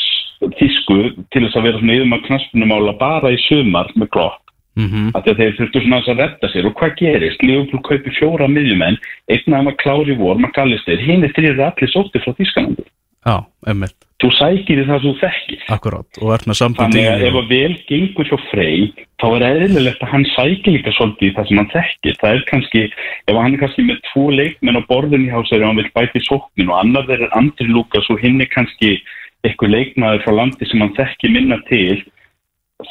þísku 0.59 0.97
til 1.33 1.45
þess 1.45 1.55
að 1.59 1.65
vera 1.69 1.79
svona 1.81 1.95
yfirmann 1.97 2.25
knaspunumála 2.27 2.95
bara 2.99 3.31
í 3.33 3.39
sumar 3.47 3.91
með 3.95 4.11
klopp 4.15 4.41
-hmm. 4.84 5.14
af 5.15 5.23
því 5.23 5.31
að 5.31 5.39
þeir 5.39 5.56
þurftu 5.60 5.81
svona 5.81 6.02
að 6.02 6.19
redda 6.22 6.52
sér. 6.52 6.68
Og 6.68 6.76
hvað 6.80 6.97
gerist? 6.99 7.43
Liverpool 7.43 7.81
kaupi 7.88 8.11
fjóra 8.19 8.47
miðjumenn 8.52 8.99
einn 9.31 9.57
að 9.60 9.77
klári 9.84 10.18
vor, 10.19 10.38
McAllister. 10.38 10.99
Hinn 10.99 11.23
er 11.23 11.34
þrýrið 11.35 11.65
allir 11.69 11.91
sóttir 11.93 12.23
frá 12.23 12.34
Þískalandi 12.35 12.85
Já, 13.26 13.39
emmitt, 13.65 13.95
þú 14.22 14.30
sækir 14.38 14.84
í 14.84 14.85
það 14.85 14.99
þú 15.02 15.11
þekkir. 15.18 15.61
Akkurát. 15.73 16.18
Og 16.22 16.34
ert 16.35 16.45
með 16.45 16.57
sambandi 16.60 17.02
þannig 17.02 17.07
að 17.10 17.23
ef 17.26 17.38
að 17.39 17.47
vel 17.49 17.77
gengur 17.89 18.27
hjá 18.30 18.35
Frey 18.52 18.84
þá 19.18 19.26
er 19.31 19.45
eðlilegt 19.47 20.03
að 20.06 20.11
hann 20.11 20.26
sækir 20.35 20.76
líka 20.76 20.93
svolítið 20.93 21.34
það 21.34 21.47
sem 21.49 21.61
hann 21.61 21.72
þekkir. 21.72 22.19
Það 22.22 22.35
er 22.35 22.43
kannski, 22.52 22.84
ef 23.26 23.39
hann 23.39 23.57
er 23.57 23.64
kannski 23.64 23.85
með 23.88 24.03
tvo 24.11 24.27
leikmenn 24.30 24.77
á 24.77 24.89
borðinni 24.91 25.31
hjá 25.34 25.41
sér 25.49 25.65
og 25.65 25.72
hann 25.72 25.81
vil 25.81 25.89
bæti 25.97 26.22
sóknin 26.22 26.69
og 26.69 26.77
annar 26.84 27.10
þeir 27.10 27.26
er 27.26 27.34
Andri 27.41 27.68
Lukas 27.72 28.11
og 28.14 28.22
hinn 28.22 28.38
er 28.45 28.52
kannski 28.53 28.93
eitthvað 29.41 29.73
leikmaður 29.73 30.22
frá 30.27 30.38
landi 30.43 30.69
sem 30.69 30.85
hann 30.85 30.93
þekkir 30.99 31.34
minna 31.34 31.57
til 31.72 32.03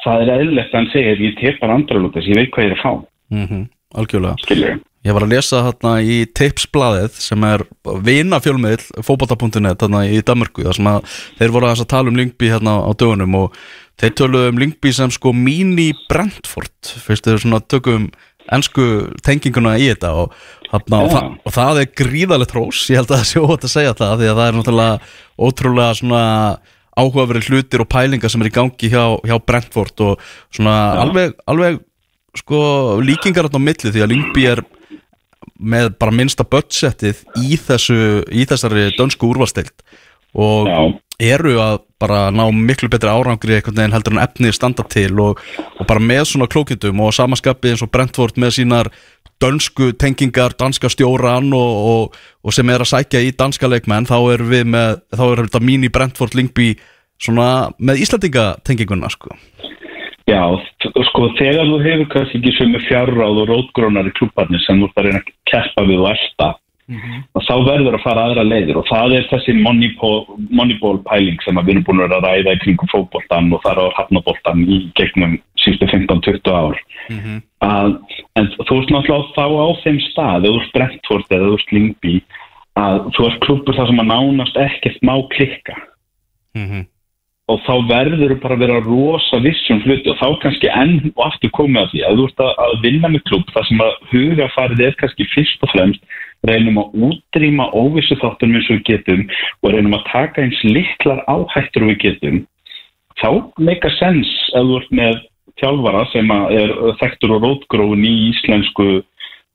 það 0.05 0.25
er 0.25 0.33
eðlilegt 0.39 0.73
að 0.73 0.81
hann 0.81 0.91
segir 0.93 1.23
ég 1.25 1.63
Andri 1.69 2.01
Lukas, 2.01 2.27
ég 2.27 2.39
veit 2.39 2.51
hvað 2.55 2.65
ég 2.65 2.73
er 2.73 2.77
að 2.79 2.85
fá. 2.85 2.93
Mm 3.35 3.71
Algjörlega. 3.95 4.35
Skilur 4.43 4.81
Ég 5.05 5.13
var 5.13 5.27
að 5.27 5.35
lesa 5.35 5.59
þarna 5.67 5.91
í 6.01 6.15
tipsblaðið 6.33 7.17
sem 7.21 7.43
er 7.45 7.63
vina 8.07 8.39
fjölmiðl 8.41 9.03
fótbolta.net 9.05 9.83
þarna 9.83 10.01
í 10.09 10.23
Danmörku 10.25 10.65
þar 10.65 10.79
sem 10.79 10.89
að 10.89 11.11
þeir 11.37 11.53
voru 11.53 11.69
að 11.69 11.83
tala 11.93 12.09
um 12.09 12.17
Lyngby 12.17 12.49
hérna 12.49 12.79
á 12.81 12.91
dögunum 12.97 13.37
og 13.43 13.59
þeir 14.01 14.15
töluðu 14.17 14.53
um 14.55 14.63
Lyngby 14.63 14.95
sem 14.97 15.13
sko 15.13 15.35
mini 15.37 15.91
Brentford 16.09 16.95
fyrst 17.05 17.29
þeir 17.29 17.43
svona 17.43 17.61
tökum 17.61 18.09
ennsku 18.53 18.87
tenginguna 19.25 19.77
í 19.77 19.91
þetta 19.91 20.15
og, 20.23 20.33
þarna, 20.71 21.03
og, 21.03 21.13
Já. 21.13 21.13
það, 21.13 21.29
og 21.37 21.57
það 21.59 21.83
er 21.83 21.93
gríðalegt 22.01 22.57
hrós 22.57 22.81
ég 22.89 23.03
held 23.03 23.13
að 23.13 23.21
það 23.21 23.29
sé 23.29 23.45
óvægt 23.45 23.69
að 23.69 23.75
segja 23.75 23.95
það 24.01 24.17
því 24.23 24.31
að 24.31 24.41
það 24.41 24.49
er 24.49 24.59
náttúrulega 24.59 24.99
ótrúlega 25.45 25.99
svona 26.01 26.25
áhugaverið 26.99 27.51
hlutir 27.51 27.83
og 27.85 27.91
pælingar 27.91 28.33
sem 28.33 28.43
er 28.45 28.51
í 28.51 28.55
gangi 28.55 28.91
hjá, 28.93 29.19
hjá 29.27 29.37
Brentford 29.43 30.05
og 30.07 30.23
svona 30.55 30.77
alveg, 31.03 31.35
alveg 31.51 31.81
sko 32.39 32.61
líkingar 33.03 33.49
þarna 33.49 33.63
á 33.63 33.67
milli 33.69 33.93
því 33.95 34.05
að 34.05 34.13
Lyngby 34.13 34.47
er 34.51 34.65
með 35.61 35.93
bara 36.01 36.15
minnsta 36.15 36.47
budgetið 36.47 37.23
í 37.45 37.59
þessu 37.61 37.99
í 38.33 38.47
þessari 38.49 38.89
dönsku 38.99 39.29
úrvalstild 39.31 39.75
og 40.35 40.67
Já. 40.67 40.79
eru 41.35 41.55
að 41.63 41.77
bara 42.03 42.27
ná 42.35 42.43
miklu 42.51 42.89
betri 42.91 43.11
árangri 43.11 43.57
einhvern 43.57 43.79
veginn 43.79 43.95
heldur 43.95 44.17
en 44.17 44.25
efnið 44.25 44.57
standa 44.57 44.85
til 44.91 45.13
og, 45.23 45.39
og 45.79 45.87
bara 45.87 46.03
með 46.03 46.25
svona 46.33 46.51
klókindum 46.51 47.05
og 47.05 47.15
samaskapið 47.15 47.75
eins 47.75 47.85
og 47.87 47.93
Brentford 47.95 48.41
með 48.41 48.57
sínar 48.59 48.91
dönsku 49.43 49.93
tengingar, 49.99 50.55
danska 50.59 50.91
stjóran 50.93 51.53
og, 51.57 51.73
og, 51.91 52.19
og 52.45 52.55
sem 52.55 52.71
er 52.71 52.85
að 52.85 52.93
sækja 52.93 53.23
í 53.25 53.33
danska 53.37 53.71
leikmenn 53.71 54.09
þá 54.09 54.19
er 54.35 54.45
við 54.51 54.69
með, 54.75 55.01
þá 55.15 55.25
er 55.31 55.45
þetta 55.47 55.65
mín 55.65 55.87
í 55.87 55.93
Brentford 55.93 56.37
Lingby 56.39 56.75
svona 57.21 57.49
með 57.79 58.05
Íslandinga 58.05 58.47
tenginguna 58.67 59.11
sko. 59.13 59.37
Já, 60.25 60.41
sko 60.81 61.27
þegar 61.37 61.69
þú 61.69 61.79
hefur 61.85 62.07
kannski 62.15 62.41
ekki 62.41 62.55
sömu 62.57 62.81
fjárráð 62.87 63.43
og 63.43 63.51
rótgrónar 63.51 64.09
í 64.09 64.15
klubbarnir 64.17 64.63
sem 64.65 64.81
þú 64.81 64.89
ert 64.89 65.01
að 65.01 65.09
reyna 65.09 65.21
að 65.21 65.33
keppa 65.51 65.85
við 65.85 66.01
og 66.01 66.09
elta 66.89 67.23
og 67.35 67.43
þá 67.47 67.55
verður 67.65 67.97
að 67.97 68.05
fara 68.05 68.25
aðra 68.29 68.45
leiðir 68.45 68.79
og 68.81 68.87
það 68.89 69.17
er 69.19 69.29
þessi 69.31 69.55
moneyball, 69.61 70.99
pæling 71.09 71.41
sem 71.43 71.57
við 71.57 71.73
erum 71.75 71.85
búin 71.87 72.05
að 72.05 72.17
ræða 72.25 72.55
í 72.55 72.61
kringum 72.63 72.91
fótboltan 72.93 73.53
og 73.53 73.63
þar 73.65 73.81
á 73.81 73.87
hafnaboltan 73.99 74.65
í 74.69 74.81
gegnum 74.99 75.39
síðustu 75.57 75.89
15-20 75.91 76.53
ár. 76.53 76.81
Að, 77.65 77.97
en 78.37 78.51
þú 78.69 78.81
ert 78.81 78.93
náttúrulega 78.93 79.33
þá 79.37 79.47
á 79.49 79.69
þeim 79.85 80.01
stað, 80.11 80.45
eða 80.45 80.55
þú 80.55 80.61
ert 80.61 80.75
Brentford 80.75 81.31
eða 81.31 81.47
þú 81.51 81.59
ert 81.59 81.73
Lingby 81.73 82.17
að 82.75 83.05
þú 83.15 83.29
ert 83.29 83.45
klubur 83.45 83.79
þar 83.79 83.89
sem 83.91 84.03
að 84.03 84.11
nánast 84.11 84.59
ekkert 84.65 85.07
má 85.07 85.15
klikka. 85.33 85.77
Og 87.45 87.61
þá 87.67 87.75
verður 87.91 88.39
bara 88.41 88.57
að 88.57 88.63
vera 88.65 88.81
rosa 88.81 89.37
vissum 89.45 89.83
hluti 89.85 90.09
og 90.09 90.17
þá 90.17 90.29
kannski 90.41 90.69
enn 90.73 91.13
og 91.13 91.27
aftur 91.27 91.51
komið 91.53 91.83
að 91.83 91.91
því 91.93 92.05
að 92.05 92.21
þú 92.21 92.29
ert 92.31 92.45
að, 92.45 92.77
vinna 92.85 93.09
með 93.13 93.25
klubb 93.29 93.51
þar 93.53 93.67
sem 93.69 93.83
að 93.85 93.99
hugafarið 94.13 94.81
er 94.87 94.95
kannski 95.01 95.27
fyrst 95.35 95.67
og 95.67 95.73
fremst 95.75 96.15
reynum 96.49 96.81
að 96.83 97.07
útrýma 97.09 97.71
óvissu 97.73 98.17
þáttunum 98.21 98.59
eins 98.59 98.71
og 98.71 98.81
við 98.81 98.89
getum 98.91 99.23
og 99.63 99.73
reynum 99.73 99.97
að 99.99 100.09
taka 100.11 100.45
eins 100.45 100.61
litlar 100.67 101.23
áhættur 101.31 101.89
við 101.91 102.01
getum 102.05 102.43
þá 103.21 103.31
meika 103.63 103.91
sens 103.99 104.31
að 104.59 104.71
þú 104.71 104.79
ert 104.81 104.95
með 105.01 105.19
þjálfara 105.61 106.05
sem 106.11 106.31
er 106.35 106.73
þekktur 107.01 107.37
og 107.37 107.45
rótgróin 107.47 108.07
í 108.07 108.15
íslensku 108.33 108.89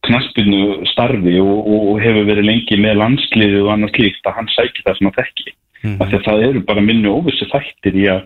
knaspinu 0.08 0.86
starfi 0.94 1.36
og, 1.44 1.58
og 1.68 2.00
hefur 2.04 2.28
verið 2.30 2.48
lengi 2.48 2.78
með 2.80 3.02
landsliði 3.02 3.64
og 3.66 3.74
annars 3.74 3.98
líkt 4.00 4.30
að 4.30 4.38
hann 4.38 4.52
sækir 4.54 4.86
það 4.86 5.00
sem 5.00 5.10
að 5.10 5.20
þekki. 5.20 5.56
Af 5.90 6.08
því 6.08 6.18
að 6.18 6.26
það 6.28 6.46
eru 6.48 6.62
bara 6.70 6.84
minni 6.84 7.12
óvissu 7.12 7.48
þættir 7.52 8.00
í 8.00 8.06
að, 8.12 8.22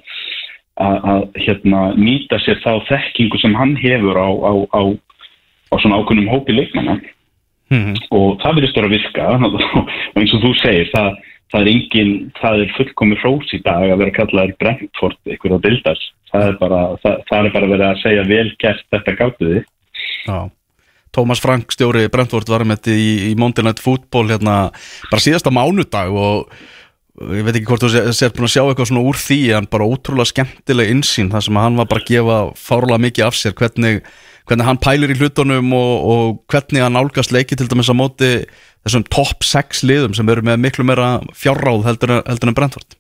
að, 0.81 0.99
að 1.13 1.25
hérna, 1.47 1.81
nýta 1.97 2.39
sér 2.45 2.61
þá 2.61 2.71
þekkingu 2.91 3.41
sem 3.41 3.57
hann 3.57 3.73
hefur 3.81 4.21
á, 4.21 4.29
á, 4.29 4.53
á, 4.69 4.81
á 5.73 5.75
svona 5.81 5.99
ákunnum 6.01 6.29
hópi 6.29 6.53
leikmanna 7.73 8.07
og 8.17 8.41
það 8.43 8.57
verðist 8.59 8.79
vera 8.79 8.89
að 8.89 8.95
virka. 8.95 9.27
Og 9.49 9.91
eins 10.21 10.33
og 10.37 10.43
þú 10.45 10.51
segir 10.61 10.89
það, 10.93 11.11
það 11.53 11.61
er 11.61 11.71
engin, 11.73 12.11
það 12.41 12.63
er 12.63 12.73
fullkomi 12.77 13.19
hrós 13.21 13.53
í 13.53 13.61
dag 13.65 13.85
að 13.93 13.99
vera 14.03 14.15
kallaður 14.17 14.55
Brentford 14.63 15.33
ykkur 15.35 15.57
á 15.57 15.63
Dildars 15.67 16.03
það 16.33 16.47
er 16.49 16.55
bara, 16.57 16.81
það, 17.03 17.17
það 17.29 17.47
er 17.47 17.53
bara 17.53 17.71
verið 17.73 17.87
að 17.91 17.99
segja 18.01 18.23
vel 18.29 18.47
gert 18.63 18.85
þetta 18.89 19.15
gáttuði 19.19 19.59
Já. 20.25 20.37
Tómas 21.13 21.41
Frank 21.43 21.69
stjóri 21.75 22.07
Brentford 22.09 22.49
var 22.49 22.63
með 22.65 22.79
þetta 22.81 22.95
í, 22.97 23.09
í 23.29 23.33
Monday 23.37 23.67
Night 23.67 23.81
Football 23.83 24.31
hérna 24.33 24.55
bara 25.11 25.21
síðasta 25.21 25.53
mánudag 25.53 26.09
og 26.09 26.49
ég 27.37 27.45
veit 27.45 27.53
ekki 27.59 27.67
hvort 27.69 27.83
þú 27.85 27.91
sé- 27.93 28.15
sér 28.17 28.33
búin 28.33 28.47
að 28.49 28.53
sjá 28.55 28.63
eitthvað 28.63 28.89
svona 28.89 29.05
úr 29.05 29.19
því 29.21 29.39
en 29.59 29.67
bara 29.69 29.85
ótrúlega 29.85 30.31
skemmtileg 30.31 30.89
insýn 30.89 31.29
þar 31.29 31.45
sem 31.45 31.59
að 31.59 31.67
hann 31.67 31.77
var 31.77 31.89
bara 31.91 32.01
að 32.01 32.09
gefa 32.09 32.37
fárlega 32.57 33.03
mikið 33.05 33.27
af 33.27 33.37
sér. 33.37 33.53
Hvernig, 33.59 34.01
hvernig 34.49 34.67
hann 34.67 34.81
pælir 34.83 35.13
í 35.13 35.19
hlutunum 35.19 35.73
og, 35.77 35.93
og 36.13 36.25
hvernig 36.51 36.83
hann 36.83 36.97
nálgast 36.97 37.33
leiki 37.35 37.57
til 37.59 37.69
dæmis 37.71 37.91
á 37.91 37.95
móti 37.95 38.33
þessum 38.83 39.05
topp 39.07 39.45
6 39.47 39.85
liðum 39.87 40.17
sem 40.17 40.29
eru 40.29 40.43
með 40.45 40.59
miklu 40.65 40.85
meira 40.87 41.15
fjárráð 41.37 41.87
heldur, 41.87 42.19
heldur 42.27 42.51
en 42.51 42.57
Brentford 42.57 42.97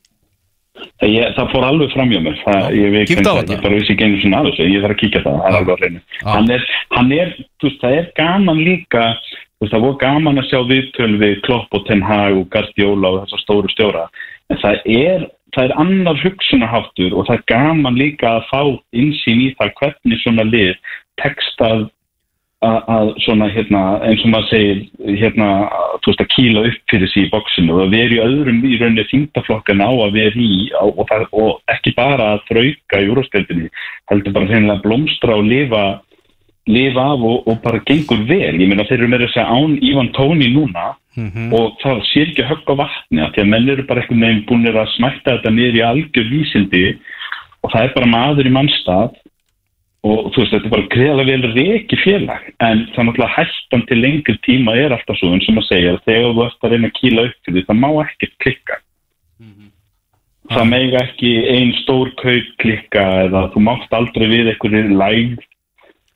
ég, 1.03 1.29
það 1.35 1.51
fór 1.51 1.67
alveg 1.67 1.93
fram 1.93 2.11
hjá 2.11 2.19
mér 2.23 2.39
það, 2.41 2.67
ég, 2.79 2.97
þetta? 3.11 3.35
ég 3.51 3.63
bara 3.63 3.77
vissi 3.77 3.93
ekki 3.93 4.07
einu 4.07 4.19
svona 4.23 4.41
að 4.41 4.49
þessu 4.49 4.67
ég 4.69 4.83
þarf 4.83 4.95
að 4.95 5.01
kíkja 5.03 5.23
það, 5.25 5.37
það 5.39 5.49
er 5.49 5.59
alveg 5.59 5.81
hreinu 5.81 6.01
Já. 6.01 6.27
hann 6.31 6.51
er, 6.55 6.67
hann 6.95 7.13
er, 7.17 7.33
þú 7.59 7.69
veist, 7.69 7.83
það 7.83 7.97
er 7.99 8.09
gaman 8.19 8.63
líka 8.63 9.05
þú 9.13 9.65
veist, 9.65 9.75
það 9.75 9.85
voru 9.85 10.01
gaman 10.03 10.41
að 10.41 10.49
sjá 10.49 10.59
viðtöl 10.71 11.13
við 11.21 11.37
Klopp 11.47 11.77
og 11.77 11.87
Ten 11.89 12.03
Hag 12.07 12.39
og 12.39 12.49
Guardiola 12.53 13.13
og 13.13 13.23
þessar 13.23 13.43
stóru 13.43 13.73
stjóra 13.73 14.07
en 14.51 14.61
það 14.63 14.89
er, 14.95 15.27
það 15.55 15.67
er 15.67 15.75
annar 15.83 16.23
hugsunaháttur 16.23 17.15
og 17.17 17.29
það 17.29 17.39
er 17.39 17.47
gaman 17.53 17.99
líka 17.99 18.37
að 18.39 18.49
fá 18.49 18.61
insýn 19.03 19.45
í 19.45 19.53
það 19.59 19.75
hvernig 19.81 20.23
svona 20.23 20.47
lið 20.49 20.75
tekst 21.21 21.61
að 21.61 21.89
að- 22.63 22.85
að 22.87 23.09
svona 23.25 23.49
hérna 23.51 23.79
eins 24.07 24.21
og 24.23 24.29
maður 24.31 24.49
segir 24.49 24.77
hérna 25.19 25.47
þú 25.99 26.07
veist 26.07 26.21
að 26.23 26.29
kýla 26.35 26.61
upp 26.69 26.77
fyrir 26.91 27.09
sig 27.11 27.25
í 27.25 27.31
bóksinu 27.33 27.73
og 27.75 27.81
að 27.83 27.91
vera 27.91 28.15
í 28.15 28.23
öðrum 28.23 28.61
í 28.63 28.77
rauninni 28.79 29.03
þingdaflokkan 29.09 29.83
á 29.83 29.91
að 29.91 30.13
vera 30.15 30.39
í 30.39 30.69
á, 30.71 30.83
og, 30.87 31.03
það, 31.09 31.25
og 31.33 31.59
ekki 31.67 31.93
bara 31.97 32.29
að 32.37 32.45
þrauka 32.47 33.01
í 33.03 33.09
úrvarskeldinni 33.11 33.69
heldur 34.09 34.31
bara 34.37 34.47
hreinlega 34.47 34.81
blómstra 34.85 35.35
og 35.35 35.43
lifa 35.43 35.83
lifa 36.71 37.03
af 37.03 37.19
og, 37.19 37.47
og 37.51 37.57
bara 37.61 37.81
gengur 37.83 38.21
vel. 38.23 38.55
Ég 38.55 38.67
meina 38.71 38.85
þeir 38.87 39.01
eru 39.01 39.07
með 39.11 39.25
þess 39.25 39.41
að 39.43 39.49
án 39.51 39.73
Ívan 39.83 40.11
Tóni 40.15 40.47
núna 40.55 40.93
og 41.53 41.75
það 41.83 41.99
sé 42.07 42.21
ekki 42.23 42.47
högg 42.47 42.63
á 42.71 42.75
vatni 42.79 43.19
af 43.21 43.33
því 43.35 43.41
að 43.43 43.49
menn 43.51 43.67
eru 43.69 43.83
bara 43.83 44.01
einhvern 44.01 44.23
veginn 44.23 44.45
búinir 44.47 44.79
að 44.79 44.87
smætta 44.95 45.35
þetta 45.35 45.51
niður 45.51 45.75
í 45.75 45.83
algjör 45.89 46.29
vísindi 46.31 46.97
og 47.61 47.71
það 47.75 47.83
er 47.83 47.93
bara 47.93 48.07
maður 48.15 48.47
í 48.47 48.53
mannstað 48.55 49.11
og 50.03 50.33
þú 50.33 50.41
veist, 50.41 50.51
þetta 50.51 50.67
er 50.67 50.73
bara 50.73 50.89
greiðlega 50.91 51.29
vel 51.29 51.53
reiki 51.55 51.99
félag 52.01 52.47
en 52.59 52.81
það 52.91 52.97
er 52.97 53.07
náttúrulega 53.07 53.35
hættan 53.37 53.85
til 53.87 53.99
lengri 54.03 54.35
tíma 54.43 54.75
er 54.75 54.95
alltaf 54.95 55.19
svo 55.19 55.29
eins 55.31 55.47
og 55.47 55.55
maður 55.55 55.69
segja 55.69 55.93
þegar 56.03 56.33
þú 56.33 56.43
ert 56.47 56.67
að 56.67 56.73
reyna 56.73 56.89
að 56.89 56.97
kýla 56.97 57.23
upp 57.29 57.37
fyrir 57.39 57.55
því 57.55 57.63
það 57.69 57.79
má 57.79 57.89
ekkert 58.03 58.35
klikka. 58.43 58.79
Það 60.51 60.69
mega 60.73 61.05
ekki 61.07 61.31
ein 61.53 61.71
stór 61.79 62.11
kaup 62.19 62.51
klikka 62.59 63.07
eða 63.29 63.47
þú 63.53 63.63
mátt 63.63 63.95
aldrei 63.95 64.27
við 64.27 64.51
einhverju 64.51 64.99
lægð. 64.99 65.41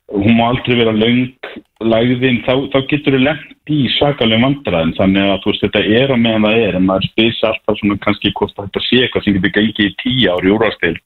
Hún 0.08 0.36
má 0.36 0.44
aldrei 0.50 0.76
vera 0.76 0.92
löng 0.92 1.48
lægðin, 1.84 2.42
þá, 2.44 2.68
þá 2.72 2.78
getur 2.92 3.16
þú 3.16 3.24
lengt 3.24 3.72
í 3.72 3.82
svakalegum 3.96 4.44
vandræðin 4.44 4.94
þannig 4.96 5.32
að 5.32 5.40
þú 5.42 5.52
veist, 5.52 5.64
þetta 5.64 5.82
er 6.00 6.12
að 6.12 6.22
meðan 6.26 6.46
það 6.48 6.60
er. 6.66 6.76
En 6.76 6.86
maður 6.88 7.08
spyrs 7.08 7.44
alltaf 7.48 7.80
svona 7.80 8.00
kannski 8.04 8.32
hvort 8.36 8.56
þetta 8.56 8.84
sé 8.84 9.00
eitthvað 9.04 9.24
sem 9.24 9.36
getur 9.36 9.54
gengið 9.56 9.88
í 9.88 9.96
tíu 10.04 10.34
ári 10.36 10.52
úrvastild 10.52 11.00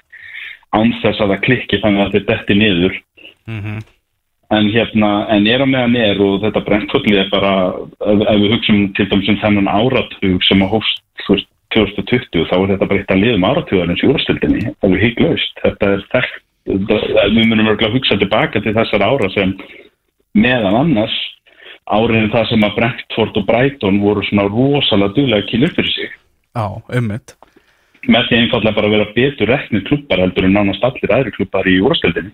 án 0.76 0.92
þess 1.02 1.20
að 1.20 1.34
það 1.34 1.42
klikki 1.46 1.80
þannig 1.82 2.04
að 2.04 2.14
þetta 2.16 2.32
detti 2.32 2.58
niður. 2.58 3.00
En 4.52 4.68
hérna, 4.68 5.10
en 5.32 5.46
er 5.48 5.64
á 5.64 5.66
meðan 5.68 5.96
er 5.96 6.20
og 6.20 6.42
þetta 6.42 6.64
brentfólli 6.66 7.16
er 7.16 7.30
bara 7.32 7.52
ef, 7.72 8.20
ef 8.20 8.40
við 8.42 8.52
hugsum 8.52 8.82
til 8.96 9.06
dæmis 9.08 9.30
um 9.32 9.40
þennan 9.40 9.70
áratug 9.72 10.44
sem 10.44 10.64
að 10.64 10.76
veist, 10.76 11.48
2020 11.72 12.48
þá 12.50 12.56
er 12.58 12.72
þetta 12.74 12.88
bara 12.88 13.00
eitt 13.00 13.12
að 13.14 13.22
liðum 13.22 13.46
áratugarins 13.48 14.02
í 14.04 14.08
úrstildinni, 14.12 14.64
það 14.82 14.96
er 14.96 15.04
higlaust 15.06 15.62
þetta 15.62 15.92
er 15.96 16.02
þekkt, 16.12 16.42
við 16.68 17.46
munum 17.48 17.70
örgulega 17.72 17.88
að 17.88 17.96
hugsa 17.96 18.18
tilbaka 18.20 18.60
til 18.60 18.74
þessar 18.76 19.06
ára 19.06 19.30
sem 19.32 19.54
meðan 20.36 20.78
annars 20.82 21.16
áriðin 21.88 22.32
það 22.34 22.50
sem 22.52 22.66
að 22.68 22.76
Brentford 22.78 23.40
og 23.40 23.46
Brighton 23.48 24.02
voru 24.04 24.24
svona 24.28 24.48
rosalega 24.50 25.16
duglega 25.16 25.48
kýla 25.48 25.70
upp 25.70 25.78
fyrir 25.80 25.96
sig. 25.96 26.18
Já, 26.52 26.66
ummitt 26.98 27.36
með 28.10 28.28
því 28.28 28.40
einfallega 28.42 28.76
bara 28.76 28.88
að 28.90 28.94
vera 28.96 29.08
betur 29.16 29.50
reknir 29.52 29.84
klubbar 29.86 30.22
heldur 30.24 30.48
en 30.48 30.54
nánast 30.56 30.84
allir 30.88 31.14
aðri 31.14 31.32
klubbar 31.36 31.68
í 31.70 31.78
úrstildinni 31.86 32.32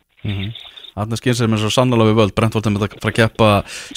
Þannig 0.99 1.20
skýr 1.20 1.36
sem 1.39 1.53
er 1.55 1.61
svo 1.62 1.69
sannlega 1.70 2.09
við 2.09 2.16
völd. 2.19 2.32
Brentford 2.35 2.66
er 2.66 2.73
með 2.74 2.85
að 2.89 2.95
fara 2.99 3.12
að 3.12 3.19
keppa 3.20 3.49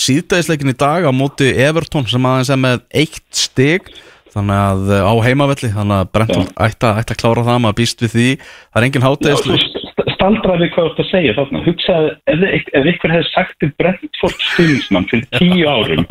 síðdæðisleikin 0.03 0.69
í 0.69 0.77
dag 0.77 1.07
á 1.07 1.11
móti 1.15 1.47
Everton 1.65 2.05
sem 2.05 2.27
aðeins 2.29 2.51
er 2.53 2.59
með 2.61 2.83
eitt 2.93 3.23
stig. 3.33 3.87
Þannig 4.35 4.59
að 4.61 4.91
uh, 4.93 5.09
á 5.09 5.13
heimavelli. 5.25 5.71
Þannig 5.73 5.97
að 5.97 6.11
Brentford 6.13 6.51
ætti 6.67 6.87
að, 6.91 6.99
ætti 7.01 7.15
að 7.15 7.21
klára 7.23 7.45
það 7.47 7.57
maður 7.65 7.79
býst 7.81 8.05
við 8.05 8.13
því. 8.13 8.27
Það 8.69 8.79
er 8.83 8.87
engin 8.87 9.07
hátæðisleik 9.07 9.65
st- 9.65 10.05
staldraði 10.13 10.69
hvað 10.75 10.85
þú 10.85 10.91
ert 10.91 11.01
að 11.01 11.09
segja 11.09 11.35
þarna. 11.39 11.63
Hugsaði, 11.65 12.13
ef, 12.35 12.45
ef, 12.69 12.87
ykkur 12.93 13.15
hefði 13.15 13.29
sagt 13.31 13.57
til 13.63 13.71
Brentford 13.81 14.45
stuðnismann 14.51 15.09
fyrir 15.09 15.27
tíu 15.41 15.65
árum 15.73 16.05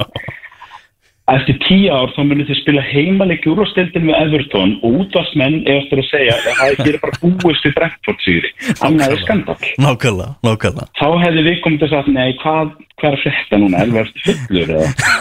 eftir 1.39 1.59
tíu 1.67 1.93
ár 1.95 2.13
þá 2.17 2.21
munið 2.27 2.51
þið 2.51 2.61
spila 2.61 2.83
heimaleik 2.91 3.47
úrvastildin 3.51 4.07
með 4.09 4.21
Everton 4.25 4.77
og 4.87 4.99
útvarsmenn 5.05 5.61
er 5.65 5.81
eftir 5.83 6.03
að 6.03 6.09
segja 6.11 6.37
að 6.37 6.49
það 6.61 6.91
er 6.91 7.01
bara 7.05 7.21
búist 7.43 7.67
við 7.67 7.77
Brentford 7.79 8.25
sigri 8.25 8.53
annað 8.87 9.15
er 9.15 9.23
skandal 9.25 9.57
Nákvæmlega, 9.81 10.35
nákvæmlega. 10.47 10.89
Þá 10.99 11.09
hefði 11.25 11.45
við 11.47 11.59
komið 11.65 11.83
til 11.83 11.99
að 11.99 12.09
nei, 12.15 12.31
hvað, 12.41 12.73
hvað 13.01 13.09
er 13.11 13.17
að 13.17 13.23
frétta 13.25 13.61
núna, 13.61 13.83
er 13.83 13.93
verið 13.95 14.25
fullur 14.27 14.73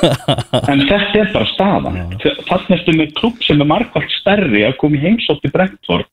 en 0.73 0.85
þetta 0.89 1.19
er 1.21 1.33
bara 1.33 1.49
staðan. 1.53 1.99
Þannig 2.49 2.73
ertu 2.77 2.95
með 2.97 3.13
klubb 3.19 3.43
sem 3.45 3.61
er 3.63 3.69
margvalt 3.69 4.15
stærri 4.19 4.63
að 4.67 4.77
koma 4.81 4.99
í 4.99 5.03
heimsótt 5.03 5.45
í 5.45 5.53
Brentford. 5.53 6.09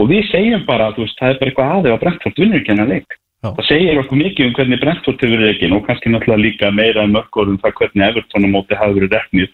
Og 0.00 0.10
við 0.10 0.24
segjum 0.32 0.64
bara 0.66 0.90
að 0.90 1.04
það 1.14 1.28
er 1.28 1.38
bara 1.40 1.52
eitthvað 1.52 1.74
aðeins 1.76 1.94
að 1.94 2.02
Brentford 2.02 2.42
vinnur 2.42 2.60
ekki 2.60 2.74
hennar 2.74 2.90
leik. 2.90 3.18
Það 3.44 3.68
segir 3.68 4.00
okkur 4.00 4.20
mikið 4.20 4.48
um 4.48 4.54
hvernig 4.56 4.80
Brentford 4.80 5.20
hefur 5.20 5.34
verið 5.36 5.50
reikin 5.50 5.76
og 5.76 5.84
kannski 5.88 6.12
náttúrulega 6.12 6.44
líka 6.44 6.70
meira 6.72 7.04
en 7.04 7.12
mörgur 7.14 7.50
um 7.52 7.60
það 7.60 7.76
hvernig 7.80 8.06
Everton 8.08 8.48
á 8.48 8.54
móti 8.54 8.78
hafi 8.80 8.98
verið 8.98 9.16
reknið 9.18 9.52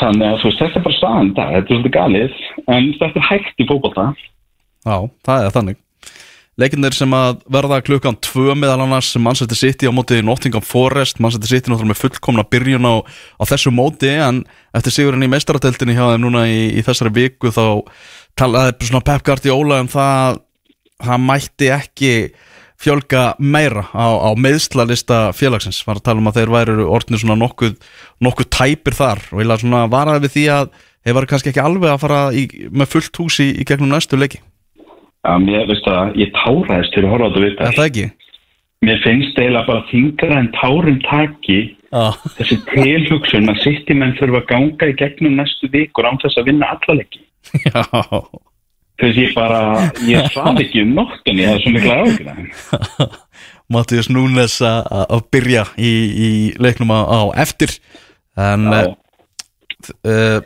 þannig 0.00 0.28
að 0.28 0.38
þú 0.40 0.50
veist, 0.50 0.60
þetta 0.62 0.78
er 0.78 0.86
bara 0.86 0.98
staðan 1.00 1.32
dag, 1.36 1.50
þetta 1.56 1.66
er 1.66 1.74
svolítið 1.74 1.96
galið 1.96 2.38
en 2.76 2.88
þetta 3.00 3.20
er 3.20 3.28
hægt 3.30 3.60
í 3.60 3.66
fótbolta. 3.68 4.06
Já, 4.86 4.96
það 5.26 5.42
er 5.48 5.54
þannig. 5.56 5.82
Leikinnir 6.56 6.94
sem 6.96 7.12
að 7.12 7.42
verða 7.52 7.82
klukkan 7.84 8.16
tvö 8.24 8.54
meðal 8.56 8.86
annars 8.86 9.10
Manchester 9.20 9.58
City 9.58 9.90
á 9.90 9.92
móti 9.92 10.22
Nottingham 10.24 10.64
Forest. 10.64 11.18
Manchester 11.20 11.50
City 11.50 11.68
náttúrulega 11.68 11.92
með 11.92 12.00
fullkomna 12.00 12.46
byrjun 12.48 12.88
á, 12.88 12.94
á 13.04 13.42
þessu 13.44 13.74
móti 13.76 14.08
en 14.14 14.40
eftir 14.72 14.94
sigurinn 14.94 15.26
í 15.26 15.28
meistarateltinni 15.28 15.98
hjá 15.98 16.14
þeim 16.14 16.24
núna 16.24 16.46
í, 16.48 16.78
í 16.78 16.84
þessari 16.86 17.12
viku 17.18 17.52
þá 17.52 17.84
talaði 18.40 18.88
svona 18.88 19.04
Pep 19.04 19.26
Guardiola 19.26 19.82
um 19.84 19.90
það 19.92 20.40
það 21.02 21.24
mætti 21.28 21.72
ekki 21.74 22.12
fjölga 22.80 23.22
meira 23.40 23.86
á, 23.96 24.06
á 24.20 24.30
meðslalista 24.36 25.20
félagsins 25.36 25.80
var 25.86 26.00
að 26.00 26.08
tala 26.08 26.20
um 26.22 26.28
að 26.30 26.40
þeir 26.40 26.52
væru 26.52 26.88
orðnir 26.92 27.22
svona 27.22 27.38
nokkuð, 27.40 27.78
nokkuð 28.20 28.50
tæpir 28.52 28.96
þar 28.96 29.22
og 29.32 29.40
ég 29.40 29.48
laði 29.48 29.64
svona 29.64 29.86
varaði 29.92 30.26
við 30.26 30.34
því 30.34 30.44
að 30.56 30.68
þeir 31.06 31.16
varu 31.16 31.30
kannski 31.30 31.52
ekki 31.52 31.64
alveg 31.64 31.94
að 31.94 32.02
fara 32.04 32.20
í, 32.36 32.44
með 32.68 32.92
fullt 32.92 33.22
hús 33.22 33.40
í, 33.40 33.48
gegnum 33.64 33.94
næstu 33.94 34.20
leiki 34.20 34.42
Já, 35.26 35.32
mér 35.42 35.66
veist 35.70 35.88
að 35.90 36.20
ég 36.20 36.30
táraðist 36.36 36.94
til 36.94 37.02
að 37.02 37.10
horfa 37.10 37.26
á 37.26 37.30
þetta 37.32 37.44
viðtal. 37.46 37.70
það 37.74 37.88
ekki? 37.88 38.06
Mér 38.86 39.00
finnst 39.02 39.38
eiginlega 39.40 39.66
bara 39.66 39.86
þingra 39.88 40.36
en 40.38 40.50
tárum 40.54 40.98
taki 41.06 41.60
Já, 41.86 42.04
þessi 42.36 42.58
tilhugsun 42.68 43.50
að 43.50 43.62
sitt 43.64 43.90
menn 43.96 44.14
þurfa 44.18 44.42
að 44.42 44.50
ganga 44.52 44.90
í 44.90 44.98
gegnum 45.00 45.38
næstu 45.40 45.70
vikur 45.72 46.06
án 46.06 46.20
þess 46.22 46.38
að 46.38 46.50
vinna 46.50 46.68
alla 46.76 46.98
leiki. 47.00 47.24
já 47.66 47.82
Þess 48.96 49.18
ég 49.20 49.32
bara, 49.36 49.60
ég 50.08 50.28
svaf 50.32 50.56
ekki 50.62 50.80
um 50.86 50.94
nóttunni, 50.96 51.44
það 51.44 51.54
er 51.54 51.62
svo 51.62 51.72
mikla 51.74 51.96
ágjörða. 52.00 53.08
Mattias 53.72 54.08
Núnes 54.08 54.54
að 54.64 55.24
byrja 55.34 55.66
í, 55.76 55.90
í 55.90 56.28
leiknum 56.62 56.94
á, 56.94 57.00
á 57.04 57.20
eftir. 57.42 57.74
En 58.40 58.68
uh, 58.72 58.86
uh, 60.06 60.38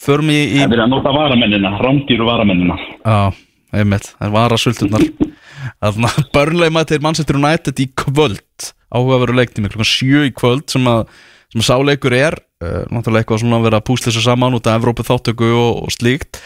förum 0.00 0.32
í, 0.32 0.38
í 0.58 0.60
Það 0.60 0.76
er 0.76 0.84
að 0.84 0.92
nota 0.92 1.14
varamennina, 1.14 1.72
rámdýru 1.80 2.28
varamennina. 2.28 2.76
Já, 3.00 3.40
einmitt, 3.80 4.12
það 4.18 4.36
var 4.36 4.56
að 4.56 4.64
sulturnar 4.66 5.08
Þannig 5.80 6.20
að 6.20 6.30
börnlega 6.34 6.74
mættir 6.74 7.02
Manchester 7.04 7.40
United 7.40 7.80
í 7.80 7.90
kvöld. 7.96 8.70
Áhugaveru 8.90 9.36
leiktími 9.38 9.70
klukkan 9.70 9.88
sjö 9.88 10.24
í 10.28 10.32
kvöld 10.36 10.66
sem 10.72 10.84
að, 10.90 11.06
sem 11.52 11.62
að 11.62 11.68
sáleikur 11.70 12.16
er. 12.16 12.36
Uh, 12.60 12.82
náttúrulega 12.92 13.24
eitthvað 13.24 13.44
svona 13.44 13.60
að 13.60 13.70
vera 13.70 13.80
að 13.80 13.86
púsla 13.88 14.10
þessu 14.10 14.24
saman 14.26 14.56
út 14.58 14.68
af 14.68 14.80
Evrópu 14.80 15.06
þáttöku 15.06 15.52
og, 15.54 15.86
og 15.86 15.94
slíkt. 15.94 16.42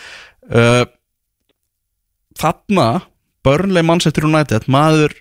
Uh, 0.47 0.85
Þarna 2.41 2.89
börnlega 3.45 3.87
Manchester 3.87 4.27
United 4.27 4.69
maður 4.73 5.17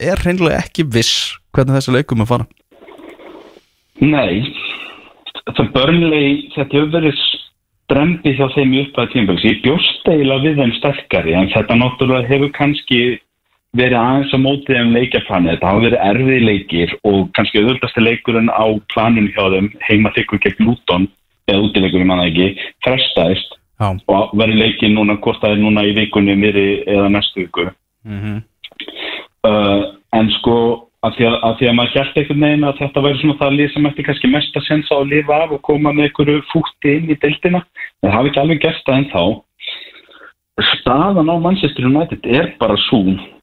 er 0.00 0.20
hreinlega 0.24 0.62
ekki 0.64 0.86
viss 0.88 1.36
hvernig 1.54 1.78
þessi 1.78 1.94
leikum 1.94 2.24
er 2.24 2.30
fara 2.30 2.48
Nei, 4.00 4.46
það 5.52 5.66
börnlegi, 5.74 6.36
þetta 6.54 6.78
hefur 6.78 6.92
verið 6.94 7.18
strempi 7.90 8.32
hjá 8.38 8.46
þeim 8.54 8.72
í 8.72 8.84
upphæða 8.86 9.10
tímabæks. 9.12 9.44
Ég 9.44 9.58
bjóst 9.64 10.08
eiginlega 10.08 10.44
við 10.46 10.62
þeim 10.62 10.72
sterkari, 10.78 11.34
en 11.36 11.50
þetta 11.52 11.76
náttúrulega 11.76 12.30
hefur 12.30 12.52
kannski 12.56 13.00
verið 13.76 13.98
aðeins 14.00 14.32
á 14.32 14.38
mótið 14.40 14.80
um 14.80 14.94
leikjaplanið. 14.96 15.52
Þetta 15.52 15.68
hafa 15.68 15.84
verið 15.84 16.04
erfið 16.08 16.46
leikir 16.48 16.96
og 17.10 17.20
kannski 17.36 17.60
auðvöldasti 17.60 18.06
leikurinn 18.06 18.48
á 18.48 18.66
planun 18.94 19.28
hjá 19.34 19.42
þeim 19.52 19.70
heima 19.84 20.14
þykkur 20.16 20.42
gegn 20.46 20.70
Luton 20.70 21.08
eða 21.50 21.64
útileikur, 21.66 22.00
ég 22.00 22.08
manna 22.08 22.28
ekki, 22.30 22.48
frestaðist 22.86 23.59
Já, 23.80 23.88
og 24.12 24.32
verður 24.36 24.60
leikinn 24.60 24.94
núna, 24.94 25.16
hvort 25.24 25.40
það 25.40 25.56
er 25.56 25.62
núna 25.62 25.86
í 25.88 25.96
vikunni, 25.96 26.36
miðri 26.36 26.68
eða 26.84 27.08
næstu 27.16 27.46
viku. 27.46 27.70
mhm, 28.04 28.40
Uh, 29.40 29.96
en 30.12 30.26
sko, 30.36 30.54
að 31.00 31.14
því 31.16 31.26
að, 31.30 31.34
að 31.48 31.54
því 31.56 31.68
að 31.70 31.76
maður 31.78 31.92
gert 31.94 32.18
einhvern 32.20 32.42
veginn 32.44 32.66
að 32.68 32.80
þetta 32.80 33.02
væri 33.06 33.20
svona 33.20 33.36
það 33.40 33.54
lið 33.56 33.70
sem 33.72 33.86
ætti 33.88 34.04
kannski 34.04 34.30
mest 34.32 34.58
að 34.58 34.66
sensa 34.66 34.98
að 34.98 35.12
lifa 35.14 35.38
af 35.44 35.54
og 35.56 35.62
koma 35.64 35.92
með 35.96 36.08
einhverju 36.08 36.42
fútti 36.50 36.92
inn 36.98 37.08
í 37.08 37.16
deildina, 37.22 37.62
en 37.64 38.08
það 38.10 38.16
hafi 38.18 38.30
ekki 38.30 38.42
alveg 38.42 38.60
gert 38.64 38.82
það 38.84 38.98
ennþá. 38.98 39.22
Staðan 40.74 41.32
á 41.32 41.36
Manchester 41.40 41.88
United 41.88 42.28
er 42.28 42.50
bara 42.60 42.76
svo 42.84 43.00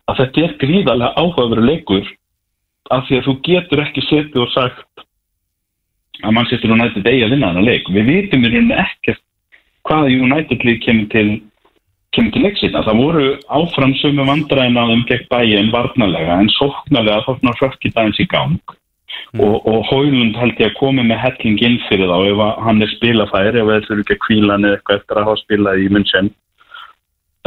að 0.07 0.21
þetta 0.21 0.43
er 0.45 0.55
gríðarlega 0.61 1.17
áhugaveru 1.17 1.65
leikur 1.65 2.11
af 2.93 3.07
því 3.07 3.17
að 3.17 3.25
þú 3.25 3.35
getur 3.47 3.83
ekki 3.87 4.05
setið 4.05 4.43
og 4.45 4.53
sagt 4.53 5.05
að 6.21 6.35
Manchester 6.37 6.75
United 6.77 7.09
eigi 7.09 7.25
að 7.25 7.33
vinna 7.33 7.49
þennan 7.51 7.67
leik. 7.67 7.89
Við 7.89 8.11
vitum 8.11 8.45
í 8.45 8.51
rauninni 8.53 8.77
ekkert 8.85 9.23
hvaða 9.87 10.13
United 10.13 10.65
lið 10.67 10.81
kemur 10.85 11.07
til 11.13 11.27
kemur 12.15 12.33
til 12.33 12.43
leiksina. 12.45 12.83
Það 12.85 13.01
voru 13.03 13.27
áfram 13.59 13.93
sömu 14.01 14.25
vandræðin 14.27 14.79
að 14.81 14.91
þeim 14.93 15.05
gegn 15.11 15.29
bæinn 15.33 15.71
varnalega 15.73 16.39
en 16.41 16.51
sóknarlega 16.55 17.25
þóknar 17.27 17.59
fölki 17.61 17.93
dagins 17.93 18.21
í 18.23 18.27
gang. 18.31 18.77
Og, 19.37 19.65
og 19.67 19.83
Hóilund 19.89 20.37
held 20.39 20.59
ég 20.61 20.71
að 20.71 20.77
komi 20.79 21.03
með 21.03 21.19
helling 21.23 21.59
inn 21.65 21.77
fyrir 21.89 22.09
þá 22.09 22.17
ef 22.29 22.41
hann 22.63 22.81
er 22.83 22.91
spilafæri 22.93 23.59
ef 23.59 23.69
það 23.69 23.85
þurfi 23.87 24.03
ekki 24.03 24.15
að 24.15 24.23
kvíla 24.25 24.57
niður 24.57 24.77
eitthvað 24.77 24.99
eftir 25.01 25.19
að 25.19 25.27
hafa 25.27 25.41
spilað 25.41 25.83
í 25.83 25.87
München. 25.93 26.29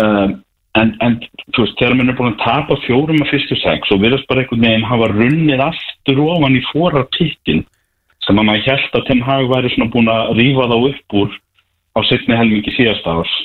Um, 0.01 0.35
en, 0.79 0.93
en 1.05 1.17
þú 1.55 1.65
veist, 1.65 1.77
þegar 1.81 1.97
mann 1.99 2.13
er 2.13 2.19
búin 2.19 2.33
að 2.35 2.43
tapa 2.45 2.79
fjórum 2.85 3.23
af 3.25 3.33
fyrstu 3.33 3.59
sex 3.63 3.93
og 3.95 4.03
virðast 4.05 4.29
bara 4.31 4.45
einhvern 4.45 4.67
veginn 4.67 4.89
hafa 4.91 5.11
runnið 5.13 5.65
aftur 5.65 6.23
ofan 6.27 6.59
í 6.59 6.65
fóra 6.71 7.05
pittin 7.17 7.65
sem 8.27 8.39
að 8.39 8.47
maður 8.51 8.67
held 8.69 8.99
að 8.99 9.07
Tim 9.09 9.23
Hag 9.27 9.49
væri 9.51 9.73
svona 9.75 9.93
búin 9.95 10.13
að 10.13 10.35
rífa 10.39 10.69
þá 10.71 10.77
upp 10.79 11.17
úr 11.23 11.39
á 12.01 12.09
setni 12.09 12.39
helmingi 12.39 12.75
síðasta 12.75 13.21
árs. 13.21 13.37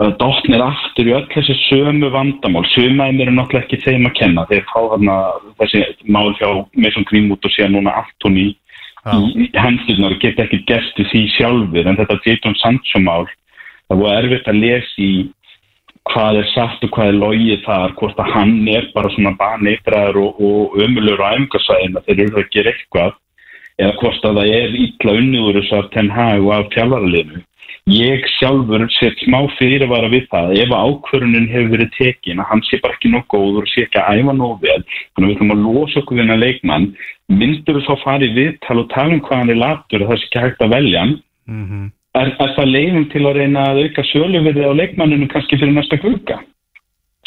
Uh, 0.00 0.08
dottnir 0.18 0.62
aftur 0.64 1.10
í 1.10 1.12
öll 1.14 1.26
þessi 1.34 1.58
sömu 1.66 2.08
vandamál. 2.14 2.64
Sömaðin 2.72 3.20
eru 3.26 3.36
náttúrulega 3.36 3.66
ekki 3.66 3.82
þeim 3.84 4.08
að 4.08 4.16
kenna. 4.18 4.46
Þeir 4.48 4.64
fá 4.70 4.78
þarna 4.94 5.18
þessi 5.60 5.84
mál 6.08 6.32
hjá 6.38 6.48
Mason 6.78 7.06
Greenwood 7.10 7.44
og 7.44 7.54
síðan 7.54 7.76
núna 7.76 7.98
Antoni 8.00 8.48
í, 8.48 8.56
í 9.44 9.46
hendurnar 9.58 10.16
og 10.16 10.22
geta 10.22 10.46
ekki 10.46 10.62
gert 10.68 10.98
því 11.10 11.22
sjálfur 11.36 11.88
en 11.88 11.98
þetta 11.98 12.18
Jadon 12.26 12.58
Sancho 12.60 13.02
mál 13.02 13.24
það 13.88 14.02
voru 14.02 14.12
erfitt 14.18 14.50
að 14.50 14.60
lesa 14.62 15.02
í 15.02 15.12
hvað 16.10 16.40
er 16.40 16.48
satt 16.50 16.84
og 16.86 16.92
hvað 16.94 17.10
er 17.10 17.18
logið 17.18 17.64
þar 17.66 17.96
hvort 17.98 18.22
að 18.22 18.32
hann 18.34 18.54
er 18.70 18.88
bara 18.94 19.10
svona 19.14 19.34
baneitraður 19.38 20.18
og, 20.22 20.40
og 20.42 20.78
ömulur 20.82 21.22
á 21.22 21.34
æfingarsvæðin 21.34 21.98
að 21.98 22.08
þeir 22.08 22.22
eru 22.26 22.42
að 22.42 22.50
gera 22.54 22.72
eitthvað 22.72 23.18
eða 23.82 23.96
hvort 24.00 24.28
að 24.28 24.38
það 24.40 24.52
er 24.58 24.76
illa 24.86 25.16
unniður 25.20 25.58
þess 25.60 25.78
að 25.78 25.90
Ten 25.96 26.12
Hag 26.16 26.44
og 26.46 26.52
af 26.56 26.70
tjálfaraliðinu 26.76 27.42
ég 27.90 28.22
sjálfur 28.38 28.84
set 28.94 29.18
smá 29.24 29.40
fyrirvara 29.58 30.10
við 30.12 30.28
það. 30.30 30.52
Ef 30.62 30.70
ákvörunin 30.70 31.48
hefur 31.50 31.72
verið 31.74 31.90
tekin 31.96 32.38
að 32.38 32.48
hann 32.50 32.62
sé 32.68 32.78
bara 32.82 32.94
ekki 32.94 33.10
góður 33.32 33.66
og 33.66 33.72
sé 33.72 33.86
ekki 33.86 33.98
að 33.98 34.20
æfa 34.22 34.34
nóg 34.38 34.60
vel 34.62 34.82
þannig 34.86 35.26
að 35.26 35.26
við 35.26 35.38
þurfum 35.40 35.54
að 35.54 35.64
losa 35.66 35.98
okkur 36.00 36.16
við 36.16 36.22
hennar 36.22 36.42
leikmann 36.42 36.86
myndur 37.28 37.78
við 37.78 37.88
þá 37.88 37.94
fara 38.04 38.24
í 38.24 38.34
viðtal 38.36 38.78
og 38.78 38.88
tala 38.92 39.14
um 39.16 39.24
hvað 39.26 39.42
hann 39.42 39.50
er 39.50 39.60
latur 39.64 40.04
og 40.04 40.12
það 40.12 40.20
sé 40.20 40.28
ekki 40.28 40.44
hægt 40.44 40.62
að 40.62 40.74
velja 40.76 41.02
hann? 41.02 41.18
Mhm. 41.48 41.90
Er, 42.12 42.28
er 42.38 42.50
það 42.54 42.72
leiðum 42.76 43.06
til 43.08 43.24
að 43.24 43.36
reyna 43.40 43.60
að 43.72 43.82
auka 43.82 44.02
söluverði 44.12 44.68
á 44.68 44.72
leikmanninu 44.78 45.28
kannski 45.32 45.58
fyrir 45.58 45.72
næsta 45.72 45.98
klukka 45.98 46.42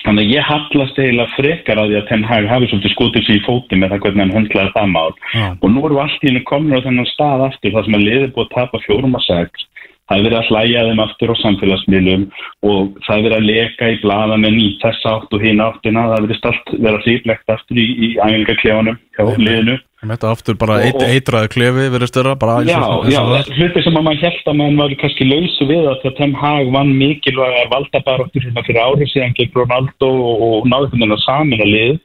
þannig 0.05 0.25
að 0.25 0.33
ég 0.35 0.49
hallast 0.49 0.99
eiginlega 0.99 1.35
frekar 1.35 1.81
að 1.81 1.91
því 1.91 1.99
að 1.99 2.07
Ten 2.09 2.25
Hag 2.29 2.49
hafi 2.49 2.69
svolítið 2.71 2.93
skotið 2.95 3.25
sér 3.27 3.39
í 3.39 3.45
fóti 3.45 3.79
með 3.79 3.93
það 3.93 4.03
hvernig 4.05 4.23
hann 4.23 4.35
höndlaði 4.37 4.73
það 4.75 4.91
mál. 4.95 5.13
Já. 5.33 5.45
og 5.61 5.71
nú 5.71 5.85
við 5.85 6.01
allt 6.03 6.23
í 6.23 6.29
henni 6.29 6.43
komin 6.49 6.77
á 6.77 6.85
þennan 6.85 7.13
stað 7.13 7.45
aftur 7.49 7.73
þar 7.75 7.87
sem 7.87 7.97
að 7.97 8.05
liðið 8.09 8.35
búið 8.35 8.45
að 8.45 8.53
tapa 8.55 8.83
fjórum 8.85 9.17
og 9.17 9.25
sex. 9.25 9.65
Það 10.05 10.19
er 10.19 10.25
verið 10.27 10.37
að 10.37 10.49
hlæja 10.51 10.81
þeim 10.85 10.99
aftur 11.01 11.31
á 11.33 11.35
samfélagsmiðlum 11.41 12.25
og 12.69 12.97
það 13.07 13.15
er 13.15 13.23
verið 13.25 13.37
að 13.39 13.47
leka 13.49 13.87
í 13.89 13.95
blada 14.03 14.35
með 14.37 14.51
ný 14.59 14.67
þessa 14.83 15.13
átt 15.17 15.33
og 15.33 15.45
hinn 15.45 15.63
áttina. 15.65 16.03
Það 16.05 16.17
er 16.17 16.27
verið 16.27 16.49
allt 16.51 16.73
verið 16.75 16.97
að 16.99 17.07
hlýplegt 17.07 17.53
aftur 17.55 17.79
í, 17.81 17.85
í 17.89 18.09
æfingaklefanum 18.21 18.99
hjá 19.17 19.23
liðinu 19.41 19.79
Þetta 20.05 20.31
aftur 20.31 20.57
bara 20.61 20.77
Og- 20.77 20.85
eitt, 20.85 20.95
og- 21.01 21.09
eitraði 21.09 21.51
klefi 21.55 21.85
verið 21.95 22.11
störa 22.11 22.33
Já, 22.65 22.81
já, 23.09 23.21
hluti 23.57 23.83
sem 23.83 23.95
að 23.95 24.05
maður 24.05 24.23
held 24.25 24.45
að 24.45 24.57
maður 24.59 24.77
var 24.81 24.95
kannski 25.01 25.29
lausu 25.29 25.65
við 25.65 25.85
að 25.91 26.15
Ten 26.17 26.33
Hag 26.33 26.71
vann 26.71 26.97
mikilvæga 26.97 27.69
valdabaráttur 27.73 28.45
hérna 28.45 28.65
fyrir 28.65 28.81
árið 28.85 29.11
síðan 29.13 29.35
gegn 29.35 29.55
Ronaldo 29.55 30.09
og, 30.09 30.35
og 30.41 30.67
náði 30.67 30.91
þennan 30.91 31.15
að 31.17 31.25
samina 31.25 31.65
lið. 31.65 31.99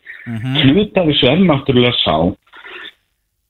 Hluti 0.63 1.01
af 1.01 1.07
þessu 1.11 1.27
er 1.31 1.39
náttúrulega 1.45 1.97
sá 2.05 2.17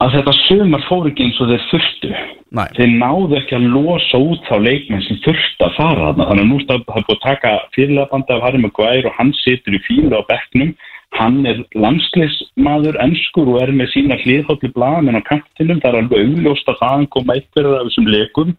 að 0.01 0.14
þetta 0.16 0.32
sumar 0.48 0.85
fór 0.89 1.09
ekki 1.10 1.27
eins 1.27 1.40
og 1.43 1.51
þeir 1.51 1.64
þurftu. 1.70 2.10
Nei, 2.56 2.68
þeir 2.77 2.93
náðu 2.97 3.36
ekki 3.36 3.56
að 3.59 3.66
losa 3.74 4.18
út 4.18 4.47
þá 4.48 4.56
leikmenn 4.64 5.02
sem 5.06 5.18
þurftu 5.27 5.66
að 5.66 5.74
fara 5.77 6.06
þarna. 6.09 6.28
Þannig 6.31 6.44
að 6.47 6.51
nú 6.51 6.60
stað, 6.62 6.86
það 6.89 7.05
búið 7.09 7.16
að 7.18 7.27
taka 7.27 7.51
fyrirlega 7.77 8.10
bandi 8.14 8.32
af 8.32 8.43
Harry 8.47 8.62
Maguire 8.62 9.10
og 9.10 9.18
hann 9.18 9.32
situr 9.44 9.77
í 9.77 9.82
fílu 9.85 10.16
á 10.16 10.22
bekknum 10.31 10.72
hann 11.18 11.44
er 11.46 11.62
landslismadur 11.74 12.98
ennskur 13.02 13.48
og 13.50 13.62
er 13.64 13.72
með 13.74 13.90
sína 13.94 14.18
hliðhólli 14.22 14.70
blaðamenn 14.76 15.18
á 15.18 15.28
kantinum, 15.28 15.80
það 15.82 15.90
er 15.90 16.02
alveg 16.04 16.26
augljóst 16.26 16.70
að 16.70 16.82
það 16.82 17.06
koma 17.16 17.36
eitthvað 17.36 17.72
af 17.78 17.88
þessum 17.88 18.10
leikum 18.14 18.52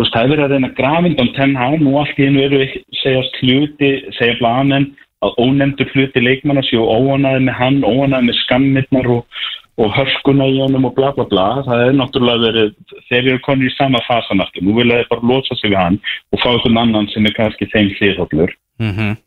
þú 0.00 0.04
veist, 0.04 0.14
það 0.14 0.22
er 0.22 0.32
verið 0.32 0.44
að 0.44 0.52
reyna 0.54 0.72
grafind 0.80 1.22
um 1.22 1.30
ten 1.36 1.54
hán 1.60 1.86
og 1.90 2.00
allt 2.02 2.18
í 2.18 2.26
einu 2.26 2.42
eru 2.46 2.66
segjast 3.02 3.38
hluti, 3.42 3.92
segja 4.18 4.38
blaðamenn 4.40 4.90
að 5.20 5.40
ónefndur 5.44 5.90
hluti 5.94 6.24
leikmanna 6.24 6.64
séu 6.66 6.84
óanaði 6.88 7.46
með 7.46 7.58
hann, 7.60 7.80
óanaði 7.84 8.30
með 8.30 8.38
skammirnar 8.44 9.10
og, 9.12 9.40
og 9.80 9.92
hörskuna 9.96 10.48
í 10.48 10.60
honum 10.62 10.88
og 10.88 10.94
bla 10.96 11.10
bla 11.16 11.26
bla. 11.28 11.48
Það 11.66 11.84
er 11.86 11.98
náttúrulega 11.98 12.44
verið, 12.46 12.70
þeir 13.10 13.20
eru 13.20 13.42
konir 13.44 13.68
í 13.68 13.74
sama 13.76 14.00
fasan 14.08 14.40
aftur, 14.40 14.64
nú 14.64 14.78
vilja 14.78 15.02
þeir 15.02 15.10
bara 15.12 15.32
losa 15.32 15.58
sig 15.60 15.74
við 15.74 15.82
hann 15.82 15.98
og 16.32 16.40
fá 16.40 16.48
einhvern 16.54 16.80
annan 16.86 17.10
sem 17.12 17.28
er 17.28 17.36
kannski 17.36 17.68
þeim 17.74 17.92
hliðhóllur 17.98 18.56
mhm 18.80 19.18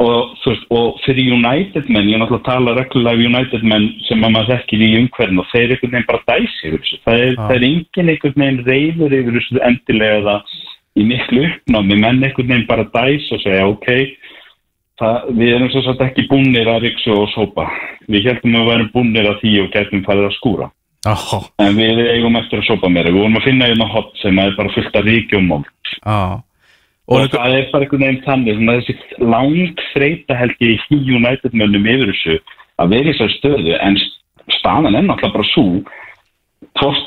og, 0.00 0.32
veist, 0.44 0.64
og 0.72 0.98
fyrir 1.04 1.34
United 1.34 1.90
menn, 1.92 2.08
ég 2.08 2.16
er 2.16 2.22
náttúrulega 2.22 2.40
að 2.40 2.48
tala 2.48 2.74
reglulega 2.78 3.20
um 3.20 3.34
United 3.34 3.66
menn 3.68 3.86
sem 4.06 4.24
að 4.24 4.34
maður 4.34 4.52
þekkir 4.54 4.84
í 4.86 4.90
umhverfin 5.02 5.42
og 5.42 5.48
þeir 5.52 5.74
einhvern 5.74 5.94
veginn 5.94 6.08
bara 6.08 6.26
dæsi 6.30 6.68
yfir 6.70 6.80
þessu. 6.80 6.98
Það 7.04 7.24
er, 7.26 7.36
það 7.40 7.54
er 7.56 7.68
enginn 7.68 8.12
einhvern 8.14 8.42
veginn 8.42 8.60
reyður 8.70 9.16
yfir 9.20 9.38
þessu 9.38 9.62
endilega 9.68 10.24
það 10.28 10.58
í 10.96 11.06
miklu 11.10 11.46
uppnámi, 11.50 12.00
menn 12.00 12.24
einhvern 12.24 12.52
veginn 12.54 12.68
bara 12.70 12.88
dæs 12.96 13.30
og 13.36 13.44
segja 13.44 13.70
ok 13.70 13.88
það, 15.00 15.30
við 15.38 15.54
erum 15.54 15.72
svo 15.72 15.86
satt 15.86 16.04
ekki 16.08 16.28
búnir 16.30 16.68
að 16.68 16.84
riksu 16.88 17.14
og 17.16 17.30
sópa. 17.34 17.68
Við 18.10 18.28
heldum 18.30 18.56
að 18.56 18.60
við 18.60 18.70
værum 18.72 18.92
búnir 18.94 19.30
að 19.30 19.40
því 19.44 19.56
og 19.64 19.72
gætum 19.74 20.04
farið 20.08 20.28
að 20.28 20.36
skúra. 20.38 20.70
Já, 21.00 21.16
en 21.64 21.78
við 21.78 22.02
eigum 22.12 22.36
eftir 22.36 22.60
að 22.60 22.68
sópa 22.68 22.90
meira, 22.92 23.08
við 23.08 23.22
vorum 23.22 23.38
að 23.40 23.46
finna 23.46 23.68
einna 23.72 23.86
hot 23.88 24.10
sem 24.20 24.36
er 24.40 24.52
bara 24.58 24.72
fullt 24.74 24.96
af 25.00 25.06
ríkjum 25.06 25.52
og 25.56 25.68
já 26.00 26.18
og 27.10 27.20
líka- 27.20 27.38
það 27.38 27.54
er 27.58 27.70
bara 27.72 27.84
einhvern 27.84 28.04
veginn 28.06 28.22
svona 28.22 28.76
þessi 28.78 28.94
lang 29.18 29.80
þreita 29.94 30.36
held 30.38 30.56
ég 30.60 30.78
í 30.90 30.98
United 31.18 31.52
mönnum 31.52 31.86
yfir 31.86 32.12
þessu 32.12 32.38
að 32.78 32.90
vera 32.94 33.08
í 33.08 33.12
þessari 33.12 33.38
stöðu 33.38 33.74
en 33.80 33.96
staðan 34.58 34.94
er 34.94 35.02
náttúrulega 35.02 35.34
bara 35.34 35.50
svo 35.50 35.66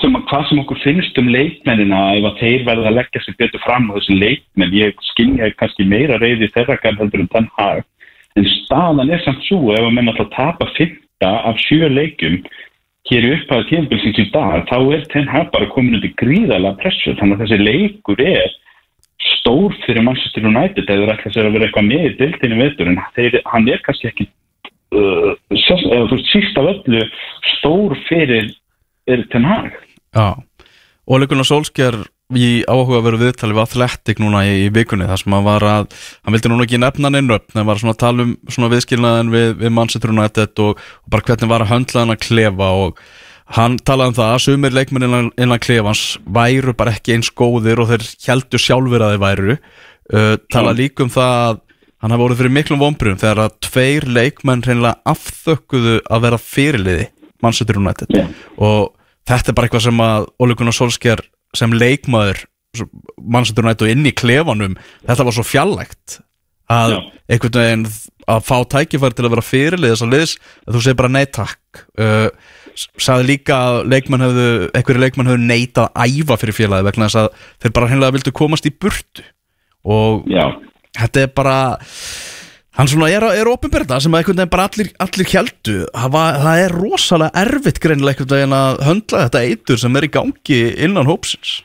sem, 0.01 0.13
hvað 0.13 0.49
sem 0.49 0.59
okkur 0.59 0.80
finnst 0.84 1.17
um 1.17 1.30
leikmennina 1.30 2.01
ef 2.17 2.27
að 2.30 2.39
þeir 2.41 2.65
verða 2.67 2.89
að 2.89 2.97
leggja 2.99 3.21
sig 3.23 3.38
betur 3.38 3.63
fram 3.63 3.89
á 3.89 3.95
þessi 3.95 4.17
leikmenn, 4.19 4.73
ég 4.73 4.93
skynja 5.13 5.53
kannski 5.57 5.85
meira 5.88 6.19
reyði 6.19 6.51
þeirra 6.51 6.77
gæm 6.81 6.99
heldur 6.99 7.23
en 7.23 7.31
þann 7.34 7.49
hag. 7.57 7.84
En 8.35 8.45
staðan 8.49 9.13
er 9.13 9.21
samt 9.23 9.43
svo 9.45 9.73
ef 9.73 9.80
að 9.85 9.93
menn 9.93 10.09
alltaf 10.09 10.31
tapa 10.35 10.67
fyrta 10.75 11.31
af 11.47 11.57
sjö 11.61 11.88
leikum 11.88 12.41
hér 13.09 13.27
í 13.27 13.31
upphæðu 13.38 13.67
tíðanbilsins 13.69 14.19
í 14.19 14.27
dag 14.34 14.65
þá 14.69 14.77
er 14.95 15.07
Ten 15.11 15.27
Hag 15.27 15.51
bara 15.53 15.69
komin 15.73 15.97
undir 15.99 16.13
gríðalega 16.19 16.80
pressu 16.80 17.15
þannig 17.19 17.35
að 17.35 17.43
þessi 17.43 17.59
leikur 17.67 18.21
er 18.23 18.53
stór 19.22 19.76
fyrir 19.85 20.06
Manchester 20.06 20.45
United 20.48 20.88
eða 20.88 21.03
þeir 21.03 21.14
ætla 21.15 21.34
sér 21.34 21.49
að 21.49 21.57
vera 21.57 21.68
eitthvað 21.68 21.90
með 21.90 22.07
í 22.07 22.15
dildinu 22.22 22.60
veitur 22.61 22.91
en 22.91 22.99
þeir, 23.18 23.40
hann 23.52 23.69
er 23.72 23.84
kannski 23.85 24.10
ekki 24.10 24.27
uh, 24.95 25.34
sérst, 25.65 25.88
eða 25.90 26.10
þú 26.10 26.18
veist 26.18 26.31
síst 26.31 26.60
af 26.60 26.72
öllu 26.73 27.06
stór 27.57 27.95
fyrir 28.07 28.52
er 29.10 29.23
Ten 29.31 29.48
Hag. 29.48 29.72
Já, 30.15 30.27
og 31.07 31.19
Leikuna 31.19 31.45
Solskjær 31.48 31.99
í 32.34 32.64
áhuga 32.65 32.99
að 32.99 33.07
vera 33.07 33.19
viðtalið 33.22 33.57
við 33.57 33.64
Athletic 33.64 34.22
núna 34.22 34.44
í, 34.48 34.53
í 34.65 34.69
vikunni 34.73 35.07
þar 35.10 35.22
sem 35.22 35.35
hann 35.35 35.45
var 35.45 35.65
að 35.68 35.98
hann 36.23 36.35
vildi 36.35 36.52
núna 36.52 36.65
ekki 36.65 36.80
nefna 36.81 37.11
neinn 37.14 37.30
röfn 37.30 37.60
en 37.60 37.68
var 37.68 37.81
svona 37.81 37.94
að 37.94 38.02
tala 38.06 38.26
um 38.26 38.31
svona 38.48 38.72
viðskilnaðin 38.73 39.34
við, 39.34 39.49
við 39.60 39.76
Manchester 39.76 40.14
United 40.14 40.64
og, 40.64 40.80
og 40.80 41.14
bara 41.14 41.27
hvernig 41.27 41.52
var 41.52 41.65
að 41.65 41.73
höndla 41.73 42.06
hann 42.06 42.15
að 42.15 42.23
klefa 42.23 42.72
og 42.85 43.03
hann 43.57 43.78
talaði 43.86 44.14
um 44.14 44.18
það 44.18 44.32
að 44.34 44.41
sumir 44.45 44.72
leikmenn 44.74 45.03
innan, 45.07 45.32
innan 45.38 45.60
klefans 45.61 46.18
væru 46.24 46.74
bara 46.78 46.94
ekki 46.95 47.15
eins 47.18 47.30
góðir 47.36 47.82
og 47.84 47.90
þeir 47.91 48.06
heldur 48.28 48.61
sjálfur 48.64 49.03
að 49.03 49.14
þeir 49.15 49.24
væru 49.26 49.56
uh, 49.57 50.36
talaði 50.53 50.84
líka 50.86 51.03
um 51.03 51.11
það 51.14 51.36
að 51.49 51.60
hann 52.03 52.11
hafi 52.15 52.24
voruð 52.24 52.40
fyrir 52.41 52.52
miklum 52.57 52.82
vombriðum 52.82 53.20
þegar 53.22 53.41
að 53.45 53.53
tveir 53.68 54.07
leikmenn 54.11 54.64
reynilega 54.65 54.99
afþökkuðu 55.14 55.98
að 56.11 56.24
vera 56.26 56.40
fyrirliði 56.41 57.06
Manchester 57.44 57.80
United 57.80 58.11
Já. 58.15 58.26
og 58.64 58.94
þetta 59.28 59.52
er 59.52 59.56
bara 59.60 59.68
eitthvað 59.70 59.86
sem 59.90 60.02
að 60.03 60.28
Ole 60.44 60.57
Gunnar 60.60 60.76
Solskjær 60.76 61.22
sem 61.56 61.76
leikmaður 61.76 62.41
svo- 62.76 62.90
Manchester 63.22 63.64
United 63.64 63.86
og 63.88 63.94
inn 63.94 64.07
í 64.10 64.15
klefanum 64.15 64.76
þetta 65.06 65.28
var 65.28 65.36
svo 65.38 65.45
fjallægt 65.48 66.18
að 66.72 66.95
Já. 66.95 66.99
einhvern 67.36 67.60
veginn 67.61 67.86
að 68.34 68.44
fá 68.48 68.57
tækifæri 68.72 69.15
til 69.18 69.26
að 69.28 69.34
vera 69.36 69.44
fyrirlið 69.48 69.94
þess 69.94 70.06
að 70.07 70.14
liðs 70.15 70.36
að 70.64 70.76
þú 70.78 70.84
segir 70.86 70.99
bara 71.03 71.11
nei 71.15 71.26
takk 71.28 71.84
uh, 71.99 72.30
sagði 72.75 73.29
líka 73.29 73.57
að 73.67 73.79
leikmann 73.93 74.25
höfðu, 74.25 74.49
einhverju 74.73 75.03
leikmann 75.03 75.31
höfðu 75.31 75.47
neitað 75.49 75.89
að 75.93 76.19
æfa 76.19 76.37
fyrir 76.41 76.57
félagi 76.57 76.87
vegna 76.89 77.09
þess 77.09 77.21
að 77.21 77.47
þeir 77.63 77.75
bara 77.77 77.89
hennilega 77.91 78.17
vildu 78.17 78.35
komast 78.35 78.69
í 78.69 78.73
burtu. 78.73 79.25
Og 79.83 80.29
Já, 80.31 80.45
þetta 80.99 81.25
er 81.25 81.33
bara 81.35 81.57
hann 82.77 82.89
svona 82.89 83.09
er, 83.13 83.25
er 83.37 83.49
opinberða 83.51 83.99
sem 84.01 84.13
að 84.13 84.23
einhvern 84.23 84.41
veginn 84.41 84.53
bara 84.53 84.67
allir, 84.69 84.89
allir 85.03 85.29
heldu 85.33 85.75
það 85.93 86.63
er 86.63 86.77
rosalega 86.77 87.43
erfitt 87.43 87.81
greinilega 87.83 88.23
einhvern 88.23 88.33
veginn 88.37 88.57
að 88.57 88.81
höndla 88.87 89.25
þetta 89.27 89.43
eitur 89.49 89.81
sem 89.83 89.99
er 89.99 90.07
í 90.07 90.13
gangi 90.13 90.61
innan 90.87 91.09
hópsins. 91.09 91.59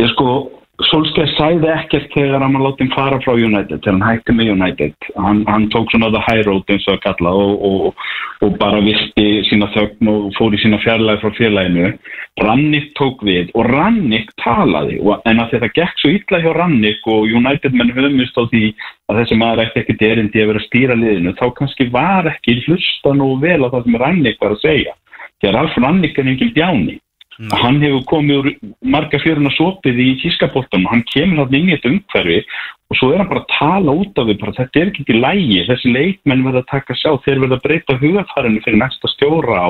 Ég 0.00 0.12
sko, 0.12 0.38
Solskjaer 0.84 1.30
sæði 1.38 1.68
ekkert 1.72 2.10
þegar 2.12 2.42
hann 2.44 2.56
var 2.58 2.66
látið 2.66 2.90
fara 2.92 3.16
frá 3.24 3.32
United, 3.32 3.78
þegar 3.80 3.94
hann 3.94 4.04
hætti 4.04 4.34
með 4.36 4.50
United. 4.52 5.06
Hann, 5.16 5.38
hann 5.48 5.64
tók 5.72 5.88
svona 5.92 6.10
the 6.12 6.20
high 6.26 6.42
road 6.44 6.68
eins 6.68 6.84
og 6.90 6.98
að 6.98 7.04
kalla 7.06 7.32
og, 7.32 7.62
og, 7.64 8.02
og 8.44 8.58
bara 8.60 8.82
visti 8.84 9.24
sína 9.48 9.70
þögn 9.72 10.10
og 10.12 10.26
fór 10.36 10.52
í 10.52 10.60
sína 10.60 10.80
fjarlæði 10.84 11.22
frá 11.22 11.32
félaginu. 11.38 11.88
Rannik 12.44 12.90
tók 13.00 13.24
við 13.24 13.54
og 13.56 13.70
Rannik 13.70 14.28
talaði 14.44 14.98
og, 15.00 15.24
en 15.24 15.40
að 15.40 15.56
þetta 15.56 15.72
gekk 15.80 16.02
svo 16.02 16.12
illa 16.12 16.42
hjá 16.44 16.50
Rannik 16.58 17.08
og 17.08 17.32
United 17.40 17.72
menn 17.72 17.94
höfumist 17.96 18.36
á 18.36 18.44
því 18.44 18.66
að 19.08 19.22
þessi 19.22 19.40
maður 19.40 19.64
ætti 19.64 19.82
ekkert 19.84 20.06
erindi 20.10 20.44
að 20.44 20.52
vera 20.52 20.60
að 20.60 20.68
stýra 20.68 21.00
liðinu, 21.00 21.36
þá 21.40 21.46
kannski 21.56 21.88
var 21.94 22.28
ekki 22.34 22.60
hlusta 22.66 23.16
nú 23.16 23.32
vel 23.40 23.62
á 23.64 23.72
það 23.72 23.88
sem 23.88 23.98
Rannik 24.04 24.44
var 24.44 24.52
að 24.58 24.62
segja. 24.66 24.96
Þegar 25.40 25.60
Alf 25.62 25.80
Rannik 25.80 26.20
er 26.20 26.32
engin 26.34 26.52
bjáni. 27.36 27.60
Hann 27.62 27.82
hefur 27.84 28.04
komið 28.10 28.40
úr 28.40 28.48
marga 28.96 29.20
fjöruna 29.22 29.52
sopið 29.56 30.00
í 30.02 30.08
tískapoltanum, 30.22 30.88
hann 30.90 31.04
kemur 31.12 31.44
þarna 31.44 31.60
inn 31.60 31.70
í 31.70 31.76
þetta 31.76 31.92
umhverfi 31.92 32.40
og 32.86 32.98
svo 32.98 33.12
er 33.12 33.22
hann 33.22 33.30
bara 33.30 33.42
að 33.42 33.54
tala 33.58 33.94
út 34.00 34.18
af 34.18 34.26
því, 34.26 34.36
bara 34.40 34.56
þetta 34.56 34.80
er 34.80 34.90
ekki 34.92 35.06
í 35.10 35.20
lægi, 35.20 35.62
þessi 35.68 35.94
leikmenn 35.94 36.44
verða 36.46 36.62
að 36.62 36.70
taka 36.70 36.98
sjá, 36.98 37.10
þeir 37.24 37.42
verða 37.42 37.58
að 37.58 37.64
breyta 37.66 37.98
hugafarinu 38.02 38.62
fyrir 38.64 38.80
næsta 38.82 39.10
stjóra 39.14 39.58
á 39.58 39.68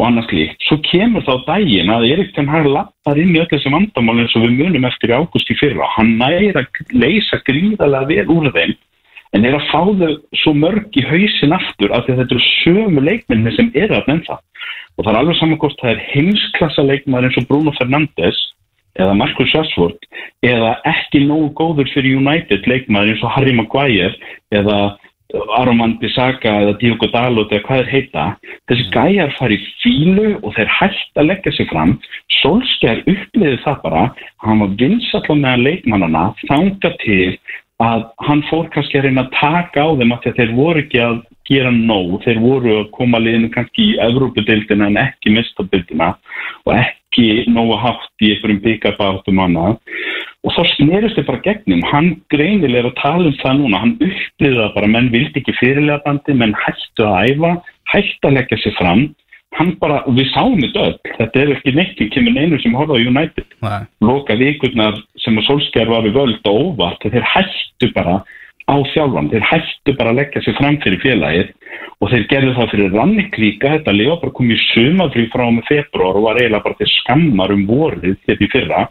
og 0.00 0.06
annars 0.06 0.30
líkt. 0.32 0.62
Svo 0.66 0.78
kemur 0.86 1.24
þá 1.26 1.44
daginn 1.46 1.92
að 1.92 2.06
Erik 2.08 2.32
Ten 2.34 2.48
Hag 2.48 2.64
lappar 2.66 3.18
inn 3.20 3.34
í 3.36 3.42
öll 3.42 3.50
þessi 3.50 3.72
vandamál 3.72 4.22
eins 4.22 4.34
og 4.38 4.46
við 4.46 4.56
munum 4.62 4.86
eftir 4.88 5.12
ágúst 5.12 5.52
í 5.52 5.58
fyrra. 5.60 5.90
Hann 5.98 6.16
næri 6.20 6.48
að 6.56 6.80
leysa 6.96 7.42
gríðarlega 7.46 8.08
vel 8.08 8.32
úr 8.32 8.48
þeim 8.56 8.72
en 9.32 9.46
er 9.48 9.56
að 9.56 9.68
fá 9.70 9.80
þau 10.00 10.16
svo 10.42 10.52
mörg 10.56 10.96
í 10.98 11.04
hausin 11.08 11.54
aftur 11.56 11.92
af 11.92 12.04
því 12.04 12.14
að 12.14 12.22
þetta 12.22 12.36
eru 12.36 12.48
sömu 12.48 13.04
leikmenni 13.04 13.54
sem 13.56 13.70
eru 13.74 13.96
að 14.00 14.10
það. 14.26 14.42
Og 14.96 15.04
það 15.04 15.12
er 15.12 15.20
alveg 15.20 15.38
saman 15.38 15.60
hvort 15.62 15.78
það 15.80 15.94
er 15.94 16.02
heimsklassa 16.12 16.84
leikmaður 16.86 17.28
eins 17.28 17.38
og 17.40 17.46
Bruno 17.48 17.72
Fernandes 17.78 18.40
eða 19.00 19.14
Marcus 19.16 19.54
Rashford 19.56 20.08
eða 20.44 20.74
ekki 20.90 21.22
nógu 21.24 21.52
góður 21.56 21.88
fyrir 21.94 22.18
United 22.20 22.68
leikmaður 22.68 23.14
eins 23.14 23.24
og 23.24 23.32
Harry 23.36 23.54
Maguire 23.56 24.12
eða 24.52 24.78
Aroman 25.56 25.96
Bissaka 26.00 26.50
eða 26.60 26.74
Diogo 26.80 27.08
Dalot 27.12 27.52
eða 27.52 27.64
hvað 27.66 27.82
er 27.82 27.90
heita. 27.92 28.24
Þessi 28.68 28.88
gæjar 28.92 29.32
fari 29.38 29.58
fílu 29.80 30.34
og 30.42 30.52
þeir 30.58 30.72
hægt 30.76 31.20
að 31.20 31.28
leggja 31.30 31.54
sig 31.56 31.70
fram. 31.70 31.94
Solskjær 32.42 33.00
uppliði 33.08 33.60
það 33.64 33.80
bara 33.86 34.04
hann 34.44 34.60
var 34.60 34.74
vinsallan 34.80 35.40
meðan 35.40 35.64
leikmannana 35.68 36.26
þanga 36.44 36.92
til 37.00 37.38
að 37.82 38.06
hann 38.26 38.42
fór 38.48 38.68
kannski 38.72 38.98
að 38.98 39.08
reyna 39.08 39.26
að 39.26 39.36
taka 39.38 39.84
á 39.84 39.90
þeim 39.98 40.14
að 40.14 40.26
þeir 40.38 40.56
voru 40.56 40.82
ekki 40.82 41.00
að 41.02 41.20
gera 41.48 41.70
nóg, 41.74 42.18
þeir 42.24 42.40
voru 42.42 42.74
að 42.80 42.90
koma 42.94 43.20
liðinu 43.20 43.50
kannski 43.52 43.86
í 43.90 44.00
Evrópudildina 44.06 44.88
en 44.90 44.98
ekki 45.02 45.32
mestadildina 45.34 46.12
og 46.66 46.74
ekki 46.76 47.26
nógu 47.52 47.78
hátt 47.82 48.24
í 48.24 48.32
einhverjum 48.32 48.62
pick-up-áttum 48.64 49.42
annað. 49.42 49.80
Og 50.42 50.54
þá 50.56 50.62
snerist 50.74 51.18
þið 51.18 51.26
bara 51.28 51.42
gegnum, 51.44 51.82
hann 51.90 52.08
greinilega 52.32 52.82
er 52.82 52.88
að 52.90 53.00
tala 53.02 53.28
um 53.30 53.36
það 53.42 53.58
núna, 53.60 53.82
hann 53.82 53.96
upplýði 53.98 54.56
það 54.58 54.72
bara, 54.76 54.92
menn 54.94 55.10
vildi 55.12 55.42
ekki 55.42 55.58
fyrirlega 55.58 56.02
bandi, 56.06 56.38
menn 56.38 56.56
hættu 56.64 57.06
að 57.06 57.28
æfa, 57.30 57.52
hættu 57.92 58.30
að 58.30 58.36
leggja 58.38 58.58
sig 58.62 58.74
fram, 58.78 59.04
hann 59.58 59.72
bara, 59.80 60.02
og 60.08 60.16
við 60.16 60.30
sáum 60.32 60.60
þetta 60.60 60.84
öll, 60.88 60.98
þetta 61.18 61.40
er 61.42 61.50
ekki 61.56 61.74
neitt, 61.76 61.96
við 62.00 62.12
kemur 62.14 62.38
einu 62.40 62.60
sem 62.62 62.76
horfði 62.76 63.00
á 63.00 63.04
United, 63.12 63.56
Nei. 63.64 63.80
loka 64.04 64.36
vikurnar 64.40 65.00
sem 65.20 65.36
að 65.38 65.48
Solskjær 65.48 65.90
var 65.92 66.06
við 66.06 66.16
völd 66.16 66.48
og 66.48 66.62
óvart, 66.68 67.04
þeir 67.04 67.26
hættu 67.34 67.90
bara 67.96 68.22
á 68.70 68.76
þjálfan, 68.92 69.28
þeir 69.32 69.44
hættu 69.50 69.96
bara 69.98 70.14
að 70.14 70.20
leggja 70.22 70.42
sig 70.46 70.56
fram 70.56 70.78
fyrir 70.84 71.02
félagið 71.02 71.52
og 72.00 72.10
þeir 72.12 72.24
gerðu 72.30 72.54
það 72.56 72.72
fyrir 72.72 72.96
rannik 72.96 73.38
líka, 73.38 73.76
þetta 73.76 73.94
lifa 73.96 74.18
bara 74.22 74.36
komið 74.38 74.56
í 74.56 74.64
sumafrí 74.70 75.28
frá 75.34 75.44
með 75.50 75.68
februar 75.68 76.18
og 76.18 76.26
var 76.28 76.40
eiginlega 76.40 76.66
bara 76.66 76.80
til 76.80 76.90
skammar 76.96 77.54
um 77.54 77.64
vorið 77.68 78.18
þetta 78.26 78.46
í 78.46 78.50
fyrra 78.54 78.82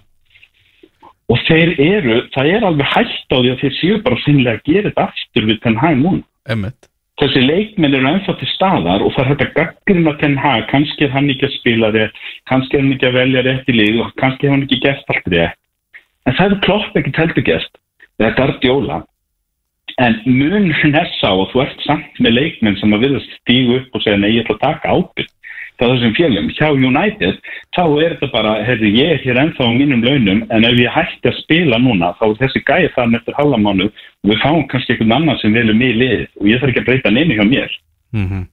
og 1.31 1.43
þeir 1.47 1.73
eru, 1.79 2.21
það 2.35 2.53
er 2.55 2.67
alveg 2.67 2.93
hægt 2.93 3.31
á 3.31 3.37
því 3.39 3.51
að 3.53 3.61
þeir 3.63 3.75
séu 3.79 3.99
bara 4.05 4.23
sinnlega 4.25 4.59
að 4.59 4.65
gera 4.67 4.89
þetta 4.89 5.07
aftur 5.09 5.47
við 5.47 5.61
Ten 5.63 5.77
Hag 5.79 5.99
núna. 5.99 6.25
Einmitt. 6.49 6.90
Þessi 7.19 7.41
leikminn 7.43 7.93
eru 7.97 8.07
ennþá 8.07 8.33
til 8.39 8.47
staðar 8.53 9.03
og 9.05 9.11
það 9.13 9.23
er 9.23 9.29
hægt 9.31 9.43
að 9.45 9.53
gaggrina 9.57 10.13
Ten 10.21 10.37
Hag, 10.41 10.63
kannski 10.71 11.05
er 11.05 11.13
hann 11.13 11.29
ekki 11.29 11.47
að 11.49 11.57
spila 11.57 11.91
rétt, 11.93 12.21
kannski 12.49 12.77
er 12.77 12.83
hann 12.85 12.95
ekki 12.95 13.09
að 13.09 13.17
velja 13.19 13.43
rétt 13.45 13.69
í 13.69 13.75
lið 13.77 13.99
og 14.05 14.13
kannski 14.21 14.47
er 14.47 14.55
hann 14.55 14.65
ekki 14.65 14.79
gert 14.85 15.13
allt 15.13 15.29
rétt. 15.33 15.59
En 16.25 16.37
það 16.37 16.55
er 16.55 16.63
klopp 16.65 16.97
ekki 16.97 17.13
teltu 17.17 17.43
gert, 17.45 17.81
það 18.17 18.27
er 18.29 18.37
Guardiola. 18.39 19.01
En 20.01 20.17
munurinn 20.25 20.95
er 20.95 21.11
sá 21.19 21.29
og 21.33 21.51
þú 21.51 21.65
ert 21.65 21.85
samt 21.85 22.23
með 22.23 22.37
leikmenn 22.39 22.79
sem 22.79 22.95
að 22.95 23.05
virðast 23.05 23.37
stígu 23.41 23.77
upp 23.81 23.97
og 23.97 24.05
segja 24.05 24.21
nei, 24.21 24.31
ég 24.37 24.45
ætla 24.45 24.57
að 24.57 24.65
taka 24.65 24.95
ábyrg 24.95 25.31
hjá 25.81 25.89
þessum 25.89 26.13
fjölum. 26.17 26.49
Hjá 26.53 26.69
United, 26.77 27.41
þá 27.75 27.83
er 28.03 28.15
þetta 28.15 28.29
bara, 28.35 28.53
herri, 28.67 28.93
ég 28.99 29.15
er 29.15 29.21
hér 29.25 29.41
ennþá 29.41 29.65
á 29.65 29.71
mínum 29.73 30.05
launum, 30.05 30.43
en 30.53 30.67
ef 30.67 30.79
ég 30.79 30.93
hætti 30.93 31.31
að 31.31 31.39
spila 31.41 31.81
núna, 31.81 32.13
þá 32.19 32.25
er 32.29 32.39
þessi 32.43 32.63
gæði 32.69 32.91
þann 32.95 33.17
eftir 33.17 33.37
halvamánu 33.39 33.89
og 33.89 34.31
við 34.31 34.41
fáum 34.43 34.65
kannski 34.69 34.95
einhvern 34.95 35.15
annan 35.17 35.39
sem 35.41 35.55
velur 35.57 35.77
mig 35.77 35.95
í 35.95 35.99
liðið 36.01 36.27
og 36.39 36.49
ég 36.51 36.61
þarf 36.61 36.73
ekki 36.73 36.83
að 36.83 36.89
breyta 36.89 37.13
neina 37.13 37.37
hjá 37.39 37.45
mér. 37.49 37.77
Mhm. 38.13 38.43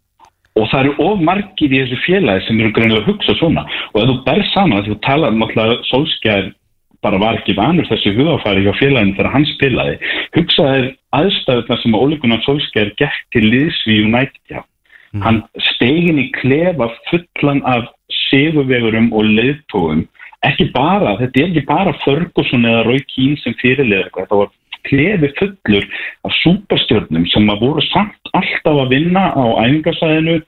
Og 0.59 0.71
það 0.73 0.81
eru 0.81 0.95
of 1.05 1.21
margir 1.23 1.71
í 1.71 1.83
þessu 1.85 1.99
félagi 2.03 2.47
sem 2.47 2.61
eru 2.61 2.73
greinlega 2.75 3.05
að 3.05 3.11
hugsa 3.13 3.35
svona 3.39 3.63
og 3.93 4.01
ef 4.01 4.09
þú 4.09 4.17
berð 4.25 4.47
saman 4.55 4.79
að 4.79 4.89
þú 4.89 4.97
talar 5.07 5.37
um 5.37 5.45
alltaf 5.45 5.85
Solskjær 5.87 6.49
bara 7.03 7.19
var 7.23 7.39
ekki 7.39 7.55
vanur 7.55 7.87
þessu 7.87 8.11
hugafæri 8.17 8.65
hjá 8.65 8.73
félaginu 8.75 9.15
þegar 9.15 9.31
hann 9.37 9.47
spilaði 9.53 9.95
hugsaði 10.35 10.89
aðstæðuna 11.15 11.79
sem 11.83 11.95
Ole 11.95 12.19
Gunnar 12.19 12.43
Solskjær 12.43 12.91
gekk 12.99 13.21
til 13.37 13.45
liðs 13.47 13.79
við 13.87 14.09
United 14.09 14.43
hjá 14.51 14.65
hann 15.25 15.43
stegin 15.73 16.21
í 16.21 16.29
klefa 16.37 16.91
fullan 17.09 17.63
af 17.65 17.89
sigurvegurum 18.29 19.13
og 19.17 19.25
leiðtóum 19.25 20.07
ekki 20.47 20.69
bara, 20.75 21.17
þetta 21.19 21.41
er 21.41 21.49
ekki 21.51 21.65
bara 21.67 21.95
Ferguson 22.05 22.67
eða 22.69 22.85
Roy 22.87 23.01
Keane 23.11 23.41
sem 23.43 23.57
fyrirlega 23.59 24.07
eitthvað, 24.07 24.29
þetta 24.29 24.41
var 24.43 24.55
klefi 24.89 25.31
fullur 25.39 25.89
af 26.29 26.37
superstjörnum 26.43 27.27
sem 27.33 27.51
að 27.51 27.65
voru 27.67 27.83
samt 27.89 28.31
alltaf 28.39 28.85
að 28.85 28.95
vinna 28.95 29.25
á 29.35 29.45
æfingarsæðinu 29.65 30.39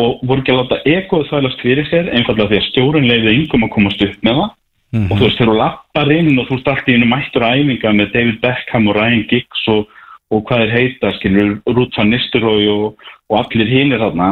og 0.00 0.24
voru 0.24 0.40
ekki 0.40 0.54
að 0.54 0.60
láta 0.62 0.80
ekoðu 0.88 1.28
þælast 1.28 1.62
fyrir 1.62 1.88
sér 1.90 2.10
einfallega 2.16 2.50
því 2.50 2.58
að 2.58 2.68
stjórun 2.70 3.08
leiði 3.08 3.34
yngum 3.38 3.66
að 3.66 3.74
komast 3.76 4.04
upp 4.06 4.20
með 4.24 4.38
það. 4.40 4.52
Og 4.92 5.12
þú 5.16 5.24
veist, 5.24 5.38
þegar 5.38 5.48
þú 5.48 5.56
lappar 5.56 6.10
inn 6.12 6.38
og 6.38 6.48
þú 6.48 6.56
ert 6.58 6.66
alltaf 6.68 6.88
í 6.88 6.94
einu 6.96 7.06
mættur 7.08 7.44
æfinga 7.48 7.92
með 7.96 8.10
David 8.12 8.40
Beckham 8.42 8.88
og 8.90 8.96
Ryan 8.98 9.22
Giggs 9.30 9.62
og, 9.72 9.86
og 10.32 10.46
hvað 10.48 10.64
er 10.64 10.72
heita, 10.76 11.12
skilur, 11.18 11.58
van 11.66 12.10
Nistelrooy 12.10 12.70
og, 12.72 13.10
og 13.30 13.38
allir 13.42 13.68
hinir 13.68 14.00
þarna 14.02 14.30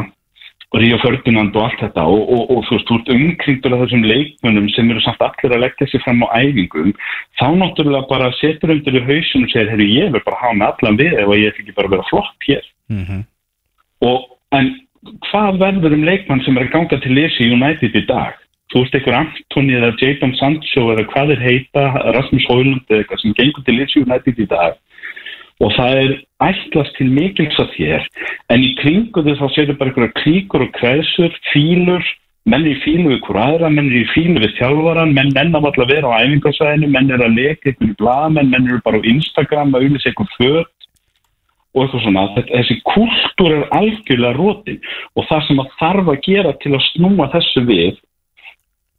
og 0.71 0.79
Ríó 0.79 1.01
Ferdinand 1.03 1.57
og 1.59 1.65
allt 1.67 1.81
þetta 1.83 2.03
og, 2.07 2.21
og, 2.31 2.43
og 2.55 2.61
þú 2.69 2.77
veist, 2.77 2.87
þú 2.89 2.99
ert 3.01 3.09
umkringdur 3.15 3.73
af 3.75 3.81
þessum 3.83 4.05
leikmönnum 4.07 4.69
sem 4.71 4.91
eru 4.93 5.01
samt 5.03 5.25
allir 5.27 5.55
að 5.57 5.65
leggja 5.65 5.89
sig 5.91 6.03
fram 6.05 6.23
á 6.23 6.29
æfingum 6.39 6.93
þá 7.41 7.47
náttúrulega 7.59 8.07
bara 8.13 8.29
setur 8.39 8.75
undir 8.77 9.01
í 9.01 9.03
hausinu 9.09 9.49
og 9.49 9.55
segir, 9.55 9.73
herru, 9.73 9.89
ég 9.89 10.13
verð 10.15 10.29
bara 10.29 10.39
að 10.39 10.45
hafa 10.45 10.59
með 10.61 10.71
allan 10.71 11.01
við 11.01 11.17
ef 11.19 11.33
ég 11.41 11.59
ekki 11.65 11.75
bara 11.75 11.91
að 11.91 11.97
vera 11.97 12.11
flott 12.13 12.47
hér 12.49 12.69
Mhm. 12.91 13.25
og, 14.03 14.23
en 14.53 14.71
hvað 15.31 15.59
verður 15.61 15.93
um 15.95 16.07
leikmann 16.07 16.41
sem 16.45 16.57
er 16.59 16.65
að 16.67 16.73
ganga 16.73 17.01
til 17.03 17.15
lesi 17.15 17.51
United 17.51 17.95
í 17.95 18.07
dag? 18.07 18.39
Þú 18.71 18.85
veist 18.85 18.95
einhver 18.95 19.17
Antoni 19.19 19.75
eða 19.75 19.93
Jadon 19.99 20.35
Sancho 20.39 20.89
eða 20.95 21.05
hvað 21.11 21.33
er 21.35 21.41
heita, 21.43 21.85
Rasmus 22.15 22.47
Højlund 22.51 22.87
eða 22.91 23.03
eitthvað 23.03 23.23
sem 23.23 23.35
gengur 23.39 23.65
til 23.67 23.79
lesi 23.79 24.03
United 24.03 24.39
í 24.39 24.47
dag 24.51 24.79
og 25.61 25.75
það 25.77 25.99
er 26.03 26.15
ætlast 26.47 26.97
til 26.97 27.11
mikils 27.13 27.59
að 27.61 27.75
þér. 27.77 28.09
En 28.53 28.65
í 28.65 28.73
kringu 28.81 29.25
þess 29.27 29.45
að 29.45 29.55
séu 29.57 29.77
bara 29.77 29.93
einhverja 29.93 30.17
klíkur 30.23 30.65
og 30.67 30.75
kreðsur, 30.79 31.37
fílur. 31.53 32.05
Menn 32.49 32.65
er 32.65 32.73
í 32.73 32.81
fílu 32.81 33.11
við 33.13 33.21
hver 33.27 33.37
aðra, 33.37 33.69
menn 33.69 33.91
er 33.91 33.99
í 34.01 34.07
fílu 34.15 34.41
við 34.41 34.55
þjálfaran, 34.57 35.13
menn 35.13 35.35
að 35.37 35.59
alltaf 35.61 35.91
vera 35.91 36.09
á 36.09 36.25
æfingarsæðinu, 36.25 36.89
menn 36.89 37.13
er 37.13 37.25
að 37.27 37.37
leka 37.37 37.69
einhverju 37.69 37.97
blaðmenn, 38.01 38.49
menn 38.51 38.71
eru 38.71 38.81
bara 38.87 38.97
á 38.97 39.09
Instagram 39.13 39.75
að 39.77 39.85
auðvitað 39.85 40.09
einhver 40.11 40.31
föt 40.39 40.77
og 41.71 41.85
eitthvað 41.85 42.03
svona, 42.03 42.23
þessi 42.49 42.77
kultúr 42.89 43.53
er 43.55 43.67
algjörlega 43.77 44.39
rótin 44.39 44.81
og 45.15 45.27
það 45.29 45.45
sem 45.47 45.61
að 45.63 45.75
þarf 45.79 46.09
að 46.11 46.23
gera 46.27 46.55
til 46.63 46.73
að 46.75 46.87
snúa 46.89 47.29
þessu 47.35 47.63
við 47.69 48.01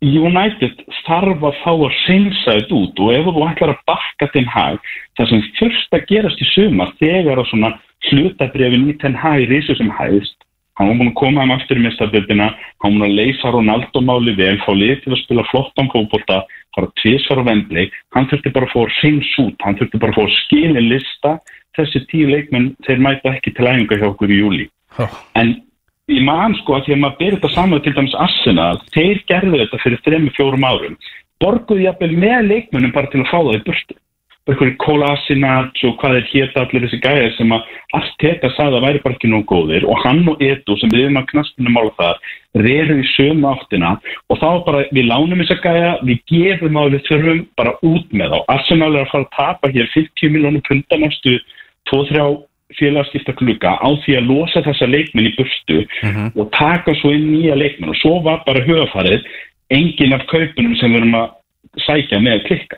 United 0.01 0.79
þarf 1.05 1.43
að 1.45 1.57
fá 1.61 1.71
að 1.71 1.97
reynsa 2.07 2.55
þetta 2.57 2.77
út 2.77 3.01
og 3.05 3.11
ef 3.13 3.27
þú 3.27 3.43
ætlar 3.45 3.73
að 3.75 3.83
bakka 3.89 4.27
til 4.33 4.45
hag 4.49 4.79
það 5.17 5.29
sem 5.29 5.43
fyrst 5.59 5.97
að 5.97 6.07
gerast 6.09 6.41
í 6.41 6.47
sumar 6.55 6.95
þegar 6.97 7.41
að 7.41 7.51
svona 7.51 7.75
hlutabrefin 8.09 8.89
í 8.89 8.95
ten 9.01 9.17
hag 9.21 9.43
í 9.43 9.49
risu 9.51 9.77
sem 9.77 9.93
hæðist 9.99 10.39
hann 10.79 10.89
var 10.89 10.97
búin 10.97 11.11
að 11.11 11.19
koma 11.21 11.45
um 11.45 11.53
aftur 11.53 11.77
í 11.77 11.85
mistarbyrðina 11.85 12.49
hann 12.49 12.81
var 12.81 12.95
búin 12.97 13.07
að 13.11 13.17
leysa 13.19 13.53
Ronaldo 13.53 14.01
máli 14.01 14.33
vel 14.41 14.57
fá 14.65 14.71
lið 14.73 15.03
til 15.03 15.13
að 15.13 15.21
spila 15.21 15.47
flottan 15.51 15.93
fókbólta 15.93 16.41
fara 16.75 16.93
tvísvar 17.03 17.43
á 17.45 17.49
vendli 17.51 17.87
hann 18.15 18.29
þurfti 18.31 18.55
bara 18.57 18.69
að 18.69 18.73
fá 18.73 18.81
að 18.81 18.93
reynsa 19.03 19.45
út 19.45 19.65
hann 19.67 19.77
þurfti 19.77 20.01
bara 20.01 20.15
að 20.15 20.17
fá 20.17 20.23
að 20.25 20.37
skilja 20.39 20.87
lista 20.87 21.39
þessi 21.77 22.07
tíu 22.09 22.31
leikmenn 22.31 22.71
þeir 22.87 23.03
mæta 23.05 23.35
ekki 23.35 23.53
til 23.53 23.69
æfinga 23.69 24.01
hjá 24.01 24.09
okkur 24.09 24.33
í 24.33 24.41
júli 24.41 24.65
Ó. 24.97 25.05
en 25.37 25.59
ég 26.09 26.23
man 26.25 26.55
sko 26.59 26.77
að 26.77 26.85
því 26.85 26.95
að 26.95 27.01
maður 27.03 27.19
byrja 27.19 27.39
þetta 27.39 27.55
saman 27.55 27.83
til 27.85 27.95
dæmis 27.97 28.19
Arsenal, 28.25 28.77
þeir 28.95 29.23
gerðu 29.29 29.59
þetta 29.63 29.81
fyrir 29.83 30.05
þremi 30.05 30.31
fjórum 30.37 30.65
árum, 30.67 30.95
borguðu 31.41 31.85
jafnvel 31.85 32.15
með 32.17 32.47
leikmönnum 32.51 32.95
bara 32.95 33.11
til 33.11 33.21
að 33.21 33.29
fá 33.31 33.37
það 33.39 33.59
í 33.59 33.65
burtu. 33.67 34.01
Einhverju 34.49 34.73
Kolasinac 34.81 35.77
og 35.85 35.99
hvað 36.01 36.15
er 36.17 36.23
hér 36.31 36.55
allir 36.57 36.85
þessi 36.87 36.97
gæðir 37.03 37.33
sem 37.35 37.51
að 37.53 37.67
allt 37.93 38.15
þetta 38.23 38.49
sagði 38.55 38.79
að 38.79 38.85
væri 38.87 39.01
bara 39.03 39.15
ekki 39.15 39.29
nóg 39.29 39.43
góðir. 39.51 39.85
Og 39.85 40.01
hann 40.01 40.23
og 40.31 40.41
Edu 40.41 40.77
sem 40.81 40.89
við 40.91 41.05
erum 41.05 41.19
að 41.21 41.27
knastinu 41.29 41.73
mála 41.75 41.93
þar 41.99 42.31
reru 42.65 42.97
í 42.97 43.05
sömu 43.13 43.51
áttina. 43.51 43.91
Og 44.33 44.41
þá 44.41 44.49
bara 44.65 44.81
við 44.89 45.07
lánum 45.11 45.43
þessa 45.43 45.59
gæða, 45.61 45.91
við 46.09 46.23
gefum 46.33 46.79
á 46.81 46.83
við 46.89 47.05
þurfum 47.07 47.43
bara 47.61 47.75
út 47.85 48.17
með 48.17 48.33
þá. 48.33 48.39
Arsenal 48.55 48.91
er 48.95 49.03
að 49.05 49.11
fara 49.13 49.27
að 49.27 49.35
tapa 49.37 49.71
hér 49.77 49.93
50 49.93 50.33
miljónum 50.33 50.65
punta 50.65 50.99
næstu 50.99 51.37
2-3 51.93 52.25
félagskipta 52.79 53.35
klukka 53.37 53.77
á 53.77 53.89
því 54.03 54.17
að 54.19 54.27
losa 54.29 54.63
þessa 54.65 54.89
leikminn 54.89 55.29
í 55.29 55.35
burstu 55.37 55.81
og 56.35 56.51
taka 56.57 56.95
svo 56.99 57.13
inn 57.15 57.31
nýja 57.31 57.57
leikminn 57.59 57.93
og 57.93 57.99
svo 58.01 58.19
var 58.25 58.43
bara 58.45 58.63
höfafarið 58.65 59.25
engin 59.71 60.13
af 60.13 60.27
kaupunum 60.27 60.75
sem 60.79 60.91
við 60.91 61.01
erum 61.01 61.19
að 61.21 61.29
sækja 61.85 62.19
með 62.19 62.37
að 62.37 62.47
klikka. 62.49 62.77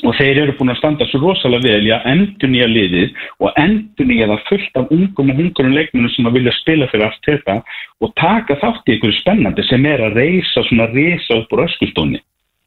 Og 0.00 0.14
þeir 0.16 0.38
eru 0.42 0.54
búin 0.56 0.72
að 0.72 0.78
standa 0.78 1.06
svo 1.10 1.20
rosalega 1.20 1.68
vel 1.68 1.88
í 1.88 1.92
að 1.92 2.06
endur 2.08 2.48
nýja 2.48 2.68
liðið 2.70 3.10
og 3.44 3.58
endur 3.60 4.08
nýja 4.08 4.30
það 4.30 4.46
fullt 4.48 4.80
af 4.80 4.92
ungum 4.96 5.32
og 5.32 5.40
hungurum 5.40 5.76
leikmennum 5.76 6.12
sem 6.14 6.28
að 6.28 6.38
vilja 6.38 6.56
spila 6.56 6.88
fyrir 6.88 7.06
allt 7.08 7.28
þetta 7.28 7.56
og 8.00 8.14
taka 8.16 8.56
þátt 8.62 8.88
í 8.88 8.96
einhverju 8.96 9.18
spennandi 9.18 9.66
sem 9.68 9.86
er 9.86 10.00
að 10.06 10.16
reysa 10.20 10.64
svona 10.68 10.88
reysa 10.92 11.42
upp 11.42 11.52
úr 11.52 11.66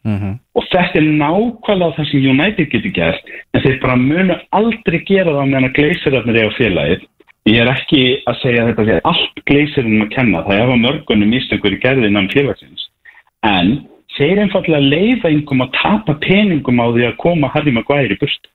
öskustóni 0.04 0.40
og 0.54 0.68
þetta 0.70 1.00
er 1.00 1.08
nákvæmlega 1.22 1.96
það 1.98 2.10
sem 2.10 2.28
United 2.30 2.70
getur 2.72 2.94
gert 2.94 3.32
en 3.54 3.64
þeir 3.64 3.80
bara 3.82 3.96
munu 3.96 4.36
aldrei 4.52 5.00
gera 5.08 5.32
það 5.32 5.50
meðan 5.50 5.70
að 5.70 5.76
gleysirarnir 5.78 6.40
er 6.40 6.50
á 6.52 6.58
félagið. 6.58 7.08
Ég 7.46 7.60
er 7.60 7.72
ekki 7.72 8.04
að 8.30 8.38
segja 8.40 8.64
að 8.64 8.70
þetta 8.70 8.86
sé 8.88 9.00
allt 9.04 9.42
gleysirinn 9.50 10.04
að 10.06 10.14
kenna, 10.14 10.44
það 10.44 10.60
er 10.60 10.70
að 10.72 10.84
mörgunum 10.84 11.34
mistökur 11.34 11.76
í 11.76 11.80
gerðinnan 11.84 12.30
félagsins. 12.32 12.88
En 13.44 13.74
þeir 14.16 14.44
einfallega 14.46 14.80
leiða 14.80 15.34
yngum 15.34 15.66
að 15.66 15.74
tapa 15.82 16.16
peningum 16.24 16.80
á 16.80 16.88
því 16.94 17.08
að 17.10 17.20
koma 17.20 17.52
Harry 17.52 17.74
Maguire 17.76 18.16
í 18.16 18.20
burt 18.22 18.48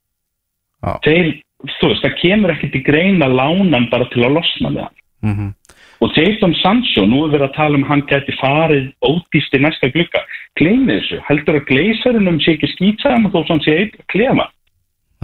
Já. 0.84 0.94
þeir, 1.04 1.32
þú 1.80 1.90
veist, 1.90 2.04
það 2.04 2.18
kemur 2.22 2.54
ekki 2.54 2.70
til 2.72 2.84
greina 2.86 3.28
lánan 3.28 3.90
bara 3.90 4.08
til 4.12 4.24
að 4.24 4.38
losna 4.38 4.70
með 4.70 4.86
hann. 4.86 4.98
Mhm. 5.26 5.54
Og 6.00 6.14
Jadon 6.14 6.54
Sancho, 6.62 7.06
nú 7.06 7.24
er 7.26 7.32
verið 7.34 7.48
að 7.48 7.56
tala 7.56 7.78
um 7.78 7.86
hann 7.88 8.04
geti 8.06 8.34
farið 8.38 8.86
ódýst 9.02 9.56
í 9.56 9.62
næsta 9.62 9.90
glugga. 9.94 10.22
Gleymið 10.58 11.00
þessu, 11.00 11.18
heldur 11.26 11.58
að 11.58 11.66
gleysarinnum 11.70 12.38
sé 12.42 12.54
ekki 12.54 12.70
skýtsaðan 12.74 13.26
og 13.26 13.34
þó 13.34 13.40
sem 13.48 13.62
sé 13.66 13.76
eitt 13.82 13.98
klefa? 14.12 14.46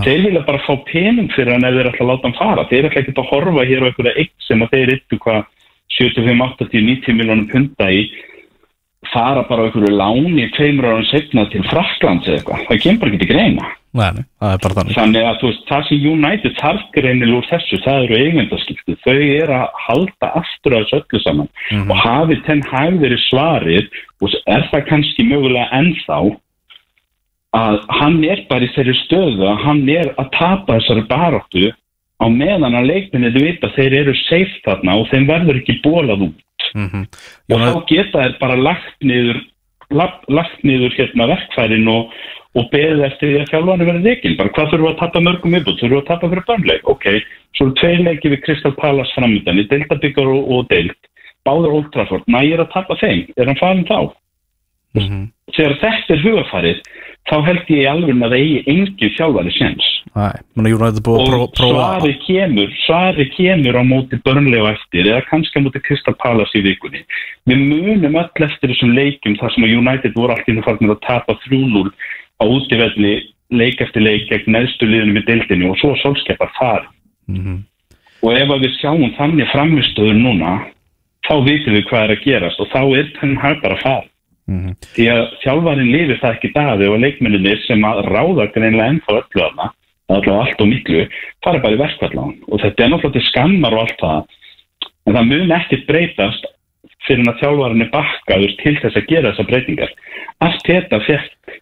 Þeir 0.03 0.25
vilja 0.27 0.43
bara 0.43 0.63
fá 0.67 0.75
pening 0.89 1.31
fyrir 1.31 1.55
hann 1.55 1.67
ef 1.69 1.77
þeir 1.77 1.89
ætla 1.93 2.03
að 2.03 2.11
láta 2.11 2.27
hann 2.27 2.39
fara. 2.41 2.67
Þeir 2.71 2.89
ætla 2.89 3.03
ekki 3.05 3.15
að 3.15 3.29
horfa 3.31 3.67
hér 3.69 3.85
á 3.85 3.89
einhverja 3.89 4.15
eitt 4.19 4.35
sem 4.43 4.65
að 4.65 4.73
þeir 4.75 4.95
yttu 4.97 5.19
hvað 5.23 5.45
75, 5.95 6.41
80, 6.59 6.87
90 6.91 7.19
miljónum 7.21 7.47
punta 7.53 7.91
í 7.95 8.09
fara 9.13 9.45
bara 9.49 9.65
á 9.65 9.67
einhverju 9.69 9.95
láni 9.95 10.51
tveimur 10.57 10.91
árum 10.91 11.09
segna 11.11 11.47
til 11.53 11.65
Fraklands 11.71 12.29
eða 12.29 12.39
eitthvað, 12.39 12.63
það 12.69 12.85
kemur 12.85 13.11
ekki 13.11 13.21
til 13.23 13.31
greina. 13.31 13.73
Nei, 13.95 14.09
nei, 14.17 14.25
það 14.43 14.55
er 14.55 14.63
bara 14.65 14.77
þannig. 14.79 14.97
Þannig 14.99 15.27
að 15.29 15.37
þú 15.41 15.51
veist, 15.51 15.67
það 15.69 15.85
sem 15.89 16.07
United 16.11 16.57
þarf 16.59 16.87
greinilega 16.97 17.39
úr 17.39 17.51
þessu, 17.51 17.81
það 17.85 18.07
eru 18.07 18.17
eigendaskipti. 18.25 18.97
Þau 19.05 19.19
eru 19.19 19.59
að 19.59 19.77
halda 19.85 20.31
aftur 20.41 20.75
af 20.75 20.89
þessu 20.89 20.99
öllu 20.99 21.21
saman 21.23 21.85
og 21.85 22.01
hafi 22.03 22.39
tenn 22.49 22.65
hæg 22.73 22.99
verið 23.05 23.23
svarið 23.29 24.01
og 24.25 24.35
er 24.57 24.67
það 24.73 24.89
kannski 24.89 25.29
mögulega 25.29 25.69
ennþá 25.79 26.19
að 27.55 27.81
hann 28.01 28.19
er 28.27 28.43
bara 28.51 28.67
í 28.67 28.73
þeirri 28.75 28.97
stöðu 29.05 29.47
að 29.47 29.63
hann 29.63 29.83
er 29.93 30.11
að 30.19 30.31
tapa 30.35 30.81
þessari 30.81 31.07
baráttu 31.11 31.69
á 32.23 32.27
meðan 32.31 32.77
að 32.79 32.87
leikminni 32.93 33.31
vita 33.35 33.69
þeir 33.75 33.95
eru 34.03 34.15
safe 34.29 34.61
þarna 34.67 34.99
og 35.01 35.09
þeim 35.11 35.27
verður 35.29 35.61
ekki 35.61 35.81
bólað 35.85 36.29
út 36.31 36.41
Mhm. 36.75 37.07
og 37.53 37.61
þá 37.61 37.87
geta 37.87 38.23
þeir 38.23 38.39
bara 38.41 38.57
lagt 38.57 38.97
niður, 39.03 39.41
lagt, 39.91 40.25
lagt 40.29 40.63
niður 40.65 40.95
hérna 40.97 41.27
verkfærin 41.31 41.87
og, 41.89 42.11
og 42.57 42.71
beðið 42.73 43.05
eftir 43.07 43.29
því 43.31 43.39
að 43.43 43.51
þjálfarni 43.53 43.87
verið 43.89 44.05
reygin. 44.09 44.37
Bara 44.39 44.49
hvað 44.55 44.71
þurfum 44.71 44.87
við 44.87 44.93
að 44.95 44.99
tappa 44.99 45.21
mörgum 45.21 45.55
yfirbútt? 45.55 45.79
Þurfum 45.81 45.95
við 45.95 46.03
að 46.03 46.09
tappa 46.09 46.31
fyrir 46.33 46.47
börnleik? 46.49 46.89
Ok, 46.91 47.05
svo 47.55 47.67
eru 47.67 47.75
tveir 47.81 48.03
leiki 48.09 48.33
við 48.33 48.43
Crystal 48.47 48.73
Palace 48.79 49.15
framöndan 49.15 49.59
í 49.63 49.69
deildabyggar 49.71 50.27
og, 50.35 50.51
og 50.51 50.69
deild. 50.71 50.97
Báður 51.45 51.75
Old 51.79 51.93
Trafford, 51.93 52.25
nægir 52.27 52.63
að 52.65 52.73
tappa 52.73 52.97
þeim. 52.99 53.27
Er 53.37 53.47
hann 53.51 53.61
farin 53.61 53.85
þá? 53.87 53.99
Mhm. 54.95 55.23
Þegar 55.55 55.75
þetta 55.83 56.15
er 56.15 56.23
hugafarið, 56.25 56.79
þá 57.31 57.37
held 57.47 57.71
ég 57.73 57.83
í 57.83 57.89
alveg 57.89 58.15
að 58.15 58.25
það 58.25 58.39
eigi 58.39 58.59
er 61.01 61.05
búið 61.07 61.35
að 61.35 61.43
og 61.45 61.55
svarið 61.59 62.19
kemur 62.27 62.75
svarið 62.85 63.31
kemur 63.35 63.79
á 63.81 63.83
móti 63.83 64.19
börnlega 64.27 64.75
eftir 64.77 65.09
eða 65.11 65.25
kannski 65.31 65.59
á 65.59 65.65
móti 65.65 65.83
Crystal 65.87 66.15
Palace 66.21 66.59
í 66.59 66.65
vikunni. 66.67 67.03
Við 67.49 67.65
munum 67.71 68.19
öll 68.21 68.47
eftir 68.47 68.71
þessum 68.71 68.95
leikum 68.95 69.39
þar 69.41 69.55
sem 69.55 69.67
United 69.71 70.15
voru 70.15 70.37
allt 70.37 70.49
í 70.49 70.57
það 70.59 70.69
farnir 70.69 70.95
að 70.95 71.07
tapa 71.09 71.39
3-0 71.49 71.91
á 72.39 72.45
útivelli 72.45 73.15
leik 73.55 73.81
eftir 73.81 74.05
leik 74.05 74.29
gegn 74.31 74.55
neðstu 74.55 74.89
liðunum 74.89 75.21
í 75.21 75.27
deildinu 75.27 75.73
og 75.73 75.81
svo 75.81 75.95
sólskeppar 76.03 76.53
fari 76.59 76.87
Mhm. 77.29 77.65
og 78.23 78.33
ef 78.37 78.49
að 78.53 78.65
við 78.65 78.75
sjáum 78.81 79.13
þannig 79.17 79.49
framistöður 79.53 80.19
núna 80.21 80.53
þá 81.25 81.35
vitum 81.45 81.77
við 81.77 81.87
hvað 81.89 82.03
er 82.05 82.13
að 82.15 82.25
gerast 82.25 82.61
og 82.61 82.69
þá 82.69 82.81
er 82.99 83.07
þannig 83.19 83.41
hæg 83.41 83.63
bara 83.63 83.77
að 83.77 83.85
fara 84.47 84.55
Mhm. 84.55 84.77
því 84.95 85.05
að 85.09 85.23
þjálfarinn 85.43 85.93
lifir 85.93 86.19
það 86.21 86.35
ekki 86.35 86.53
daði 86.55 86.89
og 86.89 87.01
leikmenninir 87.01 87.67
sem 87.67 87.81
að 87.81 88.05
ráða 88.07 88.53
greinlega 88.53 88.91
ennþá 88.93 89.11
öllu 89.11 89.41
þarna 89.41 89.71
allavega 90.09 90.41
allt 90.45 90.61
og 90.61 90.69
miklu, 90.69 91.09
fara 91.43 91.59
bara 91.61 91.75
í 91.75 91.81
verkvallan 91.81 92.35
og 92.49 92.61
þetta 92.61 92.85
er 92.85 92.91
náttúrulega 92.93 93.29
skammar 93.31 93.73
og 93.73 93.81
allt 93.81 93.99
það. 93.99 94.27
En 95.07 95.15
það 95.15 95.29
mun 95.31 95.55
ekkert 95.57 95.87
breytast 95.87 96.47
fyrir 97.07 97.25
að 97.29 97.41
þjálfarinn 97.41 97.85
er 97.85 97.91
bakkaður 97.93 98.57
til 98.63 98.77
þess 98.83 98.97
að 98.97 99.09
gera 99.09 99.33
þessar 99.33 99.49
breytingar. 99.49 99.91
Allt 100.41 100.63
þetta 100.67 101.01
fekk 101.01 101.61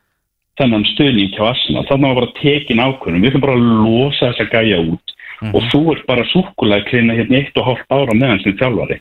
þennan 0.58 0.84
stuðning 0.84 1.32
hjá 1.34 1.48
Arsenal, 1.48 1.86
þannig 1.86 2.10
að 2.10 2.18
bara 2.18 2.34
tekin 2.42 2.82
ákvörðum, 2.82 3.22
við 3.22 3.30
ætlum 3.30 3.46
bara 3.46 3.56
að 3.56 3.66
losa 3.86 4.32
þessa 4.32 4.50
gæja 4.50 4.82
út. 4.82 5.16
Og 5.42 5.62
þú 5.72 5.80
ert 5.90 6.06
bara 6.06 6.24
súkulega 6.30 6.86
klina 6.86 7.14
hérna 7.14 7.40
eitt 7.40 7.56
og 7.58 7.64
hálft 7.66 7.88
ára 7.90 8.14
meðan 8.14 8.42
sem 8.42 8.54
þjálfari. 8.58 9.00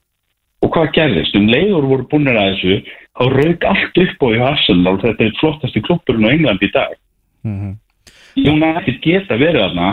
Og 0.62 0.72
hvað 0.74 0.94
gerðist, 0.94 1.36
um 1.36 1.48
leiður 1.49 1.86
voru 1.90 2.08
búinir 2.10 2.38
að 2.38 2.56
þessu 2.56 2.76
þá 3.18 3.24
rauk 3.36 3.64
allt 3.68 3.98
upp 4.06 4.24
á 4.24 4.28
í 4.32 4.42
Arsenal 4.52 4.94
og 4.96 5.02
þetta 5.04 5.26
er 5.28 5.38
flottasti 5.40 5.82
klubburinn 5.86 6.28
á 6.28 6.34
England 6.36 6.62
í 6.64 6.72
dag 6.74 6.94
Mhm. 7.44 7.78
United 8.38 9.02
geta 9.02 9.36
verið 9.36 9.64
þarna 9.66 9.88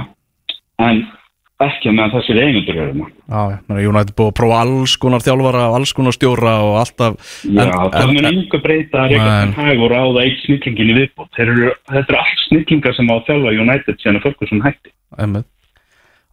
en 0.78 0.98
ekki 1.58 1.90
með 1.90 2.12
þessir 2.14 2.38
eigendur 2.38 2.76
eru 2.78 3.06
að 3.34 3.80
United 3.88 4.12
búið 4.14 4.28
að 4.30 4.36
prófa 4.38 4.58
alls 4.62 4.92
konar 5.02 5.24
þjálfara 5.24 5.62
og 5.70 5.74
alls 5.80 5.92
konar 5.96 6.14
stjóra 6.14 6.52
og 6.62 6.76
alltaf 6.78 7.16
Já, 7.42 7.64
en- 7.66 7.90
það 7.96 8.12
mun 8.14 8.28
enga 8.30 8.60
breyta 8.62 8.98
að 9.02 9.08
reyka 9.10 9.24
Nei. 9.24 9.40
þann 9.40 9.56
hæg 9.58 9.80
og 9.82 9.90
ráða 9.90 10.22
eitt 10.22 10.44
snillingin 10.44 10.90
í 10.92 10.94
eru, 11.48 11.72
þetta 11.90 12.08
eru 12.12 12.18
allt 12.20 12.44
snillingar 12.46 12.94
sem 12.94 13.08
á 13.10 13.14
að 13.16 13.26
þjálfa 13.26 13.56
United 13.64 13.96
síðan 13.98 14.16
að 14.20 14.22
Ferguson 14.28 14.62
hætti 14.62 14.90
Einmitt. 15.18 15.46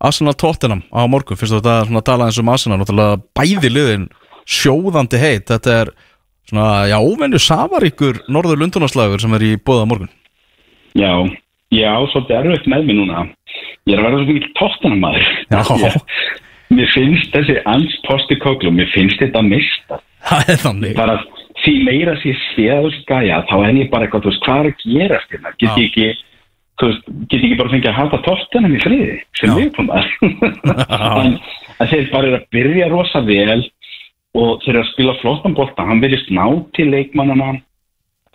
Arsenal 0.02 0.34
Tottenham 0.36 0.84
á 0.94 1.02
morgun 1.10 1.38
fyrst 1.40 1.54
þú 1.56 1.62
þetta 1.64 1.80
að 1.98 2.06
tala 2.06 2.26
eins 2.30 2.38
um 2.40 2.50
Arsenal 2.50 2.78
náttúrulega 2.78 3.22
bæði 3.34 3.70
liðin 3.74 4.10
sjóðandi 4.46 5.18
heit 5.18 5.48
þetta 5.50 5.72
er 5.82 5.90
svona, 6.50 6.86
já, 6.92 6.98
óvenju 7.02 7.42
safaríkur 7.42 8.24
norður 8.32 8.62
lundunarslagur 8.64 9.24
sem 9.24 9.36
er 9.38 9.48
í 9.48 9.52
bóða 9.58 9.90
morgun. 9.90 10.12
Já, 10.96 11.12
já, 11.76 11.92
svolítið 12.14 12.40
erfitt 12.40 12.72
með 12.72 12.90
mig 12.90 13.00
núna. 13.02 13.28
Ég 13.86 13.96
er 13.96 14.02
að 14.02 14.08
vera 14.08 14.24
svo 14.24 14.34
mikið 14.34 14.52
tóttunum 14.58 15.04
maður 15.04 15.28
Já. 15.54 15.96
Mér 16.76 16.90
finnst 16.96 17.30
þessi 17.36 17.60
ans 17.70 17.94
posti 18.08 18.36
kóklu 18.42 18.72
Mér 18.74 18.88
finnst 18.90 19.20
þetta 19.22 19.44
að 19.44 19.52
mista 19.52 20.00
það 20.26 20.52
er 20.52 20.62
þannig. 20.62 20.94
Bara 20.98 21.18
því 21.64 21.74
meira 21.86 22.16
sem 22.20 22.32
ég 22.32 22.40
sé 22.52 22.70
að 22.74 22.88
þessu 22.88 23.04
gæja 23.10 23.42
þá 23.50 23.56
er 23.58 23.80
ég 23.80 23.92
bara 23.92 24.08
eitthvað, 24.08 24.24
þú 24.26 24.32
veist, 24.32 24.46
hvað 24.46 24.62
er 24.62 24.70
að 24.70 24.86
gerast 24.86 25.36
hérna? 25.36 25.54
Get 25.62 25.80
ég 25.80 25.90
ekki, 25.90 26.08
þú 26.80 26.90
veist, 26.90 27.12
get 27.30 27.38
ég 27.38 27.46
ekki 27.48 27.60
bara 27.62 27.74
fengið 27.74 27.92
að 27.92 28.00
hafa 28.00 28.22
tóttunum 28.26 28.76
í 28.76 28.82
friði 28.84 29.18
sem 29.40 29.56
við 29.56 29.70
kom 29.78 29.92
að 29.94 30.10
en 31.76 31.90
þeir 31.92 32.10
bara 32.12 32.30
eru 32.30 32.40
að 32.40 32.50
byrja 32.56 32.90
rosa 32.92 33.22
vel 33.28 33.60
og 34.36 34.66
eru 34.68 34.82
að 34.82 34.92
spila 34.92 35.16
flottan 35.22 35.56
bolta, 35.56 35.86
hann 35.88 36.04
verðist 36.04 36.32
ná 36.34 36.46
til 36.76 36.90
leikmannana 36.92 37.54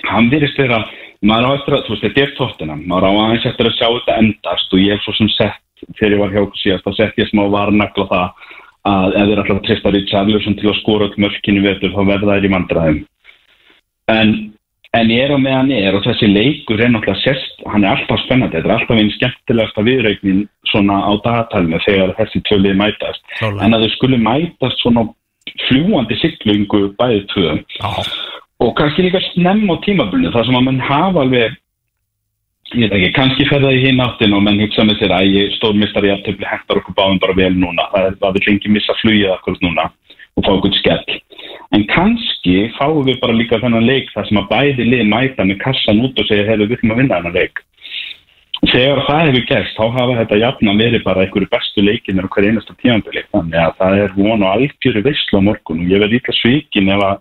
hann 0.09 0.31
verðist 0.33 0.59
vera 0.61 0.81
maður 1.21 1.51
á 1.53 1.57
eftir 1.59 1.77
að, 1.77 1.83
þú 1.87 1.95
veist, 1.95 2.05
þetta 2.07 2.23
er 2.23 2.37
tóttunum 2.39 2.85
maður 2.89 3.09
á 3.09 3.13
aðeins 3.25 3.49
eftir 3.51 3.69
að 3.69 3.77
sjá 3.77 3.89
þetta 3.89 4.21
endast 4.23 4.73
og 4.73 4.81
ég 4.81 4.95
hef 4.97 5.05
svo 5.05 5.17
sem 5.19 5.33
sett, 5.37 5.67
þegar 5.99 6.15
ég 6.15 6.23
var 6.23 6.33
hjá 6.35 6.43
síðast 6.63 6.87
þá 6.87 6.93
sett 6.97 7.21
ég 7.21 7.31
smá 7.33 7.43
varnagla 7.53 8.09
það 8.13 8.47
að 8.91 9.19
ef 9.21 9.29
þeir 9.29 9.43
alltaf 9.43 9.61
treysta 9.67 9.93
Richarlison 9.93 10.57
til 10.57 10.71
að 10.71 10.79
skora 10.81 11.11
öll 11.11 11.21
mörkinu 11.21 11.67
vetur 11.67 11.93
þá 11.93 12.01
verða 12.09 12.39
þeir 12.39 12.49
í 12.49 12.53
mandræðum 12.55 13.01
en, 14.09 14.33
en 14.97 15.13
ég 15.13 15.27
er 15.27 15.35
á 15.37 15.39
meðan 15.39 15.73
ég 15.75 15.89
er 15.91 15.99
og 15.99 16.07
þessi 16.07 16.31
leikur 16.31 16.81
er 16.81 16.93
náttúrulega 16.95 17.21
sérst 17.21 17.61
hann 17.69 17.85
er 17.85 17.93
alltaf 17.93 18.25
spennandi, 18.25 18.57
þetta 18.57 18.71
er 18.71 18.77
alltaf 18.79 19.03
einn 19.03 19.13
skemmtilegasta 19.19 19.85
viðreiknin 19.85 20.43
svona 20.73 21.03
á 21.05 21.13
dagatalinu 21.21 21.81
þegar 21.85 22.17
þessi 22.17 22.41
tvölið 22.49 22.81
mætast. 22.81 23.25
Klárlega. 23.37 23.67
en 23.67 23.77
að 23.77 23.85
þau 23.85 23.93
skulle 23.99 24.23
mætast 24.25 24.81
svona 24.81 25.05
fljúandi 25.69 26.19
siglingu 26.21 26.83
bæðið 27.01 27.25
tvö. 27.33 27.57
Já, 27.79 27.91
og 28.61 28.75
kannski 28.79 29.07
líka 29.07 29.23
snemm 29.31 29.71
á 29.73 29.77
tímabunni 29.85 30.33
þar 30.35 30.49
sem 30.49 30.59
að 30.59 30.67
mann 30.69 30.83
hafa 30.85 31.25
alveg 31.25 31.57
ég 32.71 32.87
veit 32.87 32.93
ekki, 32.95 33.15
kannski 33.17 33.47
fer 33.51 33.65
það 33.65 33.79
í 33.79 33.85
hinn 33.87 34.03
áttin 34.05 34.35
og 34.37 34.45
menn 34.47 34.61
hugsa 34.63 34.85
með 34.87 35.01
sér 35.01 35.15
að 35.17 35.33
ég 35.35 35.55
stórmistar 35.57 36.07
í 36.07 36.13
aftöfli 36.15 36.47
hentar 36.47 36.79
okkur 36.79 36.97
báðum 36.99 37.23
bara 37.23 37.39
vel 37.39 37.55
núna. 37.57 37.89
Það 37.95 38.07
er 38.11 38.19
að 38.29 38.37
við 38.37 38.47
lengi 38.51 38.75
missa 38.77 38.97
flugið 39.01 39.33
akkur 39.35 39.59
núna 39.65 39.89
og 40.39 40.47
fá 40.47 40.53
eitthvað 40.53 40.77
skell. 40.79 41.17
En 41.75 41.87
kannski 41.91 42.55
fáum 42.77 43.03
við 43.07 43.19
bara 43.23 43.35
líka 43.35 43.59
þennan 43.63 43.89
leik 43.89 44.13
þar 44.15 44.29
sem 44.29 44.39
að 44.39 44.49
bæði 44.53 44.87
lið 44.87 45.03
mæta 45.11 45.47
með 45.47 45.61
kassan 45.65 46.05
út 46.07 46.19
og 46.19 46.31
segja 46.31 46.47
hefur 46.47 46.67
við 46.67 46.79
þurfum 46.79 46.95
að 46.95 47.03
vinna 47.03 47.19
þennan 47.19 47.39
leik 47.41 47.65
þegar 48.69 49.03
það 49.07 49.27
hefur 49.27 49.45
gerst 49.49 49.79
þá 49.79 49.85
hafa 49.97 50.17
þetta 50.21 50.41
jafna 50.43 50.77
verið 50.77 51.05
bara 51.07 51.25
einhverju 51.25 51.51
bestu 51.51 51.85
leikinir 51.85 52.29
og 52.29 52.35
hver 52.35 52.49
einasta 52.51 52.77
tímandili 52.77 53.25
þannig 53.33 53.61
að 53.65 53.77
það 53.81 53.99
er 54.05 54.17
von 54.19 54.45
og 54.47 54.55
algjöru 54.55 55.05
veislu 55.07 55.41
á 55.41 55.47
morgun 55.49 55.85
og 55.85 55.93
ég 55.93 56.03
verð 56.03 56.17
líka 56.19 56.37
svikin 56.37 56.91
ef 56.93 57.05
að, 57.07 57.21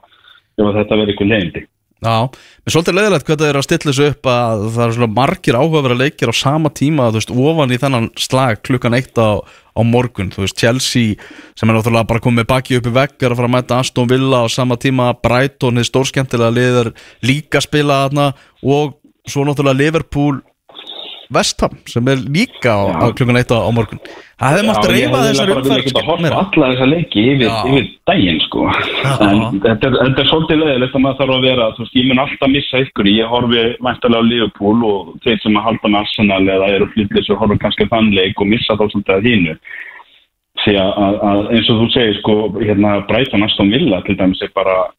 ef 0.59 0.65
að 0.65 0.79
þetta 0.81 0.99
verður 0.99 1.13
einhver 1.13 1.31
leiðindi. 1.31 1.65
Já, 1.99 2.31
er 2.63 2.71
svolítið 2.71 2.95
leiðilegt 2.95 3.25
hvað 3.27 3.41
það 3.41 3.49
er 3.49 3.57
að 3.59 3.65
stilla 3.65 3.89
þessu 3.89 4.05
upp 4.07 4.27
að 4.31 4.61
það 4.71 4.83
er 4.85 4.93
svona 4.95 5.09
margir 5.17 5.57
áhugaverða 5.59 5.97
leikir 5.99 6.31
á 6.31 6.35
sama 6.39 6.69
tíma, 6.71 7.09
þú 7.11 7.19
veist, 7.19 7.33
ofan 7.43 7.73
í 7.75 7.79
þennan 7.81 8.07
slag 8.15 8.61
klukkan 8.63 8.95
eitt 8.95 9.19
á, 9.19 9.43
á 9.43 9.81
morgun. 9.83 10.31
Þú 10.31 10.45
veist, 10.45 10.55
Chelsea 10.55 11.17
sem 11.59 11.67
er 11.67 11.75
náttúrulega 11.75 12.07
bara 12.07 12.23
komið 12.23 12.47
baki 12.47 12.79
upp 12.79 12.87
í 12.87 12.95
veggar 12.95 13.35
að 13.35 13.41
fara 13.41 13.51
að 13.51 13.55
mæta 13.57 13.81
Aston 13.83 14.07
Villa 14.11 14.43
á 14.43 14.47
sama 14.47 14.79
tíma, 14.79 15.09
Brighton 15.19 15.81
þið 15.81 15.89
stórskemmtilega 15.91 16.55
liður 16.55 16.93
líka 17.19 17.59
spila 17.67 18.05
þarna 18.05 18.29
og 18.63 18.95
svo 19.27 19.43
náttúrulega 19.43 19.81
Liverpool 19.83 20.39
Vestham 21.29 21.75
sem 21.85 22.07
er 22.09 22.21
líka 22.25 22.73
á, 22.73 22.81
á 22.89 23.05
klukkan 23.13 23.37
eitt 23.37 23.51
á, 23.53 23.61
á 23.61 23.69
morgun. 23.69 23.99
Það 24.39 24.53
hefði 24.55 24.67
mátt 24.69 24.87
reyfa 24.89 25.19
þessar 25.27 25.51
umferð 25.53 25.89
umferð 25.99 26.37
Alla 26.39 26.69
þessar 26.71 26.89
leiki 26.89 27.25
yfir, 27.33 27.51
yfir 27.69 27.89
daginn 28.09 28.39
sko. 28.45 28.63
En 29.27 29.59
þetta 29.65 29.91
er, 29.91 29.97
þetta 29.99 30.23
er 30.23 30.29
svolítið 30.31 30.61
leðilegt 30.63 30.95
að 30.95 31.03
maður 31.03 31.19
þarf 31.19 31.35
að 31.35 31.45
vera 31.45 31.67
veist, 31.77 31.99
ég 31.99 32.07
mun 32.09 32.23
alltaf 32.23 32.53
missa 32.53 32.81
ykkur 32.85 33.11
Ég 33.11 33.29
horfi 33.33 33.65
væntalega 33.77 34.23
á 34.25 34.29
Liverpool 34.29 34.87
og 34.89 35.11
þeir 35.25 35.37
sem 35.43 35.59
að 35.59 35.67
halda 35.67 35.91
Arsenal 35.99 36.41
eða 36.55 36.71
eru 36.77 36.87
flytlis 36.95 37.29
og 37.29 37.43
horfa 37.43 37.59
kannski 37.65 37.89
þann 37.91 38.09
leik 38.15 38.41
og 38.41 38.49
missa 38.49 38.77
þá 38.79 38.85
svolítið 38.87 39.15
að 39.17 39.29
hínu 39.29 39.57
Því 40.59 40.75
að, 40.81 41.19
eins 41.55 41.69
og 41.71 41.77
þú 41.83 41.89
segir 41.93 42.17
sko 42.19 42.37
hérna 42.57 42.95
Brighton 43.07 43.45
Aston 43.45 43.69
Villa 43.71 44.01
til 44.07 44.17
dæmis 44.19 44.41
er 44.43 44.51
bara 44.55 44.89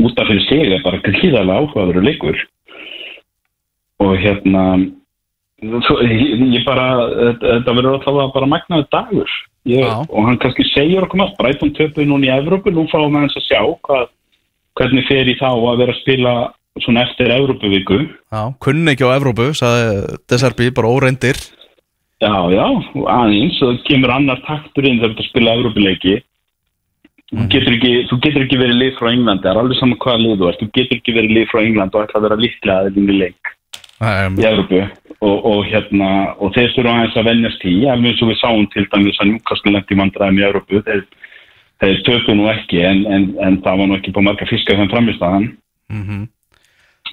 út 0.00 0.18
af 0.18 0.28
fyrir 0.28 0.44
sig 0.48 0.72
er 0.72 0.82
bara 0.84 1.00
gríðarlega 1.04 1.62
áhugaður 1.62 2.04
leikur. 2.04 2.42
Og 4.02 4.16
hérna 4.20 4.64
ég, 5.62 6.42
ég 6.56 6.64
bara, 6.66 6.86
þetta, 7.12 7.54
þetta 7.58 7.76
verður 7.78 7.98
alltaf 7.98 8.34
bara 8.34 8.50
magnaður 8.50 8.88
dagur. 8.94 9.36
Ég, 9.70 9.86
og 9.86 10.26
hann 10.26 10.40
kannski 10.42 10.66
segir 10.72 11.04
okkur 11.06 11.20
maður 11.20 11.38
Brighton 11.38 11.70
töpuð 11.76 12.08
núna 12.10 12.26
í 12.26 12.34
Evrópu, 12.34 12.72
nú 12.74 12.88
fáum 12.90 13.14
við 13.14 13.28
hans 13.28 13.38
að 13.38 13.46
sjá 13.46 13.60
hvað, 13.86 14.10
hvernig 14.80 15.06
fer 15.06 15.30
í 15.30 15.38
þá 15.38 15.50
að 15.52 15.82
vera 15.84 15.94
að 15.94 16.00
spila 16.00 16.34
svona 16.82 17.04
eftir 17.06 17.30
Evrópuviku. 17.30 18.00
Já, 18.32 18.42
kunni 18.64 18.94
ekki 18.94 19.06
á 19.06 19.14
Evrópu, 19.14 19.52
sagði 19.54 20.18
Deserbi, 20.32 20.72
bara 20.74 20.90
óreindir 20.90 21.38
já, 22.22 22.34
já, 22.54 22.66
aðeins. 23.10 23.58
Það 23.60 23.80
kemur 23.88 24.14
annar 24.14 24.42
taktur 24.46 24.86
inn 24.86 25.00
þegar 25.02 25.16
að 25.18 25.30
spila 25.30 25.56
Evrópuleiki. 25.58 26.18
Ekki, 27.32 27.62
þú 28.10 28.18
getur 28.20 28.44
ekki 28.44 28.60
verið 28.60 28.76
lið 28.76 28.96
frá 28.98 29.08
Englandi, 29.08 29.46
það 29.46 29.54
er 29.54 29.60
alveg 29.62 29.78
saman 29.78 30.00
hvaða 30.02 30.20
lið 30.20 30.40
þú 30.40 30.48
ert. 30.50 30.60
Þú 30.60 30.70
getur 30.76 30.98
ekki 30.98 31.16
verið 31.16 31.34
lið 31.38 31.46
frá 31.48 31.60
Englandi 31.62 31.98
og 31.98 32.04
ætla 32.06 32.20
að 32.20 32.26
vera 32.26 32.40
líklega 32.42 32.78
aðeins 32.82 33.12
í 33.14 33.18
leik 33.22 33.52
um, 34.02 34.36
í 34.36 34.46
Európu 34.48 34.82
og, 35.22 35.46
og 35.46 35.64
hérna 35.70 36.10
og 36.42 36.52
þeir 36.56 36.74
þurfa 36.74 36.94
aðeins 36.98 37.18
að 37.20 37.28
venjast 37.30 37.66
í 37.68 37.74
alveg 37.86 38.12
eins 38.12 38.22
og 38.22 38.32
við 38.32 38.40
sáum 38.42 38.68
til 38.74 38.86
dæmis 38.92 39.20
að 39.22 39.30
Newcastle 39.30 39.74
lendi 39.76 39.98
vandræðum 40.02 40.40
í 40.40 40.46
Európu 40.48 40.84
þeir, 40.88 41.02
þeir 41.82 42.04
töpu 42.08 42.36
nú 42.36 42.50
ekki 42.52 42.84
en, 42.86 43.02
en, 43.06 43.28
en 43.42 43.58
það 43.64 43.82
var 43.82 43.90
nú 43.90 43.98
ekki 43.98 44.14
búið 44.14 44.28
marga 44.28 44.50
fiskar 44.50 44.80
þeim 44.80 44.92
framistæðan 44.92 45.50
mm 45.92 46.22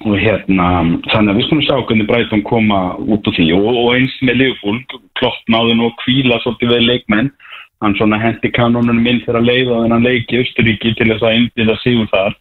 og 0.08 0.16
hérna 0.16 0.66
þannig 1.12 1.32
að 1.32 1.38
við 1.38 1.46
skulum 1.46 1.64
sjá 1.66 1.74
hvernig 1.76 2.08
Brighton 2.08 2.44
koma 2.48 2.80
út 2.96 3.26
úr 3.28 3.36
því. 3.36 3.48
Og, 3.56 3.68
og 3.68 3.88
eins 3.98 4.14
með 4.24 4.38
Liverpool 4.40 4.78
Klopp 5.20 5.52
náðu 5.52 5.76
nú 5.76 5.90
að 5.90 5.98
kvíla 6.04 6.38
svolítið 6.40 6.72
við 6.74 6.86
leikmenn. 6.88 7.32
Hann 7.80 7.96
svona 7.96 8.20
hendi 8.20 8.50
kanónunum 8.52 9.08
inn 9.08 9.20
fyrir 9.24 9.40
að 9.40 9.48
leiða 9.48 9.82
þennan 9.82 10.06
leik 10.06 10.32
í 10.32 10.40
Östuríki 10.40 10.94
til 10.96 11.08
þess 11.08 11.24
að 11.24 11.36
einbyrða 11.36 11.76
sigur 11.80 12.08
þar. 12.12 12.38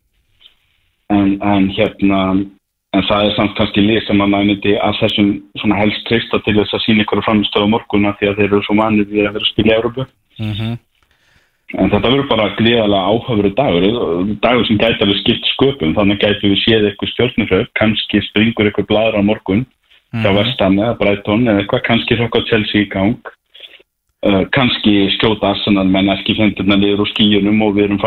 En, 1.09 1.35
en 1.41 1.67
hérna 1.75 2.21
en 2.97 3.05
það 3.05 3.25
er 3.25 3.35
samt 3.37 3.55
kannski 3.57 3.85
lið 3.85 4.03
sem 4.07 4.21
að 4.21 4.31
maður 4.33 4.47
myndi 4.49 4.75
að 4.81 4.99
þessum 5.03 5.31
svona 5.61 5.79
helst 5.79 6.05
treysta 6.09 6.39
til 6.45 6.55
þess 6.57 6.73
að 6.73 6.85
sína 6.85 7.05
ykkur 7.05 7.25
framistöðu 7.25 7.69
á 7.69 7.73
morgunna 7.75 8.13
því 8.17 8.29
að 8.31 8.37
þeir 8.39 8.47
eru 8.49 8.61
svo 8.65 8.77
vanið 8.79 9.11
við 9.13 9.27
að 9.27 9.33
vera 9.35 9.45
að 9.45 9.51
spila 9.53 9.73
í 9.73 9.77
Európu 9.77 10.07
en 11.77 11.91
þetta 11.91 12.09
verður 12.09 12.29
bara 12.29 12.47
gríðalega 12.57 13.09
áhafuru 13.13 13.51
dagur 13.57 13.83
dagur 14.41 14.65
sem 14.65 14.79
gæti 14.81 15.05
alveg 15.05 15.19
skipt 15.21 15.49
sköpum. 15.53 15.93
Þannig 15.97 16.21
gæti 16.23 16.49
við 16.49 16.61
séð 16.63 16.87
eitthvað 16.89 17.11
stjórnufröð 17.13 17.67
kannski 17.77 18.21
springur 18.29 18.69
eitthvað 18.69 18.89
bladur 18.89 19.21
á 19.21 19.23
morgun 19.29 19.65
hjá 20.09 20.31
Vestam 20.33 20.79
eða 20.79 20.97
Brighton 20.97 21.45
eða 21.45 21.61
eitthvað 21.61 21.85
kannski 21.85 22.17
hrokka 22.17 22.41
Chelsea 22.49 22.87
í 22.87 22.89
gang. 22.89 23.19
Uh, 24.25 24.43
kannski 24.51 25.07
skjóta 25.15 25.53
Arsenal 25.53 25.87
menn 25.87 26.09
ekki 26.11 26.35
fendurna 26.35 26.75
liður 26.75 27.05
úr 27.05 27.11
skíunum 27.13 27.61
og 27.63 27.77
við 27.77 27.85
erum 27.85 28.01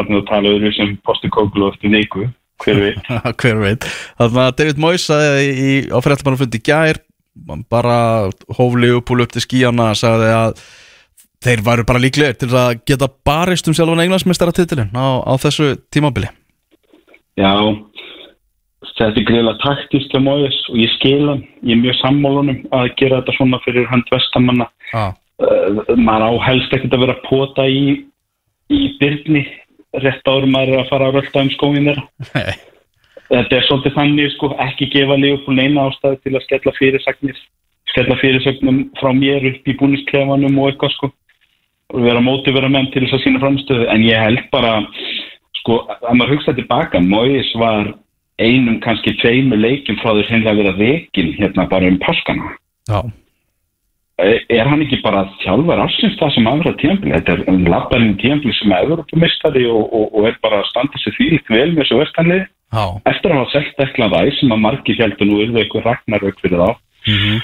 hver 2.62 2.80
veit? 2.82 3.10
Hver 3.42 3.58
veit. 3.62 3.88
Þannig 4.20 4.42
að 4.44 4.54
David 4.60 4.82
Moyes 4.82 5.06
sagði 5.08 5.48
í, 5.50 5.72
á 5.90 5.98
fréttamannafundi 6.04 6.60
í 6.60 6.66
gær 6.66 7.02
bara 7.72 8.28
hófli 8.58 8.92
upp 8.92 9.12
til 9.32 9.42
skíjana 9.42 9.92
sagði 9.96 10.28
að 10.36 10.60
þeir 11.42 11.62
væru 11.66 11.86
bara 11.88 12.02
líklegir 12.02 12.36
til 12.38 12.50
að 12.54 12.82
geta 12.86 13.08
barist 13.26 13.66
um 13.66 13.74
sjálfan 13.74 14.04
englandsmeistaratitilin 14.04 14.92
á, 14.94 15.26
á 15.26 15.32
þessu 15.42 15.72
tímabili. 15.90 16.28
Já, 17.40 17.56
þetta 18.92 19.08
er 19.08 19.26
greiðlega 19.26 19.62
taktist 19.64 20.12
hjá 20.12 20.20
Móðis 20.22 20.60
og 20.68 20.78
ég 20.78 20.92
skil 20.98 21.24
hann, 21.30 21.42
ég 21.64 21.74
er 21.74 21.82
mjög 21.82 21.98
sammálunum 22.02 22.62
að 22.70 22.92
gera 23.00 23.22
þetta 23.22 23.36
svona 23.38 23.60
fyrir 23.64 23.88
hönd 23.90 24.12
vestamanna. 24.12 24.68
Já, 24.92 25.16
Uh, 25.42 25.96
maður 25.96 26.28
á 26.28 26.32
helst 26.46 26.74
ekkert 26.76 26.92
að 26.94 27.02
vera 27.06 27.14
pota 27.24 27.64
í, 27.66 28.04
í 28.70 28.80
byrni 29.00 29.40
rétt 30.00 30.28
er 30.28 30.78
að 30.78 30.88
fara 30.88 31.08
að 31.08 31.18
rölda 31.18 31.42
um 31.44 31.50
skóin 31.52 31.88
þeirra. 31.88 32.04
Nei. 32.34 32.54
Þetta 33.32 33.56
er 33.56 33.66
svolítið 33.66 33.96
þannig, 33.96 34.30
sko, 34.34 34.52
ekki 34.60 34.88
gefa 34.92 35.16
Leopold 35.16 35.56
neina 35.56 35.88
ástæðu 35.88 36.18
til 36.20 36.34
að 36.36 36.44
skella 36.46 36.72
fyrirsagnir, 36.76 37.38
skella 37.92 38.16
fyrirsögnum 38.20 38.80
frá 39.00 39.12
mér 39.16 39.46
upp 39.52 39.68
í 39.68 39.76
búnisklefanum 39.80 40.58
og 40.60 40.72
eitthvað, 40.72 40.94
sko, 40.98 41.10
og 41.92 42.06
vera 42.06 42.24
móti 42.24 42.52
vera 42.52 42.68
menn 42.72 42.90
til 42.92 43.04
þess 43.06 43.16
að 43.16 43.24
sína 43.24 43.42
framstöðu, 43.44 43.88
en 43.92 44.04
ég 44.04 44.20
held 44.20 44.44
bara, 44.52 44.74
sko, 45.62 45.80
að 45.96 46.12
maður 46.20 46.36
hugsa 46.36 46.56
tilbaka, 46.58 47.00
Móis 47.00 47.48
var 47.60 47.94
einum 48.42 48.80
kannski 48.84 49.14
tveimur 49.20 49.60
leikjum 49.60 50.00
frá 50.02 50.12
þess 50.18 50.48
að 50.52 50.62
vera 50.62 50.76
vekin 50.76 51.32
hérna 51.38 51.68
bara 51.70 51.88
um 51.88 52.00
páskana. 52.04 52.56
já, 52.88 53.00
Er 54.20 54.42
er 54.52 54.68
hann 54.68 54.82
ekki 54.84 54.98
bara 55.02 55.24
þjálfar 55.40 55.80
ársins 55.86 56.18
það 56.20 56.34
sem 56.34 56.48
aðra 56.50 56.72
tímpli? 56.80 57.12
Þetta 57.14 57.32
er 57.32 57.44
um 57.48 57.62
labbarinn 57.64 58.18
tímpli 58.20 58.52
sem 58.58 58.74
er 58.74 58.84
Evropamistari 58.84 59.64
og, 59.70 59.86
og, 59.88 60.10
og 60.12 60.28
er 60.28 60.36
bara 60.44 60.60
að 60.60 60.68
standa 60.68 61.00
sér 61.00 61.16
því 61.16 61.28
vel 61.48 61.70
með 61.72 61.80
þessu 61.82 62.00
verstanlið 62.02 62.42
já. 62.44 62.84
Eftir 63.08 63.32
að 63.32 63.40
hafa 63.40 63.52
selgt 63.54 63.80
eitthvað 63.80 64.14
væg 64.16 64.36
sem 64.38 64.52
að 64.52 64.62
margir 64.66 65.00
heldur 65.00 65.30
nú 65.30 65.40
yrðu 65.46 65.62
eitthvað 65.62 65.88
ragnarök 65.88 66.44
fyrir 66.44 66.62
þá. 66.62 66.70
Mhm. 67.08 67.40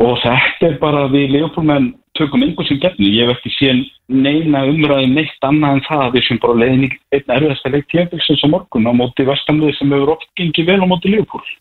og 0.00 0.14
þetta 0.22 0.68
er 0.70 0.76
bara 0.80 1.02
við 1.12 1.34
Leopoldmenn 1.34 1.90
tökum 2.16 2.42
einhver 2.42 2.66
sem 2.66 2.78
gefni 2.80 3.10
ég 3.12 3.28
hef 3.28 3.36
ekki 3.36 3.50
síðan 3.58 3.82
neina 4.08 4.62
umræði 4.70 5.10
neitt 5.12 5.44
annað 5.44 5.74
en 5.76 5.82
það 5.88 6.04
að 6.06 6.14
við 6.16 6.24
sem 6.26 6.40
bara 6.40 6.58
leiðin 6.62 6.86
einn 6.88 7.34
erfiðasta 7.36 7.72
leik 7.74 7.90
tímpilsins 7.92 8.44
á 8.44 8.48
morgun 8.48 8.88
á 8.88 8.92
móti 8.96 9.26
verstanlið 9.28 9.76
sem 9.76 9.92
hefur 9.92 10.14
oft 10.16 10.30
gengið 10.40 10.70
vel 10.70 10.80
á 10.80 10.86
móti 10.88 11.12
Leopold 11.12 11.52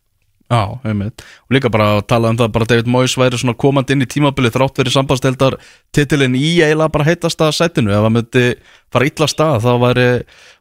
Já, 0.49 0.63
einmitt. 0.81 1.21
Og 1.45 1.53
líka 1.53 1.69
bara 1.69 1.91
að 1.99 2.07
tala 2.09 2.31
um 2.33 2.39
það 2.39 2.53
bara 2.55 2.69
David 2.71 2.87
Moyes 2.89 3.13
væri 3.21 3.37
svona 3.37 3.53
komandi 3.53 3.93
inn 3.93 4.01
í 4.01 4.09
tímabili 4.09 4.49
þrátt 4.49 4.81
verið 4.81 4.95
sambandsteldar 4.95 5.59
titilin 5.93 6.37
í 6.37 6.55
eiginlega 6.63 6.95
bara 6.95 7.05
heitasta 7.05 7.51
sætinu. 7.53 7.93
Ef 7.93 8.01
það 8.01 8.15
myndi 8.15 8.47
fara 8.89 9.11
illa 9.11 9.29
stað 9.29 9.61
þá 9.67 9.69
væri, 9.83 10.07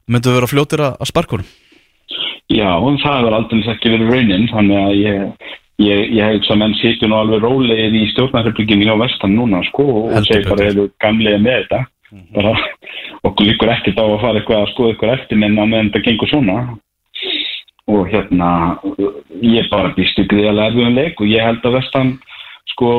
myndi 0.08 0.28
við 0.28 0.38
vera 0.40 0.50
fljótir 0.52 0.84
að 0.84 1.00
að 1.00 1.10
sparkunum 1.12 1.48
Já, 2.48 2.70
en 2.80 2.96
það 3.02 3.18
hefur 3.20 3.36
aldrei 3.36 3.64
ekki 3.74 3.90
verið 3.92 4.10
raunin, 4.14 4.48
þannig 4.48 4.78
að 4.80 4.92
ég, 4.96 5.48
ég, 5.84 6.02
ég 6.16 6.30
hef 6.32 6.46
sem 6.48 6.60
menn 6.62 6.76
sitjum 6.80 7.12
nú 7.12 7.18
alveg 7.18 7.44
rólegið 7.44 7.96
í 7.98 8.06
stjórnarreplíkinni 8.14 8.88
á 8.88 8.96
vestan 9.02 9.36
núna, 9.36 9.60
sko, 9.68 9.84
og 10.06 10.16
segir 10.24 10.48
bara 10.48 10.70
eru 10.70 10.86
gamlega 11.04 11.42
með 11.44 11.58
þetta. 11.58 11.80
bara, 12.38 12.54
okkur 13.28 13.50
líkur 13.50 13.72
ekkert 13.74 14.00
á 14.00 14.04
að 14.06 14.20
fara 14.22 14.40
eitthvað 14.40 14.62
að 14.62 14.72
skoða 14.72 14.94
eitthvað 14.94 15.14
eftir 15.18 15.42
menn 15.42 15.60
á 15.60 15.64
meðan 15.68 15.90
þetta 15.90 16.04
gengur 16.06 16.32
svona. 16.32 16.56
Og 17.88 18.04
hérna, 18.10 18.76
ég 19.40 19.68
bara 19.72 19.94
býst 19.96 20.18
ykkur 20.20 20.42
í 20.42 20.48
að 20.50 20.62
erfiðum 20.66 20.98
leik 20.98 21.20
og 21.22 21.30
ég 21.30 21.44
held 21.44 21.64
að 21.64 21.78
vestan, 21.78 22.10
sko, 22.74 22.90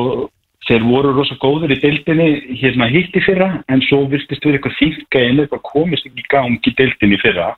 þeir 0.66 0.86
voru 0.86 1.12
rosa 1.14 1.36
góður 1.42 1.74
í 1.74 1.78
deildinni 1.82 2.56
hérna 2.58 2.88
hitt 2.90 3.14
í 3.14 3.22
fyrra, 3.22 3.52
en 3.70 3.82
svo 3.86 4.02
virtist 4.10 4.44
við 4.44 4.58
eitthvað 4.58 4.78
þýnka 4.80 5.22
en 5.26 5.42
eitthvað 5.44 5.66
komist 5.70 6.08
ekki 6.08 6.24
í 6.24 6.30
gang 6.32 6.58
í 6.58 6.74
deildinni 6.78 7.20
fyrra. 7.22 7.52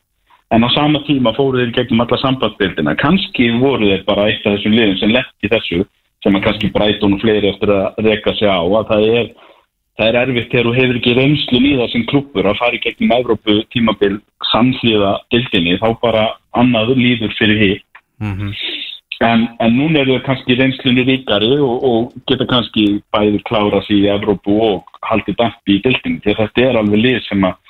En 0.53 0.65
á 0.65 0.69
sama 0.75 1.01
tíma 1.07 1.33
fóru 1.33 1.63
þeir 1.63 1.73
gegnum 1.79 2.05
alla 2.05 2.19
sambandsbildina. 2.21 2.93
Kanski 3.01 3.49
voru 3.63 3.89
þeir 3.89 4.05
bara 4.05 4.29
eitt 4.29 4.45
af 4.45 4.59
þessum 4.59 4.77
liðum 4.77 4.99
sem 5.01 5.15
lett 5.17 5.47
í 5.47 5.49
þessu, 5.49 5.81
sem 6.23 6.37
að 6.37 6.45
kannski 6.45 6.71
Brighton 6.75 7.17
og 7.17 7.25
fleiri 7.25 7.49
eftir 7.49 7.73
að 7.73 8.05
reka 8.05 8.37
sig 8.37 8.53
á, 8.53 8.61
að 8.61 8.93
það 8.93 9.07
er, 9.17 9.31
það 9.99 10.09
er 10.09 10.19
erfitt 10.23 10.53
þegar 10.53 10.69
þú 10.69 10.75
hefur 10.79 10.99
ekki 11.01 11.17
reynslu 11.19 11.61
í 11.63 11.73
það 11.79 11.91
sem 11.93 12.05
klubur 12.11 12.49
að 12.49 12.61
fara 12.61 12.79
í 12.79 12.83
gegnum 12.85 13.17
Evrópu 13.19 13.57
tímabil 13.75 14.15
samsliða 14.53 15.13
dildinni, 15.35 15.79
þá 15.81 15.89
bara 16.03 16.29
annað 16.59 16.95
líður 16.99 17.35
fyrir 17.39 17.61
því. 17.61 17.73
En, 19.23 19.45
en 19.63 19.77
núna 19.79 20.01
eru 20.03 20.17
þau 20.19 20.25
kannski 20.27 20.57
reynslunni 20.59 21.05
ríkari 21.07 21.53
og, 21.63 21.85
og 21.87 22.15
geta 22.27 22.47
kannski 22.51 23.03
bæði 23.15 23.43
klára 23.47 23.83
sig 23.87 24.03
í 24.03 24.09
Evrópu 24.11 24.57
og 24.67 24.97
haldið 25.07 25.39
dampi 25.39 25.77
í 25.77 25.83
dildinni, 25.85 26.23
því 26.25 26.39
þetta 26.41 26.65
er 26.67 26.81
alveg 26.81 27.05
lið 27.05 27.21
sem 27.29 27.45
að 27.47 27.61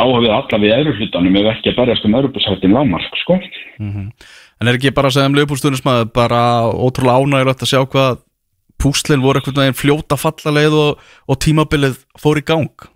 áhafið 0.00 0.32
alla 0.32 0.60
við 0.62 0.74
öðru 0.78 0.96
hlutanum 0.96 1.36
ef 1.36 1.50
ekki 1.50 1.72
að 1.72 1.78
berjast 1.80 2.06
um 2.06 2.16
öðrupusættin 2.20 2.74
lámark 2.76 3.20
sko. 3.20 3.36
En 3.80 4.68
er 4.68 4.76
ekki 4.76 4.94
bara 4.96 5.10
að 5.10 5.16
segja 5.18 5.30
um 5.30 5.36
Leopoldstunismæður 5.36 6.10
bara 6.14 6.42
ótrúlega 6.70 7.20
ánægilegt 7.20 7.64
að 7.64 7.72
sjá 7.72 7.80
hvað 7.84 8.20
púslinn 8.80 9.22
voru 9.24 9.40
einhvern 9.40 9.62
veginn 9.62 9.78
fljóta 9.78 10.18
fallaleið 10.20 10.78
og, 10.84 11.04
og 11.28 11.40
tímabilið 11.44 12.00
fór 12.20 12.40
í 12.40 12.46
gang? 12.46 12.88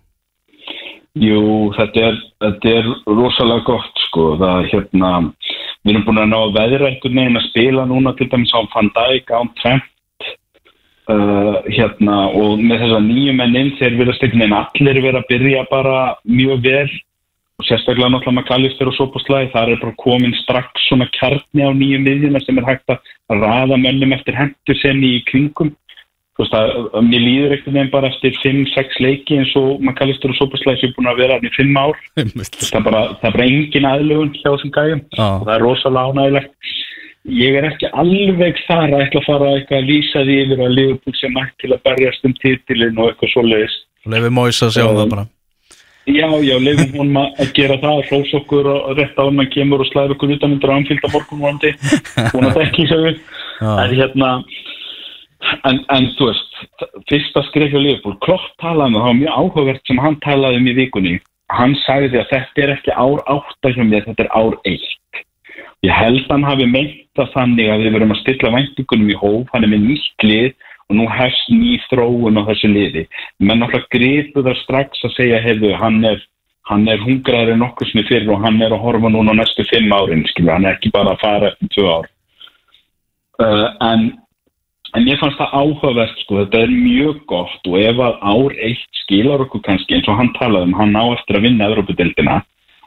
Jú, 1.15 1.71
þetta 1.77 2.07
er, 2.09 2.21
þetta 2.43 2.71
er 2.81 2.87
rosalega 3.07 3.63
gott 3.69 4.01
sko, 4.09 4.33
það 4.41 4.65
hérna, 4.73 5.11
við 5.85 5.93
erum 5.93 6.07
búin 6.09 6.23
að 6.25 6.31
ná 6.33 6.39
að 6.41 6.55
veðra 6.57 6.89
einhvern 6.89 7.21
veginn 7.21 7.39
að 7.39 7.45
spila 7.49 7.85
núna 7.87 8.15
til 8.17 8.27
dæmis 8.33 8.51
á 8.51 8.59
Van 8.73 8.91
Dijk, 8.97 9.31
án 9.31 9.53
Trent 9.61 10.27
uh, 11.07 11.61
hérna 11.69 12.19
og 12.35 12.59
með 12.59 12.83
þess 12.83 12.97
að 12.97 13.07
nýju 13.07 13.35
mennin 13.39 13.73
þeir 13.79 13.99
verðast 14.01 14.25
einhvern 14.25 14.43
veginn 14.43 14.59
allir 14.59 15.01
vera 15.07 15.21
að 15.21 15.29
byrja 15.31 15.65
bara 15.71 15.99
mjög 16.27 16.65
vel 16.65 16.89
og 17.55 17.67
sérstaklega 17.67 18.11
náttúrulega 18.11 18.39
með 18.39 18.47
Kallistur 18.49 18.91
og 18.91 18.97
Sopaslæði, 18.97 19.51
það 19.53 19.71
er 19.71 19.81
bara 19.83 19.97
komin 20.01 20.35
strax 20.41 20.85
svona 20.89 21.07
kjarni 21.15 21.63
á 21.63 21.71
nýju 21.71 22.01
miðjuna 22.03 22.43
sem 22.43 22.59
er 22.59 22.67
hægt 22.67 22.91
að 22.91 23.41
raða 23.41 23.79
mönnum 23.79 24.15
eftir 24.17 24.37
hendur 24.37 24.79
senni 24.81 25.17
í 25.19 25.25
kringum. 25.29 25.71
Þú 26.35 26.43
veist 26.43 26.55
að, 26.59 26.71
að 26.99 27.05
mér 27.07 27.21
líður 27.23 27.53
einhvern 27.55 27.77
veginn 27.77 27.91
bara 27.93 28.09
eftir 28.11 28.39
5-6 28.41 28.97
leiki 28.99 29.37
eins 29.39 29.53
og 29.55 29.83
Makalistur 29.87 30.33
og 30.33 30.39
Sopaslæs 30.41 30.83
er 30.83 30.91
búin 30.97 31.07
að 31.07 31.21
vera 31.23 31.37
í 31.39 31.51
5 31.55 31.79
ár. 31.79 32.01
Það 32.25 32.81
er 32.81 32.87
bara, 32.89 33.03
það 33.21 33.29
er 33.29 33.37
bara 33.37 33.47
engin 33.47 33.87
aðlugun 33.87 34.33
hjá 34.35 34.49
þessum 34.49 34.73
gæjum. 34.75 35.05
Já. 35.15 35.27
og 35.29 35.47
það 35.47 35.53
er 35.55 35.63
rosalega 35.63 36.11
ánægilegt 36.11 36.73
ég 37.25 37.57
er 37.57 37.65
ekki 37.71 37.89
alveg 37.97 38.59
þar 38.67 38.91
að 38.91 39.03
ætla 39.05 39.21
að 39.21 39.27
fara 39.29 39.53
eitthvað 39.55 39.79
að 39.79 39.87
lýsa 39.89 40.25
því 40.25 40.35
yfir 40.43 40.61
að 40.61 40.75
Liverpool 40.75 41.17
sem 41.17 41.33
mætt 41.33 41.55
til 41.61 41.71
að 41.73 41.83
berjast 41.87 42.27
um 42.27 42.35
titilin 42.41 42.99
og 42.99 43.09
eitthvað 43.09 43.31
svoleiðis. 43.33 43.77
Lefi 44.13 44.31
Móis 44.35 44.61
að 44.61 44.75
sjá 44.75 44.85
Um, 44.85 44.99
það 44.99 45.09
bara 45.15 45.25
Já, 46.05 46.27
já, 46.45 46.55
leifum 46.61 46.99
hún 46.99 47.17
að 47.17 47.51
gera 47.57 47.79
það 47.81 48.03
hrós 48.11 48.33
okkur 48.37 48.67
og 48.69 48.91
rétt 48.99 49.17
á 49.17 49.25
hann 49.25 49.41
að 49.41 49.53
kemur 49.55 49.81
og 49.81 49.87
slæður 49.89 50.13
okkur 50.13 50.35
utan 50.35 50.53
undir 50.53 50.73
ánfylgda 50.75 51.09
morgun 51.09 51.41
vonandi 51.41 51.71
hún 52.35 52.45
að 52.45 52.59
dekki 52.59 52.85
við 52.91 53.15
en 53.65 53.95
hérna 53.97 54.29
en, 55.65 55.79
en 55.93 56.09
þú 56.17 56.29
veist, 56.29 56.59
fyrsta 57.09 57.43
skrif 57.49 57.73
hjá 57.73 57.79
Leifbúl, 57.81 58.17
Klopp 58.25 58.45
talaði 58.61 58.99
um 58.99 59.01
það, 59.01 59.17
mjög 59.21 59.39
áhugavert 59.39 59.89
sem 59.89 60.01
hann 60.01 60.19
talaði 60.25 60.61
um 60.61 60.69
í 60.69 60.75
vikunni. 60.79 61.15
Hann 61.53 61.75
sagði 61.83 62.21
að 62.21 62.29
þetta 62.31 62.63
er 62.63 62.75
ekki 62.75 62.93
ár 62.97 63.21
mér, 63.81 64.05
þetta 64.07 64.25
er 64.25 64.31
ár 64.33 64.57
eitt. 64.65 65.21
Ég 65.85 65.93
held 65.93 66.25
hann 66.31 66.45
hafi 66.47 66.65
meint 66.65 67.01
það 67.17 67.33
þannig 67.35 67.69
að 67.69 67.83
við 67.83 67.97
verum 67.97 68.13
að 68.15 68.21
stilla 68.23 68.53
væntingunum 68.55 69.11
í 69.11 69.19
hóf, 69.19 69.51
hann 69.53 69.67
er 69.67 69.71
með 69.73 69.85
nýtt 69.89 70.25
lið 70.25 70.53
og 70.89 70.97
nú 70.99 71.07
hefst 71.09 71.49
ný 71.49 71.77
þróun 71.89 72.39
á 72.39 72.47
þessu 72.51 72.69
liði. 72.71 73.05
Menn 73.39 73.63
náttúrulega 73.63 73.91
gripu 73.95 74.43
það 74.45 74.61
strax 74.61 75.05
að 75.07 75.15
segja 75.17 75.43
hefðu, 75.45 75.73
hann 75.81 76.03
er 76.05 76.21
hann 76.69 76.87
er 76.89 77.01
hungraður 77.01 77.59
nokkuð 77.61 77.91
sinni 77.91 78.07
fyrir 78.07 78.31
og 78.33 78.41
hann 78.41 78.57
er 78.65 78.73
að 78.73 78.81
horfa 78.81 79.09
núna 79.13 79.35
næstu 79.37 79.65
fimm 79.69 79.91
árin, 79.93 80.25
skilur, 80.31 80.55
hann 80.55 80.65
er 80.65 80.77
ekki 80.79 80.89
bara 80.93 81.13
að 81.13 81.21
fara 81.21 81.51
eftir 81.51 81.73
tvö 81.75 81.89
ár. 81.93 82.07
Uh, 83.35 83.67
en 83.85 84.05
en 84.95 85.07
ég 85.09 85.19
fannst 85.19 85.37
það 85.41 85.55
áhugavert 85.59 86.19
sko, 86.23 86.39
þetta 86.39 86.61
er 86.63 86.71
mjög 86.71 87.23
gott 87.29 87.69
og 87.69 87.77
ef 87.81 87.97
að 87.99 88.19
ár 88.31 88.53
eitt 88.63 88.99
skilar 89.03 89.43
okkur 89.43 89.63
kannski 89.65 89.97
eins 89.97 90.07
og 90.07 90.19
hann 90.21 90.31
talaði 90.37 90.69
um, 90.69 90.77
hann 90.79 90.95
á 90.95 91.03
eftir 91.17 91.37
að 91.37 91.47
vinna 91.49 91.67
Evropadeildina 91.67 92.37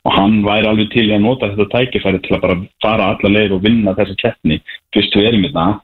og 0.09 0.15
hann 0.17 0.39
væri 0.47 0.71
alveg 0.71 0.89
til 0.95 1.05
að 1.13 1.27
nota 1.27 1.51
þetta 1.53 1.69
tækifæri 1.75 2.23
til 2.25 2.37
að 2.37 2.45
bara 2.47 2.57
fara 2.85 3.11
alla 3.13 3.33
leið 3.35 3.59
og 3.59 3.65
vinna 3.67 3.95
þessa 3.99 4.17
keppni 4.23 4.61
fyrst 4.97 5.19
við 5.19 5.29
erum 5.31 5.45
í 5.45 5.53
það 5.53 5.75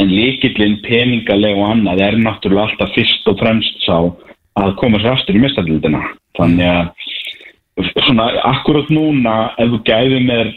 en 0.00 0.08
líkillin 0.08 0.78
peningaleg 0.86 1.58
og 1.58 1.70
annað 1.74 2.04
er 2.06 2.18
náttúrulega 2.20 2.70
alltaf 2.70 2.94
fyrst 2.96 3.28
og 3.28 3.38
fremst 3.42 3.84
sá 3.84 3.98
að 4.62 4.74
koma 4.80 5.00
sér 5.00 5.16
aftur 5.16 5.36
í 5.36 5.42
mestadildina 5.42 6.02
þannig 6.38 6.68
að 6.68 7.92
svona 8.06 8.28
akkurat 8.48 8.90
núna 8.92 9.36
ef 9.60 9.70
þú 9.72 9.80
gæði 9.88 10.20
með 10.26 10.52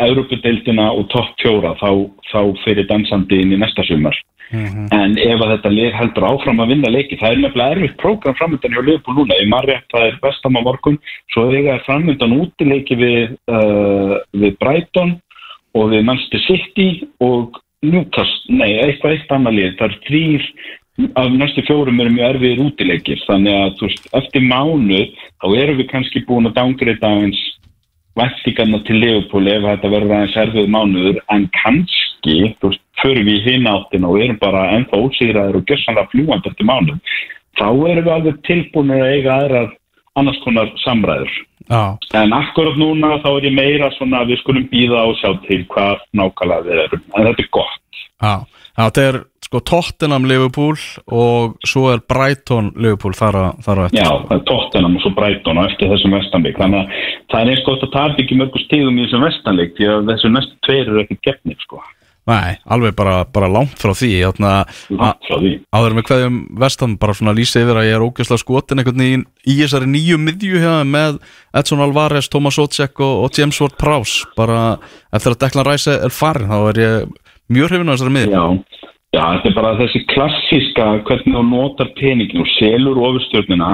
Európa-deildina 0.00 0.90
og 0.96 1.08
topp 1.12 1.32
fjóra 1.42 1.74
þá, 1.80 1.90
þá 2.30 2.40
fyrir 2.64 2.88
dansandi 2.88 3.40
inn 3.42 3.54
í 3.54 3.60
næsta 3.60 3.84
sumar. 3.84 4.16
En 4.50 5.12
ef 5.20 5.42
að 5.44 5.52
þetta 5.52 5.70
lið 5.70 5.92
heldur 5.94 6.26
áfram 6.26 6.62
að 6.64 6.72
vinna 6.72 6.90
leiki 6.90 7.18
það 7.20 7.34
er 7.34 7.42
nefnilega 7.44 7.74
erfitt 7.76 7.98
prógram 8.00 8.36
framöndan 8.38 8.74
hjá 8.74 8.80
Liverpool 8.82 9.18
núna, 9.20 9.36
ég 9.38 9.50
maður 9.52 9.70
rétt 9.70 9.92
það 9.92 10.06
er 10.08 10.16
vestam 10.24 10.58
á 10.58 10.60
morgun. 10.66 10.98
Svo 11.30 11.44
er 11.52 11.68
það 11.68 11.84
framöndan 11.86 12.36
útileiki 12.40 12.96
við, 12.98 13.36
uh, 13.52 14.16
við 14.34 14.56
Brighton 14.62 15.14
og 15.78 15.92
við 15.92 16.06
Manchester 16.08 16.42
City 16.48 16.88
og 17.22 17.60
Newcastle, 17.80 18.58
nei, 18.60 18.74
eitthvað 18.82 19.14
eitt 19.14 19.32
annað 19.32 19.56
lið, 19.56 19.70
það 19.78 19.86
er 19.86 19.94
þrýr 20.06 20.48
af 21.16 21.30
næstu 21.32 21.62
fjórum 21.64 22.02
eru 22.02 22.12
mjög 22.12 22.34
erfiðir 22.34 22.60
útileikir. 22.66 23.22
Þannig 23.24 23.56
að 23.56 23.72
þú 23.78 23.88
veist, 23.88 24.10
eftir 24.20 24.44
mánuð 24.44 25.06
þá 25.40 25.46
erum 25.62 25.80
við 25.80 25.88
kannski 25.94 26.24
búin 26.28 26.50
að 26.50 26.58
dangreita 26.58 27.14
eins 27.22 27.40
væntingarna 28.20 28.82
til 28.84 28.98
Leopold 29.00 29.48
ef 29.48 29.64
þetta 29.64 29.92
verður 29.94 30.16
aðeins 30.18 30.38
erfið 30.44 30.70
mánuður. 30.76 31.22
En 31.32 31.48
kannski, 31.56 32.36
þú 32.60 32.74
veist, 32.74 32.84
förum 33.00 33.28
við 33.30 33.38
í 33.40 33.56
hináttin 33.56 34.04
og 34.04 34.20
erum 34.20 34.40
bara 34.42 34.68
ennþá 34.76 35.00
ósýraðir 35.00 35.60
og 35.60 35.68
gjössanlega 35.70 36.12
fljúandi 36.12 36.52
eftir 36.52 36.68
mánuð 36.68 36.98
þá 37.60 37.68
erum 37.68 38.04
við 38.06 38.12
alveg 38.14 38.40
tilbúin 38.46 38.92
að 38.94 39.06
eiga 39.14 39.36
aðrar 39.36 39.70
annars 40.18 40.40
konar 40.44 40.70
samræður. 40.84 41.32
Já, 41.70 41.96
en 42.18 42.32
akkurat 42.34 42.78
núna 42.80 43.18
þá 43.22 43.28
er 43.30 43.46
ég 43.46 43.54
meira 43.54 43.90
svona 43.94 44.24
að 44.24 44.32
við 44.32 44.40
skulum 44.42 44.64
býða 44.72 45.04
og 45.06 45.18
sjá 45.20 45.30
til 45.46 45.60
hvað 45.70 46.00
nákvæmlega 46.18 46.66
við 46.66 46.80
erum, 46.86 47.04
en 47.14 47.28
þetta 47.28 47.44
er 47.44 47.50
gott. 47.54 48.00
Já, 48.20 48.34
já 48.74 48.82
þetta 48.82 49.04
er 49.10 49.20
sko 49.50 49.60
Tottenham 49.66 50.26
Liverpool 50.30 50.76
og 51.10 51.54
svo 51.66 51.88
er 51.90 52.02
Brighton 52.10 52.72
Liverpool 52.78 53.14
þar 53.18 53.38
að, 53.38 53.62
þar 53.66 53.82
að 53.82 53.88
eftir. 53.88 54.02
Já, 54.02 54.10
það 54.26 54.34
er 54.36 54.44
Tottenham 54.50 54.98
og 54.98 55.04
svo 55.04 55.14
Brighton 55.16 55.62
og 55.62 55.70
eftir 55.70 55.94
þessum 55.94 56.18
vestanleik. 56.18 56.58
Þannig 56.58 56.82
að 56.82 57.00
það 57.30 57.40
er 57.40 57.54
eins 57.54 57.64
gott 57.68 57.86
að 57.86 57.94
tapa 57.96 58.22
ekki 58.24 58.38
mörgur 58.38 58.66
stíðum 58.66 58.98
í 58.98 59.06
þessum 59.06 59.26
vestanleik 59.26 59.74
því 59.78 59.88
að 59.94 60.12
þessu 60.12 60.34
næstu 60.34 60.60
tveir 60.66 60.84
eru 60.84 61.02
ekkert 61.04 61.24
gefnir 61.26 61.64
sko, 61.64 61.82
Nei, 62.30 62.58
alveg 62.70 62.94
bara, 62.94 63.24
bara 63.26 63.48
langt 63.50 63.80
frá 63.80 63.90
því 63.96 64.10
langt 64.38 65.24
frá 65.26 65.36
því. 65.40 65.52
áður 65.74 65.96
með 65.96 66.06
hverjum 66.10 66.36
vestam 66.62 66.96
bara 67.00 67.16
svona 67.16 67.34
lýsa 67.34 67.62
yfir 67.64 67.80
að 67.80 67.88
ég 67.88 67.96
er 67.96 68.04
ógeðslega 68.04 68.42
skotin 68.44 68.82
einhvern 68.82 69.02
veginn 69.02 69.24
í 69.42 69.56
þessari 69.58 69.88
nýju 69.90 70.18
miðju 70.20 70.60
hérna 70.62 70.84
með 70.86 71.18
Edson 71.56 71.82
Alvarez, 71.82 72.28
Thomas 72.30 72.60
Ocek 72.62 73.02
og, 73.02 73.24
og 73.24 73.34
James 73.38 73.58
Ward-Prowse 73.62 74.30
bara 74.38 74.78
eftir 75.10 75.34
að 75.34 75.40
Declan 75.42 75.66
Rice 75.66 75.96
er 75.96 76.14
farin 76.14 76.50
þá 76.52 76.58
er 76.70 76.80
ég 76.84 77.10
mjög 77.50 77.72
hrifin 77.72 77.90
á 77.90 77.94
þessari 77.96 78.14
miðju. 78.16 78.30
Já, 78.30 78.44
já, 79.16 79.22
þetta 79.34 79.50
er 79.50 79.58
bara 79.58 79.76
þessi 79.80 80.04
klassíska 80.14 80.88
hvernig 81.08 81.38
þú 81.38 81.44
notar 81.50 81.94
peningin 81.98 82.44
og 82.44 82.52
selur 82.58 83.02
ofurstjörnina 83.08 83.72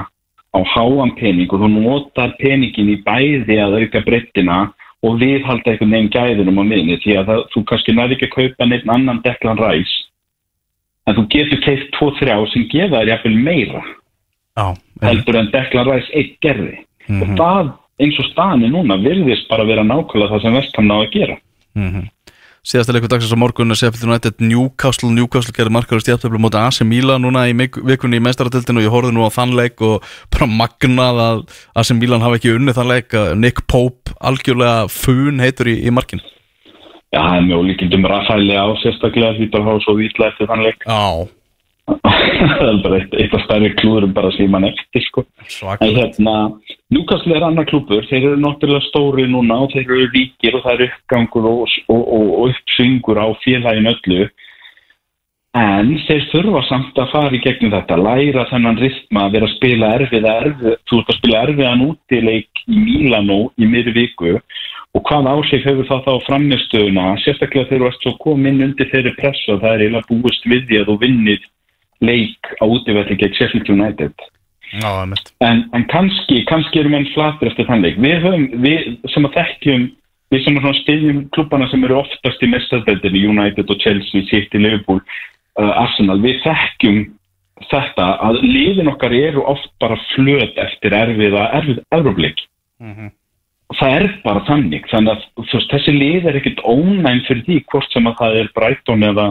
á 0.56 0.58
háan 0.72 1.12
pening 1.20 1.52
og 1.52 1.60
þú 1.60 1.70
notar 1.74 2.32
peningin 2.40 2.94
í 2.94 3.00
bæði 3.04 3.60
að 3.60 3.80
auka 3.82 4.04
breyttina 4.06 4.60
og 5.04 5.18
viðhalda 5.20 5.72
einhvern 5.72 5.92
veginn 5.92 6.12
gæðinum 6.14 6.60
á 6.60 6.64
miðinni 6.64 6.98
því 7.02 7.16
að 7.20 7.30
það, 7.30 7.40
þú 7.52 7.62
kannski 7.70 7.94
næri 7.96 8.16
ekki 8.16 8.28
að 8.30 8.36
kaupa 8.36 8.68
neitt 8.68 8.88
annan 8.88 9.22
Declan 9.24 9.60
Rice 9.60 9.96
en 11.06 11.18
þú 11.18 11.26
getur 11.34 11.62
keift 11.66 11.90
2-3 11.98 12.38
sem 12.52 12.68
gefa 12.72 13.00
þér 13.02 13.12
jafnvel 13.12 13.36
meira 13.48 13.82
Já, 14.56 14.72
heldur 15.04 15.36
en 15.36 15.50
Declan 15.52 15.88
Rice 15.90 16.08
eitt 16.16 16.38
gerði. 16.40 16.78
Og 17.12 17.34
það 17.36 17.74
eins 18.02 18.18
og 18.20 18.28
staðan 18.30 18.64
er 18.66 18.72
núna 18.72 18.96
virðist 19.00 19.48
bara 19.50 19.66
vera 19.68 19.84
nákvæmlega 19.86 20.32
það 20.32 20.44
sem 20.44 20.56
Vestham 20.56 20.88
ná 20.88 20.96
að 20.98 21.10
gera 21.12 21.36
síðasta 22.66 22.94
leikur 22.94 23.10
dagsins 23.12 23.34
á 23.34 23.38
morgun 23.38 23.70
er 23.70 23.78
Sheffield 23.78 24.08
United 24.08 24.40
Newcastle. 24.42 25.12
Newcastle 25.14 25.54
gerði 25.54 25.76
markaður 25.76 26.02
stjæftöflu 26.02 26.40
móti 26.42 26.58
AC 26.58 26.82
Milan 26.86 27.22
núna 27.22 27.46
í 27.46 27.54
vikunni 27.54 28.18
í 28.18 28.24
meistaratildinu 28.26 28.82
og 28.82 28.88
ég 28.88 28.94
horfði 28.94 29.14
nú 29.14 29.26
á 29.26 29.30
þann 29.30 29.54
leik 29.58 29.82
og 29.86 30.06
bara 30.34 30.50
magnað 30.50 31.20
að 31.26 31.44
AC 31.78 31.94
Milan 31.94 32.26
hafi 32.26 32.40
ekki 32.40 32.56
unnið 32.58 32.80
þann 32.80 32.90
leik. 32.90 33.14
Að 33.14 33.36
Nick 33.42 33.66
Pope 33.70 34.16
algjörlega 34.18 34.88
fun 34.90 35.38
heitur 35.44 35.70
í, 35.70 35.78
í 35.86 35.94
markin 35.94 36.24
Já, 37.14 37.22
það 37.22 37.36
er 37.38 37.44
mjög 37.46 37.66
líkindum 37.70 38.06
Rafaeli 38.10 38.56
á 38.58 38.66
sérstaklega 38.82 39.36
því 39.38 39.46
bara 39.52 39.66
hafa 39.70 39.82
svo 39.84 39.94
vítla 39.96 40.30
eftir 40.32 40.48
þann 40.50 40.64
leik. 40.66 40.82
Já, 40.84 41.28
það 41.86 42.70
er 42.70 42.80
bara 42.82 42.98
eitt, 43.00 43.14
eitt 43.14 43.34
af 43.36 43.44
stærri 43.44 43.70
klúðurum 43.78 44.14
bara 44.16 44.32
sem 44.34 44.50
mann 44.50 44.66
eftir 44.68 45.04
sko. 45.06 45.24
en 45.80 45.94
hérna 45.94 46.34
Newcastle 46.90 47.36
er 47.36 47.46
annar 47.46 47.66
klúpur, 47.70 48.06
þeir 48.10 48.32
eru 48.32 48.40
náttúrulega 48.42 48.86
stóri 48.88 49.26
núna 49.30 49.60
og 49.64 49.72
þeir 49.74 49.86
eru 49.86 50.08
ríkir 50.14 50.58
og 50.58 50.66
það 50.66 50.74
er 50.74 50.90
uppgangur 50.90 51.48
og, 51.52 51.78
og, 51.88 52.02
og, 52.02 52.26
og 52.40 52.50
uppsyngur 52.50 53.22
á 53.22 53.26
félagin 53.44 53.90
öllu. 53.92 54.28
En 55.56 55.94
þeir 56.04 56.26
þurfa 56.30 56.62
samt 56.68 56.98
að 57.00 57.12
fara 57.14 57.32
í 57.32 57.40
gegnum 57.40 57.72
þetta, 57.72 57.96
læra 57.96 58.44
þennan 58.50 58.80
rytma 58.82 59.24
að 59.24 59.36
vera 59.36 59.48
að 59.48 59.54
spila 59.54 59.92
erfið 59.96 60.30
erfið 60.32 60.74
þú 60.90 60.98
ert 61.00 61.12
að 61.12 61.18
spila 61.20 61.42
erfiðan 61.46 61.84
útileik 61.86 62.64
í 62.66 62.80
Mílanó 62.82 63.38
í 63.56 63.70
miður 63.70 63.96
viku. 63.96 64.34
Og 64.96 65.04
hvað 65.08 65.30
áhrif 65.32 65.64
hefur 65.64 65.88
það 65.88 66.04
þá 66.04 66.12
á 66.12 66.26
framistöðuna 66.26 67.06
sérstaklega 67.24 67.70
þegar 67.70 67.82
þú 67.82 67.88
ert 67.88 68.04
svo 68.04 68.12
komin 68.20 68.62
undir 68.64 68.90
þeirri 68.92 69.12
pressa 69.16 69.58
það 69.62 69.72
er 69.72 69.84
eiginlega 69.86 70.08
búist 70.12 70.48
við 70.48 70.68
því 70.68 70.80
að 70.80 70.90
þú 70.90 70.96
vinnir 71.02 71.42
leik 72.04 72.50
á 72.60 72.64
útivelli 72.64 73.18
gegn 73.20 73.36
Sheffield 73.36 73.70
United. 73.72 74.14
Mitt 75.06 75.30
en, 75.46 75.62
en 75.76 75.84
kannski, 75.92 76.42
kannski 76.50 76.80
erum 76.80 76.96
enn 76.98 77.08
flatir 77.14 77.52
eftir 77.52 77.68
þann 77.68 77.84
leik. 77.86 78.00
Við 78.02 78.24
höfum, 78.24 78.46
við 78.64 78.88
sem 79.14 79.28
að 79.28 79.38
þekkjum 79.38 79.86
við 80.34 80.42
sem 80.42 80.58
að 80.58 80.80
stiðjum 80.80 81.20
klubbana 81.36 81.68
sem 81.70 81.84
eru 81.86 82.00
oftast 82.00 82.42
í 82.42 82.48
mestadeldinni, 82.50 83.28
United 83.30 83.70
og 83.70 83.78
Chelsea 83.84 84.26
City, 84.26 84.58
Liverpool, 84.58 84.98
uh, 85.60 85.70
Arsenal 85.84 86.18
við 86.24 86.40
þekkjum 86.42 87.04
þetta 87.70 88.08
að 88.26 88.40
liðin 88.42 88.90
okkar 88.90 89.14
eru 89.16 89.46
oft 89.48 89.70
bara 89.80 89.96
flöt 90.10 90.58
eftir 90.60 90.96
erfiða, 90.98 91.46
erfið 91.56 91.78
Európleik 91.94 92.42
það 93.74 93.94
er 93.98 94.06
bara 94.22 94.44
þannig. 94.46 94.86
Þannig 94.90 95.12
að 95.14 95.24
veist, 95.42 95.70
þessi 95.72 95.94
lið 95.94 96.28
er 96.30 96.38
ekkert 96.38 96.62
ónæm 96.62 97.22
fyrir 97.26 97.44
því 97.48 97.58
hvort 97.72 97.94
sem 97.94 98.06
að 98.06 98.18
það 98.20 98.38
er 98.40 98.50
Brighton 98.54 99.06
eða, 99.08 99.26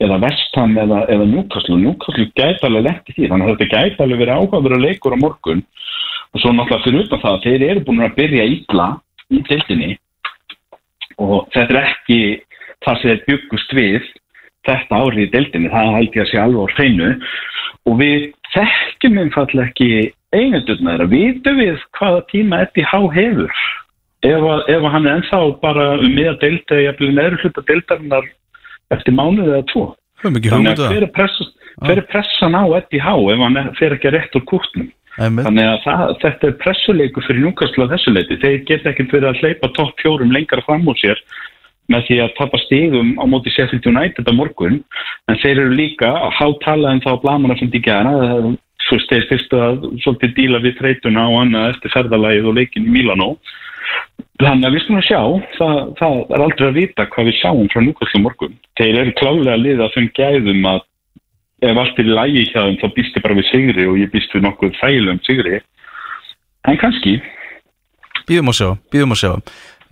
eða 0.00 0.18
Vestham 0.24 0.76
eða, 0.80 1.02
eða 1.12 1.26
gæti 2.36 2.66
alveg 2.66 2.86
lett 2.86 3.10
í 3.10 3.16
því 3.16 3.30
þannig 3.30 3.46
að 3.46 3.50
þetta 3.52 3.76
gæti 3.76 4.04
alveg 4.04 4.22
verið 4.22 4.36
áhugaður 4.36 4.84
leikur 4.84 5.16
á 5.16 5.22
morgun. 5.22 5.64
Og 6.30 6.40
svo 6.40 6.52
náttúrulega 6.54 6.84
fyrir 6.84 7.04
utan 7.04 7.22
það 7.24 7.42
þeir 7.44 7.64
eru 7.66 7.84
búin 7.84 8.04
að 8.06 8.16
byrja 8.16 8.46
ítla 8.46 8.86
í 9.30 9.42
tildinni 9.48 9.90
og 11.20 11.50
þetta 11.52 11.74
er 11.74 11.80
ekki 11.84 12.20
það 12.84 13.00
sem 13.00 13.10
þeir 13.10 13.24
byggust 13.26 13.74
við 13.76 14.06
þetta 14.68 15.00
árið 15.00 15.24
í 15.24 15.30
deildinni, 15.34 15.72
það 15.72 15.94
held 15.96 16.16
ég 16.16 16.24
að 16.24 16.30
sé 16.30 16.40
alveg 16.40 16.64
á 16.64 16.74
hreinu. 16.76 17.10
Og 17.88 18.00
við 18.00 18.26
þekkjum 18.54 19.20
einfall 19.24 19.62
ekki 19.64 19.90
eigendurna 20.36 20.94
þeirra, 20.94 21.08
vitum 21.10 21.60
við 21.60 21.84
hvaða 21.98 22.24
tíma 22.30 22.64
Eddie 22.64 22.88
Há 22.88 23.00
hefur? 23.16 23.62
Ef, 24.20 24.36
að, 24.36 24.66
ef 24.68 24.82
að 24.84 24.92
hann 24.94 25.06
er 25.08 25.16
ennþá 25.18 25.40
bara 25.62 25.86
um 25.96 26.12
miða 26.12 26.36
deildi 26.42 26.82
eða 26.84 27.08
neður 27.16 27.38
hluta 27.40 27.64
deildarinnar 27.70 28.28
eftir 28.94 29.16
mánuð 29.16 29.52
eða 29.54 29.66
tvo 29.72 29.84
þannig 30.20 30.50
að 30.52 30.86
hver 30.86 31.04
er, 31.06 31.12
pressa, 31.16 31.46
hver 31.80 32.02
er 32.02 32.08
pressan 32.10 32.56
á 32.56 32.64
Eddie 32.76 33.00
Há 33.00 33.14
ef 33.16 33.44
hann 33.44 33.60
er, 33.60 33.70
fer 33.78 33.96
ekki 33.96 34.12
rétt 34.12 34.36
úr 34.36 34.46
kútnum 34.50 34.90
Þannig 35.18 35.66
að 35.66 35.78
það, 35.84 36.02
þetta 36.22 36.48
er 36.48 36.58
pressuleiku 36.62 37.22
fyrir 37.26 37.42
Newcastle 37.44 37.84
á 37.84 37.92
þessu 37.92 38.12
leiti. 38.14 38.38
Þeir 38.40 38.60
geta 38.68 38.92
ekkert 38.92 39.14
verið 39.16 39.28
að 39.30 39.40
hleypa 39.42 39.70
topp 39.76 39.98
fjórum 40.00 40.32
lengra 40.32 40.62
fram 40.64 40.86
úr 40.88 40.96
sér 41.00 41.20
með 41.90 42.06
því 42.06 42.18
að 42.22 42.34
tapa 42.38 42.60
stigum 42.62 43.10
á 43.18 43.24
móti 43.26 43.52
Sheffield 43.52 43.88
United 43.90 44.30
á 44.30 44.32
morgun. 44.32 44.80
En 45.28 45.40
þeir 45.42 45.64
eru 45.64 45.74
líka 45.74 46.08
að 46.14 46.36
hátala 46.38 46.94
en 46.94 47.02
þá 47.04 47.10
blamana 47.24 47.58
sem 47.58 47.72
því 47.72 47.82
gera. 47.84 48.14
Svo 48.86 49.00
þeir 49.10 49.26
fyrstu 49.28 49.60
að 49.60 49.88
svolítið 50.04 50.36
díla 50.38 50.62
við 50.62 50.78
þreytuna 50.78 51.26
og 51.28 51.42
annað 51.42 51.74
eftir 51.74 51.94
ferðalagið 51.96 52.48
og 52.48 52.56
leikin 52.56 52.86
í 52.86 52.94
Milano. 52.94 53.34
Þannig 54.40 54.66
að 54.66 54.74
við 54.74 54.82
skulum 54.84 55.00
að 55.00 55.08
sjá, 55.08 55.22
það, 55.56 55.80
það 55.98 56.20
er 56.34 56.44
aldrei 56.44 56.66
að 56.68 56.78
vita 56.78 57.06
hvað 57.12 57.26
við 57.28 57.36
sjáum 57.40 57.66
frá 57.72 57.80
á 57.84 58.18
morgun. 58.24 58.54
Þeir 58.80 59.00
eru 59.02 59.16
klálega 59.18 59.56
að 59.56 59.64
liða 59.66 59.90
þeim 59.94 60.08
gæðum 60.16 60.70
að 60.70 60.80
ef 61.70 61.80
allt 61.82 62.00
er 62.00 62.08
lægi 62.08 62.46
hjá 62.48 62.60
þeim 62.62 62.78
þá 62.80 62.86
býst 62.96 63.18
ég 63.18 63.24
bara 63.26 63.36
við 63.36 63.50
sigri 63.50 63.86
og 63.90 63.98
ég 64.00 64.12
býst 64.14 64.32
við 64.34 64.46
nokkuð 64.46 64.78
þægilegum 64.80 65.20
sigri. 65.26 65.60
En 66.68 66.80
kannski. 66.80 67.18
Býðum 68.28 68.52
að 68.52 68.58
sjá, 68.60 68.68
býðum 68.92 69.16
að 69.16 69.20
sjá 69.20 69.32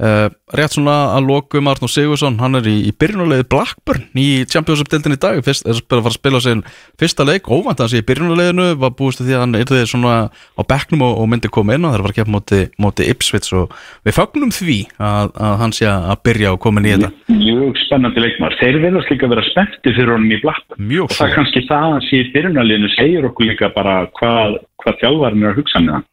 uh, 0.02 0.28
Rétt 0.56 0.74
svona 0.74 0.96
að 1.14 1.28
lokum 1.28 1.68
Arnur 1.70 1.90
Sigursson 1.92 2.38
Hann 2.40 2.58
er 2.58 2.68
í, 2.70 2.76
í 2.88 2.92
byrjunarleiði 2.96 3.46
Blackburn 3.52 4.06
Í 4.18 4.44
Championship-deltin 4.50 5.16
í 5.16 5.20
dag. 5.20 5.40
Fyrst, 5.44 5.66
er 5.68 5.78
að 5.78 6.06
fara 6.06 6.12
að 6.12 6.16
spila 6.16 6.40
sin 6.42 6.62
fyrsta 7.00 7.26
leik. 7.28 7.50
Óvænt 7.50 7.82
sé 7.92 8.02
í 8.02 8.06
byrjunarleiðinu 8.08 8.68
Var 8.82 8.94
búist 8.98 9.22
því 9.22 9.36
að 9.36 9.44
hann 9.44 9.56
því 9.68 9.84
svona 9.90 10.16
á 10.32 10.62
bekknum 10.68 11.04
og, 11.06 11.14
og 11.22 11.30
myndi 11.30 11.50
koma 11.52 11.76
inn 11.76 11.86
og 11.86 11.94
það 11.94 12.08
er 12.08 12.24
að 12.24 12.32
móti, 12.34 12.60
móti 12.80 13.08
Ipswich. 13.12 13.50
Og 13.58 13.74
við 14.06 14.16
fagnum 14.16 14.52
því 14.54 14.78
að, 14.96 15.32
að 15.34 15.56
hann 15.62 15.74
sé 15.76 15.88
að 15.88 16.22
byrja 16.26 16.54
og 16.54 16.60
koma 16.64 16.82
inn 16.82 16.90
í 16.90 16.94
þetta. 16.96 17.12
Mjög 17.38 17.80
spennandi 17.84 18.24
leikmar 18.24 18.58
þeir 18.60 18.80
verðast 18.82 19.12
líka 19.12 19.28
að 19.28 19.34
vera 19.36 19.46
spennti 19.50 19.94
fyrir 19.94 20.14
honum 20.14 20.34
í 20.34 20.40
Blackburn. 20.42 20.84
Mjög 20.90 21.08
og 21.08 21.16
það 21.16 21.34
kannski 21.38 21.64
það 21.68 21.96
að 21.96 22.06
sé 22.08 22.22
í 22.22 22.28
byrjunarliðinu 22.34 22.92
segir 22.96 23.28
okkur 23.30 23.50
líka 23.52 23.72
bara 23.74 23.98
hvað, 24.18 24.60
hvað 24.82 25.02
þjálfarinn 25.02 25.44
er 25.46 25.52
að 25.52 25.60
hugsa 25.62 25.84
með 25.84 25.98
hann 25.98 26.08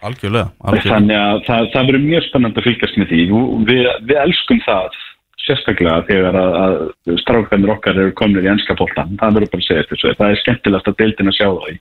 Algjörlega, 0.00 0.50
algjörlega. 0.64 0.94
þannig 0.94 1.18
að 1.20 1.38
það, 1.46 1.70
það 1.74 1.88
verður 1.90 2.04
mjög 2.06 2.26
spennandi 2.26 2.60
að 2.60 2.68
fylgjast 2.68 3.00
með 3.00 3.10
því. 3.10 3.22
Og 3.36 3.64
við, 3.68 3.88
við 4.08 4.20
elskum 4.24 4.62
það 4.64 4.98
sérstaklega 5.40 6.04
þegar 6.08 6.36
að, 6.36 6.56
að 6.60 7.20
strákarnir 7.22 7.72
okkar 7.74 7.98
eru 7.98 8.14
komnir 8.16 8.44
í 8.44 8.50
ennska 8.52 8.76
bóltan 8.76 9.14
það 9.20 9.36
verður 9.38 9.52
bara 9.54 9.62
að 9.64 9.68
segja 9.68 9.86
þessu, 9.88 10.12
það 10.18 10.32
er 10.32 10.40
skemmtilegt 10.42 10.90
að 10.90 10.98
deildin 11.00 11.32
að 11.32 11.36
sjá 11.38 11.46
það 11.48 11.70
í. 11.70 11.76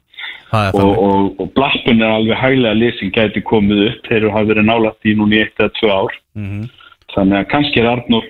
Það 0.49 0.67
og, 0.69 0.77
þannig. 0.79 1.01
Og, 1.05 1.41
og 1.43 1.49
Blackburn 1.57 2.03
er 2.03 2.13
alveg 2.15 2.39
hæglega 2.39 2.79
lýsing 2.79 3.15
gæti 3.15 3.43
komið 3.45 3.81
upp, 3.89 4.07
þeir 4.07 4.27
hafa 4.31 4.49
verið 4.53 4.69
nálægt 4.69 5.09
í 5.09 5.15
núni 5.19 5.41
eitt 5.43 5.59
eða 5.59 5.75
tvö 5.79 5.95
ár. 5.95 6.19
Mhm. 6.39 6.69
þannig 7.09 7.39
að 7.39 7.49
kannski 7.51 7.81
er 7.81 7.87
Arnur 7.89 8.25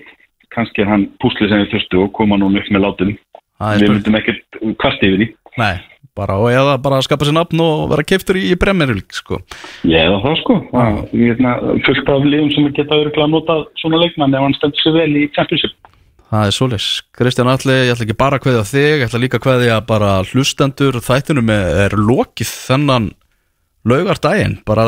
kannski 0.54 0.82
er 0.82 0.90
hann 0.90 1.06
púslið 1.22 1.52
sem 1.52 1.62
við 1.62 1.74
þurftu 1.74 2.02
og 2.04 2.12
koma 2.16 2.38
núna 2.40 2.62
upp 2.62 2.70
með 2.72 2.84
látum. 2.86 3.12
Það 3.60 3.82
við 3.82 3.92
myndum 3.94 4.18
ekkert 4.18 4.60
kvast 4.80 5.04
yfir 5.04 5.20
því. 5.20 5.28
Nei, 5.60 5.74
bara 6.18 6.38
og 6.40 6.50
eða 6.52 6.78
bara 6.82 6.98
að 7.00 7.06
skapa 7.06 7.26
sér 7.26 7.36
nafn 7.36 7.62
og 7.64 7.90
vera 7.92 8.06
keiftur 8.06 8.38
í, 8.40 8.46
í 8.52 8.58
bremmerulík 8.60 9.14
sko. 9.16 9.40
eða 9.86 10.18
það 10.24 10.40
sko 10.42 10.58
fullt 11.86 12.10
af 12.14 12.26
liðum 12.26 12.50
sem 12.54 12.68
geta 12.76 12.98
örgulega 12.98 13.28
að 13.28 13.34
nota 13.36 13.58
svona 13.82 14.02
leikmann 14.02 14.34
ef 14.34 14.46
hann 14.46 14.58
stendur 14.58 14.84
sér 14.84 14.98
vel 14.98 15.10
í 15.22 15.28
championship 15.36 15.76
Það 16.30 16.46
er 16.46 16.54
svoleis. 16.54 16.84
Kristján 17.18 17.48
Alli, 17.50 17.74
ég 17.88 17.88
ætla 17.90 18.04
ekki 18.06 18.14
bara 18.20 18.38
að 18.38 18.44
kveðja 18.44 18.66
þig, 18.68 18.84
ég 18.86 19.08
ætla 19.08 19.18
líka 19.18 19.40
að 19.40 19.44
kveðja 19.48 19.78
bara 19.88 20.10
hlustendur 20.28 21.00
þættinum 21.02 21.50
er, 21.50 21.64
er 21.88 21.96
lokið 21.98 22.52
þennan 22.68 23.08
laugardaginn. 23.90 24.60
Bara 24.68 24.84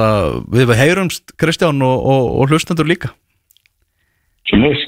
við 0.55 0.71
heyrumst 0.79 1.35
Kristján 1.43 1.83
og, 1.83 1.99
og, 1.99 2.29
og 2.39 2.55
hlustendur 2.55 2.87
líka. 2.87 3.11
leiðis 4.53 4.87